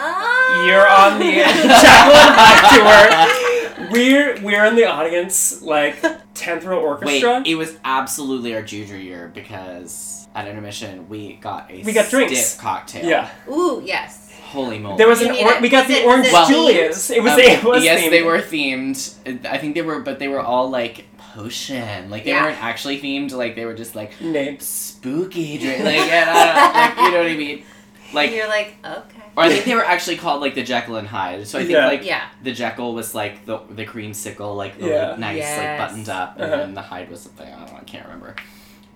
Oh 0.00 0.64
You're 0.66 0.88
on 0.88 1.18
the 1.18 1.42
Jacqueline 1.82 2.34
Hyde 2.38 3.34
tour. 3.36 3.44
We're 3.90 4.38
we're 4.42 4.64
in 4.66 4.74
the 4.76 4.84
audience, 4.86 5.62
like 5.62 6.02
10th 6.34 6.64
row 6.64 6.80
orchestra. 6.80 7.06
Wait, 7.06 7.24
orchestra. 7.24 7.50
it 7.50 7.54
was 7.54 7.78
absolutely 7.84 8.54
our 8.54 8.60
junior 8.62 8.96
year 8.96 9.30
because 9.32 10.28
at 10.34 10.46
intermission 10.46 11.08
we 11.08 11.34
got 11.34 11.70
a 11.70 11.82
We 11.84 11.92
got 11.92 12.10
drinks. 12.10 12.38
stiff 12.38 12.60
cocktail. 12.60 13.08
yeah, 13.08 13.30
ooh 13.48 13.80
yes 13.84 14.30
Holy 14.48 14.78
moly. 14.78 14.96
there 14.98 15.08
was 15.08 15.20
You 15.22 15.28
an 15.34 15.46
or- 15.46 15.60
we 15.60 15.68
got 15.70 15.86
Was 15.86 15.96
the 15.96 16.02
it- 16.02 16.06
orange 16.06 16.32
Well- 16.32 16.48
Julius. 16.48 17.08
It 17.10 17.22
was 17.22 17.32
Um, 17.34 17.38
it 17.40 17.62
was 17.64 17.84
yes, 17.84 18.00
themed. 18.02 18.10
they 18.10 18.22
were 18.22 18.38
themed. 18.38 19.46
I 19.46 19.58
think 19.58 19.74
they 19.74 19.82
were, 19.82 20.00
but 20.00 20.18
they 20.18 20.28
were 20.28 20.40
all 20.40 20.68
like 20.68 21.04
potion. 21.34 22.10
Like 22.10 22.24
they 22.24 22.30
Yeah. 22.30 22.44
weren't 22.44 22.62
actually 22.62 22.98
themed. 23.00 23.32
Like 23.32 23.54
they 23.56 23.64
were 23.64 23.74
just 23.74 23.94
like 23.94 24.20
names. 24.20 24.66
spooky 24.66 25.56
drink. 25.58 25.84
Like, 25.84 25.96
and 26.00 26.30
like 26.30 26.96
you 27.06 27.10
know 27.12 27.18
what 27.22 27.30
I 27.30 27.36
mean. 27.36 27.58
and 27.58 27.64
Like, 28.14 28.32
you're 28.32 28.48
like 28.48 28.74
okay 28.84 29.17
or 29.38 29.44
I 29.44 29.48
think 29.50 29.64
they 29.64 29.74
were 29.74 29.84
actually 29.84 30.16
called 30.16 30.40
like 30.40 30.54
the 30.54 30.62
Jekyll 30.64 30.96
and 30.96 31.06
Hyde. 31.08 31.46
So 31.46 31.58
I 31.58 31.62
think 31.62 31.72
Yeah. 31.74 31.86
like 31.86 32.04
yeah 32.04 32.24
the 32.42 32.52
Jekyll 32.52 32.92
was 32.94 33.14
like 33.14 33.46
the 33.46 33.58
the 33.70 33.86
creamsicle, 33.86 34.56
like 34.56 34.78
the 34.78 34.88
Yeah. 34.88 35.14
nice, 35.16 35.36
Yes. 35.38 35.58
like 35.58 35.78
buttoned 35.88 36.08
up, 36.08 36.34
and 36.36 36.44
Uh-huh. 36.52 36.56
then 36.56 36.74
the 36.74 36.82
Hyde 36.82 37.08
was 37.10 37.20
something 37.20 37.46
I 37.46 37.56
don't 37.58 37.70
know. 37.72 37.78
I 37.80 37.84
can't 37.84 38.04
remember. 38.04 38.34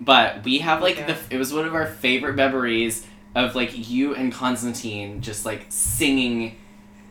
But 0.01 0.43
we 0.45 0.59
have 0.59 0.83
like 0.83 0.99
Okay. 0.99 1.13
the. 1.13 1.35
It 1.35 1.39
was 1.39 1.53
one 1.53 1.65
of 1.65 1.75
our 1.75 1.87
favorite 1.87 2.35
memories 2.35 3.07
of 3.35 3.55
like 3.55 3.89
you 3.89 4.15
and 4.15 4.33
Constantine 4.33 5.21
just 5.21 5.47
like 5.47 5.67
singing. 5.69 6.57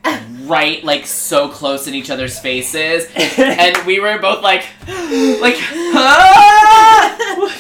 right 0.46 0.84
like 0.84 1.06
so 1.06 1.48
close 1.48 1.88
in 1.88 1.94
each 1.94 2.10
other's 2.10 2.40
faces 2.40 3.06
and 3.38 3.78
we 3.86 4.00
were 4.00 4.18
both 4.18 4.42
like 4.42 4.64
like 5.40 5.56
"Ah!" 5.94 7.16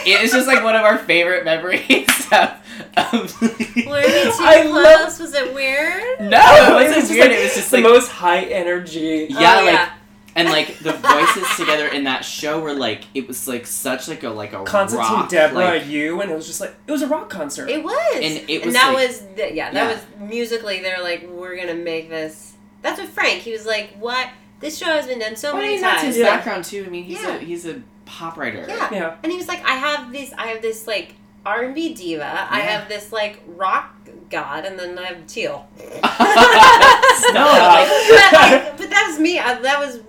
it 0.06 0.22
was 0.22 0.32
just 0.32 0.46
like 0.46 0.62
one 0.64 0.74
of 0.76 0.82
our 0.82 0.96
favorite 0.98 1.44
memories 1.44 2.08
of, 2.32 2.50
of 2.96 3.40
were 3.42 3.48
we 3.58 3.74
too 3.82 3.84
I 3.86 4.62
close 4.62 4.72
love- 4.72 5.20
was 5.20 5.34
it 5.34 5.54
weird 5.54 6.20
no 6.20 6.38
it 6.40 6.72
wasn't 6.72 6.94
just 6.96 7.10
weird 7.10 7.30
like 7.30 7.38
it 7.38 7.42
was 7.44 7.54
just 7.54 7.70
the 7.70 7.80
most 7.80 8.10
high 8.10 8.42
energy. 8.44 9.28
Oh, 9.30 9.40
yeah 9.40 9.58
Oh, 9.60 9.64
like 9.64 9.74
yeah. 9.74 9.92
and 10.36 10.48
like 10.48 10.78
the 10.78 10.92
voices 10.92 11.56
together 11.56 11.86
in 11.88 12.04
that 12.04 12.24
show 12.24 12.60
were 12.60 12.72
like 12.74 13.04
it 13.14 13.28
was 13.28 13.46
like 13.48 13.66
such 13.66 14.08
like 14.08 14.22
a 14.24 14.30
like 14.30 14.52
a 14.52 14.64
Constantine, 14.64 15.12
rock, 15.12 15.28
Deborah, 15.28 15.54
like, 15.58 15.86
you, 15.86 16.20
and 16.20 16.30
it 16.30 16.34
was 16.34 16.46
just 16.46 16.60
like 16.60 16.74
it 16.86 16.92
was 16.92 17.02
a 17.02 17.06
rock 17.08 17.30
concert. 17.30 17.68
It 17.70 17.82
was, 17.84 18.14
And 18.16 18.48
it 18.50 18.64
was 18.64 18.74
that 18.74 18.92
like- 18.94 19.08
was 19.08 19.20
the, 19.36 19.54
yeah, 19.54 19.70
that 19.70 19.74
Yeah. 19.74 19.92
was 20.20 20.30
musically. 20.30 20.80
They're 20.80 21.02
like, 21.02 21.28
we're 21.30 21.56
gonna 21.56 21.74
make 21.74 22.08
this. 22.08 22.54
That's 22.82 22.98
what 23.00 23.08
Frank. 23.08 23.40
He 23.42 23.52
was 23.52 23.64
like, 23.64 23.94
what? 23.98 24.28
This 24.60 24.76
show 24.78 24.86
has 24.86 25.06
been 25.06 25.18
done 25.18 25.36
so 25.36 25.52
Well, 25.52 25.60
many 25.62 25.74
mean, 25.74 25.82
that's 25.82 26.02
times. 26.02 26.16
his 26.16 26.24
Yeah. 26.24 26.36
background 26.36 26.64
too. 26.64 26.84
I 26.86 26.88
mean, 26.90 27.04
he's 27.04 27.20
Yeah. 27.22 27.36
a 27.36 27.38
he's 27.38 27.66
a 27.66 27.82
pop 28.06 28.36
writer. 28.36 28.64
Yeah. 28.68 28.88
yeah. 28.92 29.16
And 29.22 29.30
he 29.32 29.38
was 29.38 29.46
like, 29.48 29.62
I 29.64 29.76
have 29.76 30.12
this. 30.12 30.32
I 30.36 30.48
have 30.48 30.62
this 30.62 30.86
like 30.86 31.14
R 31.44 31.62
and 31.64 31.74
B 31.74 31.94
diva. 31.94 32.46
I 32.50 32.60
have 32.60 32.88
this 32.88 33.12
like 33.12 33.42
rock 33.46 33.94
god, 34.30 34.64
and 34.64 34.78
then 34.78 34.98
I 34.98 35.06
have 35.06 35.26
Teal. 35.26 35.68
no, 35.78 35.84
like, 35.92 37.88
but, 38.08 38.32
like, 38.32 38.76
but 38.78 38.90
that 38.90 39.04
was 39.08 39.18
me. 39.18 39.38
I, 39.38 39.60
that 39.60 39.78
was 39.78 40.00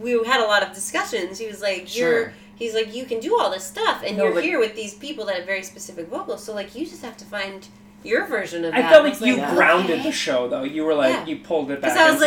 we 0.00 0.12
had 0.26 0.40
a 0.40 0.46
lot 0.46 0.62
of 0.62 0.74
discussions. 0.74 1.38
He 1.38 1.46
was 1.46 1.60
like, 1.62 1.88
Sure. 1.88 2.12
"You're." 2.20 2.32
He's 2.54 2.74
like, 2.74 2.94
"You 2.94 3.04
can 3.06 3.18
do 3.18 3.38
all 3.40 3.50
this 3.50 3.64
stuff, 3.64 4.02
and 4.06 4.16
No, 4.16 4.24
you're 4.24 4.34
like- 4.36 4.44
here 4.44 4.60
with 4.60 4.76
these 4.76 4.94
people 4.94 5.24
that 5.26 5.36
have 5.36 5.46
very 5.46 5.62
specific 5.62 6.08
vocals. 6.08 6.44
So 6.44 6.54
like, 6.54 6.74
you 6.74 6.86
just 6.86 7.02
have 7.02 7.16
to 7.16 7.24
find 7.24 7.66
your 8.04 8.26
version 8.26 8.64
of 8.64 8.74
I 8.74 8.82
that." 8.82 8.86
I 8.86 8.92
felt 8.92 9.06
And 9.06 9.20
like 9.20 9.28
you 9.28 9.36
Yeah. 9.36 9.54
grounded 9.54 9.98
okay. 10.00 10.02
the 10.02 10.12
show 10.12 10.48
though. 10.48 10.62
You 10.62 10.84
were 10.84 10.94
like 10.94 11.12
Yeah. 11.12 11.26
you 11.26 11.36
pulled 11.38 11.70
it 11.70 11.80
back. 11.80 11.92
Because 11.92 11.98
I 11.98 12.10
was 12.10 12.20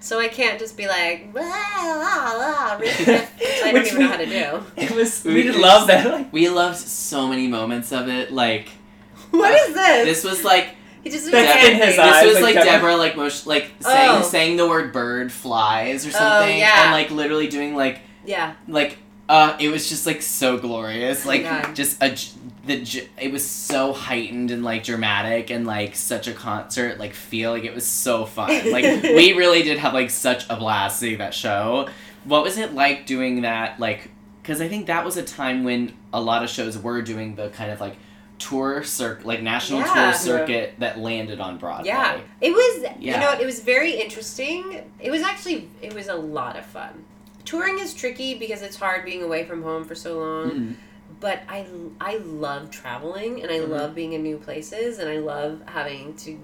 It's 0.00 0.10
like, 0.10 0.38
yeah. 0.38 0.54
it's 0.54 0.70
still 0.70 0.76
musical 0.76 0.76
theater. 0.76 0.92
Yeah, 0.92 1.22
exactly, 1.22 1.34
We're 1.34 1.42
yeah, 1.42 1.60
and 1.60 1.60
still 1.60 1.60
you 1.60 1.60
trying 1.60 1.60
need 1.60 1.60
to 1.60 1.60
that. 1.60 1.60
tell 1.60 1.60
a 1.60 1.60
story 1.60 1.60
yes, 1.60 1.68
here. 1.68 1.72
yeah. 1.72 1.78
So 1.78 1.80
I 1.80 1.88
can't 1.88 1.98
just 1.98 2.06
be 2.06 2.06
like, 2.06 2.12
blah, 2.12 2.12
blah, 2.12 2.36
blah, 2.36 2.76
riff, 2.78 3.06
riff, 3.06 3.62
I 3.64 3.72
don't 3.72 3.74
Which 3.74 3.86
even 3.88 3.98
we- 3.98 4.04
know 4.04 4.10
how 4.10 4.16
to 4.16 4.26
do. 4.26 4.62
It 4.76 4.90
was 4.92 5.24
We 5.24 5.34
we 5.34 5.42
just- 5.44 5.58
love 5.58 5.86
that. 5.88 6.10
Like, 6.12 6.32
we 6.32 6.48
loved 6.48 6.76
so 6.78 7.26
many 7.28 7.48
moments 7.48 7.92
of 7.92 8.08
it. 8.08 8.32
Like 8.32 8.68
What 9.30 9.52
is 9.54 9.74
this? 9.74 10.22
this 10.22 10.24
was 10.30 10.44
like 10.44 10.68
he 11.02 11.10
just 11.10 11.30
That's 11.30 11.68
in 11.68 11.76
his 11.76 11.96
me. 11.96 12.02
eyes. 12.02 12.22
this 12.24 12.34
was 12.34 12.42
like 12.42 12.54
like 12.56 12.64
Deborah- 12.64 12.72
Deborah 12.92 12.96
like 12.96 13.16
motion, 13.16 13.48
like 13.48 13.70
saying 13.80 14.10
Oh. 14.10 14.22
saying 14.22 14.56
the 14.56 14.68
word 14.68 14.92
bird 14.92 15.30
flies 15.32 16.06
or 16.06 16.10
something, 16.10 16.58
yeah. 16.58 16.84
and 16.84 16.92
like 16.92 17.10
literally 17.10 17.48
doing 17.48 17.74
like 17.76 18.00
Yeah. 18.24 18.54
like 18.66 18.98
uh 19.28 19.56
it 19.60 19.68
was 19.68 19.88
just 19.88 20.06
like 20.06 20.22
so 20.22 20.58
glorious 20.58 21.26
like 21.26 21.42
God. 21.42 21.74
just 21.76 22.02
a 22.02 22.10
j- 22.10 22.30
the 22.68 23.08
it 23.20 23.32
was 23.32 23.44
so 23.48 23.92
heightened 23.92 24.50
and 24.50 24.62
like 24.62 24.84
dramatic 24.84 25.50
and 25.50 25.66
like 25.66 25.96
such 25.96 26.28
a 26.28 26.32
concert 26.32 26.98
like 26.98 27.14
feel 27.14 27.50
like 27.50 27.64
it 27.64 27.74
was 27.74 27.86
so 27.86 28.24
fun 28.24 28.48
like 28.70 28.84
we 29.02 29.32
really 29.42 29.62
did 29.62 29.78
have 29.78 29.94
like 29.94 30.10
such 30.10 30.44
a 30.48 30.56
blast 30.56 31.00
seeing 31.00 31.18
that 31.18 31.34
show 31.34 31.88
what 32.24 32.42
was 32.44 32.56
it 32.58 32.74
like 32.74 33.06
doing 33.06 33.42
that 33.42 33.80
like 33.80 34.10
because 34.42 34.60
i 34.60 34.68
think 34.68 34.86
that 34.86 35.04
was 35.04 35.16
a 35.16 35.22
time 35.22 35.64
when 35.64 35.92
a 36.12 36.20
lot 36.20 36.42
of 36.44 36.48
shows 36.50 36.78
were 36.78 37.02
doing 37.02 37.34
the 37.34 37.48
kind 37.50 37.70
of 37.72 37.80
like 37.80 37.96
tour 38.38 38.84
circuit 38.84 39.26
like 39.26 39.42
national 39.42 39.80
Yeah. 39.80 39.94
tour 39.94 40.12
circuit 40.14 40.74
that 40.78 40.98
landed 40.98 41.40
on 41.40 41.58
broadway 41.58 41.88
Yeah, 41.88 42.20
it 42.40 42.50
was. 42.52 42.82
yeah. 43.00 43.14
You 43.14 43.20
know, 43.20 43.40
it 43.40 43.44
was 43.44 43.60
very 43.60 44.00
interesting. 44.00 44.80
It 45.00 45.10
was 45.10 45.22
actually, 45.22 45.68
it 45.82 45.92
was 45.92 46.06
a 46.06 46.14
lot 46.14 46.56
of 46.56 46.64
fun. 46.64 47.04
Touring 47.44 47.80
is 47.80 47.94
tricky 47.94 48.38
because 48.38 48.62
it's 48.62 48.76
hard 48.76 49.04
being 49.04 49.24
away 49.24 49.44
from 49.44 49.64
home 49.64 49.82
for 49.84 49.96
so 49.96 50.20
long. 50.20 50.50
Mhm. 50.50 50.74
But 51.20 51.42
I, 51.48 51.66
I 52.00 52.18
love 52.18 52.70
traveling 52.70 53.42
and 53.42 53.50
I 53.50 53.58
Mhm. 53.58 53.68
love 53.68 53.94
being 53.94 54.12
in 54.12 54.22
new 54.22 54.36
places 54.38 54.98
and 54.98 55.08
I 55.10 55.18
love 55.18 55.60
having 55.66 56.14
to 56.18 56.38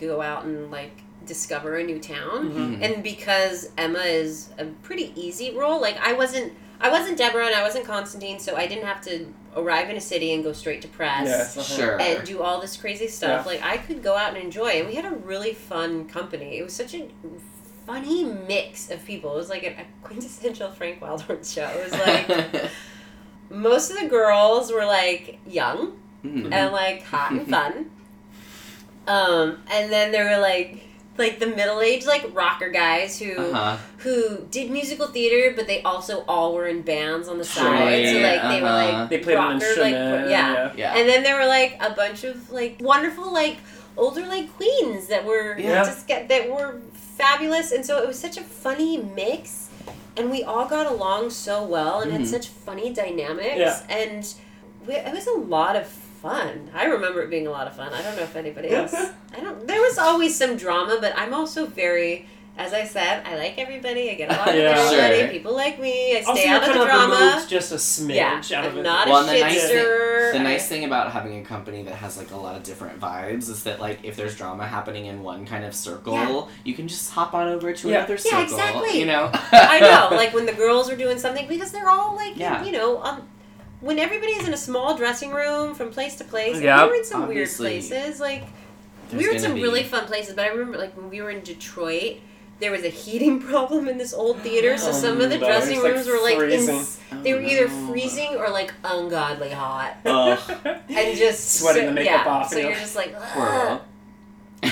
go 0.00 0.22
out 0.22 0.44
and 0.44 0.70
like 0.70 0.92
discover 1.26 1.76
a 1.76 1.84
new 1.84 1.98
town. 1.98 2.50
Mhm. 2.52 2.78
And 2.82 3.02
because 3.02 3.70
Emma 3.76 3.98
is 4.00 4.50
a 4.58 4.66
pretty 4.82 5.12
easy 5.16 5.50
role, 5.54 5.80
like 5.80 5.96
I 6.00 6.12
wasn't. 6.12 6.52
I 6.82 6.88
wasn't 6.88 7.18
Deborah 7.18 7.44
and 7.44 7.54
I 7.54 7.62
wasn't 7.62 7.84
Constantine, 7.84 8.38
so 8.38 8.56
I 8.56 8.66
didn't 8.66 8.86
have 8.86 9.02
to 9.02 9.26
arrive 9.54 9.90
in 9.90 9.96
a 9.96 10.00
city 10.00 10.32
and 10.32 10.42
go 10.42 10.54
straight 10.54 10.80
to 10.80 10.88
press 10.88 11.26
Yes, 11.28 11.56
uh-huh. 11.58 11.76
Sure. 11.76 12.00
and 12.00 12.26
do 12.26 12.40
all 12.40 12.58
this 12.58 12.74
crazy 12.78 13.06
stuff. 13.06 13.44
Yeah. 13.44 13.52
Like 13.52 13.62
I 13.62 13.76
could 13.76 14.02
go 14.02 14.16
out 14.16 14.34
and 14.34 14.42
enjoy, 14.42 14.68
and 14.68 14.88
we 14.88 14.94
had 14.94 15.04
a 15.04 15.10
really 15.14 15.52
fun 15.52 16.08
company. 16.08 16.56
It 16.56 16.62
was 16.62 16.72
such 16.72 16.94
a 16.94 17.06
funny 17.86 18.24
mix 18.24 18.90
of 18.90 19.04
people. 19.04 19.34
It 19.34 19.36
was 19.36 19.50
like 19.50 19.62
a, 19.64 19.72
a 19.82 19.84
quintessential 20.02 20.70
Frank 20.70 21.00
Wildhorn 21.00 21.44
show. 21.54 21.68
It 21.68 21.90
was 21.90 22.00
like 22.00 22.70
most 23.50 23.90
of 23.90 23.98
the 23.98 24.06
girls 24.06 24.72
were 24.72 24.86
like 24.86 25.38
young 25.46 25.98
Mhm. 26.24 26.52
and 26.52 26.72
like 26.72 27.02
hot 27.04 27.32
and 27.32 27.48
fun. 27.48 27.90
Um, 29.06 29.58
and 29.70 29.90
then 29.90 30.12
there 30.12 30.24
were 30.30 30.40
like 30.40 30.84
like 31.18 31.38
the 31.38 31.46
middle 31.46 31.80
aged 31.80 32.06
like 32.06 32.30
rocker 32.32 32.68
guys 32.70 33.18
who 33.18 33.32
Uh-huh. 33.36 33.76
who 33.98 34.46
did 34.50 34.70
musical 34.70 35.08
theater, 35.08 35.52
but 35.56 35.66
they 35.66 35.82
also 35.82 36.24
all 36.28 36.54
were 36.54 36.66
in 36.66 36.82
bands 36.82 37.28
on 37.28 37.36
the 37.38 37.44
Sure, 37.44 37.64
side. 37.64 38.06
So 38.06 38.12
yeah, 38.18 38.32
like 38.32 38.42
they 38.54 38.62
were 38.62 38.68
uh-huh. 38.68 38.98
like 39.00 39.10
They 39.10 39.18
played 39.18 39.36
an 39.36 39.42
rocker, 39.42 39.54
instrument, 39.66 39.94
like 39.94 40.30
yeah. 40.30 40.52
yeah. 40.54 40.72
Yeah. 40.76 40.94
And 40.96 41.08
then 41.08 41.22
there 41.22 41.36
were 41.36 41.46
like 41.46 41.76
a 41.80 41.90
bunch 41.90 42.24
of 42.24 42.50
like 42.52 42.76
wonderful 42.80 43.32
like 43.32 43.56
older 43.96 44.24
like 44.26 44.54
queens 44.56 45.08
that 45.08 45.24
were 45.26 45.58
Yeah. 45.58 45.84
just 45.84 46.06
get 46.06 46.28
that 46.28 46.48
were 46.48 46.80
fabulous, 46.92 47.72
and 47.72 47.84
so 47.84 47.98
it 48.02 48.06
was 48.06 48.18
such 48.18 48.36
a 48.38 48.42
funny 48.42 48.96
mix, 48.98 49.59
and 50.20 50.30
we 50.30 50.44
all 50.44 50.66
got 50.66 50.86
along 50.86 51.30
so 51.30 51.62
well 51.64 52.00
and 52.00 52.12
Mhm. 52.12 52.18
had 52.18 52.26
such 52.28 52.48
funny 52.48 52.92
dynamics, 52.92 53.56
Yeah. 53.56 53.80
and 53.88 54.32
we, 54.86 54.94
it 54.94 55.12
was 55.12 55.26
a 55.26 55.32
lot 55.38 55.74
of 55.76 55.86
fun. 55.86 56.70
I 56.74 56.84
remember 56.84 57.22
it 57.22 57.30
being 57.30 57.46
a 57.46 57.50
lot 57.50 57.66
of 57.66 57.74
fun. 57.74 57.92
I 57.92 58.02
don't 58.02 58.16
know 58.16 58.22
if 58.22 58.36
anybody 58.36 58.70
else. 58.74 58.94
I 58.94 59.40
don't. 59.40 59.66
There 59.66 59.80
was 59.80 59.98
always 59.98 60.36
some 60.36 60.56
drama, 60.56 60.98
but 61.00 61.12
I'm 61.16 61.32
also 61.34 61.66
very. 61.66 62.28
As 62.58 62.74
I 62.74 62.84
said, 62.84 63.22
I 63.26 63.36
like 63.36 63.54
everybody. 63.56 64.10
I 64.10 64.14
get 64.14 64.28
along 64.30 64.46
with 64.46 64.56
Yeah. 64.56 64.70
everybody. 64.76 65.18
Sure. 65.20 65.28
People 65.28 65.54
like 65.54 65.80
me. 65.80 66.16
I 66.16 66.20
Also, 66.20 66.34
stay 66.34 66.44
you're 66.48 66.56
out 66.56 66.62
of 66.62 66.68
kind 66.68 66.78
the 66.78 66.82
of 66.82 66.88
drama. 66.88 67.14
removed 67.30 67.48
just 67.48 67.72
a 67.72 67.76
smidge 67.76 68.14
Yeah, 68.50 68.58
out 68.58 68.66
of 68.66 68.72
I'm 68.74 68.78
it. 68.78 68.82
not 68.82 69.08
well, 69.08 69.16
a 69.16 69.20
and 69.20 69.28
the 69.36 69.40
nice 69.40 69.66
thing, 69.68 69.76
the 69.76 70.38
I- 70.38 70.42
nice 70.42 70.68
thing 70.68 70.84
about 70.84 71.10
having 71.12 71.40
a 71.40 71.42
company 71.44 71.82
that 71.84 71.94
has 71.94 72.18
like 72.18 72.30
a 72.32 72.36
lot 72.36 72.56
of 72.56 72.62
different 72.62 73.00
vibes 73.00 73.48
is 73.48 73.62
that 73.62 73.80
like 73.80 74.00
if 74.02 74.14
there's 74.16 74.36
drama 74.36 74.66
happening 74.66 75.06
in 75.06 75.22
one 75.22 75.46
kind 75.46 75.64
of 75.64 75.74
circle, 75.74 76.12
Yeah. 76.12 76.44
you 76.64 76.74
can 76.74 76.86
just 76.86 77.10
hop 77.12 77.32
on 77.32 77.48
over 77.48 77.72
to 77.72 77.88
Yeah. 77.88 77.98
another 77.98 78.14
Yeah, 78.14 78.18
circle. 78.18 78.42
exactly. 78.42 78.98
You 78.98 79.06
know. 79.06 79.30
I 79.52 79.80
know, 79.80 80.08
like 80.16 80.34
when 80.34 80.44
the 80.44 80.52
girls 80.52 80.90
are 80.90 80.96
doing 80.96 81.18
something 81.18 81.46
because 81.48 81.72
they're 81.72 81.88
all 81.88 82.14
like, 82.14 82.36
Yeah. 82.36 82.62
you 82.62 82.72
know, 82.72 83.02
um, 83.02 83.26
when 83.80 83.98
everybody's 83.98 84.46
in 84.46 84.52
a 84.52 84.58
small 84.58 84.94
dressing 84.98 85.30
room 85.30 85.74
from 85.74 85.90
place 85.90 86.16
to 86.16 86.24
place. 86.24 86.56
and 86.56 86.64
Yep. 86.64 86.82
we 86.82 86.88
were 86.90 86.94
in 86.96 87.04
some 87.06 87.22
Obviously. 87.22 87.70
weird 87.78 87.88
places, 87.88 88.20
like 88.20 88.42
There's 89.08 89.22
we 89.22 89.28
were 89.28 89.34
in 89.36 89.40
some 89.40 89.54
be- 89.54 89.62
really 89.62 89.84
fun 89.84 90.04
places. 90.04 90.34
But 90.34 90.44
I 90.44 90.48
remember, 90.48 90.76
like 90.76 90.94
when 90.94 91.08
we 91.08 91.22
were 91.22 91.30
in 91.30 91.40
Detroit. 91.40 92.18
There 92.60 92.70
was 92.70 92.84
a 92.84 92.88
heating 92.88 93.40
problem 93.50 93.88
in 93.88 93.96
this 93.98 94.12
old 94.12 94.38
theater, 94.40 94.76
so 94.76 94.90
Oh, 94.90 94.92
some 94.92 95.20
of 95.20 95.30
the 95.30 95.38
no, 95.38 95.46
dressing 95.46 95.76
it's, 95.76 95.82
like, 95.84 95.94
rooms 95.94 96.06
were 96.06 96.20
like 96.22 96.36
freezing. 96.36 96.74
ins- 96.76 96.98
they 97.22 97.32
were 97.34 97.40
Oh, 97.40 97.46
either 97.46 97.68
no. 97.68 97.88
freezing 97.88 98.36
or 98.36 98.50
like 98.50 98.72
ungodly 98.84 99.50
hot, 99.50 99.96
Ugh. 100.04 100.38
and 100.88 101.16
just 101.16 101.52
Sweating 101.58 101.82
so, 101.82 101.86
the 101.88 101.92
makeup 101.92 102.24
yeah, 102.26 102.30
off, 102.32 102.50
So 102.50 102.58
you're 102.58 102.68
you're- 102.70 102.80
just 102.80 102.96
like, 102.96 103.14
"Ugh." 103.18 103.80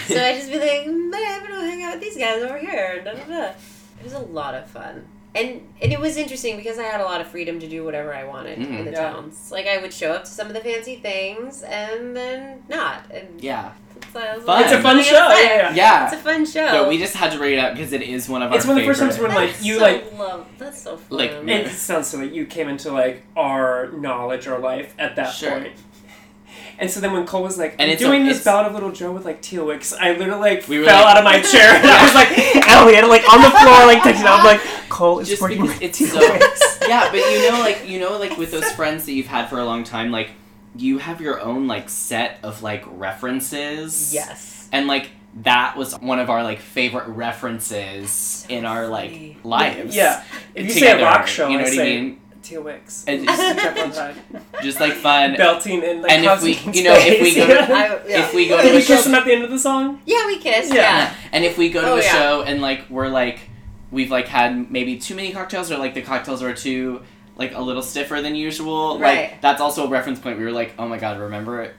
so 0.06 0.22
I 0.22 0.32
just 0.38 0.50
be 0.52 0.58
like, 0.58 0.84
"Mm, 0.86 1.10
I'm 1.14 1.42
gonna 1.42 1.60
hang 1.66 1.82
out 1.82 1.94
with 1.94 2.02
these 2.02 2.16
guys 2.18 2.42
over 2.42 2.58
here. 2.58 3.02
Da, 3.04 3.12
da, 3.14 3.24
da. 3.24 3.44
It 4.00 4.04
was 4.04 4.12
a 4.12 4.18
lot 4.20 4.54
of 4.54 4.66
fun, 4.70 5.06
and 5.34 5.60
and 5.80 5.92
it 5.92 6.00
was 6.00 6.16
interesting 6.16 6.56
because 6.56 6.78
I 6.78 6.84
had 6.84 7.00
a 7.00 7.04
lot 7.04 7.20
of 7.20 7.28
freedom 7.28 7.60
to 7.60 7.68
do 7.68 7.84
whatever 7.84 8.14
I 8.14 8.24
wanted 8.24 8.58
in 8.58 8.66
Mhm. 8.66 8.84
the 8.86 8.90
Yeah. 8.92 9.10
towns. 9.10 9.50
Like 9.52 9.66
I 9.66 9.78
would 9.78 9.92
show 9.92 10.12
up 10.12 10.24
to 10.24 10.30
some 10.30 10.46
of 10.48 10.54
the 10.54 10.60
fancy 10.60 10.96
things 10.96 11.62
and 11.62 12.16
then 12.16 12.62
not. 12.68 13.04
And 13.10 13.40
yeah. 13.40 13.70
so 14.12 14.20
I 14.20 14.34
Fun. 14.34 14.46
like, 14.46 14.64
It's 14.64 14.74
a 14.74 14.80
fun 14.82 15.02
show, 15.02 15.14
yeah, 15.28 15.40
yeah. 15.40 15.74
Yeah. 15.74 16.04
It's 16.04 16.14
a 16.14 16.16
fun 16.18 16.46
show. 16.46 16.66
No, 16.66 16.88
we 16.88 16.98
just 16.98 17.14
had 17.14 17.30
to 17.32 17.38
bring 17.38 17.54
it 17.54 17.58
up 17.58 17.74
because 17.74 17.92
it 17.92 18.02
is 18.02 18.28
one 18.28 18.42
of 18.42 18.52
It's 18.52 18.54
our 18.54 18.58
It's 18.58 18.66
one 18.66 18.76
of 18.78 18.82
the 18.82 18.86
first 18.88 19.00
favorite. 19.00 19.28
times 19.28 19.34
when 19.36 19.46
like 19.48 19.64
you 19.64 19.74
so 19.78 19.82
like 19.82 20.18
love. 20.18 20.46
That's 20.58 20.80
so 20.82 20.96
fun. 20.96 21.18
Like, 21.18 21.30
it 21.46 21.70
sounds 21.72 22.06
silly. 22.08 22.28
You 22.28 22.46
came 22.46 22.68
into 22.68 22.90
like 22.90 23.22
our 23.36 23.88
knowledge 23.92 24.46
or 24.48 24.58
life 24.58 24.94
at 24.98 25.14
that 25.16 25.30
Sure. 25.32 25.52
point. 25.60 25.72
And 26.80 26.88
so 26.90 27.00
then 27.00 27.12
when 27.12 27.26
Cole 27.26 27.42
was 27.42 27.58
like, 27.58 27.72
And 27.72 27.82
I'm 27.82 27.88
it's 27.90 28.02
a- 28.02 28.04
doing 28.06 28.24
this 28.24 28.38
it's- 28.40 28.44
ballad 28.44 28.66
of 28.66 28.72
Little 28.74 28.92
Joe 28.92 29.10
with 29.12 29.24
like 29.24 29.42
Teal 29.42 29.66
Wicks, 29.66 29.92
I 29.92 30.12
literally 30.12 30.40
like 30.40 30.68
We 30.68 30.84
fell 30.84 31.02
like- 31.04 31.16
out 31.16 31.18
of 31.18 31.24
my 31.24 31.40
chair 31.40 31.74
and 31.74 31.86
I 31.86 32.04
was 32.04 32.14
like, 32.14 32.30
Elliot, 32.68 33.08
like 33.08 33.28
on 33.32 33.42
the 33.42 33.50
floor, 33.50 33.86
like 33.86 33.98
texting. 34.02 34.24
I'm 34.26 34.44
like, 34.44 34.60
Cole 34.88 35.18
is 35.18 35.28
just 35.28 35.42
working 35.42 35.62
with 35.62 35.82
it's 35.82 35.98
Teal 35.98 36.08
so 36.08 36.18
Wicks. 36.20 36.78
yeah 36.88 37.10
but 37.10 37.18
you 37.18 37.50
know 37.50 37.58
like 37.60 37.86
you 37.86 38.00
know 38.00 38.16
like 38.18 38.36
with 38.38 38.50
those 38.50 38.70
friends 38.72 39.04
that 39.04 39.12
you've 39.12 39.26
had 39.26 39.46
for 39.50 39.58
a 39.58 39.64
long 39.64 39.84
time 39.84 40.10
like 40.10 40.30
you 40.74 40.96
have 40.98 41.20
your 41.20 41.38
own 41.40 41.66
like 41.66 41.90
set 41.90 42.38
of 42.42 42.62
like 42.62 42.82
references 42.86 44.14
yes. 44.14 44.68
and 44.72 44.86
like 44.86 45.10
that 45.42 45.76
was 45.76 45.92
one 46.00 46.18
of 46.18 46.30
our 46.30 46.42
like 46.42 46.60
favorite 46.60 47.06
references 47.08 48.46
in 48.48 48.64
our 48.64 48.86
like 48.88 49.36
lives 49.44 49.94
Yeah. 49.94 50.24
If 50.54 50.66
you 50.66 50.72
say 50.72 51.00
a 51.00 51.04
rock 51.04 51.26
show, 51.26 51.48
you 51.48 51.54
know 51.58 51.60
I 51.60 51.64
what 51.64 51.72
say 51.72 51.96
I 51.98 52.00
mean 52.00 52.20
Teal 52.48 52.62
Wicks. 52.62 53.04
And 53.06 53.24
Just 53.24 53.38
just- 53.40 53.56
to 53.58 53.62
check 53.62 53.78
on 53.78 53.90
that. 53.92 54.16
just 54.62 54.80
like 54.80 54.94
fun 54.94 55.34
Belting 55.36 55.82
in 55.82 56.02
like 56.02 56.10
and 56.12 56.24
if 56.24 56.42
we 56.42 56.54
you 56.72 56.82
know 56.84 56.94
if 56.96 57.20
we 57.22 57.34
go 57.34 57.46
to, 57.46 57.60
I- 57.62 58.00
yeah. 58.08 58.20
if 58.24 58.34
we 58.34 58.48
go 58.48 58.56
Did 58.56 58.68
to 58.68 58.72
you 58.74 58.78
a 58.78 58.80
show 58.82 58.96
kiss 58.96 59.06
him 59.06 59.14
at 59.14 59.24
the 59.24 59.32
end 59.32 59.44
of 59.44 59.50
the 59.50 59.58
song? 59.58 60.00
Yeah, 60.06 60.26
we 60.26 60.38
kissed. 60.38 60.72
Yeah. 60.72 60.80
Yeah. 60.82 61.14
and 61.32 61.44
if 61.44 61.58
we 61.58 61.68
go 61.68 61.82
to 61.82 61.90
Oh, 61.90 61.96
a 61.96 62.02
yeah. 62.02 62.12
show 62.12 62.42
and 62.42 62.60
like 62.62 62.88
we're 62.88 63.08
like 63.08 63.40
we've 63.90 64.10
like 64.10 64.28
had 64.28 64.70
maybe 64.70 64.98
too 64.98 65.14
many 65.14 65.32
cocktails 65.32 65.70
or 65.70 65.76
like 65.78 65.94
the 65.94 66.02
cocktails 66.02 66.42
are 66.42 66.54
too 66.54 67.02
like 67.36 67.54
a 67.54 67.60
little 67.60 67.82
stiffer 67.82 68.20
than 68.22 68.34
usual 68.34 68.98
Right. 68.98 69.30
like 69.32 69.40
that's 69.40 69.60
also 69.60 69.86
a 69.86 69.88
reference 69.88 70.18
point 70.18 70.38
we 70.38 70.44
were 70.44 70.52
like 70.52 70.74
oh 70.78 70.88
my 70.88 70.98
god 70.98 71.18
remember 71.20 71.72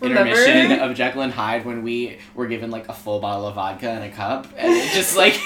Remember? 0.00 0.30
intermission 0.30 0.78
of 0.80 0.94
Jekyll 0.96 1.22
and 1.22 1.32
Hyde 1.32 1.64
when 1.64 1.82
we 1.82 2.18
were 2.34 2.46
given 2.46 2.70
like 2.70 2.88
a 2.88 2.92
full 2.92 3.20
bottle 3.20 3.46
of 3.46 3.54
vodka 3.54 3.90
in 3.92 4.02
a 4.02 4.10
cup 4.10 4.46
and 4.56 4.72
it 4.72 4.92
just 4.92 5.16
like 5.16 5.38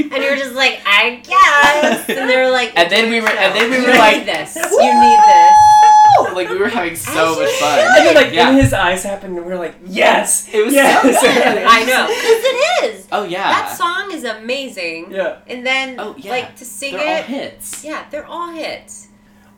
And 0.00 0.22
you 0.22 0.30
were 0.30 0.36
just 0.36 0.54
like, 0.54 0.80
I 0.86 1.16
guess. 1.24 2.08
And 2.08 2.28
they 2.28 2.36
were 2.36 2.50
like, 2.50 2.72
And 2.76 2.90
then 2.90 3.10
we 3.10 3.20
were- 3.20 3.28
and 3.28 3.54
then 3.54 3.70
we 3.70 3.76
"You 3.78 3.82
were 3.86 3.92
need 3.92 3.98
like, 3.98 4.24
this. 4.26 4.54
You 4.56 5.00
need 5.00 5.20
this. 5.26 6.34
like 6.34 6.48
we 6.48 6.56
were 6.56 6.68
having 6.68 6.96
so 6.96 7.32
As 7.32 7.38
much 7.38 7.48
you 7.50 7.56
fun 7.58 7.78
And 7.80 8.06
then 8.06 8.14
like 8.14 8.32
yeah 8.32 8.50
in 8.50 8.56
his 8.56 8.72
eyes 8.72 9.02
happened 9.04 9.36
and 9.36 9.44
we 9.46 9.52
were 9.52 9.58
like, 9.58 9.76
yes! 9.86 10.48
It 10.52 10.64
was 10.64 10.74
yes! 10.74 11.02
so 11.02 11.10
good. 11.20 11.64
I 11.68 11.84
know. 11.84 12.06
Because 12.06 12.44
it 12.44 12.94
is. 12.96 13.08
oh 13.12 13.24
yeah 13.24 13.50
That 13.50 13.76
song 13.76 14.10
is 14.12 14.24
amazing. 14.24 15.10
Yeah. 15.12 15.38
And 15.46 15.66
then, 15.66 15.96
oh 15.98 16.14
yeah 16.18 16.30
like, 16.30 16.56
to 16.56 16.64
sing 16.64 16.94
they're 16.94 17.06
all 17.06 17.18
it. 17.20 17.24
hits 17.26 17.84
Yeah, 17.84 18.04
they're 18.10 18.26
all 18.26 18.50
hits. 18.50 19.08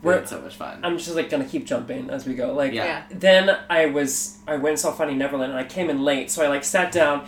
we 0.03 0.09
We're- 0.09 0.19
had 0.21 0.29
so 0.29 0.41
much 0.41 0.57
fun 0.57 0.81
I'm 0.83 0.99
just 0.99 1.15
like 1.15 1.31
gonna 1.31 1.45
keep 1.45 1.65
jumping 1.67 2.11
as 2.11 2.27
we 2.27 2.35
go. 2.35 2.53
Like 2.55 2.73
Yeah. 2.73 2.85
Yeah. 2.85 3.03
then 3.11 3.57
I 3.71 3.87
was 3.87 4.39
I 4.47 4.55
went 4.57 4.69
and 4.71 4.79
saw 4.81 4.93
Finding 4.93 5.19
Neverland 5.19 5.53
and 5.53 5.61
I 5.61 5.65
came 5.65 5.89
in 5.91 6.03
late, 6.03 6.31
so 6.31 6.45
I 6.45 6.49
like 6.49 6.65
sat 6.65 6.91
down 6.93 7.27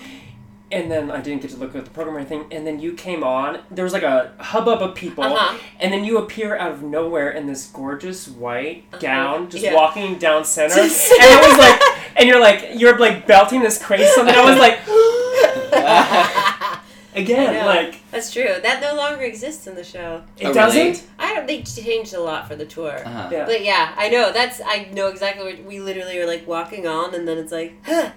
and 0.73 0.91
then 0.91 1.11
I 1.11 1.21
didn't 1.21 1.43
get 1.43 1.51
to 1.53 1.57
look 1.59 1.75
at 1.77 1.85
the 1.85 1.91
program 1.91 2.17
or 2.17 2.21
anything, 2.21 2.47
and 2.51 2.67
then 2.67 2.81
you 2.81 2.95
came 2.95 3.23
on. 3.23 3.61
There 3.71 3.85
was 3.85 3.93
like 3.93 4.03
a 4.03 4.33
hubbub 4.41 4.81
of 4.83 4.95
people, 4.95 5.25
Uh-huh. 5.25 5.59
and 5.79 5.93
then 5.93 6.05
you 6.05 6.19
appear 6.19 6.57
out 6.57 6.73
of 6.73 6.83
nowhere 6.83 7.31
in 7.31 7.47
this 7.47 7.67
gorgeous 7.67 8.27
white 8.29 8.91
gown, 8.99 9.51
just 9.51 9.63
Yeah. 9.63 9.75
walking 9.75 10.17
down 10.19 10.45
center, 10.45 10.75
and 10.81 10.91
Just- 10.91 11.13
it 11.13 11.49
was 11.49 11.59
like, 11.59 11.81
and 12.17 12.29
you're 12.29 12.41
like, 12.41 12.71
you're 12.75 12.99
like 12.99 13.27
belting 13.27 13.61
this 13.63 13.83
crazy 13.83 14.07
something. 14.13 14.35
I 14.35 14.51
was 14.51 14.59
like, 14.59 14.79
again, 17.15 17.67
like 17.67 17.97
That's 18.11 18.33
true. 18.33 18.55
That 18.63 18.81
no 18.81 18.95
longer 18.95 19.23
exists 19.25 19.67
in 19.67 19.75
the 19.75 19.85
show. 19.85 20.23
it 20.39 20.47
Oh, 20.47 20.53
doesn't. 20.53 20.79
really? 20.79 21.01
I 21.19 21.35
don't. 21.35 21.47
They 21.47 21.63
changed 21.63 22.15
a 22.15 22.21
lot 22.21 22.49
for 22.49 22.57
the 22.57 22.65
tour. 22.67 23.03
uh-huh. 23.05 23.29
Yeah. 23.33 23.45
But 23.47 23.65
yeah, 23.65 23.93
I 23.97 24.09
know. 24.09 24.33
That's 24.33 24.61
I 24.65 24.89
know 24.93 25.09
exactly 25.09 25.45
what 25.45 25.65
we 25.65 25.81
literally 25.81 26.19
are 26.19 26.27
like 26.27 26.47
walking 26.47 26.87
on, 26.87 27.15
and 27.15 27.27
then 27.27 27.39
it's 27.39 27.53
like, 27.53 27.75
huh, 27.85 28.11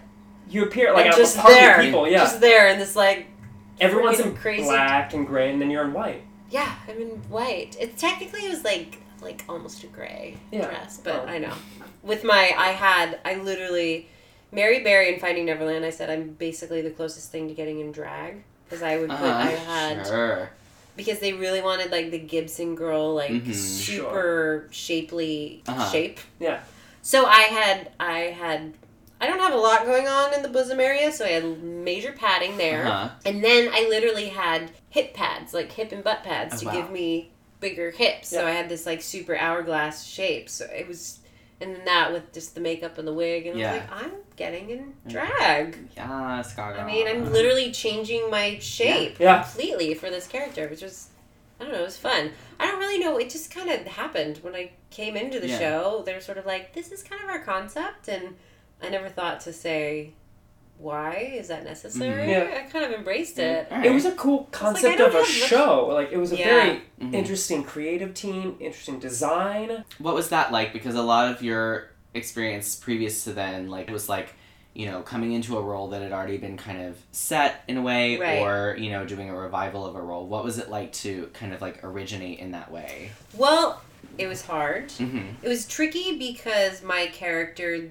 You 0.49 0.63
appear 0.63 0.93
like 0.93 1.05
and 1.05 1.13
out 1.13 1.17
just 1.19 1.35
of 1.35 1.39
a 1.39 1.43
party 1.43 1.55
there, 1.59 1.75
of 1.79 1.85
people. 1.85 2.07
Yeah, 2.07 2.17
just 2.19 2.39
there, 2.41 2.67
and 2.69 2.79
this 2.79 2.95
like, 2.95 3.27
everyone's 3.79 4.19
in 4.19 4.35
crazy- 4.35 4.63
black 4.63 5.13
and 5.13 5.25
gray, 5.25 5.51
and 5.51 5.61
then 5.61 5.69
you're 5.71 5.83
in 5.85 5.93
white. 5.93 6.21
yeah, 6.49 6.75
I'm 6.87 7.01
in 7.01 7.09
white. 7.29 7.75
It 7.79 7.97
technically 7.97 8.41
it 8.45 8.49
was 8.49 8.63
like 8.63 8.99
like 9.21 9.43
almost 9.49 9.83
a 9.83 9.87
gray 9.87 10.37
Yeah. 10.51 10.65
dress, 10.67 10.99
but 11.03 11.23
Oh. 11.25 11.27
I 11.27 11.39
know. 11.39 11.53
With 12.03 12.23
my, 12.23 12.53
I 12.55 12.67
had, 12.73 13.17
I 13.25 13.35
literally, 13.35 14.07
Mary 14.51 14.83
Barrie 14.83 15.11
in 15.11 15.19
Finding 15.19 15.45
Neverland. 15.45 15.83
I 15.83 15.89
said 15.89 16.11
I'm 16.11 16.29
basically 16.33 16.81
the 16.81 16.91
closest 16.91 17.31
thing 17.31 17.47
to 17.47 17.55
getting 17.55 17.79
in 17.79 17.91
drag 17.91 18.43
because 18.65 18.83
I 18.83 18.97
would 18.99 19.09
put, 19.09 19.19
uh-huh. 19.19 19.47
I 19.47 19.51
had 19.51 20.05
sure 20.05 20.49
because 20.95 21.19
they 21.19 21.33
really 21.33 21.61
wanted 21.61 21.91
like 21.91 22.11
the 22.11 22.19
Gibson 22.19 22.75
girl, 22.75 23.15
like 23.15 23.31
Mhm. 23.31 23.53
super 23.55 24.67
shapely 24.69 25.63
Uh-huh. 25.67 25.89
shape. 25.91 26.19
Yeah. 26.39 26.59
So 27.01 27.25
I 27.25 27.41
had 27.43 27.91
I 27.99 28.19
had 28.39 28.73
I 29.21 29.27
don't 29.27 29.39
have 29.39 29.53
a 29.53 29.57
lot 29.57 29.85
going 29.85 30.07
on 30.07 30.33
in 30.33 30.41
the 30.41 30.49
bosom 30.49 30.79
area, 30.79 31.11
so 31.11 31.25
I 31.25 31.29
had 31.29 31.63
major 31.63 32.11
padding 32.11 32.57
there, 32.57 32.85
Uh-huh. 32.87 33.09
and 33.25 33.43
then 33.43 33.69
I 33.73 33.87
literally 33.89 34.27
had 34.29 34.71
hip 34.89 35.13
pads, 35.13 35.53
like 35.53 35.71
hip 35.71 35.91
and 35.91 36.03
butt 36.03 36.23
pads, 36.23 36.55
Oh, 36.55 36.59
to 36.59 36.65
wow. 36.65 36.71
give 36.73 36.91
me 36.91 37.31
bigger 37.61 37.91
hips. 37.91 38.27
So 38.29 38.45
I 38.45 38.51
had 38.51 38.67
this 38.69 38.85
like 38.85 39.01
super 39.01 39.35
hourglass 39.37 40.05
shape. 40.05 40.49
So 40.49 40.65
it 40.65 40.87
was, 40.87 41.19
and 41.61 41.73
then 41.75 41.85
that 41.85 42.11
with 42.11 42.33
just 42.33 42.53
the 42.55 42.61
makeup 42.61 42.97
and 42.97 43.07
the 43.07 43.13
wig, 43.13 43.47
and 43.47 43.55
I 43.57 43.59
Yeah. 43.61 43.71
was 43.71 43.81
like, 43.81 44.03
I'm 44.03 44.11
getting 44.35 44.69
in 44.69 44.93
drag. 45.07 45.77
Yes, 45.95 46.53
Gaga. 46.53 46.81
I 46.81 46.85
mean, 46.85 47.07
I'm 47.07 47.31
literally 47.31 47.71
changing 47.71 48.29
my 48.29 48.59
shape 48.59 49.17
Yeah. 49.19 49.43
completely 49.43 49.93
for 49.93 50.09
this 50.09 50.27
character, 50.27 50.67
which 50.67 50.81
was, 50.81 51.07
I 51.59 51.63
don't 51.63 51.71
know, 51.73 51.79
it 51.79 51.85
was 51.85 51.97
fun. 51.97 52.31
I 52.59 52.65
don't 52.67 52.79
really 52.79 52.99
know. 52.99 53.17
It 53.17 53.29
just 53.29 53.49
kind 53.49 53.69
of 53.69 53.87
happened 53.87 54.39
when 54.41 54.55
I 54.55 54.71
came 54.91 55.15
into 55.15 55.39
the 55.39 55.47
Yeah. 55.47 55.57
show. 55.59 56.03
They're 56.05 56.19
sort 56.21 56.37
of 56.37 56.45
like, 56.45 56.73
this 56.73 56.91
is 56.91 57.01
kind 57.01 57.23
of 57.23 57.29
our 57.29 57.39
concept, 57.39 58.09
and 58.09 58.35
I 58.81 58.89
never 58.89 59.09
thought 59.09 59.41
to 59.41 59.53
say, 59.53 60.11
why 60.77 61.33
is 61.37 61.47
that 61.47 61.63
necessary? 61.63 62.27
Mhm. 62.27 62.29
Yeah. 62.51 62.57
I 62.59 62.69
kind 62.69 62.85
of 62.85 62.91
embraced 62.91 63.39
it. 63.39 63.67
It 63.71 63.91
was 63.93 64.05
a 64.05 64.11
cool 64.11 64.47
concept 64.51 64.97
don't 64.97 65.09
of 65.09 65.15
a 65.15 65.19
much- 65.19 65.27
show. 65.29 65.87
Like 65.87 66.11
it 66.11 66.17
was 66.17 66.31
a 66.33 66.37
Yeah. 66.37 66.45
very 66.45 66.81
Mhm. 67.01 67.13
interesting 67.13 67.63
creative 67.63 68.13
team, 68.13 68.57
interesting 68.59 68.99
design. 68.99 69.85
What 69.99 70.13
was 70.15 70.29
that 70.29 70.51
like? 70.51 70.73
Because 70.73 70.95
a 70.95 71.01
lot 71.01 71.31
of 71.31 71.41
your 71.41 71.91
experience 72.13 72.75
previous 72.75 73.23
to 73.23 73.33
then, 73.33 73.69
like, 73.69 73.89
was 73.89 74.07
like, 74.09 74.33
you 74.73 74.85
know, 74.85 75.01
coming 75.01 75.31
into 75.31 75.57
a 75.57 75.61
role 75.61 75.87
that 75.89 76.01
had 76.01 76.11
already 76.11 76.37
been 76.37 76.57
kind 76.57 76.81
of 76.81 76.97
set 77.11 77.63
in 77.69 77.77
a 77.77 77.81
way, 77.81 78.17
Right. 78.17 78.41
or 78.41 78.75
you 78.77 78.89
know, 78.91 79.05
doing 79.05 79.29
a 79.29 79.35
revival 79.35 79.85
of 79.85 79.95
a 79.95 80.01
role. 80.01 80.25
What 80.27 80.43
was 80.43 80.57
it 80.57 80.69
like 80.69 80.91
to 80.93 81.29
kind 81.33 81.53
of 81.53 81.61
like 81.61 81.81
originate 81.85 82.39
in 82.39 82.51
that 82.51 82.69
way? 82.69 83.11
Well, 83.33 83.81
it 84.17 84.27
was 84.27 84.45
hard. 84.45 84.89
Mhm. 84.89 85.35
It 85.41 85.47
was 85.47 85.65
tricky 85.65 86.17
because 86.17 86.83
my 86.83 87.07
character, 87.07 87.89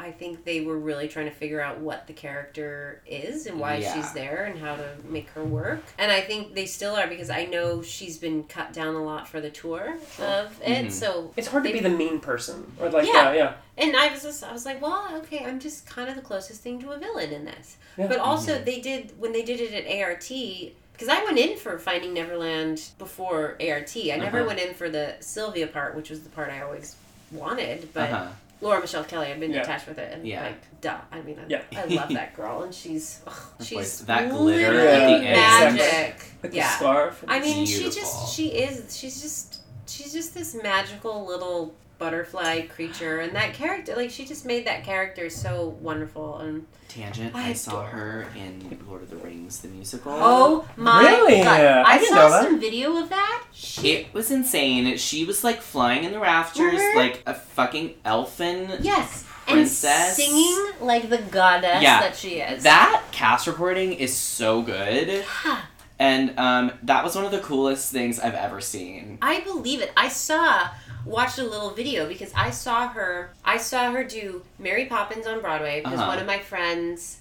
I 0.00 0.10
think 0.12 0.44
they 0.44 0.62
were 0.62 0.78
really 0.78 1.08
trying 1.08 1.26
to 1.26 1.30
figure 1.32 1.60
out 1.60 1.78
what 1.78 2.06
the 2.06 2.12
character 2.12 3.00
is 3.06 3.46
and 3.46 3.60
why 3.60 3.76
Yeah. 3.76 3.94
she's 3.94 4.12
there 4.12 4.44
and 4.44 4.58
how 4.58 4.76
to 4.76 4.88
make 5.08 5.28
her 5.30 5.44
work. 5.44 5.80
And 5.98 6.10
I 6.10 6.20
think 6.22 6.54
they 6.54 6.66
still 6.66 6.96
are 6.96 7.06
because 7.06 7.28
I 7.30 7.44
know 7.44 7.82
she's 7.82 8.16
been 8.16 8.44
cut 8.44 8.72
down 8.72 8.94
a 8.94 9.04
lot 9.04 9.28
for 9.28 9.40
the 9.40 9.50
tour 9.50 9.96
of 10.18 10.60
it. 10.62 10.86
Mhm. 10.86 10.90
So 10.92 11.32
It's 11.36 11.48
hard 11.48 11.64
to 11.64 11.72
be 11.72 11.80
the 11.80 11.90
mean 11.90 12.18
person 12.20 12.72
or 12.80 12.88
like 12.88 13.06
yeah. 13.06 13.32
yeah, 13.32 13.32
yeah. 13.34 13.52
And 13.76 13.96
I 13.96 14.10
was 14.12 14.22
just, 14.22 14.42
I 14.42 14.52
was 14.52 14.64
like, 14.66 14.80
well, 14.82 15.08
okay, 15.18 15.44
I'm 15.44 15.60
just 15.60 15.86
kind 15.86 16.08
of 16.08 16.14
the 16.16 16.22
closest 16.22 16.62
thing 16.62 16.80
to 16.80 16.90
a 16.92 16.98
villain 16.98 17.30
in 17.32 17.44
this. 17.44 17.76
Yeah. 17.98 18.06
But 18.06 18.18
also, 18.18 18.58
Mhm. 18.58 18.64
they 18.64 18.80
did 18.80 19.12
when 19.20 19.32
they 19.32 19.42
did 19.42 19.60
it 19.60 19.72
at 19.72 19.86
ART 20.02 20.28
because 20.92 21.08
I 21.08 21.22
went 21.24 21.38
in 21.38 21.56
for 21.56 21.78
Finding 21.78 22.12
Neverland 22.14 22.82
before 22.98 23.56
ART. 23.60 23.96
I 24.12 24.16
never 24.16 24.38
Uh-huh. 24.40 24.46
went 24.48 24.60
in 24.60 24.74
for 24.74 24.88
the 24.90 25.14
Sylvia 25.20 25.66
part, 25.66 25.94
which 25.94 26.10
was 26.10 26.20
the 26.22 26.28
part 26.30 26.50
I 26.50 26.60
always 26.62 26.96
wanted. 27.32 27.88
But 27.94 28.10
Uh-huh. 28.10 28.26
Laura 28.60 28.80
Michelle 28.80 29.04
Kelly, 29.04 29.28
I've 29.28 29.40
been 29.40 29.52
Yeah. 29.52 29.62
attached 29.62 29.86
with 29.88 29.98
it, 29.98 30.12
and 30.12 30.26
Yeah. 30.26 30.42
like, 30.42 30.80
duh. 30.82 30.98
I 31.10 31.20
mean, 31.22 31.38
I, 31.38 31.44
Yeah. 31.48 31.62
I 31.76 31.84
love 31.86 32.10
that 32.10 32.34
girl, 32.36 32.62
and 32.62 32.74
she's 32.74 33.20
ugh, 33.26 33.34
she's 33.60 33.70
voice- 33.70 33.98
that 34.00 34.28
glitter 34.30 34.72
literally 34.72 34.88
at 34.88 35.20
the 35.20 35.26
end. 35.26 35.76
magic. 35.76 36.16
With 36.42 36.50
the 36.52 36.56
yeah. 36.58 36.76
scarf. 36.76 37.24
I 37.26 37.40
mean, 37.40 37.64
Beautiful. 37.64 37.90
she 37.92 38.00
just 38.00 38.34
she 38.34 38.48
is 38.48 38.96
she's 38.96 39.20
just 39.22 39.60
she's 39.86 40.12
just 40.12 40.34
this 40.34 40.54
magical 40.54 41.24
little 41.26 41.74
butterfly 42.00 42.62
creature, 42.62 43.20
and 43.20 43.36
that 43.36 43.54
character 43.54 43.94
like 43.94 44.10
she 44.10 44.24
just 44.24 44.44
made 44.44 44.66
that 44.66 44.82
character 44.82 45.30
so 45.30 45.76
wonderful 45.80 46.38
and. 46.38 46.66
Tangent. 46.88 47.36
I 47.36 47.50
I, 47.50 47.52
saw 47.52 47.84
her 47.84 48.26
in 48.34 48.76
Lord 48.88 49.04
of 49.04 49.10
the 49.10 49.16
Rings, 49.18 49.60
the 49.60 49.68
musical. 49.68 50.10
Oh 50.12 50.66
my 50.76 51.02
Really? 51.02 51.40
god! 51.44 51.60
I 51.60 51.84
I, 51.98 52.04
saw 52.04 52.14
know 52.16 52.30
some 52.42 52.58
video 52.58 52.96
of 52.96 53.08
that. 53.10 53.44
It 53.84 54.12
was 54.12 54.32
insane. 54.32 54.96
She 54.96 55.24
was 55.24 55.44
like 55.44 55.60
flying 55.62 56.02
in 56.02 56.10
the 56.10 56.18
rafters 56.18 56.80
like 56.96 57.22
a 57.26 57.34
fucking 57.34 57.94
elfin 58.04 58.72
Yes, 58.80 59.24
princess. 59.46 60.18
and 60.18 60.28
singing 60.32 60.70
like 60.80 61.08
the 61.08 61.18
goddess 61.18 61.80
Yeah. 61.80 62.00
that 62.00 62.16
she 62.16 62.40
is. 62.40 62.64
That 62.64 63.04
cast 63.12 63.46
recording 63.46 63.92
is 63.92 64.12
so 64.12 64.60
good. 64.62 65.24
yeah. 65.44 65.60
And 66.00 66.36
um, 66.40 66.72
that 66.84 67.04
was 67.04 67.14
one 67.14 67.24
of 67.24 67.30
the 67.30 67.38
coolest 67.40 67.92
things 67.92 68.18
I've 68.18 68.34
ever 68.34 68.60
seen. 68.60 69.18
I 69.22 69.40
believe 69.42 69.80
it. 69.80 69.92
I 69.96 70.08
saw 70.08 70.70
watched 71.04 71.38
a 71.38 71.44
little 71.44 71.70
video 71.70 72.06
because 72.08 72.32
I 72.36 72.50
saw 72.50 72.88
her 72.88 73.32
I 73.44 73.56
saw 73.58 73.90
her 73.92 74.04
do 74.04 74.42
Mary 74.58 74.86
Poppins 74.86 75.26
on 75.26 75.40
Broadway 75.40 75.80
because 75.80 75.98
Uh-huh. 75.98 76.08
one 76.08 76.18
of 76.18 76.26
my 76.26 76.38
friends 76.38 77.18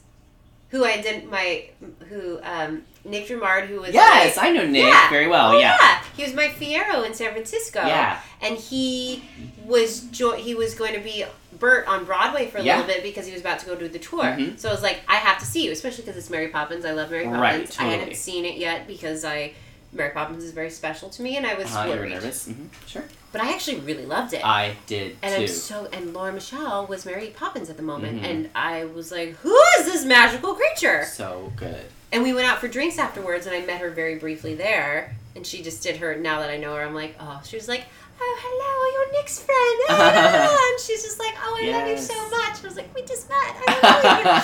who 0.69 0.85
I 0.85 1.01
didn't 1.01 1.29
my 1.31 1.69
who 2.09 2.39
um 2.43 2.83
Nick 3.05 3.27
Dromard 3.27 3.67
who 3.67 3.81
was 3.81 3.93
Yes, 3.93 4.35
my- 4.37 4.47
I 4.47 4.51
know 4.51 4.65
Nick 4.65 4.93
very 5.09 5.27
well, 5.27 5.51
Oh, 5.53 5.57
yeah. 5.57 6.01
He 6.15 6.23
was 6.23 6.33
my 6.33 6.47
Fiyero 6.49 7.05
in 7.05 7.13
San 7.13 7.31
Francisco. 7.31 7.79
Yeah. 7.85 8.19
And 8.41 8.57
he 8.57 9.23
was 9.65 10.01
jo- 10.01 10.35
he 10.35 10.53
was 10.55 10.75
going 10.75 10.93
to 10.93 10.99
be 10.99 11.23
Bert 11.53 11.87
on 11.87 12.05
Broadway 12.05 12.47
for 12.47 12.57
a 12.59 12.63
Yeah. 12.63 12.77
little 12.79 12.93
bit 12.93 13.03
because 13.03 13.25
he 13.25 13.31
was 13.31 13.41
about 13.41 13.59
to 13.59 13.65
go 13.65 13.75
do 13.75 13.87
the 13.87 13.99
tour. 13.99 14.23
Mhm. 14.23 14.59
So 14.59 14.69
I 14.69 14.71
was 14.71 14.83
like, 14.83 14.99
I 15.07 15.15
have 15.15 15.39
to 15.39 15.45
see 15.45 15.65
you, 15.65 15.71
especially 15.71 16.03
because 16.03 16.17
it's 16.17 16.29
Mary 16.29 16.49
Poppins. 16.49 16.85
I 16.85 16.91
love 16.91 17.09
Mary 17.11 17.23
Poppins. 17.25 17.41
Right, 17.41 17.61
I 17.61 17.65
totally. 17.65 17.97
hadn't 17.97 18.15
seen 18.15 18.45
it 18.45 18.57
yet 18.57 18.85
because 18.87 19.23
I 19.25 19.53
Mary 19.91 20.11
Poppins 20.11 20.43
is 20.43 20.51
very 20.51 20.69
special 20.69 21.09
to 21.09 21.21
me, 21.21 21.37
and 21.37 21.45
I 21.47 21.55
was 21.55 21.73
Uh, 21.75 21.83
you 21.85 21.89
were 21.91 21.97
worried. 21.97 22.13
nervous? 22.13 22.45
hmm 22.45 22.67
Sure. 22.85 23.03
But 23.31 23.41
I 23.41 23.53
actually 23.53 23.79
really 23.81 24.05
loved 24.05 24.33
it. 24.33 24.43
I 24.45 24.75
did 24.87 25.17
and 25.21 25.33
too. 25.35 25.41
I'm 25.41 25.47
so 25.47 25.87
and 25.93 26.13
Laura 26.13 26.31
Michelle 26.31 26.85
was 26.87 27.05
Mary 27.05 27.27
Poppins 27.35 27.69
at 27.69 27.77
the 27.77 27.83
moment, 27.83 28.21
Mhm. 28.21 28.25
and 28.29 28.49
I 28.55 28.85
was 28.85 29.11
like, 29.11 29.35
"Who 29.37 29.55
is 29.79 29.85
this 29.85 30.03
magical 30.05 30.53
creature?" 30.55 31.05
so 31.05 31.51
good. 31.55 31.85
And 32.11 32.23
we 32.23 32.33
went 32.33 32.47
out 32.47 32.59
for 32.59 32.67
drinks 32.67 32.97
afterwards, 32.97 33.45
and 33.45 33.55
I 33.55 33.61
met 33.65 33.81
her 33.81 33.89
very 33.91 34.15
briefly 34.15 34.55
there, 34.55 35.15
and 35.35 35.45
she 35.45 35.61
just 35.61 35.83
did 35.83 35.97
her. 35.97 36.15
Now 36.15 36.39
that 36.39 36.49
I 36.49 36.57
know 36.57 36.73
her, 36.75 36.81
I'm 36.81 36.95
like, 36.95 37.15
oh, 37.19 37.39
she 37.45 37.55
was 37.55 37.67
like, 37.67 37.83
oh, 38.19 38.39
hello, 38.41 39.03
you're 39.13 39.21
Nick's 39.21 39.39
friend, 39.39 39.79
Ah, 39.89 40.69
and 40.71 40.79
she's 40.79 41.03
just 41.03 41.19
like, 41.19 41.35
oh, 41.43 41.55
I 41.61 41.69
love 41.71 41.87
you 41.87 41.97
so 41.99 42.29
much. 42.29 42.57
And 42.57 42.65
I 42.65 42.67
was 42.67 42.77
like, 42.77 42.93
we 42.95 43.03
just 43.03 43.29
met. 43.29 43.37
I 43.67 43.79
don't 43.81 44.25
know 44.25 44.33
you, 44.33 44.41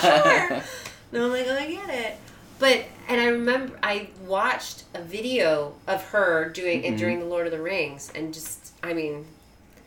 sure. 0.58 0.62
And 1.12 1.22
I'm 1.22 1.30
like, 1.30 1.46
oh, 1.48 1.56
I 1.56 1.66
get 1.70 1.88
it. 1.90 2.16
But 2.58 2.84
and 3.08 3.20
I 3.20 3.26
remember 3.26 3.78
I 3.82 4.08
watched 4.26 4.84
a 4.94 5.00
video 5.02 5.74
of 5.86 6.02
her 6.10 6.48
doing 6.48 6.84
it 6.84 6.94
Mhm. 6.94 6.98
during 6.98 7.18
the 7.20 7.26
Lord 7.26 7.46
of 7.46 7.52
the 7.52 7.60
Rings, 7.60 8.10
and 8.14 8.32
just 8.34 8.72
I 8.82 8.92
mean, 8.94 9.26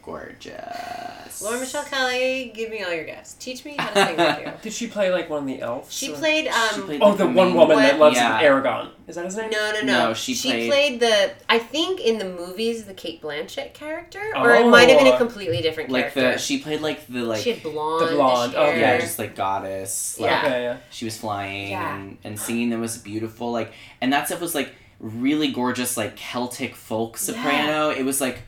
Gorgeous. 0.09 1.41
Laura 1.41 1.59
Michelle 1.59 1.83
Kelly, 1.85 2.51
give 2.53 2.69
me 2.69 2.83
all 2.83 2.93
your 2.93 3.05
gifts. 3.05 3.33
Teach 3.35 3.63
me 3.63 3.75
how 3.77 3.89
to 3.91 4.05
sing 4.05 4.17
with 4.17 4.39
you. 4.39 4.51
Did 4.61 4.73
she 4.73 4.87
play 4.87 5.09
like 5.11 5.29
one 5.29 5.39
of 5.43 5.47
the 5.47 5.61
elves? 5.61 5.93
She 5.93 6.11
or- 6.11 6.15
played. 6.17 6.47
Um, 6.47 6.83
played 6.83 7.01
Oh, 7.01 7.11
the 7.13 7.25
the 7.25 7.31
one 7.31 7.47
main- 7.49 7.55
woman 7.55 7.77
that 7.77 7.97
loves 7.99 8.17
Yeah. 8.17 8.41
Aragon. 8.41 8.89
Is 9.07 9.15
that 9.15 9.25
his 9.25 9.37
name? 9.37 9.49
No, 9.49 9.71
no, 9.73 9.81
no. 9.81 10.07
No, 10.09 10.13
she 10.13 10.35
played... 10.35 10.69
played- 10.69 10.99
the. 10.99 11.31
I 11.47 11.59
think 11.59 12.01
in 12.01 12.17
the 12.17 12.25
movies 12.25 12.85
the 12.85 12.93
Cate 12.93 13.21
Blanchett 13.21 13.73
character, 13.73 14.19
or 14.35 14.53
it 14.53 14.61
Oh. 14.65 14.69
might 14.69 14.89
have 14.89 14.99
been 14.99 15.13
a 15.13 15.17
completely 15.17 15.61
different 15.61 15.89
Like 15.89 16.13
character. 16.13 16.33
the 16.33 16.37
she 16.39 16.59
played 16.59 16.81
like 16.81 17.07
the 17.07 17.21
like 17.21 17.41
she 17.41 17.51
had 17.53 17.63
blonde. 17.63 18.09
The 18.09 18.15
blonde, 18.15 18.53
hair. 18.53 18.67
okay. 18.69 18.79
yeah, 18.81 18.97
just 18.99 19.17
like 19.19 19.35
goddess. 19.35 20.19
Like, 20.19 20.29
Yeah. 20.31 20.41
Okay, 20.45 20.63
yeah. 20.63 20.77
She 20.89 21.05
was 21.05 21.17
flying 21.17 21.71
Yeah. 21.71 21.95
and, 21.95 22.17
and 22.23 22.39
singing 22.39 22.69
that 22.71 22.79
was 22.79 22.97
beautiful. 22.97 23.51
Like 23.51 23.71
and 24.01 24.11
that 24.11 24.27
stuff 24.27 24.41
was 24.41 24.53
like 24.55 24.73
really 24.99 25.51
gorgeous, 25.51 25.95
like 25.95 26.17
Celtic 26.17 26.75
folk 26.75 27.17
soprano. 27.17 27.89
It 27.91 28.03
was 28.03 28.19
like, 28.19 28.39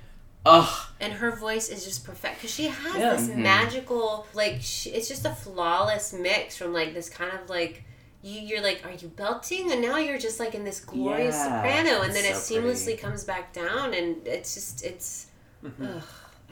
ugh. 0.46 0.88
and 1.00 1.14
her 1.14 1.32
voice 1.36 1.70
is 1.70 1.84
just 1.86 2.04
perfect 2.06 2.36
because 2.36 2.54
she 2.54 2.66
has 2.68 2.96
Yeah. 2.96 3.16
this 3.16 3.28
Mhm. 3.30 3.36
magical, 3.38 4.28
like 4.34 4.58
she, 4.62 4.90
it's 4.92 5.08
just 5.08 5.26
a 5.26 5.34
flawless 5.36 6.14
mix 6.14 6.56
from 6.58 6.74
like 6.74 6.94
this 6.94 7.10
kind 7.10 7.34
of 7.34 7.50
like. 7.50 7.84
You, 8.24 8.40
you're 8.40 8.62
like, 8.62 8.86
are 8.86 8.92
you 8.92 9.08
belting? 9.08 9.72
And 9.72 9.82
now 9.82 9.98
you're 9.98 10.20
just 10.20 10.40
like 10.40 10.54
in 10.54 10.64
this 10.64 10.80
glorious 10.80 11.34
Yeah, 11.34 11.46
soprano, 11.64 12.02
and 12.04 12.14
then 12.14 12.24
it 12.24 12.36
seamlessly 12.36 12.84
pretty. 12.84 12.98
comes 13.02 13.24
back 13.24 13.52
down, 13.52 13.96
and 13.96 14.28
it's 14.28 14.54
just, 14.54 14.84
it's. 14.86 15.26
Mm-hmm. 15.66 15.84
Ugh, 15.98 16.04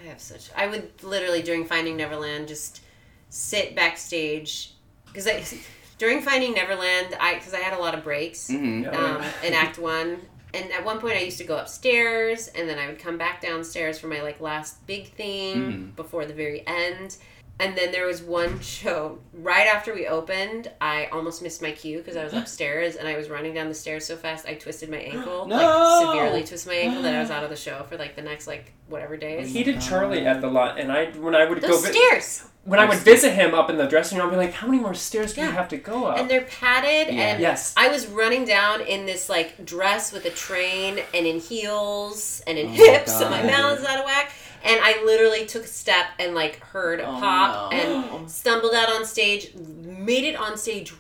I 0.04 0.08
have 0.08 0.20
such. 0.20 0.50
I 0.56 0.66
would 0.66 0.92
literally 1.04 1.44
during 1.44 1.66
Finding 1.66 1.96
Neverland 1.96 2.48
just 2.48 2.82
sit 3.30 3.76
backstage 3.76 4.74
because 5.06 5.28
I 5.28 5.44
during 6.00 6.24
Finding 6.24 6.56
Neverland 6.56 7.16
I 7.20 7.36
because 7.36 7.54
I 7.54 7.60
had 7.60 7.78
a 7.78 7.80
lot 7.80 7.94
of 7.94 8.04
breaks 8.04 8.48
Mhm. 8.50 8.92
Um, 8.92 9.24
in 9.44 9.54
Act 9.54 9.78
One, 9.78 10.22
and 10.54 10.72
at 10.72 10.84
one 10.84 11.00
point 11.00 11.16
I 11.16 11.22
used 11.22 11.38
to 11.40 11.44
go 11.44 11.58
upstairs 11.58 12.48
and 12.50 12.68
then 12.68 12.78
I 12.80 12.88
would 12.88 13.00
come 13.00 13.18
back 13.18 13.42
downstairs 13.42 14.00
for 14.00 14.08
my 14.08 14.22
like 14.22 14.40
last 14.40 14.86
big 14.88 15.14
thing 15.14 15.56
Mhm. 15.56 15.96
before 15.96 16.26
the 16.26 16.34
very 16.34 16.64
end. 16.68 17.18
And 17.62 17.78
then 17.78 17.92
there 17.92 18.06
was 18.08 18.22
one 18.22 18.60
show 18.62 19.20
right 19.34 19.68
after 19.68 19.94
we 19.94 20.08
opened. 20.08 20.72
I 20.80 21.08
almost 21.12 21.42
missed 21.44 21.62
my 21.62 21.72
cue 21.74 21.98
because 21.98 22.16
I 22.16 22.24
was 22.24 22.34
upstairs 22.42 22.96
and 22.96 23.08
I 23.08 23.18
was 23.18 23.30
running 23.30 23.54
down 23.54 23.68
the 23.68 23.76
stairs 23.76 24.06
so 24.06 24.16
fast 24.16 24.48
I 24.48 24.54
twisted 24.56 24.90
my 24.90 24.98
ankle, 24.98 25.46
No! 25.48 25.56
like 25.58 26.16
severely 26.16 26.44
twisted 26.46 26.72
my 26.72 26.78
ankle 26.80 27.02
that 27.04 27.14
I 27.16 27.20
was 27.22 27.30
out 27.36 27.44
of 27.44 27.50
the 27.50 27.56
show 27.58 27.84
for 27.90 27.98
like 27.98 28.16
the 28.16 28.22
next 28.22 28.48
like 28.48 28.72
whatever 28.88 29.18
days. 29.18 29.52
He 29.54 29.64
did 29.64 29.82
Charlie 29.82 30.26
at 30.26 30.40
the 30.42 30.48
lot, 30.48 30.80
and 30.80 30.92
I 30.92 31.08
when 31.12 31.36
I 31.36 31.46
would 31.46 31.62
Those 31.62 31.82
go 31.86 31.92
vi- 31.92 32.00
stairs. 32.00 32.44
When 32.66 32.80
I 32.80 32.86
would 32.86 33.00
visit 33.00 33.32
him 33.34 33.54
up 33.56 33.70
in 33.70 33.78
the 33.78 33.88
dressing 33.88 34.18
room, 34.18 34.28
I'd 34.28 34.32
be 34.32 34.36
like, 34.38 34.54
"How 34.54 34.68
many 34.68 34.80
more 34.80 34.94
stairs 34.94 35.34
do 35.34 35.42
Yeah. 35.42 35.48
you 35.48 35.54
have 35.54 35.70
to 35.70 35.78
go 35.78 36.06
up?" 36.06 36.18
and 36.20 36.30
they're 36.30 36.42
padded 36.42 37.14
Yeah. 37.14 37.22
and 37.22 37.42
Yes. 37.42 37.74
i 37.78 37.88
was 37.88 38.06
running 38.08 38.46
down 38.46 38.82
in 38.82 39.06
this 39.06 39.30
like 39.30 39.66
dress 39.66 40.12
with 40.12 40.26
a 40.26 40.30
train 40.30 41.00
and 41.14 41.26
in 41.26 41.40
heels 41.40 42.44
and 42.46 42.58
in 42.58 42.68
Oh 42.68 42.70
my 42.70 42.76
hips 42.76 43.20
and 43.22 43.30
my 43.30 43.42
balance 43.44 43.80
is 43.82 43.86
out 43.86 44.00
of 44.00 44.06
whack 44.06 44.32
and 44.64 44.80
i 44.84 45.02
literally 45.06 45.46
took 45.46 45.64
a 45.64 45.68
step 45.68 46.08
and 46.20 46.36
like 46.36 46.60
heard 46.60 47.00
a 47.00 47.08
Oh, 47.08 47.20
pop 47.20 47.72
no. 47.72 47.78
and 47.78 48.30
stumbled 48.42 48.74
out 48.74 48.90
on 48.92 49.06
stage 49.06 49.54
made 49.56 50.26
it 50.26 50.36
on 50.36 50.58
stage 50.58 50.94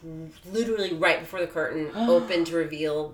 literally 0.51 0.93
right 0.93 1.19
before 1.19 1.41
the 1.41 1.47
curtain 1.47 1.91
opened 1.95 2.47
to 2.47 2.55
reveal 2.55 3.13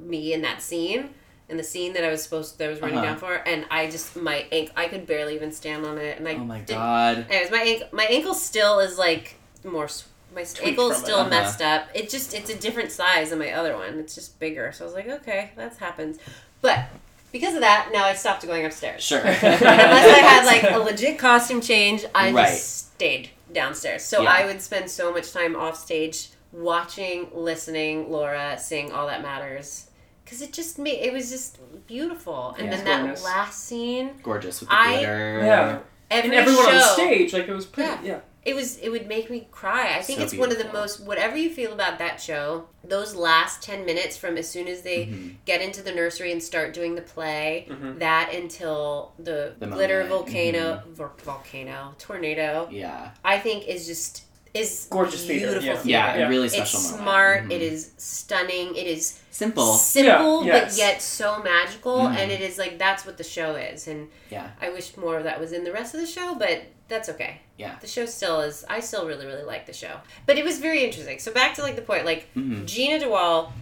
me 0.00 0.32
in 0.32 0.40
that 0.42 0.62
scene 0.62 1.10
in 1.52 1.56
the 1.58 1.62
scene 1.62 1.92
that 1.92 2.02
I 2.02 2.10
was 2.10 2.22
supposed 2.24 2.58
that 2.58 2.64
I 2.64 2.68
was 2.68 2.80
running 2.80 2.96
Uh-huh. 2.98 3.06
down 3.06 3.16
for, 3.18 3.34
and 3.34 3.64
I 3.70 3.88
just 3.88 4.16
my 4.16 4.46
ankle 4.50 4.74
I 4.76 4.88
could 4.88 5.06
barely 5.06 5.36
even 5.36 5.52
stand 5.52 5.86
on 5.86 5.98
it, 5.98 6.18
and 6.18 6.26
I 6.26 6.32
Oh 6.34 6.38
my 6.38 6.60
God. 6.60 7.26
Anyways, 7.30 7.50
my 7.52 7.60
ankle 7.60 7.88
my 7.92 8.04
ankle 8.06 8.34
still 8.34 8.80
is 8.80 8.98
like 8.98 9.36
more. 9.62 9.84
s- 9.84 10.04
My 10.34 10.40
ankle 10.64 10.90
is 10.90 10.96
from 10.96 11.02
it. 11.02 11.06
still 11.06 11.18
Uh-huh. 11.20 11.28
messed 11.30 11.60
up. 11.62 11.88
It 11.94 12.08
just 12.10 12.34
it's 12.34 12.50
a 12.50 12.56
different 12.56 12.90
size 12.90 13.30
than 13.30 13.38
my 13.38 13.52
other 13.52 13.76
one. 13.76 13.98
It's 14.00 14.14
just 14.14 14.38
bigger. 14.40 14.72
So 14.72 14.84
I 14.84 14.86
was 14.86 14.94
like, 14.94 15.08
okay, 15.08 15.50
that 15.56 15.76
happens. 15.76 16.18
But 16.62 16.86
because 17.32 17.54
of 17.54 17.60
that, 17.60 17.90
now 17.92 18.04
I 18.04 18.14
stopped 18.14 18.44
going 18.46 18.64
upstairs. 18.66 19.02
Sure. 19.04 19.18
Unless 19.24 19.62
I 19.62 20.22
had 20.32 20.46
like 20.46 20.64
a 20.72 20.78
legit 20.78 21.18
costume 21.18 21.60
change, 21.60 22.04
I 22.14 22.32
Right. 22.32 22.48
just 22.48 22.92
stayed 22.94 23.28
downstairs. 23.52 24.02
So 24.02 24.22
Yeah. 24.22 24.30
I 24.32 24.46
would 24.46 24.62
spend 24.62 24.90
so 24.90 25.12
much 25.12 25.32
time 25.32 25.54
off 25.54 25.76
stage 25.78 26.30
watching, 26.52 27.28
listening 27.34 28.10
Laura 28.10 28.58
sing 28.58 28.90
All 28.92 29.06
That 29.06 29.22
Matters. 29.22 29.86
Because 30.32 30.48
it 30.48 30.54
just 30.54 30.78
made 30.78 31.00
it 31.04 31.12
was 31.12 31.28
just 31.30 31.58
beautiful. 31.86 32.54
And 32.58 32.68
Yeah. 32.68 32.76
then 32.76 32.84
that 32.86 33.02
Gorgeous. 33.04 33.22
last 33.24 33.64
scene, 33.66 34.14
Gorgeous 34.22 34.60
with 34.60 34.70
the 34.70 34.74
I- 34.74 34.92
glitter. 34.96 35.40
Yeah. 35.44 35.78
every 36.10 36.30
and 36.30 36.34
everyone 36.38 36.64
show, 36.64 36.70
on 36.76 36.94
stage, 36.94 37.32
like 37.34 37.48
it 37.48 37.52
was 37.52 37.66
pretty. 37.66 37.90
Yeah. 37.90 37.98
Yeah. 38.14 38.18
it 38.44 38.54
was 38.56 38.78
it 38.78 38.88
would 38.88 39.06
make 39.06 39.28
me 39.30 39.46
cry. 39.52 39.94
I 39.96 40.00
think 40.02 40.18
So 40.20 40.24
it's 40.24 40.34
one 40.34 40.50
of 40.50 40.56
the 40.58 40.72
most 40.72 41.00
whatever 41.00 41.36
you 41.36 41.50
feel 41.50 41.72
about 41.74 41.98
that 41.98 42.18
show, 42.20 42.66
those 42.82 43.14
last 43.14 43.62
10 43.62 43.84
minutes 43.84 44.16
from 44.16 44.36
as 44.38 44.48
soon 44.48 44.66
as 44.68 44.80
they 44.82 45.00
Mm-hmm. 45.06 45.28
get 45.44 45.60
into 45.60 45.80
the 45.82 45.92
nursery 45.92 46.32
and 46.32 46.42
start 46.42 46.72
doing 46.72 46.94
the 46.94 47.02
play, 47.02 47.66
Mhm. 47.70 47.98
that 48.00 48.32
until 48.34 49.12
the, 49.18 49.54
The 49.60 49.66
glitter 49.66 50.02
moment. 50.04 50.08
volcano 50.10 50.82
vor- 50.88 51.12
volcano 51.22 51.94
tornado, 51.98 52.68
Yeah. 52.70 53.10
I 53.24 53.38
think 53.38 53.68
is 53.68 53.86
just 53.86 54.22
is 54.54 54.86
Gorgeous 54.90 55.24
theater, 55.26 55.46
beautiful 55.60 55.64
yeah. 55.66 55.74
theater. 55.76 55.88
Yeah, 55.88 56.14
a 56.14 56.18
Yeah. 56.20 56.28
really 56.28 56.46
It's 56.46 56.54
special 56.56 56.80
moment. 56.80 56.94
It's 56.94 57.02
smart, 57.02 57.44
Mhm. 57.44 57.50
it 57.52 57.62
is 57.62 57.90
stunning, 57.96 58.76
it 58.76 58.86
is 58.86 59.18
Simple. 59.30 59.74
simple 59.74 60.44
Yeah, 60.44 60.64
but 60.64 60.76
yet 60.76 61.00
so 61.00 61.42
magical 61.42 62.00
Mhm. 62.00 62.16
and 62.16 62.30
it 62.30 62.40
is 62.42 62.58
like 62.58 62.78
that's 62.78 63.06
what 63.06 63.16
the 63.16 63.24
show 63.24 63.54
is 63.56 63.88
and 63.88 64.10
Yeah. 64.30 64.50
I 64.60 64.68
wish 64.70 64.94
more 64.96 65.16
of 65.16 65.24
that 65.24 65.40
was 65.40 65.52
in 65.52 65.64
the 65.64 65.72
rest 65.72 65.94
of 65.94 66.00
the 66.00 66.06
show, 66.06 66.34
but 66.34 66.64
that's 66.88 67.08
okay. 67.08 67.40
Yeah. 67.56 67.76
The 67.80 67.86
show 67.86 68.04
still 68.04 68.40
is. 68.42 68.64
I 68.68 68.80
still 68.80 69.06
really, 69.06 69.24
really 69.24 69.44
like 69.44 69.64
the 69.66 69.72
show. 69.72 70.00
But 70.26 70.36
it 70.36 70.44
was 70.44 70.58
very 70.58 70.84
interesting. 70.84 71.18
So 71.18 71.32
back 71.32 71.54
to 71.54 71.62
like 71.62 71.76
the 71.76 71.82
point, 71.82 72.04
like 72.04 72.26
Mhm. 72.36 72.66
Jeanna 72.66 72.98
de 72.98 73.08
Waal 73.08 73.52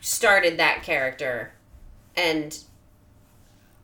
started 0.00 0.58
that 0.58 0.82
character, 0.82 1.52
and 2.16 2.58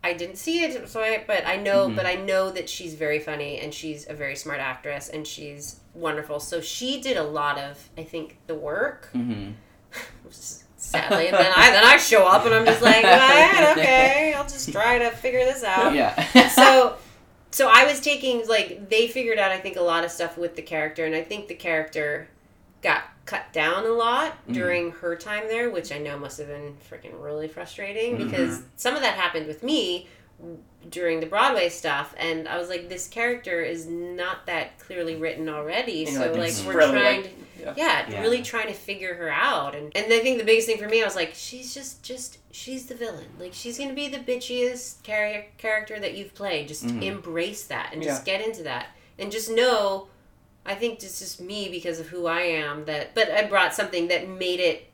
I 0.08 0.14
didn't 0.14 0.36
see 0.36 0.62
it. 0.64 0.88
So 0.88 1.00
I, 1.02 1.22
but 1.26 1.46
I 1.46 1.56
know, 1.56 1.88
Mhm. 1.88 1.96
but 1.96 2.06
I 2.06 2.14
know 2.14 2.50
that 2.50 2.68
she's 2.68 2.94
very 2.94 3.18
funny 3.18 3.58
and 3.60 3.72
she's 3.72 4.08
a 4.08 4.14
very 4.14 4.36
smart 4.36 4.60
actress 4.60 5.08
and 5.08 5.26
she's 5.26 5.80
wonderful. 5.94 6.40
So 6.40 6.60
she 6.60 7.00
did 7.00 7.16
a 7.16 7.22
lot 7.22 7.58
of, 7.58 7.88
I 7.96 8.04
think, 8.04 8.38
the 8.46 8.54
work. 8.54 9.10
Mm-hmm. 9.14 9.52
Sadly, 10.76 11.26
and 11.28 11.36
then 11.36 11.52
I 11.54 11.70
then 11.72 11.84
I 11.84 11.96
show 11.96 12.26
up 12.26 12.46
and 12.46 12.54
I'm 12.54 12.64
just 12.64 12.80
like, 12.80 13.04
"Alright, 13.04 13.76
okay, 13.76 14.32
I'll 14.34 14.44
just 14.44 14.70
try 14.72 14.98
to 14.98 15.10
figure 15.10 15.44
this 15.44 15.62
out 15.64 15.94
Yeah. 15.94 16.14
so 16.48 16.96
so 17.50 17.68
I 17.72 17.84
was 17.84 18.00
taking 18.00 18.46
like 18.48 18.88
they 18.88 19.08
figured 19.08 19.38
out 19.38 19.50
I 19.50 19.58
think 19.58 19.76
a 19.76 19.82
lot 19.82 20.04
of 20.04 20.10
stuff 20.10 20.38
with 20.38 20.54
the 20.56 20.62
character 20.62 21.04
and 21.04 21.14
I 21.14 21.22
think 21.22 21.48
the 21.48 21.54
character 21.54 22.28
got 22.80 23.02
cut 23.28 23.52
down 23.52 23.84
a 23.84 23.90
lot 23.90 24.36
Mhm. 24.48 24.54
during 24.54 24.90
her 24.92 25.14
time 25.16 25.48
there, 25.48 25.68
which 25.70 25.92
I 25.92 25.98
know 25.98 26.18
must 26.18 26.38
have 26.38 26.48
been 26.48 26.76
freaking 26.90 27.22
really 27.22 27.46
frustrating 27.46 28.16
Mhm. 28.16 28.24
because 28.30 28.62
some 28.76 28.96
of 28.96 29.02
that 29.02 29.14
happened 29.18 29.46
with 29.46 29.62
me 29.62 30.08
during 30.88 31.20
the 31.20 31.26
Broadway 31.26 31.68
stuff 31.68 32.14
and 32.16 32.48
I 32.48 32.56
was 32.58 32.68
like 32.68 32.88
this 32.88 33.08
character 33.08 33.60
is 33.60 33.86
not 33.86 34.46
that 34.46 34.78
clearly 34.78 35.16
written 35.16 35.48
already 35.48 36.04
And 36.06 36.14
so 36.14 36.20
like, 36.32 36.36
like 36.36 36.54
we're 36.66 36.76
really, 36.78 36.92
trying 36.92 37.22
like, 37.22 37.30
to 37.56 37.62
yeah. 37.62 37.74
yeah, 37.76 38.06
Yeah. 38.08 38.20
really 38.22 38.42
trying 38.42 38.68
to 38.68 38.72
figure 38.72 39.14
her 39.16 39.28
out 39.28 39.74
and 39.74 39.90
and 39.96 40.12
I 40.12 40.20
think 40.20 40.38
the 40.38 40.44
biggest 40.44 40.68
thing 40.68 40.78
for 40.78 40.88
me 40.88 41.02
I 41.02 41.04
was 41.04 41.16
like 41.16 41.32
she's 41.34 41.74
just 41.74 42.04
just 42.04 42.38
she's 42.52 42.86
the 42.86 42.94
villain 42.94 43.26
like 43.40 43.52
she's 43.52 43.76
gonna 43.78 43.92
be 43.94 44.08
the 44.08 44.18
bitchiest 44.18 45.02
char- 45.02 45.46
character 45.58 45.98
that 45.98 46.14
you've 46.14 46.34
played 46.34 46.68
just 46.68 46.86
Mhm. 46.86 47.02
embrace 47.02 47.64
that 47.64 47.90
and 47.92 48.02
Yeah. 48.04 48.10
just 48.10 48.24
get 48.24 48.40
into 48.40 48.62
that 48.62 48.86
and 49.18 49.32
just 49.32 49.50
know 49.50 50.06
I 50.68 50.74
think 50.74 51.02
it's 51.02 51.18
just 51.18 51.40
me 51.40 51.68
because 51.68 51.98
of 51.98 52.06
who 52.08 52.26
I 52.26 52.42
am 52.42 52.84
that 52.84 53.14
but 53.14 53.30
I 53.30 53.44
brought 53.44 53.74
something 53.74 54.08
that 54.08 54.28
made 54.28 54.60
it 54.60 54.90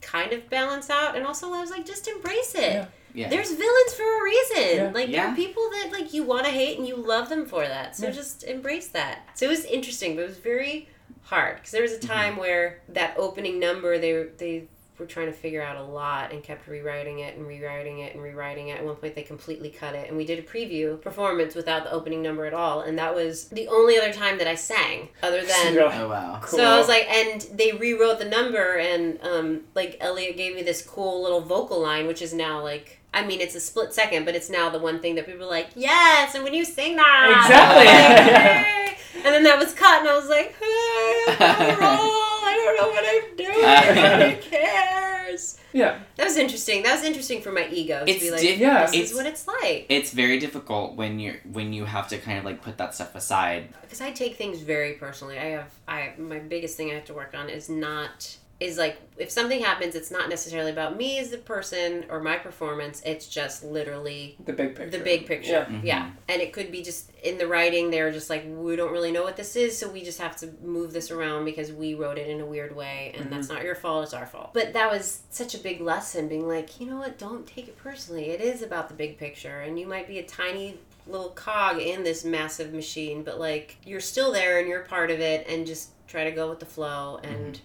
kind 0.00 0.32
of 0.32 0.48
balance 0.48 0.88
out 0.88 1.16
and 1.16 1.26
also 1.26 1.52
I 1.52 1.60
was 1.60 1.70
like 1.70 1.84
just 1.84 2.06
embrace 2.08 2.54
it 2.54 2.72
Yeah. 2.72 2.86
Yeah. 3.12 3.28
there's 3.28 3.50
villains 3.50 3.94
for 3.94 4.02
a 4.02 4.22
reason. 4.22 4.76
Yeah. 4.76 4.90
Like 4.94 5.10
there 5.10 5.26
are 5.26 5.34
people 5.34 5.68
that 5.70 5.90
like 5.90 6.14
you 6.14 6.22
want 6.22 6.44
to 6.46 6.52
hate 6.52 6.78
and 6.78 6.86
you 6.86 6.96
love 6.96 7.28
them 7.28 7.46
for 7.46 7.66
that. 7.66 7.96
So 7.96 8.06
Yeah. 8.06 8.12
just 8.12 8.44
embrace 8.44 8.88
that. 8.88 9.28
So 9.34 9.46
it 9.46 9.48
was 9.48 9.64
interesting, 9.64 10.16
but 10.16 10.22
it 10.22 10.28
was 10.28 10.38
very 10.38 10.88
hard 11.22 11.56
because 11.56 11.72
there 11.72 11.82
was 11.82 11.92
a 11.92 11.98
mm-hmm. 11.98 12.08
time 12.08 12.36
where 12.36 12.82
that 12.88 13.16
opening 13.16 13.58
number 13.58 13.98
they 13.98 14.12
were 14.12 14.28
they 14.38 14.68
were 14.98 15.06
trying 15.06 15.26
to 15.26 15.32
figure 15.32 15.62
out 15.62 15.76
a 15.76 15.82
lot 15.82 16.32
and 16.32 16.42
kept 16.42 16.66
rewriting 16.68 17.18
it 17.20 17.36
and 17.36 17.46
rewriting 17.46 17.98
it 18.00 18.14
and 18.14 18.22
rewriting 18.22 18.68
it. 18.68 18.78
At 18.78 18.84
one 18.84 18.96
point 18.96 19.14
they 19.14 19.22
completely 19.22 19.68
cut 19.70 19.94
it 19.94 20.08
and 20.08 20.16
we 20.16 20.24
did 20.24 20.38
a 20.38 20.42
preview 20.42 21.00
performance 21.00 21.54
without 21.54 21.84
the 21.84 21.92
opening 21.92 22.22
number 22.22 22.46
at 22.46 22.54
all 22.54 22.80
and 22.80 22.98
that 22.98 23.14
was 23.14 23.48
the 23.48 23.68
only 23.68 23.98
other 23.98 24.12
time 24.12 24.38
that 24.38 24.46
I 24.46 24.54
sang 24.54 25.08
other 25.22 25.42
than 25.44 25.78
Oh 25.78 26.08
wow. 26.08 26.40
Cool. 26.42 26.58
so 26.58 26.64
I 26.64 26.78
was 26.78 26.88
like, 26.88 27.06
and 27.10 27.40
they 27.54 27.72
rewrote 27.72 28.18
the 28.18 28.24
number, 28.24 28.76
and 28.78 29.18
um, 29.22 29.60
like 29.74 29.96
Eliot 30.00 30.36
gave 30.36 30.54
me 30.54 30.62
this 30.62 30.82
cool 30.82 31.22
little 31.22 31.40
vocal 31.40 31.80
line, 31.80 32.06
which 32.06 32.22
is 32.22 32.32
now 32.32 32.62
like, 32.62 32.98
I 33.12 33.26
mean, 33.26 33.40
it's 33.40 33.54
a 33.54 33.60
split 33.60 33.92
second, 33.94 34.24
but 34.24 34.34
it's 34.34 34.48
now 34.50 34.68
the 34.70 34.78
one 34.78 35.00
thing 35.00 35.14
that 35.16 35.26
people 35.26 35.44
are 35.46 35.50
like, 35.50 35.68
yes, 35.74 36.34
and 36.34 36.44
when 36.44 36.54
you 36.54 36.64
sing 36.64 36.96
that, 36.96 37.42
Exactly. 37.44 37.84
Like, 37.86 38.96
"Hey." 39.14 39.24
and 39.26 39.34
then 39.34 39.42
that 39.44 39.58
was 39.58 39.72
cut, 39.74 40.00
and 40.00 40.08
I 40.08 40.16
was 40.16 40.28
like, 40.28 40.54
hey, 40.58 41.76
I'm 42.68 42.76
on 42.78 42.88
a 42.88 42.88
roll. 42.88 42.96
I 42.96 43.84
don't 43.84 43.94
know 43.96 44.02
what 44.02 44.12
I'm 44.12 44.26
doing. 44.26 44.36
Who 44.36 44.50
cares? 44.50 45.58
yeah. 45.72 45.98
That 46.16 46.24
was 46.24 46.36
interesting. 46.36 46.82
That 46.82 46.94
was 46.96 47.04
interesting 47.04 47.42
for 47.42 47.52
my 47.52 47.68
ego 47.68 48.04
to 48.04 48.10
It's 48.10 48.22
be 48.22 48.30
like, 48.30 48.40
diff- 48.40 48.58
Yeah. 48.58 48.86
this 48.86 48.94
it's- 48.94 49.10
is 49.10 49.16
what 49.16 49.26
it's 49.26 49.46
like. 49.46 49.86
It's 49.88 50.12
very 50.12 50.38
difficult 50.38 50.94
when 50.96 51.18
you're 51.18 51.36
when 51.52 51.72
you 51.72 51.84
have 51.84 52.08
to 52.08 52.18
kind 52.18 52.38
of 52.38 52.44
like 52.44 52.62
put 52.62 52.78
that 52.78 52.94
stuff 52.94 53.14
aside. 53.14 53.68
because 53.82 54.00
I 54.00 54.10
take 54.12 54.36
things 54.36 54.60
very 54.60 54.94
personally. 54.94 55.38
I 55.38 55.46
have 55.56 55.70
I 55.86 56.12
my 56.18 56.38
biggest 56.38 56.76
thing 56.76 56.90
I 56.90 56.94
have 56.94 57.04
to 57.06 57.14
work 57.14 57.34
on 57.34 57.48
is 57.50 57.68
not 57.68 58.36
is 58.58 58.78
like 58.78 58.98
if 59.18 59.30
something 59.30 59.62
happens, 59.62 59.94
it's 59.94 60.10
not 60.10 60.28
necessarily 60.28 60.70
about 60.70 60.96
me 60.96 61.18
as 61.18 61.30
the 61.30 61.38
person 61.38 62.04
or 62.08 62.20
my 62.20 62.36
performance. 62.36 63.02
It's 63.04 63.28
just 63.28 63.64
literally 63.64 64.36
The 64.44 64.52
big 64.52 64.74
picture. 64.74 64.98
the 64.98 65.04
big 65.04 65.26
picture. 65.26 65.50
Yeah. 65.52 65.64
Mm-hmm. 65.64 65.86
Yeah. 65.86 66.10
And 66.28 66.42
it 66.42 66.52
could 66.52 66.70
be 66.70 66.82
just 66.82 67.10
in 67.22 67.38
the 67.38 67.46
writing, 67.46 67.90
they're 67.90 68.12
just 68.12 68.30
like, 68.30 68.44
we 68.46 68.76
don't 68.76 68.92
really 68.92 69.10
know 69.10 69.24
what 69.24 69.36
this 69.36 69.56
is, 69.56 69.76
so 69.76 69.90
we 69.90 70.04
just 70.04 70.20
have 70.20 70.36
to 70.36 70.52
move 70.62 70.92
this 70.92 71.10
around 71.10 71.44
because 71.44 71.72
we 71.72 71.94
wrote 71.94 72.18
it 72.18 72.28
in 72.28 72.40
a 72.40 72.46
weird 72.46 72.74
way, 72.74 73.12
and 73.14 73.24
mm-hmm. 73.24 73.34
that's 73.34 73.48
not 73.48 73.64
your 73.64 73.74
fault, 73.74 74.04
it's 74.04 74.14
our 74.14 74.26
fault. 74.26 74.54
But 74.54 74.72
that 74.74 74.90
was 74.90 75.22
such 75.30 75.54
a 75.54 75.58
big 75.58 75.80
lesson, 75.80 76.28
being 76.28 76.46
like, 76.46 76.78
you 76.80 76.86
know 76.86 76.98
what, 76.98 77.18
don't 77.18 77.46
take 77.46 77.66
it 77.66 77.76
personally. 77.76 78.30
It 78.30 78.40
is 78.40 78.62
about 78.62 78.88
the 78.88 78.94
big 78.94 79.18
picture, 79.18 79.60
and 79.60 79.78
you 79.78 79.86
might 79.86 80.06
be 80.06 80.18
a 80.18 80.22
tiny 80.22 80.78
little 81.08 81.30
cog 81.30 81.80
in 81.80 82.04
this 82.04 82.24
massive 82.24 82.72
machine, 82.72 83.24
but 83.24 83.40
like, 83.40 83.76
you're 83.84 84.00
still 84.00 84.30
there 84.30 84.60
and 84.60 84.68
you're 84.68 84.80
part 84.82 85.10
of 85.10 85.18
it, 85.18 85.46
and 85.48 85.66
just 85.66 85.90
try 86.06 86.24
to 86.24 86.30
go 86.30 86.48
with 86.48 86.60
the 86.60 86.66
flow, 86.66 87.18
and 87.24 87.54
mm-hmm. 87.54 87.62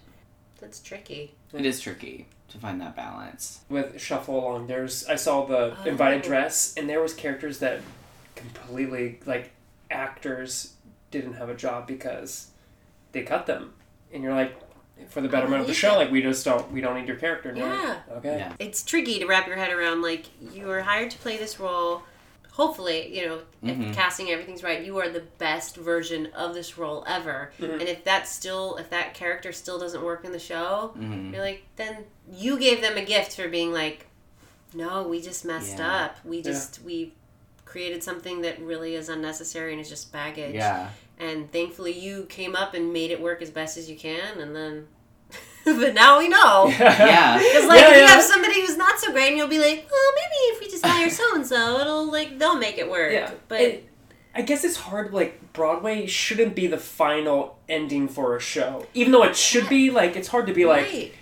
That's 0.62 0.80
tricky. 0.80 1.34
It 1.52 1.66
is 1.66 1.80
tricky 1.80 2.26
to 2.48 2.58
find 2.58 2.80
that 2.80 2.96
balance. 2.96 3.60
With 3.68 4.00
Shuffle 4.00 4.38
Along, 4.38 4.66
there's 4.68 5.06
I 5.06 5.16
saw 5.16 5.44
the 5.44 5.76
oh. 5.78 5.84
invited 5.84 6.22
Oh. 6.24 6.28
dress, 6.28 6.74
and 6.76 6.88
there 6.88 7.02
was 7.02 7.12
characters 7.12 7.58
that 7.58 7.80
completely 8.36 9.20
like 9.26 9.50
actors 9.90 10.74
didn't 11.10 11.34
have 11.34 11.48
a 11.50 11.54
job 11.54 11.86
because 11.86 12.48
they 13.12 13.22
cut 13.22 13.46
them, 13.46 13.74
and 14.12 14.22
you're 14.22 14.34
like, 14.34 14.54
for 15.08 15.20
the 15.20 15.28
betterment 15.28 15.60
of 15.60 15.66
the 15.66 15.74
show, 15.74 15.96
like 15.96 16.10
we 16.10 16.22
just 16.22 16.44
don't 16.44 16.70
we 16.72 16.80
don't 16.80 16.96
need 16.98 17.08
your 17.08 17.16
character. 17.18 17.50
And 17.50 17.58
Yeah. 17.58 17.98
okay. 18.12 18.36
Yeah. 18.38 18.52
it's 18.58 18.82
tricky 18.82 19.18
to 19.18 19.26
wrap 19.26 19.46
your 19.46 19.56
head 19.56 19.72
around 19.72 20.00
like 20.02 20.26
you 20.54 20.66
were 20.66 20.82
hired 20.82 21.10
to 21.10 21.18
play 21.18 21.36
this 21.36 21.58
role 21.60 22.02
hopefully 22.52 23.16
you 23.18 23.26
know 23.26 23.40
Mhm. 23.64 23.90
if 23.90 23.96
casting 23.96 24.30
everything's 24.30 24.62
right 24.62 24.84
you 24.84 24.98
are 24.98 25.08
the 25.08 25.20
best 25.38 25.76
version 25.76 26.26
of 26.34 26.52
this 26.54 26.76
role 26.78 27.02
ever 27.06 27.50
and 27.58 27.82
if 27.82 28.04
that 28.04 28.28
still 28.28 28.76
if 28.76 28.90
that 28.90 29.14
character 29.14 29.52
still 29.52 29.78
doesn't 29.78 30.02
work 30.04 30.24
in 30.24 30.32
the 30.32 30.38
show 30.38 30.92
Mhm. 30.96 31.32
you're 31.32 31.40
like 31.42 31.64
then 31.76 32.04
you 32.30 32.58
gave 32.58 32.80
them 32.82 32.96
a 32.96 33.04
gift 33.04 33.34
for 33.36 33.48
being 33.48 33.72
like 33.72 34.06
no 34.74 35.02
we 35.02 35.20
just 35.20 35.44
messed 35.44 35.78
Yeah. 35.78 36.04
up 36.04 36.18
we 36.24 36.42
just 36.42 36.82
we 36.82 37.12
created 37.64 38.02
something 38.04 38.42
that 38.42 38.60
really 38.60 38.94
is 38.96 39.08
unnecessary 39.08 39.72
and 39.72 39.80
is 39.80 39.88
just 39.88 40.12
baggage 40.12 40.54
Yeah. 40.54 40.90
and 41.18 41.50
thankfully 41.50 41.92
you 41.98 42.24
came 42.28 42.54
up 42.54 42.74
and 42.74 42.92
made 42.92 43.10
it 43.10 43.20
work 43.20 43.40
as 43.40 43.50
best 43.50 43.78
as 43.78 43.88
you 43.88 43.96
can 43.96 44.38
and 44.40 44.54
then 44.54 44.88
but 45.82 45.94
now 45.94 46.18
we 46.18 46.28
know 46.28 46.66
Yeah. 46.78 47.38
because 47.38 47.66
like 47.66 47.80
Yeah, 47.80 47.90
if 47.90 47.96
you 47.96 48.02
yeah. 48.02 48.06
have 48.08 48.22
somebody 48.24 48.60
who's 48.60 48.76
not 48.76 48.98
so 48.98 49.12
great, 49.12 49.28
and 49.28 49.36
you'll 49.36 49.48
be 49.48 49.58
like, 49.58 49.86
well, 49.90 50.12
maybe 50.14 50.36
if 50.54 50.60
we 50.60 50.68
just 50.68 50.84
hire 50.84 51.10
so 51.10 51.34
and 51.34 51.46
so, 51.46 51.80
it'll 51.80 52.10
like 52.10 52.38
they'll 52.38 52.56
make 52.58 52.78
it 52.78 52.90
work. 52.90 53.12
Yeah, 53.12 53.30
But 53.48 53.60
And 53.60 53.78
I 54.34 54.42
guess 54.42 54.64
it's 54.64 54.76
hard. 54.76 55.12
Like 55.12 55.52
Broadway 55.52 56.06
shouldn't 56.06 56.54
be 56.54 56.66
the 56.66 56.78
final 56.78 57.58
ending 57.68 58.08
for 58.08 58.34
a 58.36 58.40
show, 58.40 58.86
even 58.94 59.12
though 59.12 59.24
it 59.24 59.36
should 59.36 59.68
be. 59.68 59.90
Like 59.90 60.16
it's 60.16 60.28
hard 60.28 60.46
to 60.46 60.54
be 60.54 60.64
like, 60.64 60.86
right. 60.86 61.14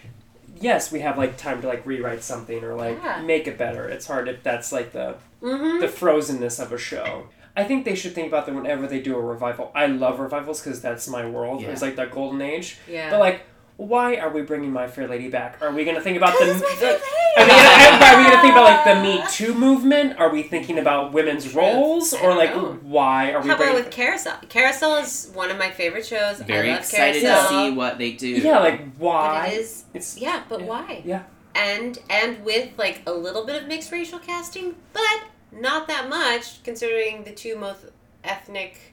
yes, 0.60 0.92
we 0.92 1.00
have 1.00 1.18
like 1.18 1.36
time 1.36 1.60
to 1.62 1.66
like 1.68 1.84
rewrite 1.84 2.22
something 2.22 2.62
or 2.62 2.74
like 2.74 2.98
Yeah. 3.02 3.20
make 3.22 3.46
it 3.48 3.58
better. 3.58 3.88
It's 3.88 4.06
hard 4.06 4.28
if 4.28 4.42
that's 4.42 4.72
like 4.72 4.92
the 4.92 5.16
Mm-hmm. 5.42 5.80
the 5.80 5.86
frozenness 5.86 6.62
of 6.62 6.70
a 6.70 6.76
show. 6.76 7.26
I 7.56 7.64
think 7.64 7.86
they 7.86 7.94
should 7.94 8.14
think 8.14 8.28
about 8.28 8.44
that 8.44 8.54
whenever 8.54 8.86
they 8.86 9.00
do 9.00 9.16
a 9.16 9.20
revival. 9.20 9.72
I 9.74 9.86
love 9.86 10.20
revivals 10.20 10.60
because 10.62 10.82
that's 10.82 11.08
my 11.08 11.26
world. 11.26 11.62
Yeah. 11.62 11.70
It's 11.70 11.80
like 11.80 11.96
that 11.96 12.10
golden 12.10 12.42
age. 12.42 12.76
Yeah. 12.86 13.08
But 13.08 13.20
like, 13.20 13.40
why 13.80 14.16
are 14.16 14.28
we 14.28 14.42
bringing 14.42 14.70
My 14.72 14.86
Fair 14.86 15.08
Lady 15.08 15.28
back? 15.28 15.56
Are 15.62 15.72
we 15.72 15.84
going 15.84 15.96
to 15.96 16.02
think 16.02 16.18
about 16.18 16.38
the? 16.38 16.50
Are 16.50 16.54
we 16.54 17.48
gonna, 17.48 18.04
are 18.04 18.18
we 18.18 18.24
going 18.24 18.36
to 18.36 18.42
think 18.42 18.52
about 18.52 18.64
like 18.64 18.84
the 18.84 19.02
Me 19.02 19.22
Too 19.30 19.54
movement? 19.54 20.18
Are 20.18 20.30
we 20.30 20.42
thinking 20.42 20.78
about 20.78 21.12
women's 21.12 21.54
roles, 21.54 22.12
or 22.12 22.34
like 22.34 22.52
why 22.82 23.32
are 23.32 23.40
we 23.40 23.48
How 23.48 23.54
about 23.54 23.58
bringing? 23.58 23.74
with 23.76 23.90
Carousel? 23.90 24.36
Carousel 24.50 24.96
is 24.98 25.30
one 25.32 25.50
of 25.50 25.56
my 25.58 25.70
favorite 25.70 26.04
shows. 26.04 26.40
Very 26.40 26.68
I 26.68 26.72
love 26.72 26.80
excited 26.80 27.22
Carousel. 27.22 27.42
to 27.42 27.48
see 27.70 27.70
what 27.76 27.96
they 27.98 28.12
do. 28.12 28.28
Yeah, 28.28 28.58
like 28.58 28.94
why? 28.96 29.46
But 29.46 29.52
it 29.54 29.60
is. 29.60 29.84
It's 29.94 30.18
yeah, 30.18 30.42
but 30.48 30.62
why? 30.62 31.02
Yeah. 31.04 31.22
And 31.54 31.98
and 32.10 32.44
with 32.44 32.70
like 32.76 33.02
a 33.06 33.12
little 33.12 33.46
bit 33.46 33.62
of 33.62 33.68
mixed 33.68 33.90
racial 33.90 34.18
casting, 34.18 34.74
but 34.92 35.22
not 35.52 35.88
that 35.88 36.08
much 36.08 36.62
considering 36.64 37.24
the 37.24 37.32
two 37.32 37.56
most 37.56 37.86
ethnic 38.24 38.89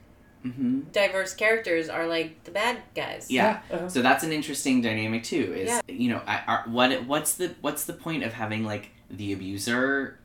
hmm 0.51 0.79
diverse 0.91 1.33
characters 1.33 1.89
are 1.89 2.07
like 2.07 2.43
the 2.43 2.51
bad 2.51 2.77
guys. 2.95 3.29
Yeah. 3.29 3.59
Uh-huh. 3.71 3.89
So 3.89 4.01
that's 4.01 4.23
an 4.23 4.31
interesting 4.31 4.81
dynamic 4.81 5.23
too. 5.23 5.53
Is 5.53 5.69
Yeah. 5.69 5.81
you 5.87 6.09
know, 6.09 6.21
I, 6.25 6.41
are, 6.47 6.63
what 6.67 7.05
what's 7.05 7.35
the 7.35 7.55
what's 7.61 7.83
the 7.85 7.93
point 7.93 8.23
of 8.23 8.33
having 8.33 8.63
like 8.63 8.89
the 9.09 9.33
abuser 9.33 10.19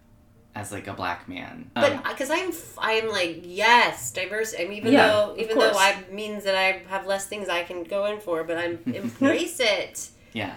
as 0.54 0.70
like 0.72 0.86
a 0.86 0.92
black 0.92 1.28
man? 1.28 1.70
Um, 1.76 1.82
But 1.82 2.04
because 2.10 2.30
I'm, 2.30 2.50
f- 2.50 2.76
I'm 2.78 3.08
like 3.08 3.40
yes, 3.44 4.12
diverse. 4.12 4.54
I 4.58 4.64
mean, 4.64 4.72
even 4.74 4.92
Yeah, 4.92 5.06
though 5.08 5.34
even 5.38 5.58
though. 5.58 5.72
I 5.74 5.96
means 6.10 6.44
that 6.44 6.54
I 6.54 6.82
have 6.88 7.06
less 7.06 7.26
things 7.26 7.48
I 7.48 7.62
can 7.64 7.84
go 7.84 8.06
in 8.06 8.20
for, 8.20 8.44
but 8.44 8.56
I'm 8.58 8.78
embrace 8.94 9.58
it. 9.60 10.10
yeah, 10.32 10.54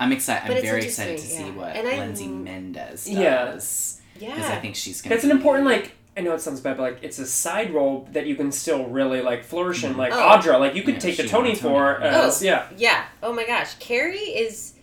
I'm 0.00 0.12
excited. 0.12 0.48
But 0.48 0.56
I'm 0.58 0.62
very 0.62 0.84
excited 0.84 1.18
to 1.18 1.22
interesting, 1.22 1.46
see 1.52 1.58
what 1.58 1.76
And 1.76 1.86
I- 1.88 1.98
Lindsay 1.98 2.26
Mendez 2.28 3.04
does. 3.04 3.08
Yes. 3.08 4.00
Yeah. 4.18 4.34
Because 4.34 4.50
I 4.50 4.60
think 4.60 4.76
she's 4.76 5.02
gonna. 5.02 5.14
That's 5.14 5.24
an 5.24 5.30
important 5.32 5.66
like. 5.66 5.92
I 6.16 6.20
know 6.20 6.32
it 6.34 6.40
sounds 6.40 6.60
bad, 6.60 6.76
but 6.76 6.82
like 6.84 6.98
it's 7.02 7.18
a 7.18 7.26
side 7.26 7.72
role 7.74 8.08
that 8.12 8.26
you 8.26 8.36
can 8.36 8.52
still 8.52 8.86
really 8.86 9.20
like 9.20 9.44
flourish 9.44 9.82
in, 9.84 9.96
like 9.96 10.12
Oh. 10.12 10.16
Audra. 10.16 10.60
Like 10.60 10.74
you 10.74 10.82
could 10.82 10.94
Yeah, 10.94 11.00
take 11.00 11.16
the 11.16 11.22
she 11.24 11.28
Tony 11.28 11.56
Tony. 11.56 11.60
for 11.60 12.00
as 12.00 12.40
Oh. 12.42 12.44
yeah. 12.46 12.68
Yeah. 12.76 13.04
Oh 13.22 13.32
my 13.32 13.44
gosh, 13.46 13.74
Carrie 13.80 14.18
is. 14.18 14.74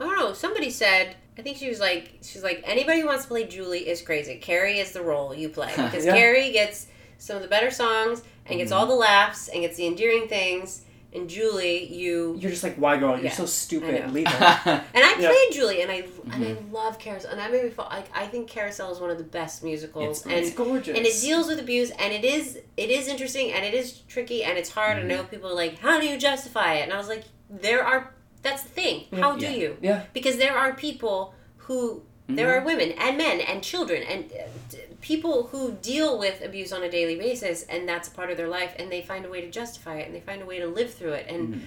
I 0.00 0.04
don't 0.04 0.16
know. 0.16 0.32
Somebody 0.32 0.70
said. 0.70 1.16
I 1.38 1.42
think 1.42 1.56
she 1.58 1.68
was 1.68 1.78
like. 1.80 2.18
She's 2.22 2.42
like 2.42 2.62
anybody 2.66 3.00
who 3.00 3.06
wants 3.06 3.22
to 3.24 3.28
play 3.28 3.46
Julie 3.46 3.88
is 3.88 4.02
crazy. 4.02 4.36
Carrie 4.36 4.78
is 4.78 4.92
the 4.92 5.02
role 5.02 5.34
you 5.34 5.48
play 5.48 5.68
because 5.76 6.04
Yeah. 6.04 6.16
Carrie 6.16 6.50
gets 6.52 6.86
some 7.18 7.36
of 7.36 7.42
the 7.42 7.48
better 7.48 7.70
songs 7.70 8.22
and 8.46 8.58
gets 8.58 8.72
Mm-hmm. 8.72 8.80
all 8.80 8.86
the 8.86 8.94
laughs 8.94 9.48
and 9.48 9.60
gets 9.62 9.76
the 9.76 9.86
endearing 9.86 10.26
things. 10.28 10.82
And 11.12 11.28
Julie, 11.28 11.92
you 11.92 12.36
You're 12.38 12.52
just 12.52 12.62
like, 12.62 12.76
why 12.76 12.96
girl? 12.96 13.16
You're 13.16 13.24
Yeah, 13.24 13.32
so 13.32 13.44
stupid. 13.46 14.12
Leave 14.12 14.28
her. 14.28 14.44
and 14.94 15.04
I 15.04 15.16
Yeah. 15.18 15.28
played 15.28 15.48
Julie, 15.52 15.82
and 15.82 15.90
I 15.90 16.04
and 16.32 16.44
I 16.44 16.48
Mm-hmm. 16.54 16.72
love 16.72 16.98
Carousel, 17.00 17.32
and 17.32 17.40
that 17.40 17.50
made 17.50 17.64
me 17.64 17.70
feel 17.70 17.88
like 17.90 18.06
I 18.14 18.26
think 18.26 18.48
Carousel 18.48 18.92
is 18.92 19.00
one 19.00 19.10
of 19.10 19.18
the 19.18 19.24
best 19.24 19.64
musicals, 19.64 20.20
It's- 20.20 20.24
and 20.26 20.46
It's 20.46 20.54
gorgeous. 20.56 20.96
and 20.96 21.04
it 21.06 21.20
deals 21.20 21.48
with 21.48 21.58
abuse, 21.58 21.90
and 21.90 22.12
it 22.12 22.24
is 22.24 22.58
it 22.76 22.90
is 22.90 23.08
interesting, 23.08 23.50
and 23.52 23.64
it 23.64 23.74
is 23.74 24.00
tricky, 24.08 24.44
and 24.44 24.56
it's 24.56 24.70
hard. 24.70 24.98
Mm-hmm. 24.98 25.10
I 25.10 25.14
know 25.14 25.24
people 25.24 25.50
are 25.50 25.54
like, 25.64 25.78
how 25.80 25.98
do 26.00 26.06
you 26.06 26.16
justify 26.16 26.74
it? 26.74 26.82
And 26.84 26.92
I 26.92 26.98
was 26.98 27.08
like, 27.08 27.24
there 27.48 27.84
are 27.84 28.14
that's 28.42 28.62
the 28.62 28.68
thing. 28.70 29.04
How 29.12 29.34
do 29.36 29.46
Yeah. 29.46 29.50
you? 29.62 29.76
Yeah. 29.82 30.02
Because 30.12 30.36
there 30.38 30.56
are 30.56 30.72
people 30.74 31.34
who 31.64 32.02
there 32.28 32.46
Mm-hmm. 32.46 32.62
are 32.62 32.64
women 32.64 32.92
and 32.92 33.18
men 33.18 33.40
and 33.40 33.60
children 33.64 34.04
and 34.04 34.30
uh, 34.32 34.44
d- 34.70 34.78
people 35.00 35.44
who 35.48 35.72
deal 35.82 36.18
with 36.18 36.42
abuse 36.42 36.72
on 36.72 36.82
a 36.82 36.90
daily 36.90 37.16
basis, 37.16 37.62
and 37.64 37.88
that's 37.88 38.08
a 38.08 38.10
part 38.10 38.30
of 38.30 38.36
their 38.36 38.48
life, 38.48 38.74
and 38.78 38.90
they 38.92 39.02
find 39.02 39.24
a 39.24 39.28
way 39.30 39.40
to 39.40 39.50
justify 39.50 39.96
it, 39.96 40.06
and 40.06 40.14
they 40.14 40.20
find 40.20 40.42
a 40.42 40.46
way 40.46 40.58
to 40.58 40.66
live 40.66 40.92
through 40.92 41.12
it, 41.12 41.26
and 41.28 41.48
Mm-hmm. 41.54 41.64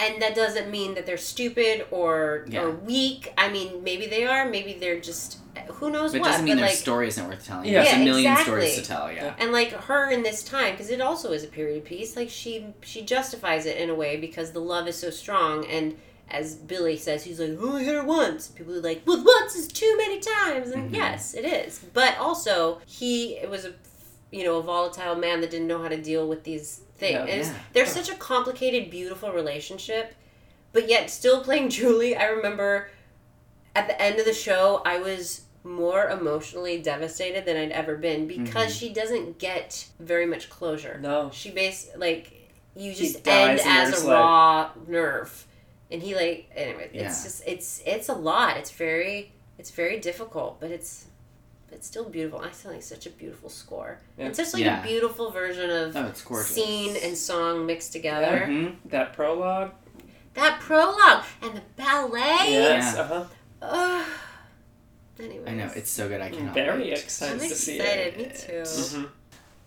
and 0.00 0.22
that 0.22 0.34
doesn't 0.34 0.70
mean 0.70 0.94
that 0.94 1.06
they're 1.06 1.16
stupid 1.16 1.86
or 1.90 2.44
Yeah. 2.48 2.62
or 2.62 2.70
weak. 2.70 3.32
I 3.38 3.48
mean, 3.48 3.84
maybe 3.84 4.06
they 4.06 4.26
are. 4.26 4.48
Maybe 4.48 4.72
they're 4.74 5.00
just 5.00 5.38
who 5.74 5.88
knows 5.90 6.12
what. 6.12 6.20
But 6.22 6.28
it 6.28 6.30
doesn't 6.32 6.44
mean 6.44 6.54
but 6.56 6.60
their 6.62 6.68
like, 6.70 6.76
story 6.76 7.06
isn't 7.08 7.28
worth 7.28 7.46
telling. 7.46 7.66
Yeah. 7.68 7.82
There's 7.84 7.94
a 7.94 7.98
Yeah, 7.98 8.04
million 8.04 8.36
stories 8.38 8.74
to 8.74 8.82
tell. 8.84 9.12
Yeah. 9.12 9.34
and 9.38 9.52
like 9.52 9.70
her 9.70 10.10
in 10.10 10.22
this 10.24 10.42
time, 10.42 10.72
because 10.72 10.90
it 10.90 11.00
also 11.00 11.30
is 11.32 11.44
a 11.44 11.46
period 11.48 11.84
piece. 11.84 12.16
Like 12.16 12.28
she 12.28 12.66
she 12.82 13.02
justifies 13.02 13.66
it 13.66 13.76
in 13.76 13.88
a 13.88 13.94
way 13.94 14.16
because 14.16 14.50
the 14.50 14.60
love 14.60 14.88
is 14.88 14.96
so 14.96 15.10
strong. 15.10 15.64
And 15.66 15.96
as 16.30 16.54
Billy 16.54 16.96
says, 16.96 17.24
he's 17.24 17.38
like, 17.40 17.56
"Oh, 17.60 17.76
I 17.76 17.82
hit 17.84 17.94
her 17.94 18.04
once." 18.04 18.48
People 18.48 18.74
are 18.74 18.80
like, 18.80 19.02
"Well, 19.06 19.22
once 19.24 19.54
is 19.56 19.68
too 19.68 19.94
many 19.96 20.20
times," 20.20 20.70
and 20.70 20.86
Mm-hmm. 20.86 20.94
yes, 20.94 21.34
it 21.34 21.44
is. 21.44 21.78
But 21.92 22.16
also, 22.18 22.80
he 22.86 23.38
was 23.48 23.64
a 23.64 23.72
you 24.32 24.44
know 24.44 24.56
a 24.58 24.62
volatile 24.62 25.14
man 25.14 25.40
that 25.42 25.50
didn't 25.50 25.68
know 25.68 25.80
how 25.82 25.88
to 25.88 26.00
deal 26.00 26.26
with 26.28 26.44
these 26.44 26.80
things. 26.96 27.28
It's- 27.28 27.48
Yeah. 27.48 27.58
They're 27.72 27.86
such 27.86 28.08
a 28.10 28.14
complicated, 28.14 28.90
beautiful 28.90 29.30
relationship 29.32 30.14
but 30.72 30.88
yet 30.88 31.08
still 31.08 31.40
playing 31.44 31.68
Julie. 31.76 32.16
I 32.16 32.24
remember 32.24 32.88
at 33.76 33.86
the 33.86 34.00
end 34.02 34.18
of 34.18 34.24
the 34.24 34.34
show, 34.34 34.82
I 34.84 34.98
was 34.98 35.42
more 35.62 36.08
emotionally 36.10 36.82
devastated 36.82 37.44
than 37.46 37.56
I'd 37.56 37.70
ever 37.70 37.96
been 37.96 38.26
because 38.26 38.74
she 38.76 38.92
doesn't 38.92 39.38
get 39.38 39.86
very 40.00 40.26
much 40.26 40.50
closure. 40.50 40.98
No. 41.00 41.30
she 41.32 41.50
base 41.52 41.88
like 41.96 42.32
you 42.76 42.92
just 42.92 43.26
end 43.28 43.60
as 43.64 44.02
a 44.02 44.08
raw 44.10 44.70
nerve, 44.88 45.46
and 45.94 46.02
he 46.02 46.14
like 46.14 46.50
anyway. 46.54 46.90
It's 46.92 47.22
just 47.24 47.42
it's 47.46 47.80
it's 47.86 48.08
a 48.10 48.14
lot. 48.14 48.56
It's 48.58 48.70
very 48.72 49.32
it's 49.58 49.70
very 49.70 49.98
difficult, 50.00 50.60
but 50.60 50.70
it's. 50.70 51.06
It's 51.72 51.88
still 51.88 52.08
beautiful. 52.08 52.38
I 52.38 52.52
still 52.52 52.70
think 52.70 52.80
it's 52.82 52.88
such 52.88 53.06
a 53.06 53.10
beautiful 53.10 53.48
score. 53.50 53.98
Yeah. 54.16 54.26
It's 54.28 54.38
just 54.38 54.54
like 54.54 54.62
Yeah. 54.62 54.80
a 54.80 54.86
beautiful 54.86 55.32
version 55.32 55.70
of 55.70 55.96
Oh, 55.96 56.12
scene 56.42 56.94
and 57.02 57.18
song 57.18 57.66
mixed 57.66 57.90
together. 57.90 58.46
Mhm. 58.48 58.76
that 58.90 59.12
prologue. 59.12 59.72
That 60.34 60.60
prologue 60.60 61.24
and 61.42 61.56
the 61.56 61.62
ballet. 61.76 62.20
Yes. 62.52 62.94
Yeah. 62.94 63.00
Uh 63.02 63.06
huh. 63.06 63.24
Ugh. 63.62 64.06
Anyways. 65.18 65.48
I 65.48 65.52
know 65.54 65.70
it's 65.74 65.90
so 65.90 66.08
good. 66.08 66.20
I 66.20 66.30
cannot. 66.30 66.54
Very 66.54 66.80
wait. 66.82 66.92
excited 66.92 67.42
I'm 67.42 67.48
to 67.48 67.54
see 67.56 67.76
excited. 67.80 68.14
it. 68.14 68.18
Me 68.18 68.24
too. 68.46 68.62
Mhm. 68.62 69.08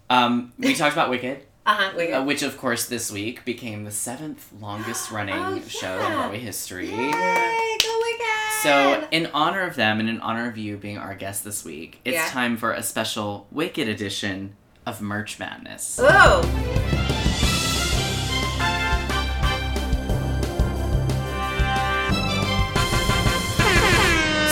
Um, 0.09 0.53
we 0.57 0.75
talked 0.75 0.93
about 0.93 1.09
Wicked. 1.09 1.43
Uh-huh. 1.67 1.91
Wait. 1.97 2.13
Uh, 2.13 2.23
which, 2.23 2.43
of 2.43 2.57
course, 2.57 2.85
this 2.87 3.11
week 3.11 3.43
became 3.43 3.83
the 3.83 3.91
seventh 3.91 4.49
longest 4.59 5.11
running 5.11 5.35
Oh, 5.35 5.61
show 5.67 5.95
in 5.95 5.99
yeah. 6.01 6.13
Broadway 6.15 6.39
history. 6.39 6.87
Yay, 6.89 7.11
go 7.11 7.99
Wicked! 8.01 8.23
So, 8.63 9.07
in 9.11 9.27
honor 9.33 9.61
of 9.61 9.75
them 9.75 9.99
and 9.99 10.09
in 10.09 10.19
honor 10.21 10.47
of 10.49 10.57
you 10.57 10.77
being 10.77 10.97
our 10.97 11.13
guest 11.13 11.43
this 11.43 11.65
week, 11.65 11.99
it's 12.05 12.15
Yeah. 12.15 12.27
time 12.29 12.55
for 12.57 12.71
a 12.71 12.81
special 12.81 13.47
Wicked 13.51 13.87
edition 13.89 14.55
of 14.85 15.01
Merch 15.01 15.37
Madness. 15.39 15.99
Oh. 16.01 16.41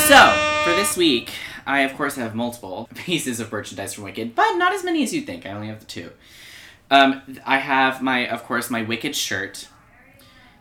So, 0.08 0.38
for 0.64 0.70
this 0.76 0.96
week, 0.96 1.32
I 1.66 1.80
of 1.80 1.96
course 1.96 2.16
have 2.16 2.36
multiple 2.36 2.88
pieces 2.96 3.40
of 3.40 3.52
merchandise 3.52 3.96
from 3.96 4.04
Wicked, 4.04 4.36
but 4.36 4.54
not 4.56 4.72
as 4.72 4.84
many 4.84 5.02
as 5.02 5.12
you'd 5.16 5.26
think. 5.26 5.48
I 5.48 5.52
only 5.52 5.66
have 5.68 5.80
the 5.80 5.86
two. 5.88 6.12
Um, 6.92 7.22
I 7.46 7.58
have 7.58 8.02
my, 8.02 8.28
of 8.28 8.44
course, 8.44 8.70
my 8.70 8.84
Wicked 8.84 9.16
shirt. 9.16 9.68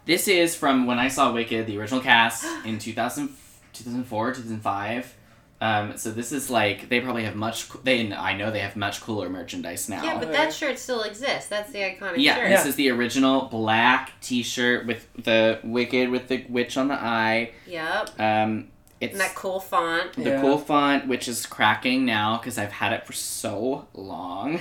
This 0.06 0.28
is 0.28 0.54
from 0.54 0.86
when 0.86 0.98
I 0.98 1.08
saw 1.08 1.32
Wicked, 1.32 1.66
the 1.66 1.78
original 1.78 2.00
cast 2.00 2.44
in 2.66 2.78
2000, 2.78 3.28
2004, 3.72 4.28
2005. 4.34 5.14
Um, 5.60 5.96
so 5.96 6.10
this 6.10 6.30
is 6.32 6.50
like 6.50 6.88
they 6.90 7.00
probably 7.00 7.24
have 7.24 7.36
much. 7.36 7.70
co- 7.70 7.80
They 7.82 8.12
I 8.12 8.36
know 8.36 8.50
they 8.50 8.58
have 8.58 8.76
much 8.76 9.00
cooler 9.00 9.30
merchandise 9.30 9.88
now. 9.88 10.02
Yeah, 10.02 10.18
but 10.18 10.30
that 10.32 10.52
shirt 10.52 10.78
still 10.78 11.02
exists. 11.04 11.46
That's 11.48 11.72
the 11.72 11.78
iconic 11.78 12.14
Yeah, 12.18 12.34
shirt. 12.36 12.48
this 12.50 12.66
is 12.66 12.74
the 12.74 12.90
original 12.90 13.42
black 13.46 14.12
T-shirt 14.20 14.84
with 14.86 15.08
the 15.16 15.60
Wicked 15.64 16.10
with 16.10 16.28
the 16.28 16.44
witch 16.50 16.76
on 16.76 16.88
the 16.88 16.94
eye. 16.94 17.52
Yep. 17.66 18.20
Um, 18.20 18.68
it's 19.00 19.12
And 19.12 19.20
that 19.22 19.34
cool 19.36 19.58
font. 19.60 20.12
the 20.14 20.22
Yeah. 20.30 20.40
cool 20.42 20.58
font, 20.58 21.06
which 21.06 21.28
is 21.28 21.46
cracking 21.46 22.04
now 22.04 22.36
because 22.36 22.58
I've 22.58 22.72
had 22.72 22.92
it 22.92 23.06
for 23.06 23.12
so 23.14 23.86
long. 23.94 24.60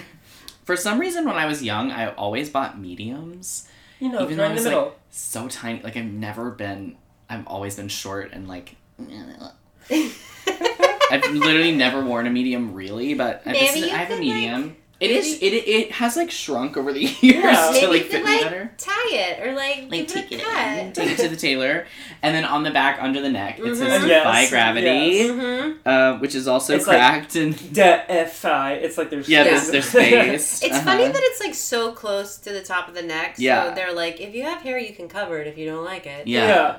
For 0.65 0.75
some 0.75 0.99
reason, 0.99 1.25
when 1.25 1.35
I 1.35 1.45
was 1.45 1.61
young, 1.63 1.91
I 1.91 2.13
always 2.13 2.49
bought 2.49 2.79
mediums, 2.79 3.67
You 3.99 4.09
know, 4.09 4.23
even 4.23 4.37
though 4.37 4.43
I 4.45 4.47
in 4.47 4.53
was 4.53 4.65
like 4.65 4.93
so 5.11 5.47
tiny. 5.47 5.81
Like 5.81 5.97
I've 5.97 6.05
never 6.05 6.51
been. 6.51 6.97
I've 7.29 7.45
always 7.47 7.75
been 7.75 7.89
short 7.89 8.31
and 8.33 8.47
like. 8.47 8.75
I've 9.89 11.23
literally 11.31 11.75
never 11.75 12.03
worn 12.03 12.25
a 12.27 12.29
medium, 12.29 12.73
really, 12.73 13.13
but 13.13 13.41
I, 13.45 13.51
this 13.53 13.61
Maybe 13.75 13.79
is- 13.85 13.85
you 13.87 13.93
I 13.93 13.97
have 13.97 14.09
a 14.11 14.13
could, 14.13 14.19
medium. 14.21 14.75
It 14.99 15.11
is. 15.11 15.39
It 15.41 15.53
it 15.53 15.91
has 15.91 16.15
like 16.15 16.31
shrunk 16.31 16.77
over 16.77 16.93
the 16.93 17.01
years 17.01 17.17
Yeah. 17.21 17.71
to 17.81 17.87
like 17.89 18.03
fit 18.03 18.23
like 18.23 18.41
better. 18.41 18.71
tie 18.77 19.09
it 19.11 19.45
or 19.45 19.53
like, 19.53 19.87
Like 19.91 20.07
take 20.07 20.31
it 20.31 20.39
it 20.41 20.79
in, 20.79 20.93
take 20.93 21.09
it 21.11 21.17
to 21.17 21.27
the 21.27 21.35
tailor, 21.35 21.85
and 22.21 22.33
then 22.33 22.45
on 22.45 22.63
the 22.63 22.71
back 22.71 22.99
under 23.01 23.19
the 23.19 23.29
neck 23.29 23.59
it 23.59 23.75
says 23.75 24.01
Mhm. 24.01 24.07
Yes, 24.07 24.23
"Defy 24.23 24.49
Gravity," 24.49 24.87
yes. 24.87 25.31
Mhm. 25.31 25.77
uh, 25.85 26.17
which 26.19 26.35
is 26.35 26.47
also 26.47 26.75
It's 26.75 26.87
like- 26.87 26.95
cracked 26.97 27.35
and 27.35 27.53
DFI. 27.53 28.73
It's 28.75 28.97
like 28.97 29.09
there's 29.09 29.27
yeah, 29.27 29.43
Yeah. 29.43 29.51
there's 29.51 29.71
there's 29.71 29.85
space. 29.89 30.63
It's 30.63 30.71
Uh-huh. 30.75 30.81
funny 30.85 31.05
that 31.07 31.21
it's 31.21 31.41
like 31.41 31.55
so 31.55 31.91
close 31.91 32.37
to 32.37 32.51
the 32.53 32.61
top 32.61 32.87
of 32.87 32.93
the 32.93 33.01
neck. 33.03 33.35
Yeah. 33.37 33.73
They're 33.73 33.93
like, 33.93 34.21
if 34.21 34.33
you 34.33 34.43
have 34.43 34.61
hair, 34.61 34.77
you 34.77 34.93
can 34.93 35.09
cover 35.09 35.39
it. 35.39 35.47
If 35.47 35.57
you 35.57 35.65
don't 35.65 35.83
like 35.83 36.05
it. 36.05 36.27
Yeah. 36.27 36.47
yeah. 36.47 36.75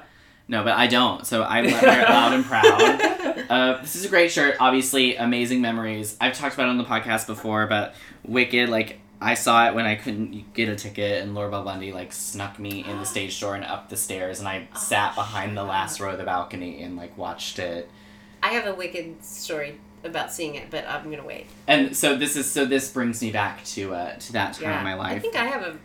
No, 0.46 0.62
but 0.62 0.74
I 0.74 0.86
don't, 0.86 1.26
so 1.26 1.42
I 1.42 1.62
wear 1.62 2.00
it 2.02 2.08
loud 2.08 2.32
and 2.32 2.44
proud. 2.44 3.10
Uh, 3.50 3.78
this 3.82 3.94
is 3.94 4.04
a 4.06 4.08
great 4.08 4.30
shirt. 4.32 4.56
Obviously, 4.58 5.16
amazing 5.16 5.60
memories. 5.60 6.16
I've 6.20 6.32
talked 6.34 6.54
about 6.54 6.66
it 6.66 6.70
on 6.70 6.78
the 6.78 6.84
podcast 6.84 7.26
before, 7.26 7.66
but 7.66 7.94
Wicked, 8.24 8.70
like 8.70 9.00
I 9.20 9.34
saw 9.34 9.68
it 9.68 9.74
when 9.74 9.84
I 9.84 9.96
couldn't 9.96 10.54
get 10.54 10.68
a 10.70 10.76
ticket, 10.76 11.22
and 11.22 11.34
Laura 11.34 11.50
Bell 11.50 11.62
Bundy 11.62 11.92
like 11.92 12.12
snuck 12.12 12.58
me 12.58 12.84
in 12.84 12.98
the 12.98 13.04
stage 13.04 13.38
door 13.38 13.54
and 13.54 13.64
up 13.64 13.90
the 13.90 13.96
stairs, 13.96 14.38
and 14.38 14.48
I 14.48 14.68
sat 14.76 15.14
behind 15.14 15.56
the 15.58 15.64
last 15.64 16.00
row 16.00 16.12
of 16.12 16.18
the 16.18 16.24
balcony 16.24 16.82
and 16.82 16.96
like 16.96 17.18
watched 17.18 17.58
it. 17.58 17.90
I 18.42 18.48
have 18.48 18.66
a 18.66 18.74
wicked 18.74 19.22
story 19.22 19.78
about 20.04 20.32
seeing 20.32 20.54
it, 20.54 20.70
but 20.70 20.86
I'm 20.88 21.10
gonna 21.10 21.26
wait. 21.26 21.46
And 21.66 21.94
so 21.94 22.16
this 22.16 22.36
is 22.36 22.50
so 22.50 22.64
this 22.64 22.90
brings 22.90 23.20
me 23.20 23.30
back 23.30 23.62
to 23.66 23.94
uh, 23.94 24.14
to 24.16 24.32
that 24.32 24.54
time 24.54 24.62
Yeah. 24.70 24.78
in 24.78 24.84
my 24.84 24.94
life. 24.94 25.16
I 25.16 25.18
think 25.18 25.36
I 25.36 25.44
have 25.44 25.62
a 25.62 25.76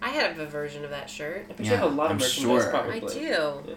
I 0.00 0.10
have 0.10 0.38
a 0.38 0.46
version 0.46 0.84
of 0.84 0.90
that 0.90 1.10
shirt. 1.10 1.46
But 1.48 1.58
you 1.66 1.72
have 1.72 1.82
a 1.82 1.86
lot 1.86 2.06
of 2.06 2.10
I'm 2.12 2.18
merchandise, 2.18 2.62
sure. 2.62 2.70
probably. 2.70 2.96
I 2.98 3.00
do. 3.00 3.76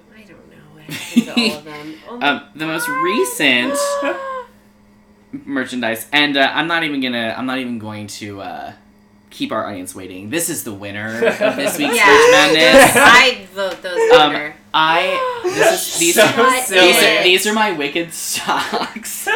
I 0.92 1.16
don't 1.16 1.26
know 1.28 1.34
what 1.34 1.52
happened 1.66 1.98
to 2.02 2.08
all 2.10 2.16
of 2.16 2.22
them. 2.22 2.22
Oh 2.24 2.28
Um, 2.28 2.44
the 2.56 2.66
most 2.68 2.88
recent 2.90 3.78
merchandise, 5.46 6.08
and 6.12 6.38
uh, 6.38 6.52
I'm 6.54 6.68
not 6.68 6.84
even 6.84 7.02
gonna. 7.02 7.34
I'm 7.38 7.46
not 7.46 7.60
even 7.60 7.80
going 7.80 8.08
to 8.08 8.42
uh, 8.42 8.74
keep 9.30 9.52
our 9.52 9.66
audience 9.68 9.96
waiting. 9.96 10.30
This 10.30 10.50
is 10.50 10.64
the 10.64 10.74
winner 10.74 11.08
of 11.26 11.56
this 11.56 11.78
week's 11.80 11.96
Yeah. 11.96 12.06
Merch 12.06 12.32
Madness. 12.32 12.92
I 12.96 13.48
vote 13.54 13.82
those 13.82 14.12
Um, 14.20 14.34
winner. 14.34 14.56
I 14.74 15.42
this 15.44 15.94
is 15.96 16.00
these 16.00 16.16
So 16.16 16.22
are 16.24 16.62
these 16.82 17.04
are, 17.04 17.24
these 17.24 17.48
are 17.48 17.54
my 17.54 17.72
wicked 17.74 18.14
socks. 18.14 19.28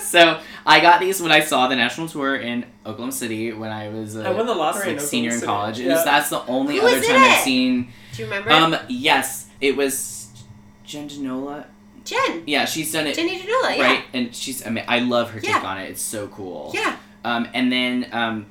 so 0.00 0.40
I 0.64 0.80
got 0.80 1.00
these 1.00 1.20
when 1.20 1.32
I 1.32 1.40
saw 1.40 1.66
the 1.68 1.74
national 1.76 2.08
tour 2.08 2.36
in 2.36 2.64
Oklahoma 2.84 3.12
City 3.12 3.52
when 3.52 3.70
I 3.72 3.88
was 3.88 4.16
a 4.16 4.26
I 4.28 4.30
won 4.30 4.46
the 4.46 4.54
lottery 4.54 4.90
in 4.90 4.96
like, 4.98 5.06
senior 5.06 5.32
in 5.32 5.40
college. 5.40 5.76
City. 5.76 5.88
It 5.88 5.92
was, 5.92 6.04
that's 6.04 6.30
the 6.30 6.44
only 6.46 6.78
Who 6.78 6.86
other 6.86 7.00
time 7.02 7.16
in 7.16 7.22
I've 7.22 7.40
seen. 7.40 7.92
Do 8.14 8.22
you 8.22 8.28
remember? 8.28 8.50
Um, 8.50 8.76
yes, 8.88 9.48
it 9.60 9.76
was 9.76 10.25
Jen 10.86 11.08
DiNoia. 11.08 11.66
Jen. 12.04 12.44
Yeah, 12.46 12.64
she's 12.66 12.92
done 12.92 13.06
it 13.08 13.16
Jenny 13.16 13.38
DiNoia, 13.40 13.76
yeah. 13.76 13.82
right, 13.82 14.04
and 14.14 14.34
she's. 14.34 14.64
I 14.66 14.70
mean, 14.70 14.84
I 14.86 15.00
love 15.00 15.30
her 15.32 15.40
take 15.40 15.50
Yeah. 15.50 15.62
on 15.62 15.78
it. 15.78 15.90
It's 15.90 16.02
so 16.02 16.28
cool. 16.28 16.70
Yeah. 16.72 16.96
Um, 17.24 17.48
and 17.52 17.72
then 17.72 18.08
um, 18.12 18.46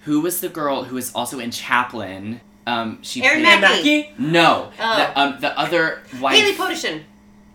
who 0.00 0.20
was 0.20 0.40
the 0.40 0.48
girl 0.48 0.84
who 0.84 0.96
was 0.96 1.14
also 1.14 1.38
in 1.38 1.50
Chaplin? 1.52 2.40
Um, 2.66 2.98
she 3.02 3.22
Erin 3.24 3.42
played- 3.44 3.60
Mackey. 3.60 4.10
No, 4.18 4.72
Oh. 4.80 4.96
the, 4.96 5.20
um, 5.20 5.40
the 5.40 5.56
other 5.58 6.02
wife. 6.20 6.36
Hayley 6.36 6.54
Podschun. 6.56 7.02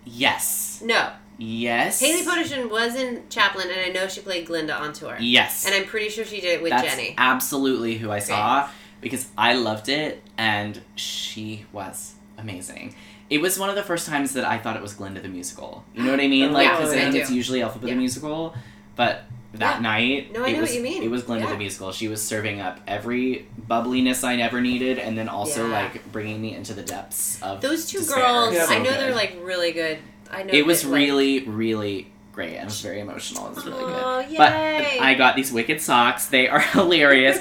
Yes. 0.06 0.82
No. 0.84 1.12
Yes. 1.38 2.00
Hayley 2.00 2.24
Podschun 2.26 2.70
was 2.70 2.96
in 2.96 3.24
Chaplin, 3.30 3.70
and 3.70 3.80
I 3.80 3.90
know 3.90 4.08
she 4.08 4.22
played 4.22 4.48
Glinda 4.48 4.74
on 4.76 4.94
tour. 4.94 5.18
Yes. 5.20 5.66
And 5.66 5.76
I'm 5.76 5.86
pretty 5.86 6.10
sure 6.10 6.26
she 6.26 6.42
did 6.42 6.54
it 6.56 6.62
with 6.64 6.72
That's 6.72 6.88
Jenny. 6.96 7.14
absolutely 7.18 7.98
who 7.98 8.10
I 8.12 8.20
saw 8.20 8.70
because 9.02 9.28
I 9.38 9.54
loved 9.54 9.90
it 9.90 10.24
and 10.38 10.82
she 10.96 11.66
was 11.72 12.16
amazing. 12.38 12.96
It 13.30 13.42
was 13.42 13.60
one 13.60 13.70
of 13.70 13.76
the 13.76 13.84
first 13.84 14.08
times 14.08 14.34
that 14.34 14.46
I 14.46 14.58
thought 14.58 14.76
it 14.78 14.82
was 14.82 14.94
Glinda 14.94 15.22
the 15.22 15.28
musical. 15.28 15.84
You 15.94 16.04
know 16.04 16.12
what 16.12 16.20
I 16.22 16.28
mean? 16.28 16.54
Like, 16.54 16.68
Yeah, 16.68 16.78
because 16.78 16.94
I 16.94 16.98
it's 17.10 17.30
do. 17.30 17.36
usually 17.36 17.62
Alpha 17.62 17.80
the 17.80 17.94
musical, 17.94 18.56
but 18.96 19.24
that 19.54 19.76
Yeah. 19.78 19.82
night, 19.82 20.34
No, 20.34 20.44
I 20.46 20.50
it 20.50 20.54
know 20.54 20.62
was 20.62 20.70
what 20.70 20.78
you 20.78 20.84
mean. 20.84 21.04
it 21.04 21.10
was 21.12 21.24
Glinda 21.24 21.46
Yeah. 21.46 21.52
the 21.52 21.58
musical. 21.58 21.92
She 21.92 22.08
was 22.08 22.22
serving 22.22 22.62
up 22.62 22.80
every 22.88 23.48
bubbliness 23.70 24.24
I 24.24 24.36
never 24.38 24.62
needed, 24.62 24.98
and 25.00 25.18
then 25.18 25.28
also 25.28 25.68
Yeah. 25.68 25.74
like 25.74 26.12
bringing 26.12 26.42
me 26.42 26.56
into 26.56 26.74
the 26.74 26.84
depths 26.84 27.40
of 27.42 27.60
Those 27.62 27.86
two 27.88 27.98
despair. 28.00 28.24
girls, 28.24 28.56
So 28.56 28.66
I 28.74 28.78
know 28.80 28.86
good. 28.92 29.00
they're 29.00 29.16
like 29.16 29.38
really 29.42 29.72
good. 29.74 29.98
I 30.32 30.44
know 30.44 30.54
It 30.54 30.66
was 30.66 30.84
that, 30.84 30.90
like- 30.90 30.98
really, 31.00 31.40
really 31.42 32.08
great. 32.34 32.54
and 32.56 32.64
It 32.64 32.66
was 32.66 32.82
very 32.82 33.00
emotional. 33.02 33.48
It 33.48 33.56
was 33.56 33.66
really 33.66 33.84
Oh, 33.84 34.24
good. 34.28 34.38
But. 34.38 34.54
I 34.54 35.16
got 35.18 35.36
these 35.36 35.52
wicked 35.52 35.82
socks. 35.82 36.28
They 36.28 36.48
are 36.48 36.60
hilarious. 36.74 37.40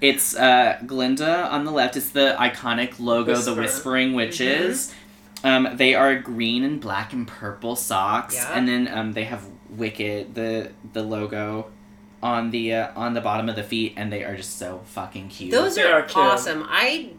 it's 0.00 0.34
uh, 0.34 0.78
Glinda 0.84 1.48
on 1.50 1.64
the 1.64 1.70
left. 1.70 1.96
It's 1.96 2.08
the 2.08 2.34
iconic 2.40 2.94
logo, 2.98 3.36
the 3.36 3.54
Whispering 3.54 4.14
Witches. 4.14 4.92
Um, 5.44 5.68
they 5.74 5.94
are 5.94 6.18
green 6.18 6.62
and 6.62 6.80
black 6.80 7.12
and 7.12 7.26
purple 7.26 7.74
socks, 7.76 8.34
Yeah. 8.36 8.52
and 8.56 8.68
then 8.68 8.88
um, 8.88 9.12
they 9.12 9.24
have 9.24 9.44
Wicked, 9.70 10.34
the 10.34 10.70
the 10.92 11.02
logo, 11.02 11.70
on 12.22 12.50
the 12.50 12.74
uh, 12.74 12.88
on 12.94 13.14
the 13.14 13.20
bottom 13.22 13.48
of 13.48 13.56
the 13.56 13.62
feet, 13.62 13.94
and 13.96 14.12
they 14.12 14.22
are 14.22 14.36
just 14.36 14.58
so 14.58 14.82
fucking 14.84 15.30
cute. 15.30 15.50
Those 15.50 15.78
are, 15.78 15.92
are 15.94 16.02
cute. 16.02 16.16
awesome. 16.16 16.66
I 16.68 17.10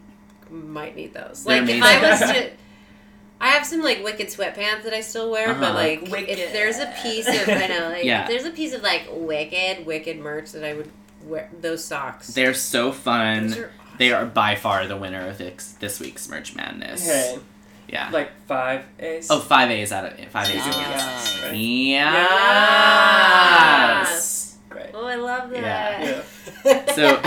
might 0.50 0.94
need 0.94 1.12
those. 1.14 1.42
They're 1.44 1.60
like 1.62 1.70
if 1.70 1.82
I 1.82 2.00
was 2.10 2.20
to, 2.20 2.50
I 3.40 3.48
have 3.48 3.66
some 3.66 3.82
like 3.82 4.04
wicked 4.04 4.28
sweatpants 4.28 4.84
that 4.84 4.94
I 4.94 5.00
still 5.00 5.30
wear, 5.32 5.50
Uh-huh. 5.50 5.60
but 5.60 5.74
like 5.74 6.02
if 6.28 6.52
there's 6.52 6.78
a 6.78 6.86
piece 7.02 7.26
of 7.26 7.48
I 7.48 7.66
know 7.66 7.88
like 7.88 8.04
Yeah. 8.04 8.22
if 8.22 8.28
there's 8.28 8.44
a 8.44 8.50
piece 8.52 8.72
of 8.72 8.82
like 8.82 9.08
wicked 9.10 9.84
wicked 9.84 10.18
merch 10.20 10.52
that 10.52 10.64
I 10.64 10.74
would 10.74 10.90
wear 11.24 11.50
those 11.60 11.84
socks. 11.84 12.28
They're 12.28 12.54
so 12.54 12.92
fun. 12.92 13.48
Those 13.48 13.58
are 13.58 13.70
They 13.98 14.12
are 14.12 14.24
by 14.26 14.54
far 14.54 14.86
the 14.86 14.96
winner 14.96 15.26
of 15.28 15.38
this, 15.38 15.72
this 15.80 15.98
week's 16.00 16.28
Merch 16.28 16.54
Madness. 16.54 17.02
Okay. 17.06 17.38
Yeah. 17.88 18.10
Like 18.10 18.30
five 18.46 18.84
A's. 18.98 19.28
Oh, 19.30 19.40
five 19.40 19.70
A's 19.70 19.92
out 19.92 20.04
of 20.06 20.18
five 20.28 20.48
A's. 20.50 20.60
out 20.60 20.66
Yes. 20.66 21.38
yes. 21.40 21.42
Right. 21.44 21.54
Yes. 24.00 24.56
Great. 24.68 24.90
Oh, 24.94 25.06
I 25.06 25.16
love 25.16 25.50
that. 25.50 26.00
Yeah. 26.02 26.22
Yeah. 26.64 26.94
So 26.94 27.20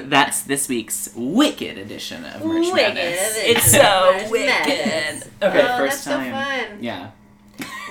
that's 0.08 0.42
this 0.42 0.68
week's 0.68 1.10
Wicked 1.14 1.78
edition 1.78 2.24
of 2.24 2.44
Merch 2.44 2.66
Wicked. 2.72 2.94
Madness. 2.94 3.34
It's 3.38 3.70
so 3.72 4.12
Merch 4.16 4.30
wicked. 4.30 4.46
Madness. 4.46 5.28
Okay, 5.42 5.62
oh, 5.62 5.76
first 5.78 6.04
that's 6.04 6.16
time. 6.16 6.26
so 6.26 6.68
fun. 6.68 6.78
Yeah. 6.82 7.10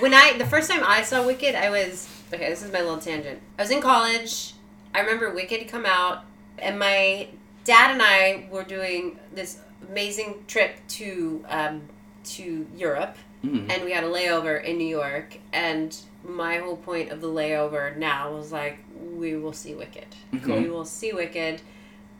When 0.00 0.14
I 0.14 0.36
the 0.38 0.46
first 0.46 0.70
time 0.70 0.82
I 0.84 1.02
saw 1.02 1.26
Wicked, 1.26 1.54
I 1.54 1.70
was 1.70 2.08
okay. 2.32 2.48
This 2.50 2.62
is 2.62 2.72
my 2.72 2.80
little 2.80 2.98
tangent. 2.98 3.40
I 3.58 3.62
was 3.62 3.70
in 3.70 3.80
college. 3.80 4.54
I 4.94 5.00
remember 5.00 5.30
Wicked 5.34 5.68
come 5.68 5.84
out, 5.86 6.24
and 6.58 6.78
my 6.78 7.28
dad 7.64 7.90
and 7.92 8.00
I 8.02 8.46
were 8.50 8.62
doing 8.62 9.18
this 9.34 9.58
amazing 9.88 10.44
trip 10.46 10.76
to 10.88 11.44
um, 11.48 11.82
to 12.24 12.66
Europe, 12.76 13.16
Mhm. 13.44 13.70
and 13.72 13.84
we 13.84 13.92
had 13.92 14.04
a 14.04 14.08
layover 14.08 14.62
in 14.62 14.76
New 14.78 14.86
York. 14.86 15.38
And 15.52 15.96
my 16.24 16.56
whole 16.58 16.76
point 16.76 17.10
of 17.10 17.20
the 17.20 17.28
layover 17.28 17.96
now 17.96 18.32
was 18.32 18.50
like, 18.52 18.78
we 19.14 19.36
will 19.36 19.52
see 19.52 19.74
Wicked. 19.74 20.06
Mhm. 20.34 20.62
We 20.64 20.68
will 20.68 20.84
see 20.84 21.12
Wicked. 21.12 21.60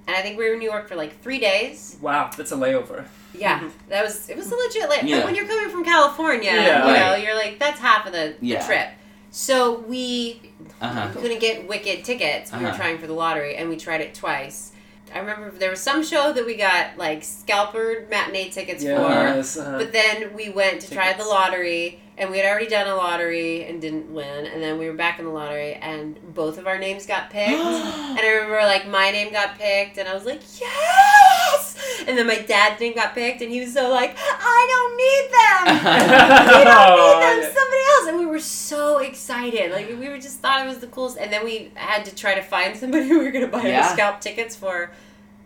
And 0.06 0.16
I 0.16 0.22
think 0.22 0.38
we 0.38 0.46
were 0.46 0.54
in 0.54 0.60
New 0.60 0.70
York 0.70 0.88
for 0.88 0.94
like 0.94 1.20
three 1.20 1.38
days. 1.38 1.96
Wow, 2.00 2.30
that's 2.36 2.52
a 2.52 2.56
layover. 2.56 3.04
Yeah, 3.34 3.68
that 3.88 4.02
was 4.04 4.30
it 4.30 4.36
was 4.36 4.50
a 4.50 4.54
legit 4.56 4.88
layover. 4.88 5.08
Yeah. 5.08 5.24
when 5.24 5.34
you're 5.34 5.46
coming 5.46 5.68
from 5.68 5.84
California, 5.84 6.50
Yeah. 6.52 6.86
you 6.86 6.92
know, 6.98 7.14
you're 7.16 7.34
like 7.36 7.58
that's 7.58 7.78
half 7.80 8.06
of 8.06 8.12
the, 8.12 8.34
the 8.40 8.56
trip. 8.64 8.88
So 9.30 9.80
we 9.80 10.40
Uh-huh. 10.80 11.08
couldn't 11.12 11.40
get 11.40 11.68
Wicked 11.68 12.04
tickets. 12.04 12.50
We 12.52 12.60
were 12.60 12.68
Uh-huh. 12.68 12.76
trying 12.78 12.98
for 12.98 13.06
the 13.06 13.12
lottery, 13.12 13.56
and 13.56 13.68
we 13.68 13.76
tried 13.76 14.00
it 14.00 14.14
twice. 14.14 14.72
I 15.14 15.18
remember 15.18 15.50
there 15.50 15.70
was 15.70 15.80
some 15.80 16.04
show 16.04 16.32
that 16.32 16.44
we 16.44 16.56
got 16.56 16.96
like 16.96 17.24
scalper 17.24 18.06
matinee 18.10 18.50
tickets 18.50 18.82
Yes, 18.82 19.54
for, 19.54 19.62
uh-huh. 19.62 19.78
but 19.78 19.92
then 19.92 20.34
we 20.34 20.48
went 20.50 20.80
to 20.82 20.90
try 20.90 21.12
the 21.12 21.24
lottery, 21.24 22.00
and 22.16 22.30
we 22.30 22.38
had 22.38 22.46
already 22.46 22.66
done 22.68 22.86
a 22.86 22.94
lottery 22.94 23.64
and 23.64 23.80
didn't 23.80 24.12
win, 24.12 24.46
and 24.46 24.62
then 24.62 24.78
we 24.78 24.86
were 24.88 24.94
back 24.96 25.18
in 25.18 25.24
the 25.24 25.30
lottery, 25.30 25.74
and 25.74 26.18
both 26.34 26.58
of 26.58 26.66
our 26.66 26.78
names 26.78 27.06
got 27.06 27.30
picked, 27.30 27.52
and 27.52 28.18
I 28.18 28.30
remember 28.34 28.60
like 28.66 28.86
my 28.88 29.10
name 29.10 29.32
got 29.32 29.58
picked, 29.58 29.98
and 29.98 30.08
I 30.08 30.14
was 30.14 30.24
like 30.24 30.40
yes, 30.60 31.76
and 32.06 32.16
then 32.18 32.26
my 32.26 32.38
dad's 32.40 32.80
name 32.80 32.94
got 32.94 33.14
picked, 33.14 33.40
and 33.42 33.50
he 33.50 33.60
was 33.60 33.72
so 33.72 33.90
like 33.90 34.16
I 34.18 34.60
don't 34.72 34.96
need 34.96 35.24
them. 35.34 35.64
we 36.58 36.64
don't 36.64 36.94
need 36.96 37.18
them. 37.22 37.54
Somebody 37.54 37.77
and 38.08 38.18
we 38.18 38.26
were 38.26 38.40
so 38.40 38.98
excited. 38.98 39.70
Like 39.70 39.88
we 39.88 40.08
were 40.08 40.18
just 40.18 40.40
thought 40.40 40.64
it 40.64 40.68
was 40.68 40.78
the 40.78 40.86
coolest. 40.88 41.18
And 41.18 41.32
then 41.32 41.44
we 41.44 41.70
had 41.74 42.04
to 42.06 42.14
try 42.14 42.34
to 42.34 42.42
find 42.42 42.76
somebody 42.82 43.06
who 43.08 43.18
we 43.18 43.24
were 43.26 43.30
gonna 43.30 43.46
buy 43.48 43.62
Yeah. 43.68 43.86
our 43.86 43.92
scalp 43.92 44.20
tickets 44.20 44.56
for 44.56 44.90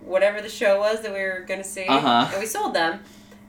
whatever 0.00 0.40
the 0.40 0.48
show 0.48 0.78
was 0.80 1.02
that 1.02 1.12
we 1.12 1.20
were 1.20 1.44
gonna 1.46 1.62
see, 1.64 1.84
Uh-huh. 1.86 2.28
and 2.32 2.40
we 2.40 2.46
sold 2.46 2.74
them. 2.74 3.00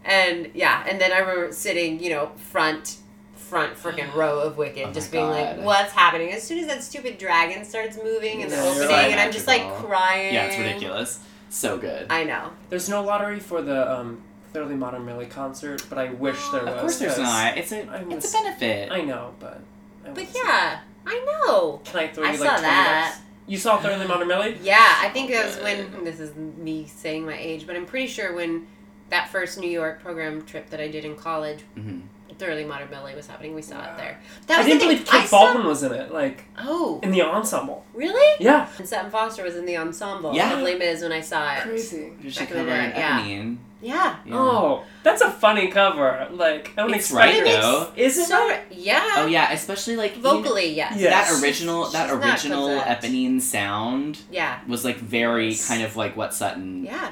And 0.05 0.49
yeah, 0.53 0.85
and 0.87 0.99
then 0.99 1.11
I 1.13 1.19
remember 1.19 1.51
sitting, 1.53 2.01
you 2.03 2.09
know, 2.09 2.31
front. 2.35 2.97
Front 3.35 3.75
freaking 3.77 4.11
row 4.15 4.39
of 4.39 4.57
Wicked, 4.57 4.87
Oh 4.87 4.91
just 4.93 5.11
being 5.11 5.25
God. 5.29 5.57
like, 5.57 5.65
"What's 5.65 5.91
happening?" 5.91 6.31
As 6.31 6.41
soon 6.41 6.57
as 6.59 6.67
that 6.67 6.81
stupid 6.83 7.19
dragon 7.19 7.63
starts 7.65 7.97
moving 7.97 8.41
in 8.41 8.49
the 8.49 8.55
Yeah, 8.55 8.63
you're 8.63 8.71
opening, 8.73 8.89
right. 8.89 9.11
and 9.11 9.19
I'm 9.19 9.31
just 9.31 9.45
like 9.47 9.61
crying. 9.75 10.33
Yeah, 10.33 10.45
it's 10.45 10.57
ridiculous. 10.57 11.19
So 11.49 11.77
good. 11.77 12.07
I 12.09 12.23
know. 12.23 12.49
There's 12.69 12.89
no 12.89 13.03
lottery 13.03 13.39
for 13.39 13.61
the 13.61 13.91
um, 13.99 14.21
Thoroughly 14.53 14.75
Modern 14.75 15.05
Millie 15.05 15.25
concert, 15.25 15.83
but 15.89 15.97
I 15.97 16.09
wish 16.11 16.37
there 16.51 16.63
was. 16.63 16.73
of 16.73 16.79
course 16.79 16.99
there's 16.99 17.15
'cause 17.15 17.23
not. 17.23 17.57
It's 17.57 17.71
a 17.71 17.87
I 17.89 17.97
it's 18.09 18.15
was- 18.25 18.33
a 18.33 18.37
benefit. 18.43 18.91
I 18.91 19.01
know, 19.01 19.33
but. 19.39 19.61
I 20.05 20.09
But 20.09 20.17
wanna 20.17 20.29
yeah, 20.35 20.79
I 21.07 21.25
know. 21.47 21.81
Can 21.85 21.99
I 21.99 22.07
throw 22.07 22.25
I 22.25 22.31
you 22.31 22.37
saw 22.37 22.43
like 22.43 22.51
20 22.51 22.61
that. 22.63 23.09
bucks? 23.15 23.21
You 23.47 23.57
saw 23.57 23.77
Thoroughly 23.77 24.07
Modern 24.07 24.27
Millie? 24.27 24.57
Yeah, 24.63 24.95
I 25.01 25.09
think 25.09 25.29
it 25.31 25.43
was 25.45 25.57
when 25.59 26.03
this 26.03 26.19
is 26.19 26.35
me 26.35 26.85
saying 26.87 27.25
my 27.25 27.37
age, 27.37 27.65
but 27.67 27.75
I'm 27.75 27.85
pretty 27.85 28.07
sure 28.07 28.33
when 28.33 28.67
that 29.09 29.29
first 29.29 29.57
New 29.59 29.69
York 29.69 30.01
program 30.01 30.45
trip 30.45 30.69
that 30.69 30.79
I 30.79 30.87
did 30.87 31.03
in 31.05 31.15
college, 31.15 31.59
Mhm. 31.77 32.01
Thoroughly 32.39 32.65
Modern 32.65 32.87
Ballet 32.87 33.15
was 33.15 33.27
happening. 33.27 33.53
We 33.53 33.61
saw 33.61 33.75
Wow. 33.77 33.91
it 33.93 33.97
there. 33.97 34.19
That 34.47 34.55
I 34.55 34.57
was 34.59 34.65
didn't 34.67 34.79
the 34.79 34.85
believe 34.87 35.05
Kate 35.05 35.21
I 35.21 35.25
saw- 35.25 35.45
Baldwin 35.45 35.67
was 35.67 35.83
in 35.83 35.93
it, 35.93 36.11
like, 36.11 36.45
Oh, 36.59 36.99
in 37.03 37.11
the 37.11 37.21
ensemble. 37.21 37.85
really? 37.93 38.43
Yeah. 38.43 38.67
And 38.79 38.89
Sutton 38.89 39.11
Foster 39.11 39.43
was 39.43 39.55
in 39.55 39.65
the 39.65 39.77
ensemble 39.77 40.33
Yeah. 40.33 40.53
of 40.53 40.61
Les 40.63 40.75
Mis 40.77 41.01
when 41.03 41.11
I 41.11 41.21
saw 41.21 41.53
it. 41.53 41.61
Crazy. 41.61 42.11
Did 42.21 42.33
she 42.33 42.39
Back 42.39 42.51
in 42.51 42.57
the 42.57 42.63
cover 42.63 42.75
day, 42.75 42.85
an 42.85 42.93
yeah. 42.95 43.19
Eponine? 43.21 43.57
Yeah. 43.83 44.15
Yeah. 44.25 44.35
Oh, 44.37 44.83
that's 45.03 45.21
a 45.21 45.29
funny 45.29 45.67
cover. 45.67 46.27
Like, 46.31 46.71
I 46.77 46.81
don't 46.81 46.89
think 46.91 47.01
It's 47.01 47.09
expect 47.11 47.33
right, 47.33 47.43
it. 47.47 47.61
though. 47.61 47.91
Is 47.97 48.17
it? 48.17 48.25
So 48.27 48.57
yeah. 48.71 49.07
Oh 49.17 49.25
yeah, 49.27 49.51
especially 49.51 49.95
like 49.97 50.15
you 50.15 50.21
know, 50.23 50.41
Vocally, 50.41 50.73
yes. 50.73 50.95
Yeah. 50.97 51.09
that 51.09 51.43
original 51.43 51.89
that 51.89 52.09
She's 52.09 52.17
not 52.19 52.25
original 52.31 52.69
Eponine 52.79 53.41
sound 53.41 54.19
Yeah. 54.31 54.59
was 54.67 54.85
like 54.85 54.97
very 54.97 55.49
Yes. 55.49 55.67
kind 55.67 55.83
of 55.83 55.95
like 55.97 56.15
what 56.15 56.33
Sutton 56.33 56.85
Yeah. 56.85 57.11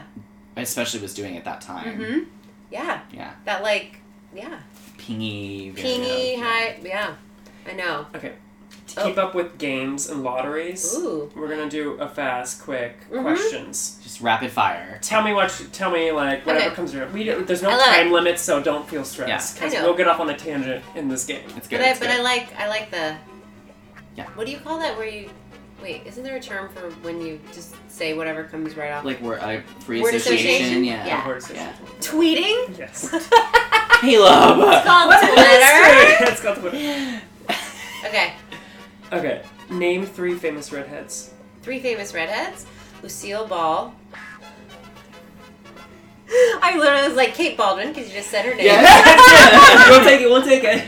especially 0.56 1.02
was 1.02 1.14
doing 1.14 1.36
at 1.38 1.44
that 1.46 1.60
time. 1.62 2.00
Mhm. 2.00 2.26
Yeah. 2.72 3.02
Yeah. 3.14 3.32
That 3.46 3.64
like 3.64 3.98
yeah. 4.34 4.60
Pingy. 4.98 5.74
very 5.74 5.88
Pingy 5.90 6.38
low, 6.38 6.44
high. 6.44 6.80
Yeah. 6.84 7.16
I 7.70 7.74
know. 7.74 8.06
Okay. 8.16 8.34
To 8.96 9.04
keep 9.04 9.18
up 9.18 9.34
with 9.36 9.58
games 9.58 10.10
and 10.10 10.24
lotteries, 10.24 10.94
Ooh. 10.98 11.30
we're 11.36 11.48
gonna 11.48 11.70
do 11.70 11.94
a 11.94 12.08
fast, 12.08 12.62
quick 12.64 13.10
Mhm. 13.10 13.22
questions. 13.22 14.00
Just 14.22 14.24
rapid 14.24 14.52
fire. 14.52 15.00
Tell 15.02 15.24
me 15.24 15.34
what. 15.34 15.58
You, 15.60 15.66
tell 15.68 15.90
me 15.92 16.12
like 16.12 16.46
whatever 16.46 16.68
Okay. 16.68 16.76
comes 16.76 16.92
to 16.92 16.98
your. 16.98 17.08
We 17.08 17.24
do, 17.24 17.44
there's 17.44 17.64
no 17.64 17.70
time 17.72 18.08
it. 18.08 18.12
limit, 18.12 18.40
so 18.40 18.62
don't 18.62 18.88
feel 18.88 19.04
stressed. 19.04 19.58
Yeah. 19.58 19.62
I 19.62 19.66
'cause 19.70 19.74
know. 19.74 19.84
we'll 19.86 19.96
get 19.98 20.08
off 20.08 20.20
on 20.20 20.30
a 20.30 20.38
tangent 20.38 20.84
in 20.96 21.08
this 21.10 21.26
game. 21.26 21.48
It's 21.58 21.68
good. 21.68 21.78
But 21.80 21.86
I 21.88 21.90
it's 21.92 22.00
but. 22.00 22.10
I 22.10 22.22
like 22.22 22.54
I 22.60 22.68
like 22.68 22.92
the 22.92 23.16
Yeah. 24.16 24.28
What 24.36 24.46
do 24.46 24.52
you 24.52 24.60
call 24.60 24.80
that 24.80 24.98
where 24.98 25.08
you 25.08 25.30
wait, 25.82 26.04
isn't 26.06 26.24
there 26.24 26.36
a 26.36 26.40
term 26.40 26.70
for 26.70 26.92
when 27.02 27.20
you 27.26 27.40
just 27.54 27.74
say 27.90 28.14
whatever 28.14 28.44
comes 28.44 28.78
right 28.78 28.92
off? 28.92 29.04
Like 29.04 29.20
word, 29.22 29.40
uh, 29.42 29.62
free 29.80 30.00
Word 30.02 30.14
association. 30.14 30.50
association? 30.52 30.84
Yeah. 30.84 31.06
Yeah. 31.08 31.28
Word 31.28 31.38
association. 31.38 31.74
Tweeting? 32.00 32.78
Yes. 32.78 33.10
Caleb. 34.02 34.60
It's 34.74 34.86
called 34.86 35.14
Twitter. 35.20 36.32
it's 36.32 36.42
called 36.42 36.58
Twitter. 36.58 37.22
Okay. 38.06 38.34
Okay. 39.12 39.42
Name 39.70 40.06
three 40.06 40.36
famous 40.36 40.72
redheads. 40.72 41.34
Three 41.64 41.80
famous 41.80 42.14
redheads. 42.14 42.66
Lucille 43.02 43.48
Ball. 43.48 43.94
I 46.62 46.78
literally 46.78 47.08
was 47.08 47.18
like 47.18 47.34
Kate 47.34 47.58
Baldwin 47.58 47.90
because 47.90 48.08
you 48.08 48.16
just 48.16 48.30
said 48.30 48.46
her 48.46 48.56
name. 48.56 48.66
Yeah. 48.66 49.90
we'll 49.90 50.04
take 50.04 50.22
it. 50.22 50.30
We'll 50.30 50.44
take 50.44 50.64
it. 50.64 50.82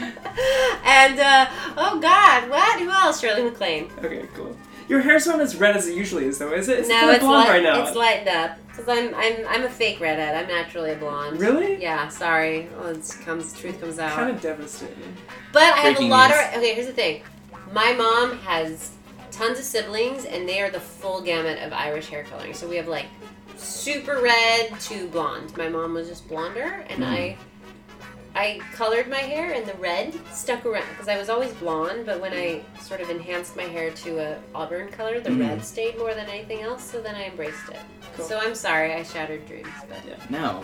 and 0.85 1.19
uh, 1.19 1.45
oh 1.77 1.99
God, 1.99 2.49
what? 2.49 2.79
Who 2.79 2.89
else? 2.89 3.19
Shirley 3.19 3.43
MacLaine. 3.43 3.89
Okay, 3.99 4.27
cool. 4.35 4.55
Your 4.87 5.01
hair's 5.01 5.25
not 5.25 5.39
as 5.39 5.55
red 5.55 5.75
as 5.75 5.87
it 5.87 5.95
usually 5.95 6.25
is, 6.25 6.37
though, 6.37 6.53
is 6.53 6.67
it? 6.69 6.79
It's 6.79 6.89
no, 6.89 6.95
kind 6.95 7.09
of 7.09 7.15
it's 7.15 7.23
blonde 7.23 7.47
light, 7.47 7.53
right 7.53 7.63
now. 7.63 7.83
It's 7.83 7.95
lightened 7.95 8.27
up 8.29 8.57
because 8.67 8.87
I'm 8.87 9.13
I'm 9.15 9.45
I'm 9.47 9.63
a 9.63 9.69
fake 9.69 9.99
redhead. 9.99 10.35
I'm 10.35 10.47
naturally 10.47 10.91
a 10.91 10.95
blonde. 10.95 11.39
Really? 11.39 11.81
Yeah. 11.81 12.07
Sorry. 12.09 12.67
Well, 12.77 12.89
it 12.89 13.17
comes 13.25 13.57
truth 13.57 13.79
comes 13.79 13.99
out. 13.99 14.11
kind 14.11 14.29
of 14.29 14.41
devastating. 14.41 15.15
But 15.51 15.63
I 15.63 15.77
have 15.77 15.99
a 15.99 16.07
lot 16.07 16.29
news. 16.29 16.39
of. 16.39 16.57
Okay, 16.57 16.73
here's 16.73 16.87
the 16.87 16.93
thing. 16.93 17.21
My 17.71 17.93
mom 17.93 18.37
has 18.39 18.91
tons 19.35 19.59
of 19.59 19.65
siblings, 19.65 20.25
and 20.25 20.47
they 20.47 20.61
are 20.61 20.69
the 20.69 20.79
full 20.79 21.21
gamut 21.21 21.59
of 21.63 21.73
Irish 21.73 22.07
hair 22.09 22.23
coloring. 22.23 22.53
So 22.53 22.67
we 22.67 22.75
have 22.77 22.87
like 22.87 23.07
super 23.57 24.19
red 24.21 24.79
to 24.81 25.07
blonde. 25.07 25.55
My 25.57 25.69
mom 25.69 25.93
was 25.93 26.07
just 26.07 26.27
blonder, 26.27 26.85
and 26.89 27.03
Mhm. 27.03 27.07
I. 27.07 27.37
I 28.35 28.59
colored 28.73 29.07
my 29.07 29.19
hair 29.19 29.51
and 29.53 29.63
the 29.63 29.75
red 29.75 30.11
stuck 30.33 30.65
around 30.65 30.89
because 30.89 31.07
I 31.07 31.19
was 31.19 31.29
always 31.29 31.53
blonde, 31.53 32.07
but 32.07 32.19
when 32.19 32.33
I 32.33 32.63
sort 32.81 32.99
of 32.99 33.11
enhanced 33.11 33.55
my 33.55 33.61
hair 33.61 33.91
to 33.91 34.17
a 34.17 34.37
auburn 34.55 34.89
color, 34.89 35.19
the 35.19 35.29
Mhm. 35.29 35.39
red 35.49 35.63
stayed 35.63 35.99
more 35.99 36.15
than 36.15 36.25
anything 36.25 36.61
else. 36.61 36.83
So 36.83 36.99
then 36.99 37.13
I 37.13 37.25
embraced 37.25 37.69
it. 37.69 37.77
Cool. 38.15 38.25
So 38.25 38.39
I'm 38.39 38.55
sorry 38.55 38.91
I 38.91 39.03
shattered 39.03 39.45
dreams, 39.47 39.69
but 39.87 39.99
yeah. 40.07 40.15
No. 40.31 40.63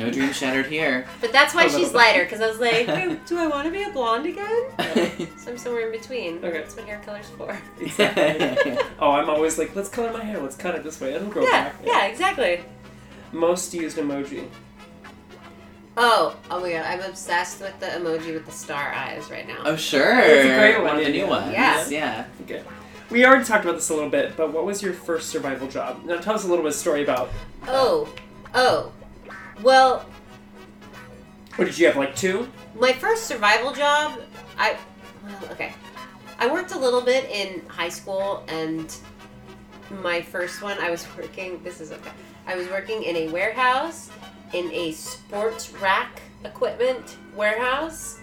No 0.00 0.10
dream 0.10 0.32
shattered 0.32 0.66
here. 0.66 1.06
but 1.20 1.32
that's 1.32 1.54
why 1.54 1.68
she's 1.68 1.92
lighter 1.92 2.24
because 2.24 2.40
I 2.40 2.48
was 2.48 2.58
like, 2.58 2.86
"Hey, 2.86 3.16
do 3.26 3.38
I 3.38 3.46
want 3.46 3.66
to 3.66 3.70
be 3.70 3.82
a 3.82 3.90
blonde 3.90 4.26
again? 4.26 4.64
So 5.38 5.50
I'm 5.52 5.58
somewhere 5.58 5.86
in 5.86 5.92
between. 5.92 6.38
Okay. 6.44 6.58
That's 6.58 6.74
what 6.76 6.84
hair 6.86 7.00
color's 7.04 7.28
for. 7.30 7.58
Exactly. 7.80 8.76
oh, 8.98 9.10
I'm 9.12 9.28
always 9.30 9.58
like, 9.58 9.74
let's 9.76 9.88
color 9.88 10.12
my 10.12 10.22
hair. 10.24 10.38
Let's 10.40 10.56
cut 10.56 10.74
it 10.74 10.82
this 10.84 11.00
way. 11.00 11.14
It'll 11.14 11.28
grow 11.28 11.42
Yeah, 11.44 11.50
back. 11.50 11.74
yeah, 11.84 12.06
exactly. 12.06 12.60
Most 13.32 13.72
used 13.74 13.96
emoji. 13.96 14.48
Oh, 15.96 16.36
oh 16.50 16.60
my 16.60 16.70
god, 16.72 16.84
I'm 16.86 17.00
obsessed 17.02 17.60
with 17.60 17.78
the 17.80 17.86
emoji 17.86 18.32
with 18.32 18.46
the 18.46 18.52
star 18.52 18.92
eyes 18.92 19.30
right 19.30 19.46
now. 19.46 19.58
Oh 19.64 19.76
sure. 19.76 20.18
It's 20.20 20.46
a 20.46 20.58
great 20.58 20.82
One 20.82 20.98
of 20.98 21.04
the 21.04 21.10
new 21.10 21.18
yeah. 21.18 21.28
ones. 21.28 21.52
Yeah. 21.52 21.88
Yeah. 21.88 22.24
Okay. 22.42 22.62
We 23.10 23.24
already 23.26 23.44
talked 23.44 23.64
about 23.64 23.74
this 23.76 23.90
a 23.90 23.94
little 23.94 24.08
bit, 24.10 24.36
but 24.36 24.52
what 24.52 24.64
was 24.64 24.82
your 24.82 24.92
first 24.92 25.30
survival 25.30 25.68
job? 25.68 26.04
Now 26.04 26.18
tell 26.18 26.34
us 26.34 26.44
a 26.44 26.48
little 26.48 26.62
bit 26.62 26.70
of 26.72 26.78
story 26.78 27.02
about. 27.02 27.30
Oh, 27.66 28.08
oh. 28.54 28.92
Well, 29.62 30.04
What 31.56 31.64
did 31.66 31.78
you 31.78 31.86
have? 31.86 31.96
Like 31.96 32.16
two? 32.16 32.48
my 32.74 32.92
first 32.92 33.26
survival 33.26 33.72
job, 33.72 34.20
I, 34.56 34.76
well, 35.24 35.52
okay. 35.52 35.72
I 36.38 36.46
worked 36.50 36.72
a 36.72 36.78
little 36.78 37.02
bit 37.02 37.28
in 37.28 37.66
high 37.68 37.90
school, 37.90 38.42
and 38.48 38.94
my 40.02 40.22
first 40.22 40.62
one, 40.62 40.78
I 40.78 40.90
was 40.90 41.06
working, 41.16 41.62
this 41.62 41.80
is 41.80 41.92
okay. 41.92 42.12
I 42.46 42.56
was 42.56 42.68
working 42.68 43.02
in 43.02 43.16
a 43.16 43.28
warehouse, 43.28 44.10
in 44.54 44.70
a 44.72 44.92
sports 44.92 45.72
rack 45.72 46.22
equipment 46.44 47.18
warehouse. 47.36 48.19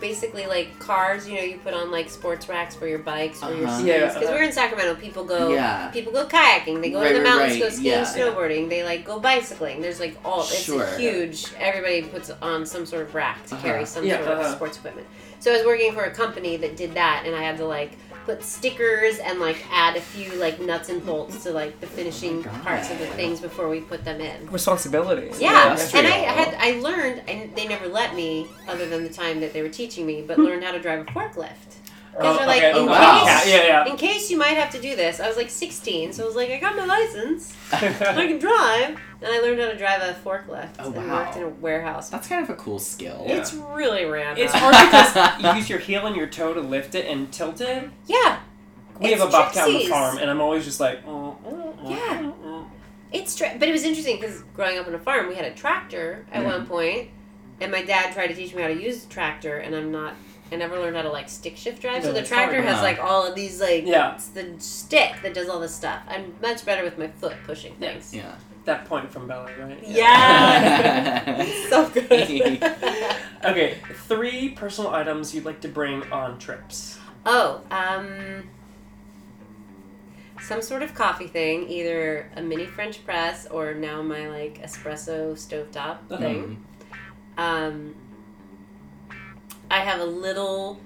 Basically, 0.00 0.46
like 0.46 0.78
cars, 0.78 1.28
you 1.28 1.36
know, 1.36 1.42
you 1.42 1.58
put 1.58 1.74
on 1.74 1.90
like 1.90 2.10
sports 2.10 2.48
racks 2.48 2.74
for 2.74 2.86
your 2.86 2.98
bikes 2.98 3.42
or 3.42 3.54
your 3.54 3.66
Uh-huh. 3.66 3.78
skis. 3.78 3.86
Because 3.86 4.16
uh-huh. 4.16 4.32
we're 4.32 4.42
in 4.42 4.52
Sacramento, 4.52 4.94
people 5.00 5.24
go, 5.24 5.52
Yeah. 5.54 5.88
people 5.88 6.12
go 6.12 6.26
kayaking, 6.26 6.82
they 6.82 6.90
go 6.90 7.00
Right, 7.00 7.12
to 7.12 7.18
the 7.18 7.24
mountains, 7.24 7.52
right, 7.54 7.62
go 7.62 7.68
skiing, 7.70 7.84
yeah. 7.86 8.04
snowboarding. 8.04 8.68
They 8.68 8.84
like 8.84 9.04
go 9.04 9.18
bicycling. 9.20 9.80
There's 9.80 10.00
like 10.00 10.16
all, 10.24 10.40
it's 10.40 10.62
Sure. 10.62 10.82
a 10.84 10.98
huge. 10.98 11.46
Everybody 11.58 12.02
puts 12.02 12.30
on 12.42 12.66
some 12.66 12.84
sort 12.86 13.02
of 13.02 13.14
rack 13.14 13.44
to 13.46 13.56
carry 13.56 13.78
Uh-huh. 13.78 13.86
some 13.86 14.04
Yeah, 14.06 14.18
sort 14.18 14.28
of 14.32 14.38
uh-huh. 14.40 14.54
sports 14.56 14.76
equipment. 14.78 15.06
So 15.38 15.52
I 15.52 15.56
was 15.58 15.66
working 15.66 15.92
for 15.92 16.04
a 16.04 16.10
company 16.10 16.56
that 16.56 16.76
did 16.76 16.94
that, 16.94 17.22
and 17.26 17.34
I 17.36 17.42
had 17.42 17.56
to 17.58 17.66
like 17.66 17.92
put 18.26 18.42
stickers 18.42 19.18
and 19.20 19.38
like 19.40 19.64
add 19.70 19.96
a 19.96 20.00
few 20.00 20.34
like 20.34 20.60
nuts 20.60 20.88
and 20.88 21.04
bolts 21.06 21.44
to 21.44 21.52
like 21.52 21.80
the 21.80 21.86
finishing 21.86 22.40
oh 22.40 22.42
God. 22.42 22.62
parts 22.62 22.90
of 22.90 22.98
the 22.98 23.06
things 23.06 23.40
before 23.40 23.68
we 23.68 23.80
put 23.80 24.04
them 24.04 24.20
in. 24.20 24.50
Responsibility. 24.50 25.30
Yeah, 25.38 25.70
that's 25.70 25.94
and 25.94 26.06
I. 26.06 26.10
I 26.10 26.32
had 26.32 26.54
I 26.58 26.80
learned, 26.80 27.22
and 27.28 27.54
they 27.54 27.68
never 27.68 27.86
let 27.86 28.14
me, 28.14 28.48
other 28.68 28.86
than 28.88 29.04
the 29.04 29.08
time 29.08 29.40
that 29.40 29.52
they 29.52 29.62
were 29.62 29.68
teaching 29.68 30.04
me, 30.04 30.22
but 30.22 30.36
hmm. 30.36 30.42
learned 30.42 30.64
how 30.64 30.72
to 30.72 30.80
drive 30.80 31.00
a 31.00 31.04
forklift. 31.04 31.76
Because 32.16 32.34
Oh, 32.34 32.38
they're 32.38 32.46
like, 32.46 32.62
okay. 32.62 32.70
in 32.70 32.76
Oh, 32.76 32.86
wow. 32.86 33.24
case, 33.24 33.52
Yeah, 33.52 33.62
yeah, 33.64 33.86
in 33.90 33.96
case 33.96 34.30
you 34.30 34.38
might 34.38 34.56
have 34.56 34.70
to 34.70 34.80
do 34.80 34.96
this. 34.96 35.20
I 35.20 35.28
was 35.28 35.36
like 35.36 35.50
16, 35.50 36.14
so 36.14 36.22
I 36.22 36.26
was 36.26 36.34
like, 36.34 36.50
I 36.50 36.58
got 36.58 36.74
my 36.74 36.86
license, 36.86 37.54
I 37.72 37.78
can 38.26 38.38
drive, 38.38 38.88
and 39.20 39.26
I 39.26 39.40
learned 39.40 39.60
how 39.60 39.68
to 39.68 39.76
drive 39.76 40.00
a 40.00 40.14
forklift 40.24 40.70
Oh, 40.78 40.92
and 40.92 40.96
wow. 40.96 41.24
worked 41.24 41.36
in 41.36 41.42
a 41.42 41.48
warehouse. 41.48 42.08
That's 42.08 42.26
kind 42.26 42.42
of 42.42 42.48
a 42.48 42.54
cool 42.54 42.78
skill. 42.78 43.22
It's 43.26 43.52
really 43.52 44.06
random. 44.06 44.42
it's 44.44 44.54
hard 44.54 44.74
because 44.74 45.40
you 45.42 45.58
use 45.60 45.68
your 45.68 45.78
heel 45.78 46.06
and 46.06 46.16
your 46.16 46.26
toe 46.26 46.54
to 46.54 46.60
lift 46.60 46.94
it 46.94 47.06
and 47.06 47.30
tilt 47.32 47.60
it. 47.60 47.90
yeah, 48.06 48.40
We 48.98 49.08
It's 49.12 49.20
have 49.20 49.28
a 49.28 49.32
bobcat 49.32 49.66
on 49.68 49.74
the 49.74 49.86
farm, 49.86 50.16
and 50.18 50.30
I'm 50.30 50.40
always 50.40 50.64
just 50.64 50.80
like, 50.80 51.04
mm, 51.04 51.36
mm, 51.42 51.78
mm, 51.78 51.90
Yeah. 51.90 52.18
mm, 52.22 52.32
mm. 52.42 52.66
It's 53.12 53.36
tra- 53.36 53.56
but 53.58 53.68
it 53.68 53.72
was 53.72 53.84
interesting 53.84 54.18
because 54.18 54.42
growing 54.54 54.78
up 54.78 54.86
on 54.86 54.94
a 54.94 54.98
farm, 54.98 55.28
we 55.28 55.34
had 55.34 55.44
a 55.44 55.54
tractor 55.54 56.24
at 56.32 56.42
Yeah. 56.42 56.48
one 56.48 56.66
point, 56.66 57.10
and 57.60 57.70
my 57.70 57.82
dad 57.82 58.14
tried 58.14 58.28
to 58.28 58.34
teach 58.34 58.54
me 58.54 58.62
how 58.62 58.68
to 58.68 58.74
use 58.82 59.04
the 59.04 59.12
tractor, 59.12 59.58
and 59.58 59.74
I'm 59.76 59.92
not. 59.92 60.14
I 60.52 60.56
never 60.56 60.78
learned 60.78 60.96
how 60.96 61.02
to 61.02 61.10
like 61.10 61.28
stick 61.28 61.56
shift 61.56 61.82
drive. 61.82 62.02
No, 62.04 62.10
so 62.10 62.12
the 62.12 62.22
tractor 62.22 62.62
has 62.62 62.80
like 62.82 62.98
all 62.98 63.26
of 63.26 63.34
these 63.34 63.60
like 63.60 63.84
Yeah. 63.86 64.14
it's 64.14 64.28
the 64.28 64.54
stick 64.58 65.14
that 65.22 65.34
does 65.34 65.48
all 65.48 65.58
this 65.60 65.74
stuff. 65.74 66.00
I'm 66.08 66.34
much 66.40 66.64
better 66.64 66.84
with 66.84 66.98
my 66.98 67.08
foot 67.08 67.34
pushing 67.44 67.74
things. 67.76 68.14
Yeah. 68.14 68.34
That 68.64 68.84
point 68.86 69.10
from 69.12 69.26
Bella, 69.28 69.48
right? 69.60 69.78
Yeah, 69.86 71.44
so 71.70 71.88
good. 71.88 72.62
Okay, 73.44 73.76
three 74.08 74.48
personal 74.50 74.90
items 74.92 75.32
you'd 75.34 75.44
like 75.44 75.60
to 75.60 75.68
bring 75.68 76.02
on 76.10 76.38
trips. 76.38 76.98
oh, 77.24 77.60
um, 77.70 78.48
some 80.42 80.60
sort 80.62 80.82
of 80.82 80.94
coffee 80.94 81.28
thing, 81.28 81.68
either 81.68 82.30
a 82.36 82.42
mini 82.42 82.66
French 82.66 83.04
press 83.04 83.46
or 83.46 83.74
now 83.74 84.02
my 84.02 84.28
like 84.28 84.60
espresso 84.62 85.32
stovetop 85.34 85.98
Uh-huh. 86.10 86.16
thing. 86.18 86.64
Um, 87.38 87.94
I 89.70 89.80
have 89.80 90.00
a 90.00 90.04
little 90.04 90.80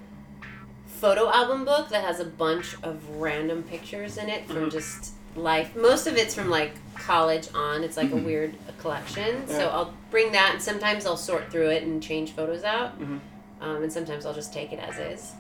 photo 0.87 1.31
album 1.31 1.65
book 1.65 1.89
that 1.91 2.05
has 2.05 2.21
a 2.21 2.25
bunch 2.25 2.75
of 2.83 3.09
random 3.11 3.63
pictures 3.63 4.17
in 4.17 4.29
it 4.29 4.47
from 4.47 4.67
Mhm. 4.67 4.73
just 4.73 5.13
life. 5.37 5.75
Most 5.77 6.07
of 6.07 6.17
it's 6.17 6.35
from 6.35 6.51
like 6.51 6.73
college 6.95 7.49
on. 7.55 7.85
It's 7.85 7.97
like 7.97 8.09
Mhm. 8.11 8.23
a 8.23 8.25
weird 8.27 8.55
collection. 8.79 9.47
So 9.49 9.69
I'll 9.69 9.95
bring 10.11 10.33
that, 10.33 10.53
and 10.55 10.63
sometimes 10.63 11.07
I'll 11.07 11.17
sort 11.17 11.51
through 11.51 11.69
it 11.71 11.83
and 11.85 12.03
change 12.03 12.33
photos 12.33 12.65
out. 12.65 12.99
Mhm. 13.01 13.21
Um, 13.61 13.83
and 13.83 13.93
sometimes 13.93 14.27
I'll 14.27 14.35
just 14.35 14.53
take 14.53 14.73
it 14.73 14.79
as 14.81 14.99
is. 14.99 15.33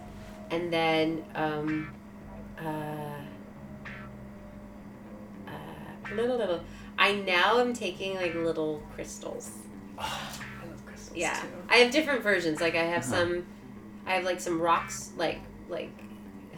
And 0.50 0.72
then, 0.72 1.24
um, 1.34 1.90
uh, 2.58 3.20
uh, 5.48 6.14
little, 6.14 6.36
little. 6.36 6.60
I 6.98 7.14
now 7.14 7.58
am 7.58 7.72
taking 7.72 8.14
like 8.16 8.34
little 8.34 8.82
crystals. 8.94 9.50
I 11.10 11.14
crystals 11.14 11.20
Yeah, 11.20 11.40
too. 11.40 11.48
I 11.68 11.76
have 11.78 11.92
different 11.92 12.22
versions. 12.22 12.60
Like 12.60 12.74
I 12.74 12.82
have 12.84 13.02
Uh-huh. 13.02 13.16
some, 13.16 13.46
I 14.06 14.12
have 14.14 14.24
like 14.24 14.40
some 14.40 14.60
rocks, 14.60 15.10
like 15.16 15.38
like 15.68 15.90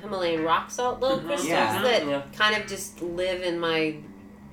Himalayan 0.01 0.43
rock 0.43 0.70
salt 0.70 1.01
little 1.01 1.19
Mhm. 1.20 1.27
crystals 1.27 1.49
Yeah. 1.49 1.83
that 1.83 2.07
Yeah. 2.07 2.23
kind 2.37 2.57
of 2.61 2.66
just 2.69 3.01
live 3.03 3.43
in 3.43 3.59
my 3.59 3.97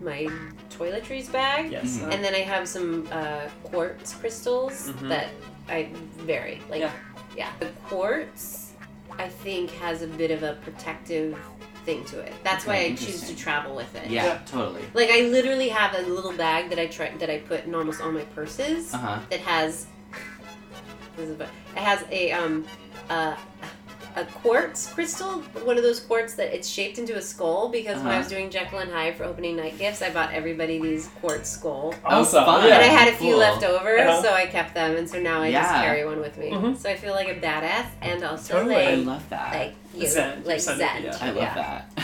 my 0.02 0.28
toiletries 0.70 1.30
bag. 1.32 1.72
Yes. 1.72 1.98
Mhm. 1.98 2.08
uh, 2.08 2.10
And 2.12 2.24
then 2.24 2.34
I 2.34 2.40
have 2.42 2.68
some 2.68 3.08
uh, 3.12 3.42
quartz 3.64 4.14
crystals 4.14 4.90
Mhm. 4.92 5.10
that 5.10 5.28
I 5.68 5.90
vary. 6.18 6.62
Like 6.70 6.82
Yeah. 6.82 6.92
yeah, 7.36 7.50
the 7.60 7.68
quartz 7.90 8.72
I 9.18 9.28
think 9.28 9.72
has 9.72 10.02
a 10.02 10.08
bit 10.08 10.32
of 10.32 10.44
a 10.44 10.54
protective 10.64 11.36
thing 11.90 12.06
to 12.06 12.20
it. 12.20 12.32
That's 12.44 12.68
why 12.68 12.76
I 12.86 12.90
choose 12.96 13.28
to 13.28 13.36
travel 13.36 13.76
with 13.76 13.94
it. 13.96 14.10
Yeah, 14.12 14.26
Yeah. 14.26 14.38
totally. 14.46 14.84
Like 14.94 15.10
I 15.10 15.22
literally 15.22 15.70
have 15.70 15.98
a 15.98 16.04
little 16.04 16.34
bag 16.34 16.70
that 16.70 16.78
I 16.78 16.86
try 16.86 17.10
that 17.18 17.30
I 17.32 17.40
put 17.40 17.66
in 17.66 17.74
almost 17.74 18.00
all 18.02 18.12
my 18.12 18.22
purses 18.38 18.94
Uh 18.94 18.98
huh. 18.98 19.20
that 19.32 19.40
has 19.40 19.88
this 21.18 21.26
is 21.30 21.32
about- 21.36 21.50
it 21.76 21.80
has 21.80 22.06
a 22.12 22.32
um 22.32 22.66
uh, 23.10 23.36
a 24.16 24.26
quartz 24.26 24.92
crystal, 24.92 25.42
one 25.64 25.78
of 25.78 25.84
those 25.84 26.00
quartz 26.00 26.34
that 26.34 26.54
it's 26.54 26.68
shaped 26.68 26.98
into 26.98 27.16
a 27.16 27.22
skull 27.22 27.70
because 27.70 27.98
when 27.98 28.08
I 28.08 28.10
Uh-huh. 28.12 28.20
was 28.20 28.28
doing 28.28 28.50
Jekyll 28.50 28.80
and 28.80 28.92
Hyde 28.92 29.16
for 29.16 29.24
opening 29.24 29.56
night 29.56 29.78
gifts, 29.78 30.02
I 30.02 30.10
bought 30.10 30.34
everybody 30.34 30.80
these 30.82 31.08
quartz 31.22 31.50
skull. 31.50 31.94
Oh, 32.06 32.22
Awesome. 32.22 32.44
fun. 32.46 32.68
Yeah. 32.68 32.76
And 32.76 32.84
I 32.84 32.88
had 32.88 33.08
a 33.08 33.16
few 33.16 33.32
Cool. 33.32 33.40
left 33.40 33.64
over, 33.64 33.98
Uh-huh. 33.98 34.22
so 34.22 34.34
I 34.34 34.46
kept 34.48 34.74
them, 34.74 34.96
and 34.96 35.10
so 35.10 35.20
now 35.20 35.42
I 35.42 35.52
just 35.52 35.70
carry 35.72 36.06
one 36.06 36.20
with 36.20 36.38
me. 36.38 36.50
Mhm. 36.52 36.78
So 36.78 36.90
I 36.90 36.96
feel 36.96 37.14
like 37.14 37.28
a 37.30 37.36
badass, 37.36 37.86
and 38.02 38.24
also 38.24 38.54
Totally. 38.56 38.76
I 38.76 38.96
love 38.96 39.24
that. 39.30 39.54
like 39.54 39.76
you, 39.94 40.08
Zen. 40.08 40.44
like 40.46 40.60
Zen, 40.60 40.78
zen. 40.78 41.04
yeah. 41.04 41.18
I 41.22 41.26
love 41.28 41.36
yeah. 41.38 41.82
that. 41.98 42.04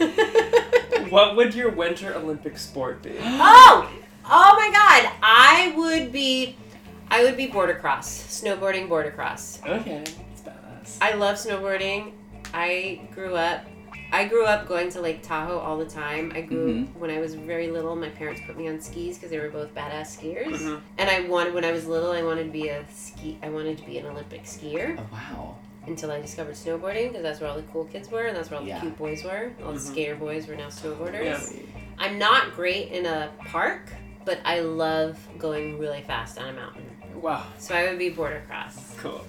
What 1.10 1.34
would 1.36 1.54
your 1.56 1.70
winter 1.70 2.14
Olympic 2.14 2.56
sport 2.58 3.02
be? 3.02 3.12
Oh, 3.22 3.90
oh 4.26 4.54
my 4.56 4.70
God! 4.72 5.12
I 5.22 5.72
would 5.76 6.12
be, 6.12 6.54
I 7.10 7.24
would 7.24 7.36
be 7.36 7.46
border 7.48 7.74
cross, 7.74 8.08
snowboarding 8.08 8.88
border 8.88 9.10
cross. 9.10 9.60
Okay, 9.66 10.04
I 11.00 11.14
love 11.14 11.36
snowboarding. 11.36 12.12
I 12.54 13.00
grew 13.14 13.34
up 13.36 13.64
I 14.12 14.24
grew 14.24 14.44
up 14.44 14.66
going 14.66 14.90
to 14.90 15.00
Lake 15.00 15.22
Tahoe 15.22 15.58
all 15.58 15.78
the 15.78 15.84
time. 15.86 16.32
I 16.34 16.40
grew 16.40 16.72
Mhm. 16.84 16.96
when 16.96 17.12
I 17.12 17.20
was 17.20 17.34
very 17.36 17.68
little. 17.70 17.94
My 17.94 18.08
parents 18.08 18.40
put 18.44 18.56
me 18.58 18.66
on 18.68 18.80
skis 18.80 19.16
because 19.16 19.30
they 19.30 19.38
were 19.38 19.50
both 19.50 19.72
badass 19.72 20.16
skiers, 20.18 20.56
Mhm. 20.58 20.80
and 20.98 21.08
I 21.08 21.20
wanted 21.28 21.54
when 21.54 21.64
I 21.64 21.70
was 21.70 21.86
little. 21.86 22.10
I 22.10 22.22
wanted 22.24 22.44
to 22.44 22.50
be 22.50 22.68
a 22.70 22.84
ski. 22.92 23.38
I 23.40 23.48
wanted 23.50 23.78
to 23.78 23.84
be 23.86 23.98
an 23.98 24.06
Olympic 24.06 24.42
skier. 24.44 24.98
Oh 24.98 25.06
wow. 25.12 25.54
Until 25.86 26.10
I 26.10 26.20
discovered 26.20 26.56
snowboarding 26.56 27.08
because 27.08 27.22
that's 27.22 27.40
where 27.40 27.48
all 27.50 27.56
the 27.56 27.62
cool 27.72 27.84
kids 27.84 28.10
were 28.10 28.24
and 28.26 28.36
that's 28.36 28.50
where 28.50 28.58
all 28.58 28.66
the 28.66 28.72
cute 28.80 28.98
boys 28.98 29.22
were. 29.22 29.52
All 29.64 29.72
the 29.72 29.78
Mhm. 29.78 29.92
skater 29.92 30.16
boys 30.16 30.48
were 30.48 30.56
now 30.56 30.68
snowboarders. 30.68 31.54
Yeah. 31.54 31.60
I'm 31.98 32.18
not 32.18 32.56
great 32.56 32.90
in 32.90 33.06
a 33.06 33.30
park, 33.46 33.92
but 34.24 34.38
I 34.44 34.58
love 34.60 35.18
going 35.38 35.78
really 35.78 36.02
fast 36.02 36.36
on 36.36 36.48
a 36.48 36.52
mountain. 36.52 36.84
Wow. 37.14 37.44
So 37.58 37.76
I 37.76 37.84
would 37.88 37.98
be 37.98 38.08
border 38.08 38.42
cross. 38.48 38.94
Cool. 38.98 39.24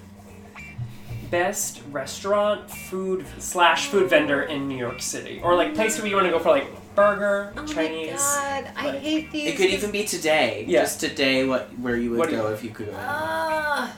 Best 1.32 1.82
restaurant, 1.92 2.70
food 2.70 3.26
slash 3.40 3.88
food 3.88 4.10
vendor 4.10 4.44
in 4.44 4.68
New 4.68 4.78
York 4.78 5.02
City, 5.02 5.40
or 5.42 5.56
like 5.56 5.74
place 5.74 5.98
where 5.98 6.06
you 6.08 6.16
want 6.16 6.26
to 6.28 6.32
go 6.32 6.40
for 6.40 6.50
like 6.50 6.68
burger, 6.94 7.54
Chinese. 7.68 8.12
My 8.12 8.64
God, 8.66 8.72
I 8.76 8.86
like- 8.88 9.00
hate 9.00 9.32
these. 9.32 9.54
It 9.54 9.56
could 9.56 9.70
even 9.70 9.92
be 9.92 10.04
today. 10.04 10.66
Yeah. 10.68 10.82
Just 10.82 11.00
today, 11.00 11.46
what 11.46 11.70
where 11.80 11.96
you 11.96 12.10
would 12.12 12.20
What 12.20 12.30
go 12.32 12.50
you- 12.50 12.54
if 12.54 12.66
you 12.66 12.72
could 12.72 12.88
go. 12.88 12.96
Ah, 12.98 13.96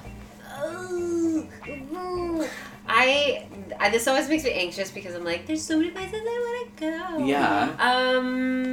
ooh, 0.64 1.48
ooh. 1.68 2.46
I, 2.88 3.48
I 3.80 3.90
this 3.90 4.08
always 4.08 4.30
makes 4.30 4.44
me 4.44 4.52
anxious 4.52 4.92
because 4.92 5.16
I'm 5.16 5.26
like, 5.26 5.48
there's 5.48 5.64
so 5.64 5.80
many 5.80 5.90
places 5.90 6.22
I 6.24 6.64
want 6.68 6.78
to 6.78 6.86
go. 7.18 7.26
Yeah. 7.26 7.72
Um. 7.80 8.64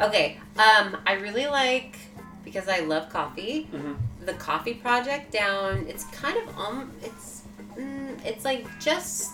Okay. 0.00 0.38
Um. 0.56 0.96
I 1.06 1.12
really 1.20 1.44
like 1.46 1.98
because 2.46 2.66
I 2.68 2.80
love 2.80 3.10
coffee. 3.10 3.68
Mhm. 3.70 3.96
The 4.24 4.34
coffee 4.34 4.74
project 4.74 5.32
down. 5.32 5.86
It's 5.88 6.04
kind 6.04 6.36
of 6.36 6.56
um. 6.58 6.92
It's 7.02 7.42
mm, 7.76 8.24
it's 8.24 8.44
like 8.44 8.66
just 8.80 9.30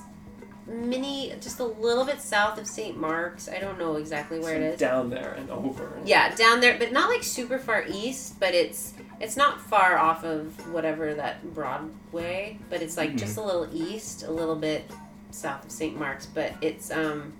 mini, 0.66 1.35
just 1.40 1.60
a 1.60 1.65
little 1.65 2.05
bit 2.05 2.20
south 2.20 2.59
of 2.59 2.66
St. 2.66 2.98
Mark's. 2.98 3.48
I 3.48 3.59
don't 3.59 3.78
know 3.78 3.97
exactly 3.97 4.39
where 4.39 4.55
it 4.55 4.62
is. 4.62 4.78
Down 4.81 5.10
there 5.10 5.32
and 5.32 5.51
over. 5.51 5.98
Yeah, 6.05 6.35
down 6.35 6.60
there, 6.60 6.78
but 6.78 6.93
not 6.93 7.09
like 7.10 7.23
super 7.23 7.59
far 7.59 7.85
east. 7.89 8.39
But 8.40 8.55
it's 8.55 8.94
it's 9.20 9.36
not 9.36 9.60
far 9.60 9.98
off 9.98 10.24
of 10.24 10.73
whatever 10.73 11.15
that 11.15 11.55
Broadway. 11.55 12.59
But 12.70 12.81
it's 12.82 12.97
like 12.97 13.10
Mhm. 13.12 13.19
just 13.19 13.36
a 13.36 13.43
little 13.43 13.69
east, 13.73 14.23
a 14.23 14.31
little 14.31 14.56
bit 14.56 14.90
south 15.31 15.65
of 15.66 15.70
St. 15.70 15.98
Mark's. 15.98 16.27
But 16.27 16.52
it's 16.62 16.90
um. 16.90 17.32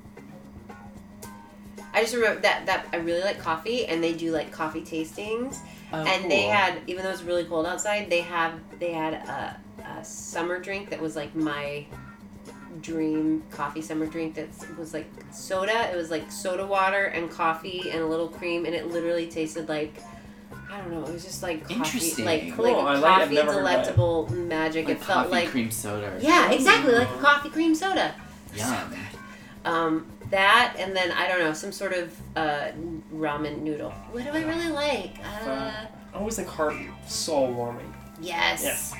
I 1.95 2.03
just 2.03 2.15
remember 2.15 2.41
that 2.43 2.67
that 2.67 2.87
I 2.93 2.97
really 2.97 3.23
like 3.23 3.39
coffee, 3.39 3.87
and 3.87 4.05
they 4.05 4.13
do 4.13 4.33
like 4.33 4.53
coffee 4.53 4.83
tastings. 4.83 5.59
Oh, 5.93 6.05
and 6.05 6.31
they 6.31 6.43
had, 6.43 6.83
even 6.87 7.03
though 7.03 7.09
it 7.09 7.13
was 7.13 7.23
really 7.23 7.45
cold 7.45 7.65
outside, 7.67 8.11
they 8.11 8.21
have 8.21 8.55
they 8.79 8.93
had 8.93 9.15
a, 9.15 9.57
a 10.01 10.05
summer 10.05 10.59
drink 10.61 10.91
that 10.91 11.01
was 11.01 11.17
like 11.17 11.35
my 11.35 11.87
dream 12.83 13.43
coffee 13.51 13.81
summer 13.81 14.07
drink 14.07 14.35
that 14.35 14.49
was 14.79 14.93
like 14.93 15.07
soda. 15.33 15.91
It 15.93 15.97
was 15.97 16.11
like 16.11 16.31
soda 16.31 16.67
water 16.67 17.05
and 17.07 17.31
coffee 17.31 17.91
and 17.91 18.01
a 18.03 18.07
little 18.07 18.29
cream, 18.29 18.67
and 18.67 18.75
it 18.75 18.89
literally 18.89 19.27
tasted 19.29 19.69
like 19.69 19.95
I 20.71 20.79
don't 20.79 20.91
know. 20.91 21.03
It 21.05 21.13
was 21.13 21.25
just 21.25 21.43
like 21.43 21.63
coffee, 21.63 21.75
Interesting. 21.75 22.25
like 22.27 22.53
Cool, 22.55 22.65
like 22.73 22.99
a 22.99 23.01
coffee 23.01 23.35
that. 23.37 23.47
delectable 23.47 24.29
magic. 24.31 24.87
Like 24.87 24.97
it 24.97 25.03
felt 25.03 25.19
coffee 25.25 25.31
like 25.31 25.49
cream 25.49 25.71
soda. 25.71 26.19
yeah, 26.21 26.41
something. 26.43 26.59
exactly 26.59 26.95
like 26.95 27.09
coffee 27.21 27.49
cream 27.49 27.75
soda. 27.75 28.15
Yum. 28.55 28.95
Um, 29.65 30.07
that 30.31 30.75
and 30.79 30.95
then 30.97 31.11
I 31.13 31.27
don't 31.29 31.39
know 31.41 31.53
some 31.53 31.73
sort 31.73 31.93
of 31.93 32.15
uh, 32.37 32.69
ramen 33.15 33.63
noodle. 33.63 33.91
What 34.13 34.25
do 34.25 34.31
I 34.31 34.43
really 34.45 34.69
like? 34.69 35.19
Uh, 35.47 35.71
I 36.15 36.17
always 36.19 36.39
like 36.39 36.47
heart 36.47 36.75
soul 37.07 37.53
warming. 37.53 37.93
yes. 38.21 38.63
Yes. 38.63 38.95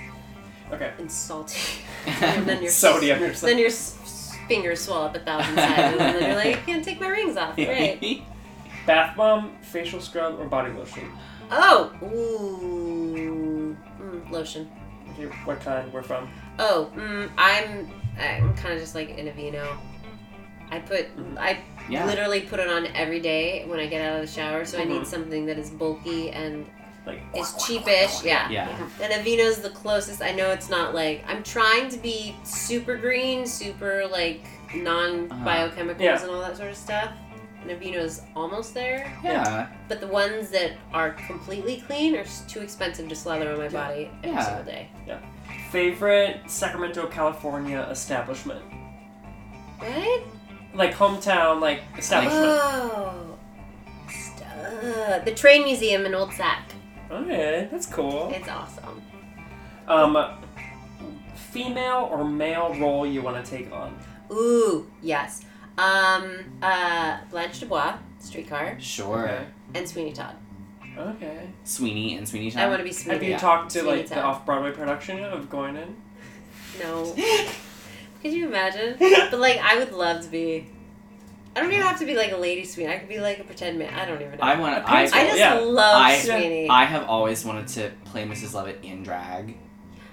Okay. 0.73 0.93
And 0.99 1.11
salty. 1.11 1.59
and 2.07 2.47
then 2.49 2.63
your 2.63 2.71
Sodium. 2.71 3.19
Then 3.41 3.57
your 3.59 3.69
s- 3.69 3.99
s- 4.03 4.37
fingers 4.49 4.81
swell 4.83 5.03
up 5.03 5.17
a 5.17 5.21
thousand 5.21 5.55
times, 5.57 5.97
and 5.99 6.01
then 6.01 6.23
you're 6.23 6.35
like, 6.37 6.59
I 6.59 6.61
can't 6.61 6.85
take 6.85 7.01
my 7.01 7.09
rings 7.09 7.37
off. 7.39 7.55
Great. 7.57 8.23
Bath 8.87 9.17
bomb, 9.17 9.57
facial 9.63 10.01
scrub, 10.01 10.39
or 10.39 10.45
body 10.47 10.71
lotion. 10.73 11.11
Oh, 11.51 11.91
ooh, 12.03 13.77
mm, 14.01 14.31
lotion. 14.31 14.71
Okay, 15.13 15.25
what 15.45 15.61
kind? 15.61 15.91
Where 15.93 16.03
from? 16.03 16.29
Oh, 16.59 16.91
mm, 16.95 17.31
I'm 17.39 17.91
I'm 18.19 18.55
kind 18.57 18.75
of 18.75 18.81
just 18.81 18.95
like 18.95 19.11
an 19.19 19.27
Aveeno. 19.27 19.77
I 20.71 20.79
put 20.81 21.07
I 21.39 21.59
Yeah. 21.89 22.05
literally 22.05 22.41
put 22.43 22.61
it 22.61 22.69
on 22.69 22.87
every 22.89 23.21
day 23.21 23.65
when 23.67 23.81
I 23.81 23.87
get 23.87 24.03
out 24.07 24.17
of 24.17 24.27
the 24.27 24.33
shower, 24.33 24.65
so 24.65 24.79
I 24.79 24.83
Mhm. 24.83 24.89
need 24.89 25.07
something 25.07 25.47
that 25.47 25.59
is 25.59 25.71
bulky 25.71 26.31
and 26.31 26.67
Like 27.07 27.23
it's 27.33 27.53
cheapish. 27.55 28.23
Yeah. 28.23 28.51
Yeah. 28.51 28.69
Mm-hmm. 28.69 29.03
And 29.03 29.13
Aveeno's 29.15 29.59
the 29.63 29.71
closest. 29.71 30.21
I 30.23 30.33
know 30.33 30.51
it's 30.51 30.69
not 30.69 30.95
like 30.95 31.25
I'm 31.27 31.43
trying 31.43 31.89
to 31.89 31.97
be 31.97 32.37
super 32.45 32.97
green, 32.97 33.47
super 33.47 34.07
like 34.07 34.45
non 34.75 35.29
biochemicals 35.31 36.01
Yeah. 36.01 36.21
and 36.21 36.31
all 36.31 36.41
that 36.43 36.59
sort 36.59 36.69
of 36.71 36.77
stuff. 36.77 37.11
And 37.63 37.71
Aveeno's 37.71 38.21
almost 38.37 38.75
there. 38.75 39.11
Yeah. 39.25 39.69
But 39.89 40.01
the 40.01 40.07
ones 40.07 40.51
that 40.51 40.73
are 40.93 41.13
completely 41.13 41.83
clean 41.87 42.15
are 42.15 42.25
too 42.47 42.61
expensive 42.61 43.09
to 43.09 43.17
slather 43.17 43.53
on 43.53 43.59
my 43.59 43.69
body 43.69 44.11
every 44.23 44.37
Yeah. 44.37 44.45
single 44.45 44.65
day. 44.65 44.89
Yeah. 45.07 45.19
Favorite 45.71 46.41
Sacramento, 46.47 47.07
California 47.07 47.87
establishment? 47.91 48.63
What? 49.79 50.23
Like 50.79 50.95
hometown, 50.95 51.61
like 51.61 51.83
establishment. 51.99 52.45
Oh. 52.47 53.37
St- 54.09 55.25
the 55.25 55.33
Train 55.35 55.65
Museum 55.65 56.07
in 56.07 56.15
Old 56.15 56.33
Sac. 56.33 56.73
Okay, 57.11 57.69
that's 57.71 57.87
cool. 57.87 58.31
It's 58.33 58.49
awesome. 58.49 59.03
Um, 59.89 60.39
female 61.35 62.09
or 62.13 62.25
male 62.25 62.75
role 62.79 63.05
you 63.07 63.23
want 63.23 63.45
to 63.45 63.51
take 63.51 63.73
on? 63.73 63.99
Ooh, 64.31 64.89
yes. 65.03 65.43
Um, 65.79 66.45
uh, 66.63 67.19
Blanche 67.31 67.61
Dubois, 67.61 67.95
Streetcar, 68.21 68.77
Sure. 68.79 69.29
Okay. 69.29 69.47
and 69.75 69.89
Sweeney 69.89 70.13
Todd. 70.13 70.37
Okay. 70.97 71.49
Sweeney 71.65 72.17
and 72.17 72.29
Sweeney 72.29 72.51
Todd. 72.51 72.63
I 72.63 72.69
wanna 72.69 72.83
be 72.85 72.93
Sweeney. 72.93 73.15
Have 73.15 73.23
you 73.25 73.31
Yeah. 73.31 73.39
talked 73.39 73.71
to 73.73 73.81
Sweeney 73.81 73.97
like 73.99 74.09
the 74.09 74.21
off 74.23 74.45
Broadway 74.47 74.73
production 74.73 75.25
of 75.25 75.49
going 75.51 75.77
in? 75.77 75.97
No. 76.81 77.17
Could 78.23 78.33
you 78.33 78.47
imagine? 78.47 78.97
But 79.31 79.39
like, 79.41 79.59
I 79.59 79.79
would 79.79 79.93
love 79.93 80.23
to 80.25 80.29
be. 80.29 80.67
I 81.57 81.61
don't 81.61 81.73
even 81.73 81.85
have 81.85 81.99
to 81.99 82.07
be 82.07 82.15
like 82.15 82.33
a 82.33 82.37
lady 82.37 82.65
Sweeney. 82.65 82.93
I 82.93 82.99
could 82.99 83.09
be 83.09 83.19
like 83.21 83.39
a 83.41 83.45
pretend 83.45 83.79
man. 83.79 83.93
I 83.93 84.05
don't 84.05 84.21
even 84.21 84.39
know. 84.39 84.45
I 84.45 84.59
want 84.59 84.77
to. 84.85 84.91
I, 84.91 85.01
I 85.03 85.07
just 85.37 85.65
love 85.67 86.03
I, 86.03 86.19
Sweeney. 86.19 86.69
I 86.69 86.85
have 86.85 87.05
always 87.09 87.45
wanted 87.45 87.69
to 87.69 87.91
play 88.05 88.25
Mrs. 88.27 88.55
Lovett 88.55 88.79
in 88.83 89.03
drag, 89.03 89.57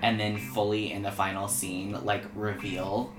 and 0.02 0.19
then 0.19 0.38
fully 0.38 0.91
in 0.91 1.03
the 1.03 1.11
final 1.11 1.48
scene, 1.48 1.98
like 2.03 2.23
reveal 2.36 3.14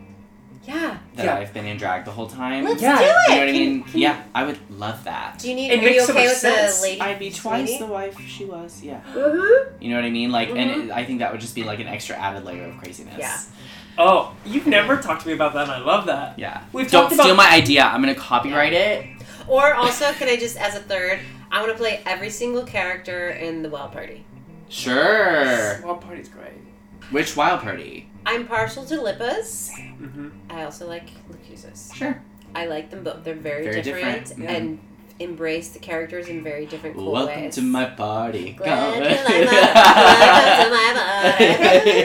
yeah. 0.64 0.98
that 1.14 1.24
Yeah. 1.26 1.36
I've 1.36 1.54
been 1.54 1.66
in 1.66 1.76
drag 1.76 2.04
the 2.04 2.10
whole 2.10 2.26
time. 2.26 2.64
Let's 2.64 2.82
Yeah. 2.82 2.98
do 2.98 3.04
it. 3.04 3.08
You 3.28 3.34
know 3.36 3.40
what 3.40 3.48
I 3.48 3.52
mean? 3.52 3.82
can- 3.84 4.00
yeah, 4.00 4.22
I 4.34 4.44
would 4.44 4.58
love 4.70 5.04
that. 5.04 5.38
Do 5.38 5.48
you 5.48 5.54
need? 5.54 5.70
It 5.70 5.78
are 5.78 5.82
you 5.82 5.90
makes 5.90 6.06
so 6.06 6.14
much 6.14 6.24
with 6.24 6.32
sense. 6.38 6.82
lady? 6.82 7.00
I'd 7.00 7.18
be 7.20 7.30
twice 7.30 7.68
Sweeney? 7.68 7.78
the 7.78 7.86
wife 7.92 8.20
she 8.26 8.44
was. 8.44 8.82
Yeah. 8.82 9.00
Mhm. 9.14 9.66
You 9.80 9.90
know 9.90 9.96
what 9.96 10.04
I 10.04 10.10
mean? 10.10 10.32
Like, 10.32 10.48
Mhm. 10.48 10.58
and 10.58 10.70
it, 10.70 10.90
I 10.90 11.04
think 11.04 11.20
that 11.20 11.30
would 11.30 11.40
just 11.40 11.54
be 11.54 11.62
like 11.62 11.78
an 11.78 11.86
extra 11.86 12.16
added 12.16 12.44
layer 12.44 12.64
of 12.64 12.76
craziness. 12.78 13.14
Yeah. 13.18 13.38
Oh, 13.98 14.34
you've 14.44 14.66
never 14.66 14.96
talked 14.98 15.22
to 15.22 15.28
me 15.28 15.34
about 15.34 15.54
that, 15.54 15.62
and 15.64 15.72
I 15.72 15.78
love 15.78 16.06
that. 16.06 16.38
Yeah. 16.38 16.62
We've 16.72 16.90
Don't 16.90 17.04
talked 17.04 17.14
steal 17.14 17.26
about- 17.32 17.36
my 17.48 17.50
idea. 17.50 17.82
I'm 17.84 18.00
gonna 18.02 18.14
copyright 18.14 18.72
it. 18.72 19.06
Or 19.48 19.74
also, 19.74 20.12
can 20.12 20.28
I 20.28 20.36
just, 20.36 20.56
as 20.56 20.74
a 20.74 20.80
third, 20.80 21.20
I 21.50 21.60
want 21.60 21.72
to 21.72 21.78
play 21.78 22.02
every 22.04 22.30
single 22.30 22.64
character 22.64 23.30
in 23.30 23.62
the 23.62 23.68
Wild 23.70 23.92
Party. 23.92 24.24
Sure. 24.68 25.80
Wild 25.84 26.00
Party's 26.00 26.28
great. 26.28 26.52
Which 27.10 27.36
wild 27.36 27.60
party? 27.60 28.10
I'm 28.26 28.46
partial 28.48 28.84
to 28.86 28.96
Lippa's. 28.96 29.70
Mm-hmm. 29.78 30.28
I 30.50 30.64
also 30.64 30.88
like 30.88 31.08
LaChiusa's. 31.30 31.92
Sure. 31.94 32.20
I 32.54 32.66
like 32.66 32.90
them 32.90 33.04
both. 33.04 33.22
They're 33.22 33.34
very, 33.34 33.62
Very 33.64 33.82
different, 33.82 34.26
different, 34.26 34.50
yeah. 34.50 34.56
and 34.56 34.78
embrace 35.18 35.70
the 35.70 35.78
characters 35.78 36.28
in 36.28 36.42
very 36.44 36.66
different 36.66 36.96
cool 36.96 37.12
Welcome 37.12 37.42
ways. 37.44 37.54
to 37.54 37.62
my 37.62 37.86
party. 37.86 38.52
Glad 38.52 38.98
you 38.98 39.16
Come. 39.16 39.24
my- 39.24 39.50
welcome 40.60 40.64
to 40.64 40.70
my 40.70 40.90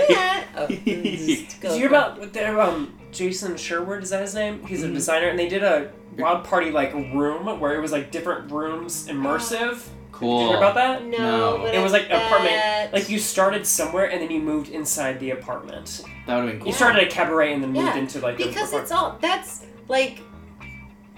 party. 0.08 0.16
Oh, 0.54 0.68
go 0.68 0.76
Did 0.76 1.20
you 1.64 1.70
hear 1.72 1.88
for 1.90 1.96
about 1.96 2.20
with 2.20 2.34
their 2.34 2.60
um 2.60 2.94
Jason 3.12 3.56
Sherwood? 3.56 4.04
Is 4.04 4.10
that 4.10 4.22
his 4.22 4.36
name? 4.36 4.62
He's 4.68 4.84
a 4.84 4.88
Mhm. 4.90 4.94
designer, 4.96 5.28
and 5.30 5.40
they 5.40 5.48
did 5.48 5.64
a 5.64 5.92
Wild 6.18 6.44
Party 6.44 6.72
like 6.72 6.94
room 6.94 7.60
where 7.60 7.74
it 7.74 7.80
was 7.82 7.94
like 7.94 8.12
different 8.12 8.52
rooms, 8.52 9.08
immersive. 9.08 9.88
Cool. 10.12 10.40
Did 10.40 10.44
you 10.44 10.50
hear 10.50 10.58
about 10.58 10.76
that? 10.76 11.06
No, 11.06 11.58
No. 11.58 11.66
It 11.68 11.80
was 11.82 11.94
like 11.94 12.08
an 12.12 12.22
apartment. 12.22 12.92
Like 12.94 13.10
you 13.10 13.18
started 13.18 13.66
somewhere 13.66 14.12
and 14.12 14.22
then 14.22 14.30
you 14.30 14.42
moved 14.42 14.70
inside 14.70 15.20
the 15.22 15.32
apartment. 15.32 16.02
That 16.28 16.36
would 16.36 16.44
have 16.44 16.52
been 16.52 16.60
cool. 16.60 16.68
You 16.68 16.74
started 16.74 17.02
a 17.08 17.10
cabaret 17.10 17.54
and 17.54 17.64
then 17.64 17.72
moved 17.72 17.96
into 17.98 18.20
like 18.20 18.38
the 18.38 18.48
because 18.48 18.74
it's 18.74 18.92
all 18.92 19.18
that's 19.22 19.66
like 19.88 20.20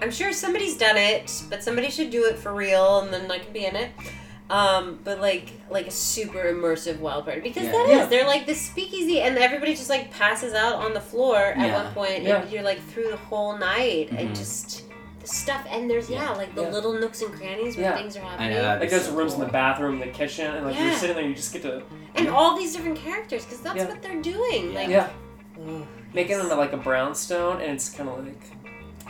I'm 0.00 0.10
sure 0.10 0.32
somebody's 0.32 0.76
done 0.76 0.96
it, 0.96 1.42
but 1.48 1.62
somebody 1.62 1.90
should 1.90 2.10
do 2.10 2.24
it 2.26 2.38
for 2.38 2.52
real, 2.52 3.00
and 3.00 3.12
then 3.12 3.30
I 3.30 3.38
can 3.38 3.52
be 3.52 3.64
in 3.64 3.76
it. 3.76 3.90
Um, 4.50 4.98
but 5.04 5.20
like 5.22 5.52
like 5.70 5.86
a 5.86 5.90
super 5.90 6.38
immersive 6.52 6.98
wild 6.98 7.24
party 7.24 7.40
because 7.40 7.64
Yeah. 7.64 7.72
that 7.72 7.88
is 7.88 7.96
Yeah. 7.96 8.06
they're 8.06 8.26
like 8.26 8.46
the 8.46 8.54
speakeasy, 8.54 9.20
and 9.22 9.38
everybody 9.38 9.74
just 9.74 9.88
like 9.88 10.10
passes 10.10 10.52
out 10.52 10.74
on 10.74 10.92
the 10.92 11.00
floor 11.00 11.38
at 11.38 11.56
Yeah. 11.58 11.82
one 11.84 11.94
point, 11.94 12.22
Yeah. 12.24 12.42
and 12.42 12.50
you're 12.52 12.62
like 12.62 12.82
through 12.90 13.08
the 13.10 13.16
whole 13.16 13.56
night, 13.56 14.10
and 14.10 14.30
Mhm. 14.30 14.36
just 14.36 14.82
the 15.20 15.26
stuff, 15.26 15.66
and 15.70 15.88
there's 15.88 16.10
yeah, 16.10 16.24
Yeah. 16.24 16.30
like 16.32 16.54
the 16.54 16.60
Yeah. 16.62 16.68
little 16.68 16.92
nooks 16.92 17.22
and 17.22 17.32
crannies 17.32 17.76
where 17.78 17.86
Yeah. 17.86 17.96
things 17.96 18.16
are 18.18 18.20
I 18.24 18.28
happening, 18.28 18.52
know 18.58 18.76
like 18.80 18.90
there's 18.90 19.06
so 19.06 19.12
rooms 19.14 19.32
in 19.32 19.40
the 19.40 19.46
bathroom, 19.46 19.98
the 19.98 20.08
kitchen, 20.08 20.54
and 20.54 20.66
like 20.66 20.78
you're 20.78 20.92
sitting 20.92 21.16
there, 21.16 21.24
you 21.24 21.34
just 21.34 21.52
get 21.54 21.62
to 21.62 21.82
and 22.14 22.28
all 22.28 22.54
these 22.54 22.74
different 22.74 22.98
characters 22.98 23.44
because 23.46 23.60
that's 23.60 23.76
Yeah. 23.78 23.86
what 23.88 24.02
they're 24.02 24.20
doing. 24.20 24.74
Like, 24.74 24.88
yeah. 24.88 25.08
oh, 25.58 25.86
make 26.12 26.28
it 26.28 26.38
into 26.38 26.54
like 26.54 26.74
a 26.74 26.76
brownstone, 26.76 27.62
and 27.62 27.72
it's 27.72 27.88
kind 27.88 28.10
of 28.10 28.22
like 28.22 28.42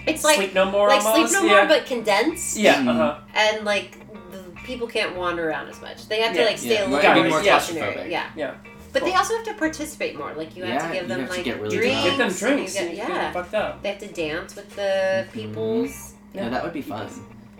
It's 0.06 0.22
like 0.24 0.36
Sleep 0.36 0.54
No 0.54 0.70
More 0.70 0.88
like 0.88 1.04
almost, 1.04 1.32
sleep 1.32 1.42
no 1.42 1.48
yeah. 1.48 1.56
more, 1.60 1.66
but 1.68 1.86
condensed. 1.86 2.56
yeah, 2.56 2.78
uh 2.80 2.92
huh. 2.92 3.18
and 3.34 3.64
like 3.64 3.98
the 4.30 4.38
people 4.64 4.86
can't 4.86 5.16
wander 5.16 5.48
around 5.48 5.68
as 5.68 5.80
much. 5.80 6.08
They 6.08 6.20
have 6.20 6.32
to 6.34 6.40
Yeah. 6.40 6.46
like 6.46 6.58
stay 6.58 6.74
Yeah, 6.74 6.82
a 6.82 6.86
little 6.86 7.02
gotta 7.02 7.20
more 7.20 7.30
more 7.30 7.42
stationary. 7.42 7.94
claustrophobic. 7.94 8.10
Yeah, 8.10 8.26
Yeah. 8.36 8.54
but 8.92 9.04
they 9.04 9.12
also 9.14 9.34
have 9.36 9.44
to 9.46 9.54
participate 9.54 10.16
more. 10.18 10.32
Like 10.34 10.56
you 10.56 10.64
have 10.64 10.74
Yeah, 10.74 10.86
to 10.88 10.92
give 10.94 11.02
you 11.02 11.08
them 11.08 11.20
have 11.20 11.28
to 11.30 11.34
like 11.36 11.44
get 11.44 11.60
really 11.60 11.76
drinks. 11.76 12.02
drunk. 12.02 12.18
Give 12.18 12.18
them 12.18 12.32
drinks. 12.56 12.74
you 12.74 12.80
And 12.80 12.90
get- 12.90 12.98
you 12.98 13.06
get 13.14 13.22
yeah, 13.22 13.32
fucked 13.32 13.54
up. 13.54 13.82
they 13.82 13.88
have 13.90 13.98
to 13.98 14.06
dance 14.08 14.56
with 14.56 14.74
the 14.76 15.26
Mhm. 15.28 15.32
peoples. 15.32 16.12
Yeah, 16.34 16.48
that 16.48 16.62
would 16.64 16.72
be 16.72 16.82
fun. 16.82 17.08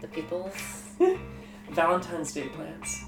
The 0.01 0.09
peoples. 0.09 0.53
Valentine's 1.71 2.33
Day 2.33 2.49
plans. 2.49 3.05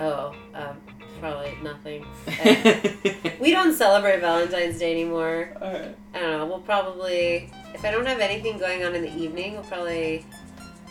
Oh, 0.00 0.34
um, 0.54 0.76
probably 1.18 1.52
nothing. 1.62 2.06
we 3.40 3.50
don't 3.50 3.74
celebrate 3.74 4.20
Valentine's 4.20 4.78
Day 4.78 4.92
anymore. 4.92 5.56
I 5.60 5.72
don't 5.72 6.30
know. 6.32 6.46
We'll 6.46 6.60
probably, 6.60 7.50
if 7.74 7.84
I 7.84 7.90
don't 7.90 8.06
have 8.06 8.20
anything 8.20 8.58
going 8.58 8.84
on 8.84 8.94
in 8.94 9.02
the 9.02 9.14
evening, 9.14 9.54
we'll 9.54 9.64
probably 9.64 10.24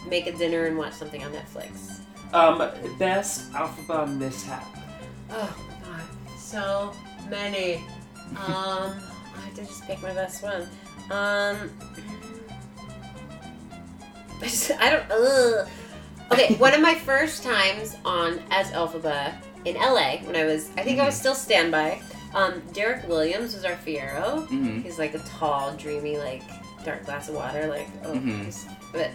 make 0.07 0.27
a 0.27 0.31
dinner 0.31 0.65
and 0.65 0.77
watch 0.77 0.93
something 0.93 1.23
on 1.23 1.31
Netflix. 1.31 1.99
Um, 2.33 2.57
best 2.99 3.51
Elphaba 3.53 4.17
mishap. 4.17 4.65
Oh 5.29 5.55
my 5.81 5.97
god, 5.97 6.39
so 6.39 6.93
many. 7.29 7.75
Um, 8.31 8.93
I 9.35 9.41
have 9.45 9.53
to 9.55 9.61
just 9.65 9.83
pick 9.83 10.01
my 10.01 10.13
best 10.13 10.43
one. 10.43 10.63
Um, 11.09 11.71
I, 14.39 14.43
just, 14.43 14.71
I 14.71 14.89
don't. 14.89 15.05
Ugh. 15.09 15.67
Okay, 16.31 16.55
one 16.55 16.73
of 16.73 16.81
my 16.81 16.93
first 16.95 17.43
times 17.43 17.95
on 18.03 18.41
as 18.51 18.69
Elphaba 18.71 19.33
in 19.65 19.75
LA 19.75 20.17
when 20.25 20.35
I 20.35 20.43
was, 20.43 20.69
I 20.77 20.83
think 20.83 20.99
I 20.99 21.05
was 21.05 21.15
still 21.15 21.35
standby. 21.35 22.01
Um, 22.33 22.61
Derek 22.73 23.07
Williams 23.07 23.53
was 23.55 23.63
our 23.63 23.75
Fiyero. 23.75 24.45
Mhm. 24.49 24.83
He's 24.83 24.99
like 24.99 25.13
a 25.15 25.19
tall, 25.19 25.71
dreamy, 25.77 26.17
like 26.17 26.43
dark 26.83 27.05
glass 27.05 27.29
of 27.29 27.35
water. 27.35 27.67
Like, 27.67 27.87
oh, 28.03 28.11
Mhm. 28.11 28.43
he's- 28.43 28.65
but 28.91 29.09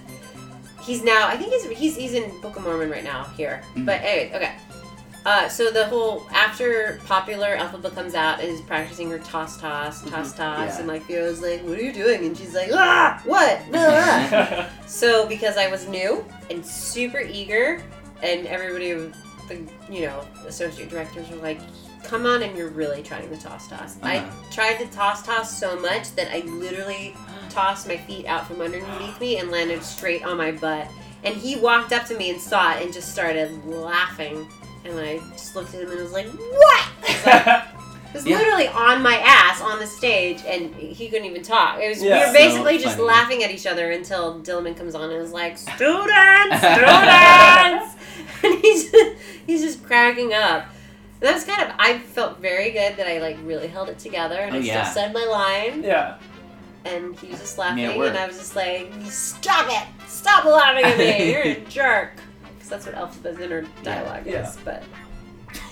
he's 0.80 1.02
now. 1.04 1.28
I 1.28 1.36
think 1.36 1.52
he's 1.52 1.64
he's 1.78 1.96
he's 1.96 2.14
in 2.14 2.40
Book 2.40 2.56
of 2.56 2.64
Mormon 2.64 2.90
right 2.90 3.04
now 3.04 3.24
here. 3.36 3.62
Mhm. 3.76 3.84
But 3.86 4.00
anyway, 4.02 4.32
okay. 4.34 4.52
Uh, 5.24 5.48
so 5.48 5.70
the 5.70 5.86
whole 5.86 6.26
after 6.32 7.00
popular 7.06 7.56
Elphaba 7.56 7.94
comes 7.94 8.14
out 8.14 8.42
is 8.42 8.60
practicing 8.62 9.08
her 9.10 9.18
toss 9.20 9.56
toss 9.60 10.02
toss 10.02 10.32
toss 10.32 10.58
Yeah. 10.74 10.78
and 10.80 10.88
like 10.88 11.06
Fiyero's 11.06 11.40
like 11.40 11.62
what 11.62 11.78
are 11.78 11.82
you 11.82 11.92
doing 11.92 12.24
and 12.26 12.36
she's 12.36 12.54
like 12.54 12.70
ah 12.72 13.20
what 13.24 13.60
Ah." 13.74 14.68
so 14.86 15.26
because 15.28 15.56
I 15.56 15.68
was 15.68 15.86
new 15.88 16.24
and 16.50 16.66
super 16.66 17.20
eager 17.20 17.80
and 18.22 18.46
everybody 18.48 18.94
the 19.48 19.58
you 19.88 20.02
know 20.06 20.24
associate 20.46 20.88
directors 20.90 21.28
were 21.30 21.36
like 21.36 21.60
come 22.02 22.26
on 22.26 22.42
and 22.42 22.56
you're 22.58 22.70
really 22.70 23.00
trying 23.02 23.30
the 23.30 23.36
toss 23.36 23.68
toss 23.68 23.98
I 24.02 24.16
Uh-huh. 24.18 24.30
tried 24.50 24.78
to 24.78 24.86
toss 24.86 25.22
toss 25.24 25.56
so 25.56 25.78
much 25.78 26.10
that 26.16 26.34
I 26.34 26.40
literally 26.46 27.14
tossed 27.48 27.86
my 27.86 27.96
feet 27.96 28.26
out 28.26 28.48
from 28.48 28.60
underneath 28.60 29.20
me 29.20 29.36
and 29.38 29.52
landed 29.52 29.84
straight 29.84 30.24
on 30.24 30.36
my 30.36 30.50
butt 30.50 30.88
and 31.22 31.36
he 31.36 31.54
walked 31.54 31.92
up 31.92 32.06
to 32.06 32.16
me 32.18 32.30
and 32.30 32.40
saw 32.40 32.74
it 32.74 32.82
and 32.82 32.92
just 32.92 33.12
started 33.12 33.64
laughing 33.66 34.48
and 34.84 34.98
I 34.98 35.18
just 35.32 35.54
looked 35.56 35.74
at 35.74 35.82
him 35.82 35.90
and 35.90 36.00
I 36.00 36.02
was 36.02 36.12
like, 36.12 36.26
"What?" 36.28 36.88
It 38.12 38.16
was 38.16 38.26
Yeah. 38.26 38.36
literally 38.36 38.68
on 38.68 39.00
my 39.02 39.16
ass 39.16 39.62
on 39.62 39.78
the 39.78 39.86
stage, 39.86 40.42
and 40.46 40.74
he 40.74 41.08
couldn't 41.08 41.24
even 41.24 41.42
talk. 41.42 41.80
It 41.80 41.88
was 41.88 42.00
we 42.00 42.08
Yeah. 42.08 42.26
were 42.26 42.32
basically 42.34 42.76
So 42.78 42.84
just 42.84 42.98
laughing 42.98 43.42
at 43.42 43.50
each 43.50 43.66
other 43.66 43.90
until 43.90 44.38
Dillamond 44.40 44.76
comes 44.76 44.94
on 44.94 45.04
and 45.10 45.22
is 45.22 45.32
like, 45.32 45.56
"Students, 45.76 46.58
students," 46.58 47.96
and 48.42 48.54
he's 48.60 48.94
he's 49.46 49.62
just 49.62 49.82
cracking 49.84 50.34
up. 50.34 50.66
And 51.20 51.28
that 51.28 51.34
was 51.34 51.44
kind 51.44 51.62
of 51.62 51.74
I 51.78 51.98
felt 52.00 52.38
very 52.40 52.70
good 52.72 52.96
that 52.96 53.06
I 53.06 53.18
like 53.20 53.38
really 53.44 53.68
held 53.68 53.88
it 53.88 53.98
together 53.98 54.36
and 54.40 54.54
Oh, 54.56 54.58
I 54.58 54.62
yeah. 54.62 54.82
still 54.84 55.04
said 55.04 55.14
my 55.14 55.24
line, 55.24 55.82
yeah. 55.82 56.18
and 56.84 57.18
he 57.18 57.28
was 57.28 57.40
just 57.40 57.56
laughing, 57.56 57.84
and 57.86 58.18
I 58.18 58.26
was 58.26 58.36
just 58.36 58.54
like, 58.56 58.92
"Stop 59.06 59.68
it! 59.70 59.86
Stop 60.08 60.44
laughing 60.44 60.84
at 60.84 60.98
me! 60.98 61.30
You're 61.32 61.42
a 61.42 61.60
jerk." 61.60 62.20
Because 62.72 62.84
that's 62.84 63.22
what 63.22 63.24
Elphaba's 63.34 63.40
inner 63.40 63.62
dialogue 63.82 64.26
Yeah. 64.26 64.48
is, 64.48 64.56
but. 64.64 64.82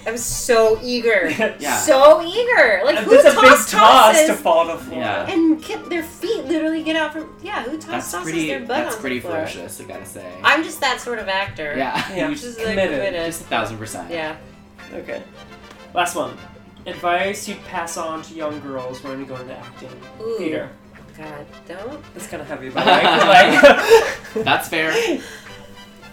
I 0.06 0.10
was 0.12 0.22
so 0.22 0.78
eager, 0.82 1.31
Yeah. 1.59 1.78
so 1.78 2.20
eager. 2.22 2.82
Like 2.85 2.97
And 2.97 3.06
who 3.06 3.14
it's 3.14 3.24
a 3.24 3.31
big 3.31 3.51
toss 3.51 3.70
toss 3.70 4.12
tosses 4.14 4.27
to 4.28 4.35
fall 4.35 4.66
to 4.66 4.72
the 4.72 4.78
floor. 4.85 4.98
Yeah. 5.01 5.31
and 5.31 5.62
get 5.64 5.89
their 5.89 6.02
feet 6.02 6.44
literally 6.44 6.82
get 6.82 6.97
out 6.97 7.14
from 7.14 7.35
yeah? 7.43 7.62
Who 7.62 7.78
toss 7.78 7.86
That's 7.90 8.12
tosses 8.12 8.24
pretty. 8.31 8.48
their 8.48 8.60
butt 8.60 8.68
That's 8.68 8.97
on 8.97 9.01
pretty 9.01 9.16
the 9.20 9.28
floor? 9.28 9.36
ferocious. 9.47 9.81
I 9.81 9.85
gotta 9.85 10.05
say. 10.05 10.31
I'm 10.43 10.62
just 10.64 10.81
that 10.82 11.01
sort 11.01 11.18
of 11.18 11.28
actor. 11.28 11.74
yeah. 11.78 11.97
Yeah. 12.14 12.28
You 12.28 12.35
just 12.35 12.44
just, 12.44 12.59
like 12.59 12.68
committed. 12.68 12.98
committed. 12.98 13.27
just 13.27 13.40
a 13.40 13.44
thousand 13.44 13.78
percent. 13.78 14.10
yeah. 14.10 14.36
Okay. 14.93 15.22
Last 15.94 16.14
one. 16.14 16.36
Advice 16.86 17.48
you'd 17.48 17.62
pass 17.64 17.97
on 17.97 18.20
to 18.22 18.35
young 18.35 18.60
girls 18.60 19.02
wanting 19.02 19.20
to 19.20 19.27
go 19.35 19.40
into 19.40 19.56
acting. 19.56 19.89
Ooh. 20.20 20.36
Theater. 20.39 20.68
God, 21.16 21.47
don't. 21.68 22.02
That's 22.14 22.27
kind 22.27 22.40
of 22.40 22.48
heavy, 22.48 22.70
but 22.70 22.86
like, 22.86 23.05
like 23.05 24.35
That's 24.44 24.68
fair. 24.68 24.93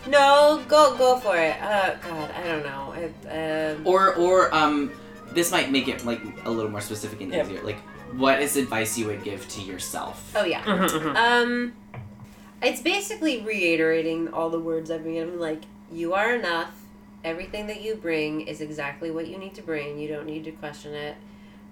No, 0.07 0.61
go 0.67 0.97
go 0.97 1.17
for 1.17 1.37
it. 1.37 1.61
Uh, 1.61 1.95
God, 2.07 2.31
I 2.31 2.43
don't 2.43 2.63
know. 2.63 2.93
I, 3.29 3.71
um, 3.73 3.87
Or 3.87 4.13
or 4.15 4.53
um, 4.53 4.91
this 5.33 5.51
might 5.51 5.71
make 5.71 5.87
it 5.87 6.05
like 6.05 6.21
a 6.45 6.49
little 6.51 6.71
more 6.71 6.81
specific 6.81 7.21
and 7.21 7.31
Yeah. 7.33 7.43
easier. 7.43 7.61
Like, 7.63 7.79
what 8.13 8.41
is 8.41 8.55
advice 8.57 8.97
you 8.97 9.07
would 9.07 9.23
give 9.23 9.47
to 9.49 9.61
yourself? 9.61 10.31
oh 10.35 10.45
yeah. 10.45 10.63
Mhm, 10.63 10.89
mhm. 10.89 11.15
Um, 11.15 11.73
it's 12.61 12.81
basically 12.81 13.41
reiterating 13.41 14.29
all 14.33 14.49
the 14.49 14.59
words 14.59 14.89
I've 14.89 15.03
been 15.03 15.13
given. 15.13 15.39
Like, 15.39 15.61
you 15.91 16.13
are 16.13 16.33
enough. 16.35 16.71
Everything 17.23 17.67
that 17.67 17.81
you 17.81 17.95
bring 17.95 18.41
is 18.41 18.61
exactly 18.61 19.11
what 19.11 19.27
you 19.27 19.37
need 19.37 19.53
to 19.55 19.61
bring. 19.61 19.99
You 19.99 20.07
don't 20.07 20.25
need 20.25 20.43
to 20.45 20.51
question 20.51 20.93
it. 20.93 21.15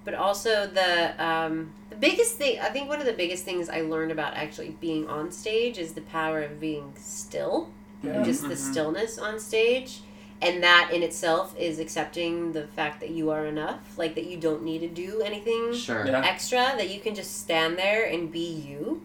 But 0.03 0.14
also 0.14 0.68
the 0.68 1.14
um, 1.24 1.72
the 1.90 1.95
biggest 1.95 2.36
thing. 2.36 2.60
I 2.60 2.70
think 2.70 2.90
one 2.90 2.99
of 2.99 3.06
the 3.07 3.14
biggest 3.14 3.44
things 3.45 3.70
I 3.70 3.82
learned 3.82 4.12
about 4.12 4.34
actually 4.36 4.76
being 4.82 5.07
on 5.07 5.32
stage 5.32 5.78
is 5.80 5.94
the 5.94 6.02
power 6.02 6.41
of 6.41 6.60
being 6.60 6.94
still. 6.98 7.70
Yeah. 8.04 8.24
Just 8.24 8.44
the 8.44 8.56
Mhm. 8.56 8.72
stillness 8.72 9.18
on 9.18 9.40
stage. 9.40 10.02
And 10.42 10.62
that 10.64 10.92
in 10.94 11.02
itself 11.02 11.56
is 11.58 11.80
accepting 11.80 12.52
the 12.52 12.68
fact 12.68 13.00
that 13.00 13.10
you 13.10 13.30
are 13.32 13.46
enough, 13.46 13.98
like 13.98 14.16
that 14.16 14.26
you 14.26 14.38
don't 14.38 14.64
need 14.64 14.80
to 14.80 14.88
do 14.88 15.22
anything 15.22 15.74
Sure. 15.74 16.06
Yeah. 16.06 16.22
extra 16.26 16.74
that 16.78 16.90
you 16.90 17.00
can 17.00 17.16
just 17.16 17.40
stand 17.40 17.78
there 17.78 18.04
and 18.06 18.32
be 18.32 18.40
you 18.46 19.02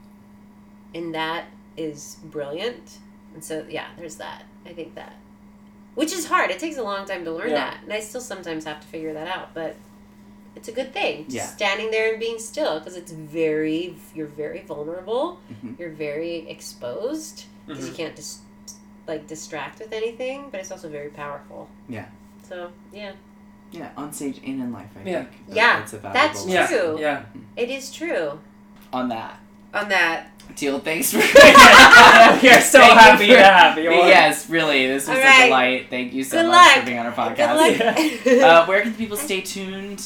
and 0.92 1.14
that 1.14 1.44
is 1.76 2.16
brilliant 2.24 2.98
and 3.32 3.44
so 3.44 3.64
yeah 3.70 3.86
there's 3.96 4.16
that 4.16 4.42
i 4.66 4.70
think 4.72 4.96
that 4.96 5.14
which 5.94 6.12
is 6.12 6.26
hard 6.26 6.50
it 6.50 6.58
takes 6.58 6.76
a 6.76 6.82
long 6.82 7.06
time 7.06 7.24
to 7.24 7.30
learn 7.30 7.50
Yeah. 7.50 7.54
that 7.70 7.78
and 7.84 7.92
i 7.92 8.00
still 8.00 8.20
sometimes 8.20 8.64
have 8.64 8.80
to 8.80 8.86
figure 8.88 9.12
that 9.12 9.28
out 9.28 9.54
but 9.54 9.76
it's 10.56 10.66
a 10.66 10.72
good 10.72 10.92
thing 10.92 11.24
just 11.26 11.36
Yeah. 11.36 11.46
standing 11.46 11.92
there 11.92 12.10
and 12.10 12.18
being 12.18 12.40
still 12.40 12.80
because 12.80 12.96
it's 12.96 13.12
very 13.12 13.94
you're 14.16 14.26
very 14.26 14.62
vulnerable 14.62 15.38
Mhm. 15.64 15.78
you're 15.78 15.90
very 15.90 16.48
exposed 16.48 17.44
because 17.68 17.86
you 17.86 17.92
Mhm. 17.92 17.96
can't 17.96 18.16
just 18.16 18.40
like 19.10 19.26
distract 19.26 19.78
with 19.80 19.92
anything 19.92 20.48
but 20.50 20.60
it's 20.60 20.70
also 20.70 20.88
very 20.88 21.10
powerful 21.10 21.68
Yeah. 21.88 22.06
so 22.48 22.70
yeah 22.92 23.12
Yeah. 23.72 23.90
On 23.96 24.12
stage 24.12 24.38
and 24.44 24.60
in 24.64 24.72
life. 24.72 24.90
I 24.96 25.08
Yeah. 25.08 25.24
think. 25.24 25.30
that- 25.48 25.56
Yeah, 25.56 25.74
That's 25.80 25.92
a 25.92 25.98
that's 25.98 26.40
true. 26.70 26.98
Yeah. 27.06 27.22
it 27.62 27.68
is 27.70 27.92
true 28.00 28.40
On 28.92 29.08
that, 29.10 29.34
on 29.72 29.88
that 29.90 30.18
Deal. 30.56 30.80
Thanks 30.80 31.08
for. 31.14 31.18
we 31.18 32.48
are 32.50 32.60
so 32.60 32.80
Thank 32.80 32.92
you 32.94 32.98
happy 32.98 33.26
for- 33.28 33.36
to 33.36 33.42
have 33.44 33.78
you. 33.78 33.90
on. 33.92 34.08
Yes, 34.08 34.50
really. 34.50 34.80
This 34.88 35.06
was 35.06 35.16
All 35.16 35.24
a 35.24 35.44
delight. 35.46 35.86
Thank 35.90 36.12
you 36.12 36.24
so 36.24 36.38
Good 36.42 36.48
much 36.48 36.68
for 36.72 36.76
luck. 36.78 36.86
being 36.86 36.98
on 36.98 37.06
our 37.06 37.12
Good 37.30 37.36
podcast. 37.38 38.36
luck. 38.36 38.42
uh, 38.42 38.66
where 38.66 38.80
can 38.82 38.94
people 38.94 39.16
stay 39.16 39.40
tuned 39.42 40.02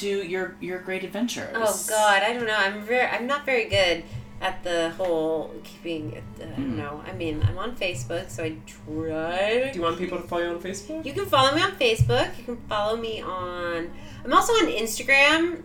to 0.00 0.06
your 0.06 0.54
your 0.60 0.78
great 0.80 1.02
adventures? 1.02 1.56
Oh 1.56 1.74
God, 1.88 2.22
I 2.22 2.34
don't 2.34 2.46
know. 2.46 2.60
I'm 2.64 2.82
very, 2.82 3.06
I'm 3.08 3.26
not 3.26 3.46
very 3.46 3.66
good 3.70 4.04
at 4.40 4.62
the 4.62 4.90
whole 4.90 5.52
keeping. 5.64 6.12
it, 6.12 6.22
Uh, 6.40 6.44
I 6.44 6.46
don't 6.50 6.72
Mm. 6.74 6.76
know. 6.76 7.02
I 7.06 7.12
mean, 7.12 7.42
I'm 7.48 7.58
on 7.58 7.74
Facebook, 7.76 8.30
so 8.30 8.44
I 8.44 8.56
try. 8.66 9.70
Do 9.72 9.78
you 9.78 9.82
want 9.82 9.98
people 9.98 10.18
to 10.20 10.26
follow 10.28 10.42
you 10.42 10.48
on 10.50 10.60
Facebook? 10.60 11.04
You 11.04 11.12
can 11.12 11.26
follow 11.26 11.54
me 11.54 11.62
on 11.62 11.72
Facebook. 11.72 12.36
You 12.38 12.44
can 12.44 12.56
follow 12.68 12.96
me 12.96 13.20
on. 13.20 13.90
I'm 14.24 14.32
also 14.32 14.52
on 14.54 14.66
Instagram, 14.70 15.62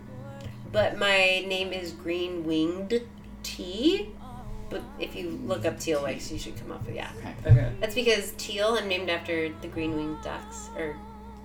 but 0.72 0.98
my 0.98 1.44
name 1.48 1.72
is 1.74 1.92
Green 1.92 2.44
Winged 2.46 3.02
Tea. 3.44 4.10
But 4.70 4.82
if 5.00 5.16
you 5.16 5.40
look 5.46 5.66
up 5.66 5.80
Teal 5.80 6.02
Wicks, 6.02 6.32
you 6.32 6.40
should 6.40 6.58
come 6.58 6.72
up 6.72 6.84
with 6.88 6.96
yeah. 6.96 7.12
Okay. 7.20 7.34
okay. 7.52 7.70
That's 7.80 7.94
because 7.94 8.34
teal. 8.38 8.76
I'm 8.80 8.88
named 8.88 9.08
after 9.10 9.50
the 9.62 9.68
green 9.68 9.96
winged 9.96 10.24
ducks. 10.24 10.70
Or 10.76 10.96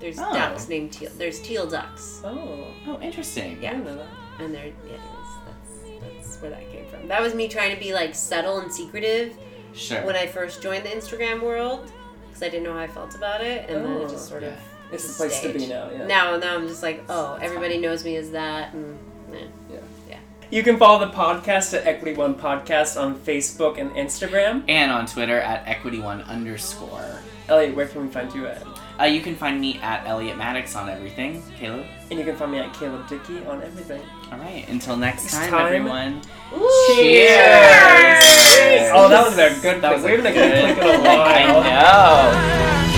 there's 0.01 0.19
Oh. 0.19 0.33
ducks 0.33 0.67
named 0.71 0.93
teal. 0.93 1.11
There's 1.19 1.39
teal 1.41 1.67
ducks. 1.69 2.23
Oh. 2.25 2.69
Oh, 2.87 2.99
interesting. 3.03 3.59
I 3.59 3.61
Yeah. 3.61 3.71
didn't 3.73 3.85
know 3.85 3.97
that. 3.97 4.07
And 4.39 4.55
they're 4.55 4.67
yeah, 4.67 4.95
anyways, 4.95 5.35
that's 5.45 6.27
that's 6.27 6.41
where 6.41 6.51
that 6.53 6.61
came 6.73 6.73
from. 6.73 6.78
That 7.09 7.21
was 7.23 7.35
me 7.35 7.49
trying 7.49 7.75
to 7.75 7.81
be 7.81 7.93
like 7.93 8.15
subtle 8.15 8.59
and 8.61 8.73
secretive 8.73 9.37
Sure. 9.75 10.05
when 10.05 10.17
I 10.17 10.27
first 10.27 10.63
joined 10.63 10.85
the 10.85 10.91
Instagram 10.91 11.41
world 11.43 11.91
because 12.27 12.43
I 12.43 12.49
didn't 12.49 12.65
know 12.65 12.73
how 12.75 12.81
I 12.81 12.87
felt 12.87 13.15
about 13.15 13.41
it, 13.43 13.69
and 13.71 13.85
then 13.85 13.93
it 14.03 14.09
just 14.09 14.29
sort 14.29 14.43
of 14.43 14.53
Yeah. 14.53 14.59
It's 14.91 15.07
the 15.07 15.15
place 15.15 15.41
to 15.41 15.53
be 15.53 15.67
now. 15.67 15.91
Yeah. 15.91 16.07
now 16.07 16.37
now 16.39 16.55
I'm 16.57 16.67
just 16.69 16.83
like 16.83 17.05
oh 17.09 17.39
everybody 17.41 17.79
knows 17.79 18.05
me 18.05 18.17
as 18.17 18.31
that 18.33 18.73
and 18.75 18.99
eh. 19.35 19.45
You 20.51 20.63
can 20.63 20.79
follow 20.79 20.99
the 21.05 21.13
podcast 21.13 21.77
at 21.77 21.87
Equity 21.87 22.15
One 22.15 22.35
Podcast 22.35 22.99
on 22.99 23.19
Facebook 23.19 23.77
and 23.77 23.91
Instagram. 23.91 24.65
and 24.67 24.91
on 24.91 25.05
Twitter 25.05 25.39
at 25.39 25.69
equity 25.69 26.01
one 26.01 26.23
underscore. 26.23 27.21
Eliot, 27.51 27.77
where 27.77 27.87
can 27.87 28.01
we 28.07 28.09
find 28.09 28.33
you 28.35 28.47
at? 28.47 28.63
Uh, 28.99 29.05
you 29.05 29.21
can 29.21 29.37
find 29.37 29.61
me 29.61 29.79
at 29.83 30.07
Eliot 30.07 30.39
Maddox 30.39 30.75
on 30.75 30.89
everything. 30.89 31.43
Caleb? 31.59 31.85
And 32.11 32.19
you 32.19 32.25
can 32.25 32.35
find 32.35 32.51
me 32.53 32.59
at 32.61 32.73
Caleb 32.73 33.07
Dickey 33.09 33.45
on 33.45 33.63
everything. 33.63 34.01
All 34.33 34.39
right. 34.39 34.65
Until 34.69 34.97
next 34.97 35.25
Next 35.25 35.35
time, 35.37 35.51
time. 35.51 35.67
everyone. 35.75 36.23
Cheers! 36.87 38.25
Oh, 38.95 39.09
that 39.09 39.25
was 39.27 39.39
a 39.39 39.61
good. 39.61 39.83
That 39.83 39.95
was 39.95 40.03
we 40.05 40.15
a 40.15 40.17
haven't 40.17 40.35
had 40.35 40.37
a 40.37 40.39
good- 40.39 40.77
good 40.77 40.83
click 40.83 40.95
in 40.95 41.01
a 41.01 41.05
while. 41.05 41.23
I 41.23 42.63
know. 42.63 42.89